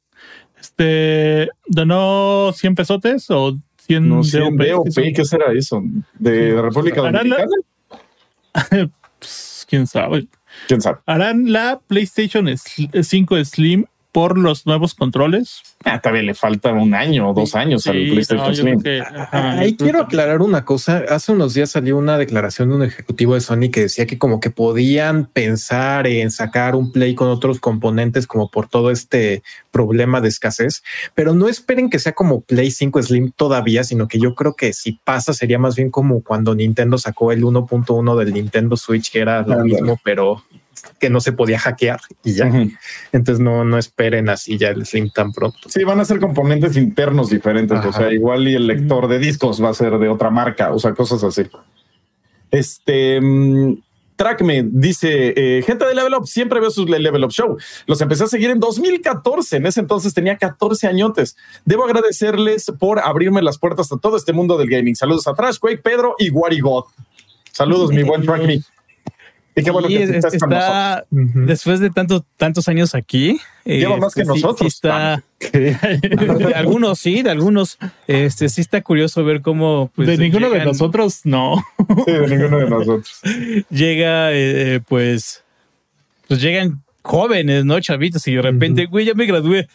Este, 0.60 1.50
¿donó 1.68 2.52
100 2.54 2.76
pesotes 2.76 3.30
o 3.30 3.58
100 3.86 4.10
No 4.10 4.18
de 4.18 4.24
sé, 4.24 4.42
OP? 4.42 4.56
veo, 4.58 4.84
¿Qué? 4.84 5.14
¿qué 5.14 5.26
será 5.26 5.52
eso? 5.54 5.82
¿De 6.18 6.60
República 6.62 7.02
Harán 7.02 7.30
la- 7.30 7.38
Dominicana? 7.38 8.92
Pues, 9.20 9.66
quién 9.68 9.88
sabe. 9.88 10.28
¿Quién 10.68 10.80
sabe? 10.80 11.00
¿Harán 11.08 11.52
la 11.52 11.80
PlayStation 11.88 12.46
Sl- 12.48 13.04
5 13.04 13.44
Slim 13.46 13.86
por 14.18 14.36
los 14.36 14.66
nuevos 14.66 14.96
controles? 14.96 15.62
Ah, 15.86 16.02
todavía 16.02 16.24
le 16.24 16.34
falta 16.34 16.72
un 16.74 16.96
año 16.96 17.30
o 17.30 17.34
dos 17.36 17.54
años 17.54 17.86
al 17.86 17.94
Sí, 18.04 18.10
PlayStation 18.10 18.48
no, 18.48 18.52
yo 18.52 18.64
Slim. 18.64 18.82
que- 18.82 19.00
ajá, 19.00 19.60
Ahí 19.60 19.76
quiero 19.76 20.02
aclarar 20.02 20.42
una 20.42 20.66
cosa. 20.66 21.04
Hace 21.08 21.34
unos 21.34 21.54
días 21.54 21.70
salió 21.70 21.96
una 21.98 22.18
declaración 22.18 22.70
de 22.70 22.76
un 22.78 22.82
ejecutivo 22.82 23.36
de 23.36 23.42
Sony 23.42 23.70
que 23.72 23.82
decía 23.82 24.08
que 24.08 24.18
como 24.18 24.40
que 24.40 24.50
podían 24.50 25.28
pensar 25.28 26.08
en 26.08 26.32
sacar 26.32 26.76
un 26.76 26.92
Play 26.92 27.14
con 27.14 27.28
otros 27.28 27.60
componentes 27.60 28.26
como 28.26 28.50
por 28.50 28.68
todo 28.68 28.90
este 28.90 29.44
problema 29.70 30.20
de 30.20 30.30
escasez, 30.30 30.82
pero 31.14 31.36
no 31.36 31.48
esperen 31.48 31.92
que 31.92 32.00
sea 32.00 32.14
como 32.14 32.42
Play 32.42 32.72
5 32.72 33.04
Slim 33.04 33.30
todavía, 33.36 33.84
sino 33.84 34.08
que 34.08 34.18
yo 34.18 34.34
creo 34.34 34.56
que 34.56 34.74
si 34.74 34.94
pasa 34.94 35.32
sería 35.32 35.60
más 35.60 35.76
bien 35.76 35.92
como 35.92 36.24
cuando 36.24 36.56
Nintendo 36.56 36.98
sacó 36.98 37.32
el 37.32 37.44
1.1 37.44 38.16
del 38.18 38.34
Nintendo 38.34 38.78
Switch, 38.78 39.12
que 39.12 39.20
era 39.20 39.44
lo 39.44 39.60
mismo, 39.64 40.00
pero 40.04 40.42
que 41.00 41.10
no 41.10 41.22
se 41.22 41.32
podía 41.32 41.60
hackear 41.60 42.00
y 42.24 42.34
ya. 42.34 42.52
Entonces 43.12 43.40
no, 43.40 43.64
no 43.64 43.78
esperen 43.78 44.30
así 44.30 44.58
ya 44.58 44.70
el 44.70 44.86
Slim 44.86 45.10
tan 45.12 45.32
pronto. 45.32 45.70
Sí, 45.70 45.84
van 45.84 46.00
a 46.00 46.06
ser 46.06 46.20
componentes 46.20 46.76
internos 46.78 47.30
diferentes. 47.30 47.84
O 47.86 47.94
sea, 47.94 48.12
igual 48.12 48.48
y 48.48 48.56
el 48.56 48.68
lector 48.68 49.08
de 49.08 49.20
discos 49.20 49.64
va 49.64 49.70
a 49.70 49.74
ser 49.74 49.98
de 49.98 50.10
otra 50.10 50.30
marca, 50.30 50.72
o 50.72 50.80
sea, 50.80 50.94
cosas 50.94 51.24
así. 51.24 51.44
Este. 52.52 53.20
mm, 53.22 53.78
Trackme 54.18 54.64
dice: 54.66 55.34
eh, 55.38 55.64
Gente 55.64 55.86
de 55.86 55.94
Level 55.94 56.16
Up, 56.16 56.28
siempre 56.28 56.60
veo 56.60 56.72
sus 56.72 56.90
Level 56.90 57.24
Up 57.24 57.32
Show. 57.32 57.58
Los 57.86 58.02
empecé 58.02 58.24
a 58.24 58.28
seguir 58.28 58.50
en 58.50 58.60
2014. 58.60 59.58
En 59.58 59.68
ese 59.68 59.80
entonces 59.80 60.14
tenía 60.14 60.38
14 60.38 60.88
añotes. 60.88 61.38
Debo 61.66 61.86
agradecerles 61.86 62.72
por 62.80 63.00
abrirme 63.00 63.44
las 63.44 63.60
puertas 63.60 63.92
a 63.92 63.98
todo 63.98 64.18
este 64.18 64.34
mundo 64.34 64.58
del 64.58 64.70
gaming. 64.70 64.96
Saludos 64.96 65.28
a 65.28 65.36
Trash 65.36 65.60
Quake, 65.60 65.82
Pedro 65.84 66.16
y 66.18 66.32
Warigot. 66.32 66.88
Saludos, 67.52 67.92
mi 67.92 68.04
buen 68.04 68.24
Trackme. 68.24 68.62
Y 69.60 69.64
qué 69.64 69.72
bueno 69.72 69.88
Sí, 69.88 69.98
que 69.98 70.04
es- 70.04 70.10
estás 70.12 70.38
con 70.38 70.50
nosotros. 70.50 70.64
está 70.70 71.06
después 71.12 71.80
de 71.80 71.90
tanto, 71.90 72.24
tantos 72.38 72.68
años 72.68 72.96
aquí. 72.96 73.40
Lleva 73.66 73.96
eh, 73.96 74.00
más 74.00 74.14
que 74.14 74.22
sí- 74.22 74.28
nosotros, 74.28 74.60
sí 74.62 74.68
está, 74.68 75.22
de 75.52 76.54
algunos 76.56 77.00
sí, 77.00 77.22
de 77.24 77.32
algunos. 77.32 77.78
Este 78.08 78.48
sí 78.50 78.62
está 78.62 78.82
curioso 78.82 79.24
ver 79.26 79.42
cómo. 79.42 79.92
pues, 79.96 80.08
de 80.08 80.18
ninguno 80.18 80.50
de 80.50 80.64
nosotros, 80.64 81.22
no. 81.26 81.64
Sí, 82.06 82.12
de 82.12 82.28
ninguno 82.28 82.60
de 82.60 82.70
nosotros. 82.70 83.20
Llega, 83.70 84.32
eh, 84.34 84.80
pues. 84.88 85.44
Pues 86.28 86.42
llegan 86.42 86.82
jóvenes, 87.04 87.64
¿no? 87.64 87.80
Chavitos, 87.80 88.28
y 88.28 88.36
de 88.36 88.42
repente, 88.42 88.86
güey, 88.86 89.06
ya 89.06 89.14
me 89.14 89.26
gradué. 89.26 89.70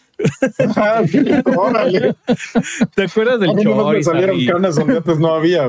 Ah, 0.75 1.01
sí, 1.09 1.19
Órale. 1.57 2.13
¿Te 2.95 3.03
acuerdas 3.05 3.35
A 3.35 3.37
del 3.39 3.55
mí 3.55 3.63
nomás 3.63 3.85
me 3.87 3.91
Charizard? 3.93 4.13
salieron 4.13 4.39
y- 4.39 4.45
canas 4.45 4.75
donde 4.75 4.97
antes 4.97 5.17
no 5.19 5.33
había. 5.33 5.67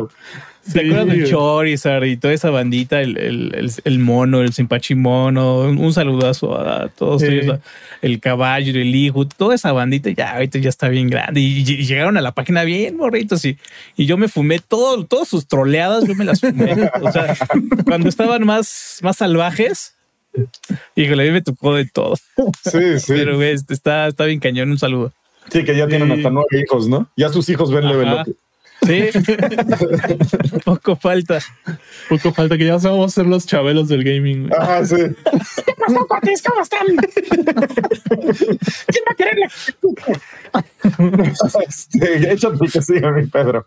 ¿Te 0.73 0.81
acuerdas 0.81 1.07
del 1.09 1.27
Sí. 1.27 1.32
Charizard 1.32 2.05
y 2.05 2.16
toda 2.16 2.32
esa 2.32 2.51
bandita, 2.51 3.01
el, 3.03 3.19
el, 3.19 3.55
el, 3.55 3.70
el 3.85 3.99
mono, 3.99 4.41
el 4.41 4.53
simpachimono? 4.53 5.61
Un, 5.61 5.93
saludazo 5.93 6.59
a 6.59 6.89
todos 6.89 7.23
Sí. 7.23 7.28
ellos, 7.28 7.59
el 8.03 8.20
caballo, 8.20 8.73
el 8.81 8.95
hijo, 8.95 9.27
toda 9.28 9.55
esa 9.55 9.73
bandita 9.73 10.11
ya 10.11 10.32
ahorita 10.35 10.59
ya 10.59 10.69
está 10.70 10.89
bien 10.89 11.09
grande 11.11 11.41
y, 11.41 11.59
y 11.59 11.65
llegaron 11.85 12.16
a 12.16 12.20
la 12.20 12.32
página 12.32 12.65
bien 12.65 12.97
morritos 12.97 13.45
y, 13.45 13.59
y 13.97 14.07
yo 14.07 14.16
me 14.16 14.28
fumé 14.28 14.59
todo, 14.59 15.05
todas 15.05 15.28
sus 15.28 15.47
troleadas, 15.47 16.07
yo 16.07 16.15
me 16.15 16.24
las 16.24 16.41
fumé. 16.41 16.91
o 17.01 17.12
sea, 17.12 17.36
cuando 17.85 18.09
estaban 18.09 18.45
más, 18.47 18.99
más 19.03 19.16
salvajes, 19.19 19.95
híjole, 20.97 21.23
a 21.23 21.27
mí 21.27 21.32
me 21.32 21.43
tocó 21.43 21.74
de 21.74 21.85
todo. 21.86 22.16
Sí, 22.62 22.99
sí. 22.99 23.05
Pero 23.09 23.36
güey, 23.36 23.53
este, 23.53 23.74
está, 23.74 24.07
está 24.09 24.24
bien 24.24 24.41
cañón, 24.41 24.70
un 24.70 24.78
saludo. 24.78 25.12
Sí, 25.51 25.62
que 25.62 25.77
ya 25.77 25.86
tienen 25.86 26.09
Sí. 26.09 26.15
hasta 26.15 26.31
nueve 26.31 26.49
hijos, 26.65 26.89
¿no? 26.89 27.07
Ya 27.16 27.28
sus 27.28 27.49
hijos 27.51 27.70
ven 27.70 27.86
Level. 27.86 28.35
Sí, 28.86 29.09
poco 30.65 30.97
falta. 30.97 31.39
Poco 32.09 32.32
falta 32.32 32.59
que 32.59 32.66
ya 32.66 32.77
vamos 32.77 33.12
a 33.12 33.15
ser 33.15 33.27
los 33.27 33.47
chabelos 33.47 33.89
del 33.89 34.05
gaming. 34.05 34.48
güey. 34.48 34.61
Ah, 34.61 34.85
sí. 34.85 34.97
¿Cómo 35.86 36.06
están? 36.62 36.86
¿Quién 36.86 36.98
va 39.06 39.12
a 39.12 39.15
quererle? 39.16 39.47
este, 41.66 42.32
échate 42.32 42.65
el 42.65 42.73
que 42.73 42.82
siga, 42.82 43.12
mi 43.12 43.27
Pedro. 43.27 43.66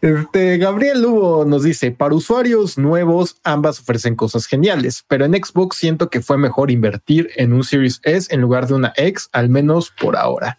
Este 0.00 0.58
Gabriel 0.58 1.02
Lugo 1.02 1.44
nos 1.44 1.62
dice: 1.62 1.92
Para 1.92 2.14
usuarios 2.14 2.78
nuevos, 2.78 3.36
ambas 3.44 3.80
ofrecen 3.80 4.16
cosas 4.16 4.46
geniales, 4.46 5.04
pero 5.06 5.24
en 5.24 5.34
Xbox 5.34 5.76
siento 5.76 6.10
que 6.10 6.20
fue 6.20 6.36
mejor 6.36 6.70
invertir 6.70 7.30
en 7.36 7.52
un 7.52 7.62
Series 7.62 8.00
S 8.02 8.34
en 8.34 8.40
lugar 8.40 8.66
de 8.66 8.74
una 8.74 8.92
X, 8.96 9.28
al 9.32 9.48
menos 9.48 9.92
por 10.00 10.16
ahora. 10.16 10.58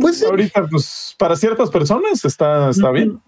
Pues 0.00 0.22
ahorita, 0.22 0.66
pues, 0.68 1.14
para 1.18 1.36
ciertas 1.36 1.70
personas 1.70 2.24
está, 2.24 2.70
está 2.70 2.90
bien. 2.90 3.20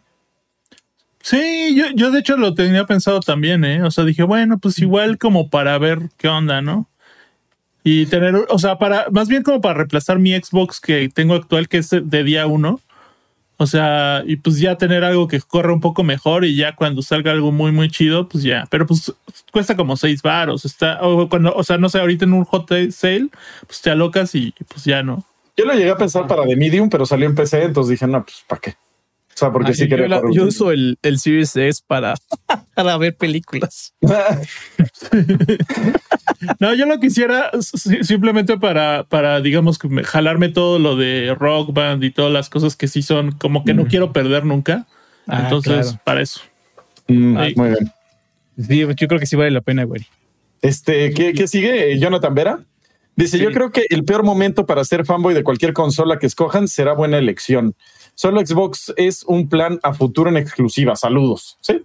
Sí, 1.23 1.75
yo, 1.77 1.85
yo 1.95 2.11
de 2.11 2.21
hecho 2.21 2.37
lo 2.37 2.55
tenía 2.55 2.87
pensado 2.87 3.21
también, 3.21 3.65
¿eh? 3.65 3.83
O 3.83 3.91
sea, 3.91 4.05
dije, 4.05 4.23
bueno, 4.23 4.59
pues 4.59 4.79
igual 4.79 5.19
como 5.19 5.51
para 5.51 5.77
ver 5.79 6.09
qué 6.17 6.29
onda, 6.29 6.63
¿no? 6.63 6.89
Y 7.85 8.07
tener, 8.07 8.35
o 8.49 8.59
sea, 8.59 8.79
para, 8.79 9.07
más 9.11 9.29
bien 9.29 9.43
como 9.43 9.61
para 9.61 9.75
reemplazar 9.75 10.19
mi 10.19 10.33
Xbox 10.35 10.81
que 10.81 11.09
tengo 11.09 11.35
actual, 11.35 11.69
que 11.69 11.79
es 11.79 11.91
de 11.91 12.25
día 12.25 12.47
uno. 12.47 12.81
O 13.57 13.67
sea, 13.67 14.23
y 14.27 14.37
pues 14.37 14.59
ya 14.59 14.77
tener 14.79 15.05
algo 15.05 15.29
que 15.29 15.41
corra 15.41 15.73
un 15.73 15.81
poco 15.81 16.03
mejor 16.03 16.47
y 16.47 16.57
ya 16.57 16.75
cuando 16.75 17.03
salga 17.03 17.31
algo 17.31 17.53
muy, 17.53 17.73
muy 17.73 17.91
chido, 17.91 18.27
pues 18.27 18.43
ya. 18.43 18.67
Pero 18.71 18.87
pues 18.87 19.13
cuesta 19.53 19.77
como 19.77 19.97
seis 19.99 20.23
baros. 20.23 20.65
Está, 20.65 20.99
o 21.03 21.29
cuando, 21.29 21.55
o 21.55 21.63
sea, 21.63 21.77
no 21.77 21.91
sé, 21.91 22.01
ahorita 22.01 22.25
en 22.25 22.33
un 22.33 22.45
hot 22.45 22.71
sale, 22.91 23.29
pues 23.67 23.83
te 23.83 23.91
alocas 23.91 24.35
y 24.35 24.55
pues 24.67 24.85
ya 24.85 25.03
no. 25.03 25.27
Yo 25.57 25.65
lo 25.65 25.73
llegué 25.75 25.91
a 25.91 25.97
pensar 25.97 26.27
para 26.27 26.45
The 26.47 26.57
Medium, 26.57 26.89
pero 26.89 27.05
salió 27.07 27.27
en 27.27 27.35
PC, 27.35 27.65
entonces 27.65 27.91
dije, 27.91 28.07
no, 28.07 28.23
pues, 28.25 28.45
¿para 28.47 28.61
qué? 28.61 28.71
O 28.71 29.37
sea, 29.41 29.51
porque 29.53 29.69
Ay, 29.69 29.75
sí 29.75 29.83
yo, 29.85 29.89
quería 29.97 30.09
la- 30.09 30.23
yo 30.33 30.45
uso 30.45 30.71
el, 30.71 30.99
el 31.03 31.19
Series 31.19 31.57
S 31.57 31.83
para, 31.87 32.15
para 32.75 32.97
ver 32.99 33.17
películas. 33.17 33.95
No, 36.59 36.75
yo 36.75 36.87
lo 36.87 36.99
quisiera 37.01 37.51
si- 37.61 38.03
simplemente 38.03 38.57
para, 38.59 39.05
para, 39.05 39.41
digamos, 39.41 39.79
jalarme 40.05 40.49
todo 40.49 40.79
lo 40.79 40.97
de 40.97 41.35
Rock 41.39 41.73
Band 41.75 42.03
y 42.05 42.11
todas 42.11 42.33
las 42.33 42.49
cosas 42.49 42.77
que 42.77 42.89
sí 42.89 43.03
son 43.03 43.33
como 43.33 43.63
que 43.65 43.75
no 43.75 43.87
quiero 43.87 44.13
perder 44.13 44.45
nunca. 44.47 44.87
Ah, 45.27 45.43
Entonces, 45.45 45.89
claro. 45.89 46.01
para 46.05 46.23
eso. 46.23 46.41
Mm. 47.09 47.37
Muy 47.57 47.69
bien. 47.69 47.93
Sí, 48.59 48.79
yo 48.79 48.89
creo 49.09 49.21
que 49.21 49.27
sí 49.27 49.37
vale 49.37 49.51
la 49.51 49.61
pena, 49.61 49.85
güey. 49.85 50.07
Este, 50.63 51.13
¿qué, 51.13 51.33
qué 51.35 51.47
sigue? 51.47 51.99
Jonathan 51.99 52.35
Vera. 52.35 52.61
Dice, 53.21 53.39
yo 53.39 53.51
creo 53.53 53.71
que 53.71 53.85
el 53.91 54.05
peor 54.05 54.23
momento 54.23 54.65
para 54.65 54.83
ser 54.85 55.05
fanboy 55.05 55.35
de 55.35 55.45
cualquier 55.45 55.75
consola 55.75 56.19
que 56.19 56.27
escojan 56.27 56.69
será 56.69 56.95
buena 56.95 57.19
elección. 57.19 57.75
Solo 58.15 58.45
Xbox 58.45 58.95
es 58.97 59.25
un 59.25 59.49
plan 59.49 59.79
a 59.83 59.93
futuro 59.93 60.31
en 60.31 60.39
exclusiva. 60.39 60.97
Saludos. 60.97 61.59
Sí. 61.61 61.83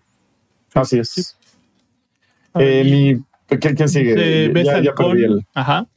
Así 0.74 1.00
es. 1.00 1.38
Eh, 2.58 2.84
mi, 3.50 3.58
¿quién, 3.58 3.90
sigue? 3.90 4.14
Eh, 4.18 4.52
ya, 4.54 4.64
ya 4.64 4.92
Besalcón, 4.92 5.12
perdí 5.12 5.24
el. 5.26 5.46
Ajá. 5.54 5.88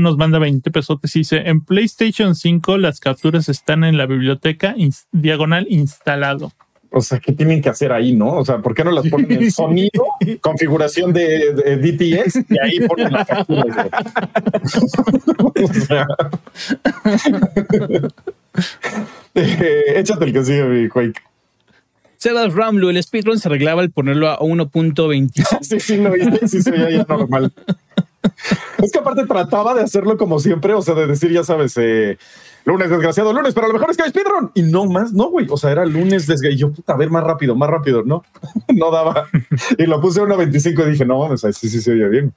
Nos 0.00 0.16
manda 0.16 0.38
20 0.38 0.70
pesotes 0.70 1.14
y 1.16 1.20
dice: 1.20 1.42
En 1.44 1.60
PlayStation 1.62 2.34
5 2.34 2.78
las 2.78 2.98
capturas 2.98 3.48
están 3.48 3.84
en 3.84 3.98
la 3.98 4.06
biblioteca 4.06 4.74
diagonal 5.12 5.66
instalado. 5.68 6.52
O 6.96 7.02
sea, 7.02 7.20
¿qué 7.20 7.30
tienen 7.30 7.60
que 7.60 7.68
hacer 7.68 7.92
ahí, 7.92 8.16
no? 8.16 8.32
O 8.32 8.44
sea, 8.44 8.56
¿por 8.62 8.74
qué 8.74 8.82
no 8.82 8.90
las 8.90 9.06
ponen 9.08 9.30
en 9.30 9.50
sonido, 9.50 10.06
configuración 10.40 11.12
de, 11.12 11.52
de 11.52 11.76
DTS 11.76 12.36
y 12.48 12.58
ahí 12.58 12.80
ponen 12.88 13.12
las 13.12 13.26
capturas? 13.26 13.88
güey? 15.38 15.64
o 15.64 15.74
sea. 15.74 16.06
Eh, 19.34 19.92
échate 19.96 20.24
el 20.24 20.32
que 20.32 20.42
sigue, 20.42 20.64
mi 20.64 20.88
Quake. 20.88 21.20
Sebas 22.16 22.54
Ramlo, 22.54 22.88
el 22.88 23.02
speedrun 23.02 23.38
se 23.38 23.48
arreglaba 23.48 23.82
al 23.82 23.90
ponerlo 23.90 24.30
a 24.30 24.38
1.25. 24.38 25.58
Sí, 25.60 25.78
sí, 25.78 25.98
lo 25.98 26.16
hice, 26.16 26.48
sí, 26.48 26.62
se 26.62 26.70
veía 26.70 26.90
ya 26.90 27.04
normal. 27.06 27.52
Es 28.82 28.92
que 28.92 28.98
aparte 28.98 29.24
trataba 29.26 29.74
de 29.74 29.82
hacerlo 29.82 30.16
como 30.16 30.38
siempre, 30.38 30.74
o 30.74 30.82
sea, 30.82 30.94
de 30.94 31.06
decir, 31.06 31.30
ya 31.32 31.44
sabes, 31.44 31.76
eh, 31.76 32.18
lunes 32.64 32.90
desgraciado, 32.90 33.32
lunes, 33.32 33.54
pero 33.54 33.66
a 33.66 33.68
lo 33.68 33.74
mejor 33.74 33.90
es 33.90 33.96
que 33.96 34.02
hay 34.02 34.10
speedrun. 34.10 34.50
Y 34.54 34.62
no 34.62 34.86
más, 34.86 35.12
no, 35.12 35.30
güey. 35.30 35.46
O 35.48 35.56
sea, 35.56 35.70
era 35.70 35.86
lunes 35.86 36.26
desgraciado. 36.26 36.54
Y 36.54 36.58
yo, 36.58 36.72
puta, 36.72 36.94
a 36.94 36.96
ver, 36.96 37.10
más 37.10 37.24
rápido, 37.24 37.54
más 37.54 37.70
rápido, 37.70 38.02
¿no? 38.04 38.24
no 38.74 38.90
daba. 38.90 39.28
Y 39.78 39.86
lo 39.86 40.00
puse 40.00 40.20
a 40.20 40.24
1.25 40.24 40.86
y 40.86 40.90
dije, 40.90 41.04
no, 41.04 41.18
mames, 41.18 41.40
sí, 41.40 41.68
sí 41.68 41.80
se 41.80 41.92
oye 41.92 42.08
bien. 42.08 42.34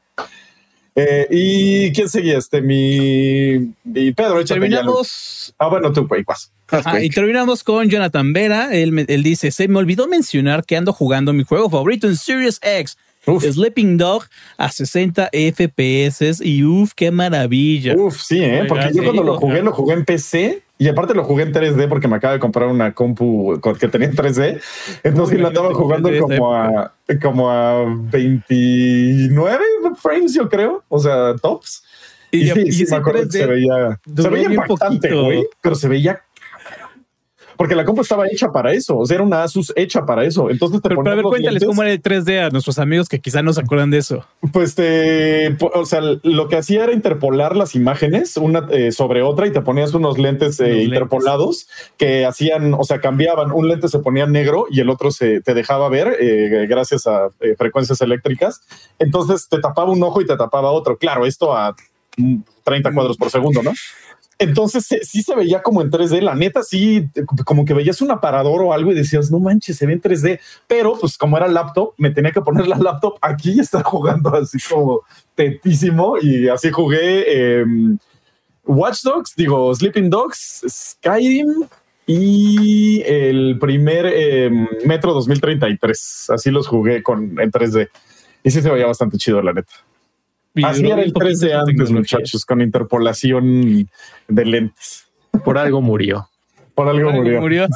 Eh, 0.96 1.28
¿Y 1.30 1.92
quién 1.94 2.10
seguía? 2.10 2.38
Este, 2.38 2.62
mi, 2.62 3.74
mi 3.84 4.12
Pedro, 4.12 4.44
Terminamos. 4.44 5.54
Ah, 5.58 5.68
bueno, 5.68 5.94
tú, 5.94 6.08
güey, 6.08 6.24
vas. 6.24 6.52
Ajá, 6.68 7.02
y 7.02 7.10
terminamos 7.10 7.64
con 7.64 7.90
Jonathan 7.90 8.34
Vera. 8.34 8.74
Él, 8.74 9.06
él 9.08 9.24
dice: 9.24 9.52
Se 9.52 9.68
me 9.68 9.80
olvidó 9.80 10.08
mencionar 10.08 10.66
que 10.66 10.78
ando 10.78 10.92
jugando 10.92 11.32
mi 11.32 11.44
juego 11.44 11.70
favorito 11.70 12.08
en 12.08 12.16
Series 12.16 12.60
X. 12.62 12.98
Uf. 13.30 13.44
Sleeping 13.44 13.98
Dog 13.98 14.24
a 14.58 14.70
60 14.70 15.30
FPS 15.32 16.42
y 16.42 16.64
uff, 16.64 16.94
qué 16.96 17.12
maravilla. 17.12 17.96
Uf, 17.96 18.22
sí, 18.22 18.44
¿eh? 18.44 18.66
Porque 18.68 18.86
yo 18.94 18.94
Sí, 18.94 19.00
cuando 19.04 19.24
lo 19.24 19.38
jugué, 19.38 19.62
lo 19.62 19.72
jugué 19.72 19.94
en 19.94 20.06
PC 20.06 20.62
Y 20.78 20.88
aparte 20.88 21.14
lo 21.14 21.24
jugué 21.24 21.44
en 21.44 21.54
3D 21.54 21.88
porque 21.88 22.08
me 22.08 22.16
acaba 22.16 22.34
de 22.34 22.40
comprar 22.40 22.70
una 22.70 22.94
compu 22.94 23.60
que 23.80 23.88
tenía 23.88 24.08
en 24.08 24.16
3D. 24.16 24.62
Entonces 25.04 25.36
Uy, 25.36 25.42
lo 25.42 25.48
andaba 25.50 25.70
te 25.70 25.74
jugando 25.74 26.10
como 26.20 26.56
a, 26.56 26.94
como 27.22 27.50
a 27.52 27.86
29 28.12 29.64
frames, 30.02 30.34
yo 30.34 30.48
creo. 30.48 30.84
O 30.88 31.00
sea, 31.00 31.36
tops. 31.42 31.84
Y, 32.32 32.44
Y, 32.44 32.50
sí, 32.50 32.64
y 32.66 32.72
sí, 32.72 32.84
ese 32.84 32.94
me 32.94 33.00
acuerdo 33.00 33.22
que 33.22 33.28
3D 33.28 33.32
se 33.32 33.46
veía, 33.48 34.00
se 34.16 34.30
veía 34.30 34.52
impactante, 34.52 35.14
güey, 35.14 35.44
pero 35.62 35.76
se 35.76 35.88
veía 35.88 36.22
porque 37.60 37.76
la 37.76 37.84
compu 37.84 38.04
estaba 38.04 38.26
hecha 38.26 38.54
para 38.54 38.72
eso. 38.72 38.98
O 38.98 39.06
sea, 39.06 39.16
era 39.16 39.24
una 39.26 39.44
Asus 39.44 39.74
hecha 39.76 40.06
para 40.06 40.24
eso. 40.24 40.50
Entonces 40.50 40.82
te 40.82 40.88
Pero, 40.88 41.04
pero 41.04 41.12
a 41.12 41.16
ver, 41.16 41.26
cuéntales 41.26 41.62
lentes, 41.62 41.68
cómo 41.68 41.84
era 41.84 41.92
el 41.92 42.02
3D 42.02 42.48
a 42.48 42.50
nuestros 42.52 42.80
amigos 42.80 43.10
que 43.10 43.20
quizá 43.20 43.44
no 43.44 43.52
se 43.52 43.60
acuerdan 43.60 43.92
de 43.92 43.98
eso. 43.98 44.26
Pues 44.54 44.76
te, 44.76 45.58
o 45.74 45.86
sea, 45.86 46.00
lo 46.24 46.48
que 46.48 46.56
hacía 46.56 46.86
era 46.86 46.94
interpolar 46.94 47.58
las 47.58 47.76
imágenes 47.76 48.38
una 48.38 48.66
eh, 48.72 48.94
sobre 48.94 49.24
otra 49.24 49.46
y 49.46 49.52
te 49.52 49.60
ponías 49.60 49.94
unos 49.94 50.18
lentes 50.18 50.58
eh, 50.62 50.68
lentes. 50.68 50.86
interpolados 50.86 51.68
que 51.98 52.26
hacían, 52.26 52.76
o 52.76 52.86
sea, 52.86 53.02
cambiaban. 53.02 53.52
Un 53.52 53.68
lente 53.68 53.90
se 53.90 54.00
ponía 54.00 54.26
negro 54.26 54.68
y 54.72 54.80
el 54.80 54.90
otro 54.90 55.12
se 55.12 55.42
te 55.42 55.54
dejaba 55.54 55.90
ver 55.90 56.16
eh, 56.18 56.66
gracias 56.66 57.08
a 57.08 57.28
eh, 57.42 57.56
frecuencias 57.58 58.00
eléctricas. 58.00 58.62
Entonces 59.00 59.50
te 59.50 59.60
tapaba 59.60 59.92
un 59.92 60.02
ojo 60.02 60.22
y 60.22 60.26
te 60.26 60.38
tapaba 60.38 60.72
otro. 60.72 60.98
Claro, 60.98 61.26
esto 61.26 61.54
a 61.54 61.76
mm, 62.16 62.38
30 62.64 62.94
cuadros 62.94 63.18
por 63.18 63.30
segundo, 63.30 63.62
¿no? 63.62 63.74
Entonces 64.42 64.86
se- 64.86 65.04
sí 65.04 65.22
se 65.22 65.36
veía 65.36 65.62
como 65.62 65.82
en 65.82 65.90
3D, 65.92 66.22
la 66.22 66.34
neta 66.34 66.64
sí, 66.64 67.10
eh, 67.14 67.24
como 67.46 67.66
que 67.66 67.74
veías 67.74 68.02
un 68.02 68.10
aparador 68.10 68.62
o 68.64 68.72
algo 68.74 68.92
y 68.92 68.96
decías, 68.96 69.30
no 69.30 69.40
manches, 69.40 69.76
se 69.78 69.86
ve 69.86 69.94
en 69.94 70.02
3D, 70.02 70.40
pero 70.66 70.98
pues 71.00 71.18
como 71.18 71.36
era 71.38 71.48
laptop, 71.50 71.94
me 71.98 72.10
tenía 72.12 72.32
que 72.32 72.42
poner 72.42 72.66
la 72.68 72.78
laptop 72.78 73.18
aquí 73.22 73.52
y 73.52 73.60
estar 73.60 73.84
jugando 73.84 74.34
así 74.34 74.58
como 74.70 75.02
tetísimo. 75.36 76.16
Y 76.22 76.48
así 76.48 76.72
jugué 76.72 77.26
eh, 77.28 77.66
Watch 78.66 79.02
Dogs, 79.04 79.34
digo 79.36 79.74
Sleeping 79.76 80.10
Dogs, 80.10 80.64
Skyrim 80.68 81.66
y 82.08 83.02
el 83.06 83.58
primer 83.60 84.06
eh, 84.08 84.50
Metro 84.86 85.14
2033, 85.14 86.30
así 86.30 86.50
los 86.52 86.68
jugué 86.68 87.04
con 87.04 87.40
en 87.40 87.52
3D 87.52 87.90
y 88.44 88.52
sí 88.52 88.62
se 88.62 88.70
veía 88.70 88.86
bastante 88.88 89.18
chido 89.18 89.42
la 89.42 89.54
neta. 89.54 89.74
Así 90.64 90.86
era 90.86 91.02
el 91.02 91.14
poquito 91.14 91.30
3D 91.32 91.48
esa 91.48 91.60
antes, 91.60 91.66
tecnología. 91.76 92.00
muchachos, 92.00 92.46
con 92.46 92.62
interpolación 92.62 93.90
de 94.28 94.46
lentes. 94.46 95.06
Por 95.44 95.58
algo 95.58 95.82
murió. 95.82 96.28
Por 96.76 96.88
algo 96.88 97.10
Algo 97.10 97.22
murió. 97.22 97.42
murió. 97.42 97.68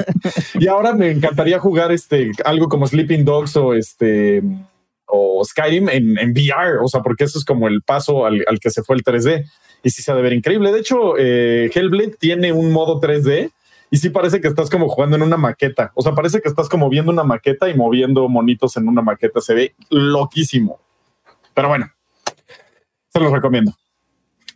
Y 0.60 0.66
ahora 0.66 0.92
me 0.94 1.10
encantaría 1.10 1.58
jugar 1.58 1.92
este 1.92 2.32
algo 2.44 2.68
como 2.68 2.86
Sleeping 2.86 3.24
Dogs 3.24 3.56
o 3.56 3.74
este 3.74 4.42
o 5.06 5.42
Skyrim 5.44 5.88
en, 5.88 6.18
en 6.18 6.32
VR, 6.32 6.78
o 6.82 6.88
sea, 6.88 7.00
porque 7.00 7.24
eso 7.24 7.38
es 7.38 7.44
como 7.44 7.66
el 7.68 7.80
paso 7.82 8.26
al, 8.26 8.44
al 8.46 8.58
que 8.60 8.70
se 8.70 8.82
fue 8.82 8.96
el 8.96 9.02
3D. 9.04 9.44
Y 9.82 9.90
sí 9.90 10.02
se 10.02 10.10
ha 10.10 10.14
de 10.16 10.22
ver 10.22 10.32
increíble. 10.32 10.72
De 10.72 10.80
hecho, 10.80 11.14
eh, 11.16 11.70
Hellblade 11.72 12.16
tiene 12.18 12.52
un 12.52 12.72
modo 12.72 13.00
3D 13.00 13.50
y 13.90 13.96
sí 13.96 14.10
parece 14.10 14.40
que 14.40 14.48
estás 14.48 14.68
como 14.68 14.88
jugando 14.88 15.16
en 15.16 15.22
una 15.22 15.36
maqueta. 15.36 15.92
O 15.94 16.02
sea, 16.02 16.14
parece 16.14 16.40
que 16.40 16.48
estás 16.48 16.68
como 16.68 16.88
viendo 16.90 17.10
una 17.12 17.22
maqueta 17.24 17.70
y 17.70 17.74
moviendo 17.74 18.28
monitos 18.28 18.76
en 18.76 18.88
una 18.88 19.00
maqueta. 19.02 19.40
Se 19.40 19.54
ve 19.54 19.74
loquísimo. 19.88 20.80
Pero 21.54 21.68
bueno, 21.68 21.86
se 23.18 23.24
los 23.24 23.32
recomiendo. 23.32 23.72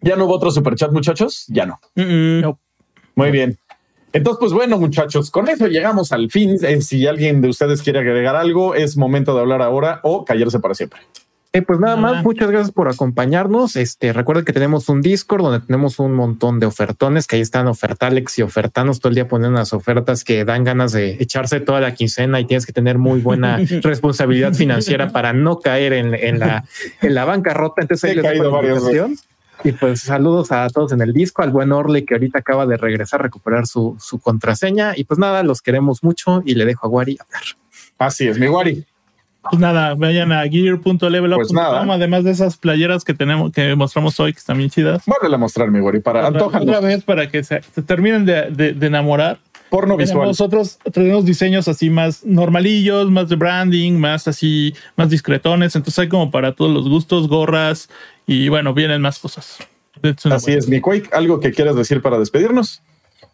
¿Ya 0.00 0.16
no 0.16 0.24
hubo 0.24 0.34
otro 0.34 0.50
superchat, 0.50 0.92
muchachos? 0.92 1.44
Ya 1.48 1.66
no. 1.66 1.78
Mm, 1.94 2.40
mm. 2.46 2.56
Muy 3.14 3.30
bien. 3.30 3.58
Entonces, 4.12 4.38
pues 4.40 4.52
bueno, 4.52 4.78
muchachos, 4.78 5.30
con 5.30 5.48
eso 5.48 5.66
llegamos 5.66 6.12
al 6.12 6.30
fin. 6.30 6.56
Eh, 6.62 6.82
si 6.82 7.06
alguien 7.06 7.40
de 7.40 7.48
ustedes 7.48 7.82
quiere 7.82 8.00
agregar 8.00 8.36
algo, 8.36 8.74
es 8.74 8.96
momento 8.96 9.34
de 9.34 9.40
hablar 9.40 9.62
ahora 9.62 10.00
o 10.02 10.24
callarse 10.24 10.60
para 10.60 10.74
siempre. 10.74 11.00
Eh, 11.54 11.60
pues 11.60 11.78
nada 11.78 11.94
Ah. 11.94 12.00
más, 12.00 12.24
muchas 12.24 12.50
gracias 12.50 12.72
por 12.72 12.88
acompañarnos. 12.88 13.76
Este, 13.76 14.14
recuerden 14.14 14.46
que 14.46 14.54
tenemos 14.54 14.88
un 14.88 15.02
Discord 15.02 15.42
donde 15.42 15.60
tenemos 15.60 15.98
un 15.98 16.14
montón 16.14 16.60
de 16.60 16.66
ofertones, 16.66 17.26
que 17.26 17.36
ahí 17.36 17.42
están 17.42 17.66
ofertalex 17.66 18.38
y 18.38 18.42
ofertanos 18.42 19.00
todo 19.00 19.10
el 19.10 19.16
día 19.16 19.28
poniendo 19.28 19.58
unas 19.58 19.74
ofertas 19.74 20.24
que 20.24 20.46
dan 20.46 20.64
ganas 20.64 20.92
de 20.92 21.18
echarse 21.20 21.60
toda 21.60 21.80
la 21.80 21.92
quincena 21.94 22.40
y 22.40 22.46
tienes 22.46 22.64
que 22.64 22.72
tener 22.72 22.96
muy 22.96 23.20
buena 23.20 23.58
responsabilidad 23.82 24.54
financiera 24.54 25.10
para 25.10 25.34
no 25.34 25.58
caer 25.58 25.92
en, 25.92 26.14
en 26.14 26.38
la, 26.38 26.64
en 27.02 27.14
la 27.14 27.26
bancarrota. 27.26 27.82
Entonces 27.82 28.04
ahí 28.04 28.12
He 28.12 28.22
les 28.22 28.32
dejo 28.32 28.60
caído 28.60 29.08
la. 29.08 29.08
Y 29.64 29.72
pues 29.72 30.00
saludos 30.00 30.50
a 30.52 30.66
todos 30.70 30.92
en 30.92 31.02
el 31.02 31.12
disco, 31.12 31.42
al 31.42 31.50
buen 31.50 31.70
Orly 31.70 32.04
que 32.06 32.14
ahorita 32.14 32.38
acaba 32.38 32.64
de 32.66 32.78
regresar 32.78 33.20
a 33.20 33.24
recuperar 33.24 33.66
su, 33.66 33.94
su 34.00 34.18
contraseña. 34.18 34.94
Y 34.96 35.04
pues 35.04 35.18
nada, 35.20 35.42
los 35.42 35.60
queremos 35.60 36.02
mucho 36.02 36.42
y 36.46 36.54
le 36.54 36.64
dejo 36.64 36.86
a 36.86 36.88
Wari 36.90 37.18
hablar. 37.20 37.42
Así 37.98 38.26
es, 38.26 38.38
mi 38.38 38.48
Wari. 38.48 38.84
Pues 39.50 39.60
nada, 39.60 39.94
vayan 39.94 40.30
a 40.32 40.42
gear.levelup.com. 40.48 41.36
Pues 41.36 41.52
nada. 41.52 41.82
Además 41.92 42.24
de 42.24 42.30
esas 42.30 42.56
playeras 42.56 43.04
que 43.04 43.12
tenemos, 43.14 43.52
que 43.52 43.74
mostramos 43.74 44.18
hoy, 44.20 44.32
que 44.32 44.38
están 44.38 44.58
bien 44.58 44.70
chidas. 44.70 45.02
Vuelve 45.06 45.34
a 45.34 45.38
mostrar, 45.38 45.70
mi 45.70 45.80
Wari, 45.80 46.00
para 46.00 46.28
Otra, 46.28 46.80
vez 46.80 47.02
para 47.04 47.28
que 47.28 47.42
se, 47.42 47.60
se 47.62 47.82
terminen 47.82 48.24
de, 48.24 48.50
de- 48.50 48.72
de 48.72 48.86
enamorar. 48.86 49.38
porno 49.68 49.96
visual. 49.96 50.18
Tenemos 50.20 50.40
otros, 50.40 50.78
tenemos 50.92 51.24
diseños 51.24 51.66
así 51.66 51.90
más 51.90 52.24
normalillos, 52.24 53.10
más 53.10 53.28
de 53.28 53.36
branding, 53.36 53.94
más 53.94 54.28
así, 54.28 54.74
más 54.96 55.10
discretones. 55.10 55.74
Entonces 55.74 55.98
hay 55.98 56.08
como 56.08 56.30
para 56.30 56.52
todos 56.54 56.70
los 56.72 56.88
gustos, 56.88 57.26
gorras 57.26 57.88
y 58.26 58.48
bueno, 58.48 58.74
vienen 58.74 59.00
más 59.02 59.18
cosas. 59.18 59.58
Así 60.30 60.52
es, 60.52 60.68
mi 60.68 60.80
Quake. 60.80 61.10
¿Algo 61.12 61.40
que 61.40 61.50
quieras 61.52 61.74
decir 61.76 62.00
para 62.00 62.18
despedirnos? 62.18 62.80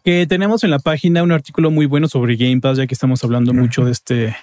que 0.05 0.25
tenemos 0.27 0.63
en 0.63 0.71
la 0.71 0.79
página 0.79 1.21
un 1.23 1.31
artículo 1.33 1.71
muy 1.71 1.85
bueno 1.85 2.07
sobre 2.07 2.35
Game 2.37 2.61
Pass, 2.61 2.77
ya 2.77 2.87
que 2.87 2.93
estamos 2.93 3.21
hablando 3.23 3.53
mucho 3.53 3.83
de 3.83 3.91
este 3.91 4.35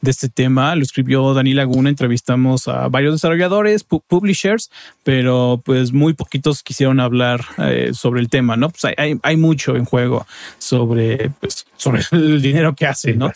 de 0.00 0.10
este 0.10 0.28
tema. 0.28 0.74
Lo 0.76 0.82
escribió 0.82 1.34
Dani 1.34 1.54
Laguna, 1.54 1.88
entrevistamos 1.88 2.68
a 2.68 2.88
varios 2.88 3.14
desarrolladores, 3.14 3.86
pu- 3.88 4.02
publishers, 4.06 4.70
pero 5.02 5.60
pues 5.64 5.92
muy 5.92 6.14
poquitos 6.14 6.62
quisieron 6.62 7.00
hablar 7.00 7.44
eh, 7.58 7.90
sobre 7.92 8.20
el 8.20 8.28
tema, 8.28 8.56
¿no? 8.56 8.70
Pues 8.70 8.84
hay, 8.86 8.94
hay, 8.96 9.18
hay 9.22 9.36
mucho 9.36 9.76
en 9.76 9.84
juego 9.84 10.26
sobre, 10.58 11.30
pues, 11.40 11.66
sobre 11.76 12.02
el 12.12 12.42
dinero 12.42 12.74
que 12.74 12.86
hace, 12.86 13.14
¿no? 13.14 13.28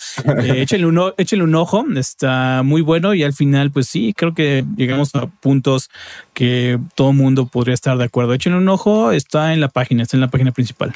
Eh, 0.42 0.62
échenle, 0.62 0.86
un, 0.86 1.12
échenle 1.16 1.44
un 1.44 1.54
ojo, 1.54 1.84
está 1.96 2.62
muy 2.64 2.82
bueno 2.82 3.14
y 3.14 3.22
al 3.22 3.32
final, 3.32 3.70
pues 3.70 3.86
sí, 3.88 4.12
creo 4.16 4.34
que 4.34 4.64
llegamos 4.76 5.14
a 5.14 5.26
puntos 5.26 5.90
que 6.34 6.78
todo 6.94 7.12
mundo 7.12 7.46
podría 7.46 7.74
estar 7.74 7.96
de 7.98 8.04
acuerdo. 8.04 8.34
Échenle 8.34 8.58
un 8.58 8.68
ojo, 8.68 9.12
está 9.12 9.52
en 9.52 9.60
la 9.60 9.68
página, 9.68 10.02
está 10.02 10.16
en 10.16 10.22
la 10.22 10.28
página 10.28 10.52
principal. 10.52 10.92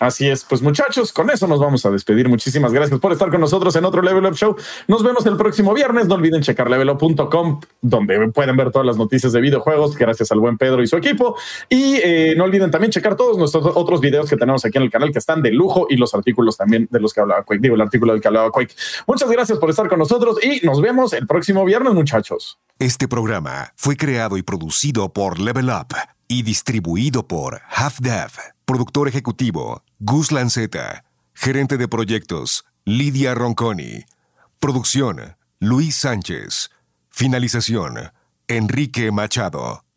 Así 0.00 0.28
es, 0.28 0.44
pues 0.44 0.62
muchachos, 0.62 1.12
con 1.12 1.28
eso 1.28 1.48
nos 1.48 1.58
vamos 1.58 1.84
a 1.84 1.90
despedir. 1.90 2.28
Muchísimas 2.28 2.72
gracias 2.72 3.00
por 3.00 3.12
estar 3.12 3.30
con 3.30 3.40
nosotros 3.40 3.74
en 3.74 3.84
otro 3.84 4.00
Level 4.00 4.24
Up 4.26 4.34
Show. 4.34 4.54
Nos 4.86 5.02
vemos 5.02 5.26
el 5.26 5.36
próximo 5.36 5.74
viernes. 5.74 6.06
No 6.06 6.14
olviden 6.14 6.40
checar 6.40 6.70
levelup.com, 6.70 7.60
donde 7.80 8.28
pueden 8.28 8.56
ver 8.56 8.70
todas 8.70 8.86
las 8.86 8.96
noticias 8.96 9.32
de 9.32 9.40
videojuegos, 9.40 9.96
gracias 9.96 10.30
al 10.30 10.38
buen 10.38 10.56
Pedro 10.56 10.82
y 10.82 10.86
su 10.86 10.96
equipo. 10.96 11.36
Y 11.68 11.96
eh, 11.96 12.34
no 12.36 12.44
olviden 12.44 12.70
también 12.70 12.92
checar 12.92 13.16
todos 13.16 13.36
nuestros 13.38 13.66
otros 13.74 14.00
videos 14.00 14.30
que 14.30 14.36
tenemos 14.36 14.64
aquí 14.64 14.78
en 14.78 14.84
el 14.84 14.90
canal, 14.90 15.10
que 15.10 15.18
están 15.18 15.42
de 15.42 15.50
lujo, 15.50 15.88
y 15.90 15.96
los 15.96 16.14
artículos 16.14 16.56
también 16.56 16.86
de 16.90 17.00
los 17.00 17.12
que 17.12 17.20
hablaba 17.20 17.42
Quake. 17.42 17.60
Digo, 17.60 17.74
el 17.74 17.80
artículo 17.80 18.12
del 18.12 18.22
que 18.22 18.28
hablaba 18.28 18.52
Quake. 18.52 18.74
Muchas 19.06 19.28
gracias 19.30 19.58
por 19.58 19.68
estar 19.68 19.88
con 19.88 19.98
nosotros 19.98 20.38
y 20.42 20.64
nos 20.64 20.80
vemos 20.80 21.12
el 21.12 21.26
próximo 21.26 21.64
viernes, 21.64 21.92
muchachos. 21.94 22.58
Este 22.78 23.08
programa 23.08 23.72
fue 23.74 23.96
creado 23.96 24.36
y 24.36 24.42
producido 24.42 25.12
por 25.12 25.40
Level 25.40 25.70
Up 25.70 25.96
y 26.28 26.44
distribuido 26.44 27.26
por 27.26 27.62
Half 27.68 27.98
Dev. 27.98 28.30
Productor 28.64 29.08
ejecutivo 29.08 29.82
Gus 30.00 30.30
Lanceta. 30.30 31.04
Gerente 31.34 31.76
de 31.76 31.88
proyectos 31.88 32.64
Lidia 32.84 33.34
Ronconi. 33.34 34.04
Producción 34.60 35.36
Luis 35.58 35.96
Sánchez. 35.96 36.70
Finalización 37.10 38.12
Enrique 38.46 39.10
Machado. 39.10 39.87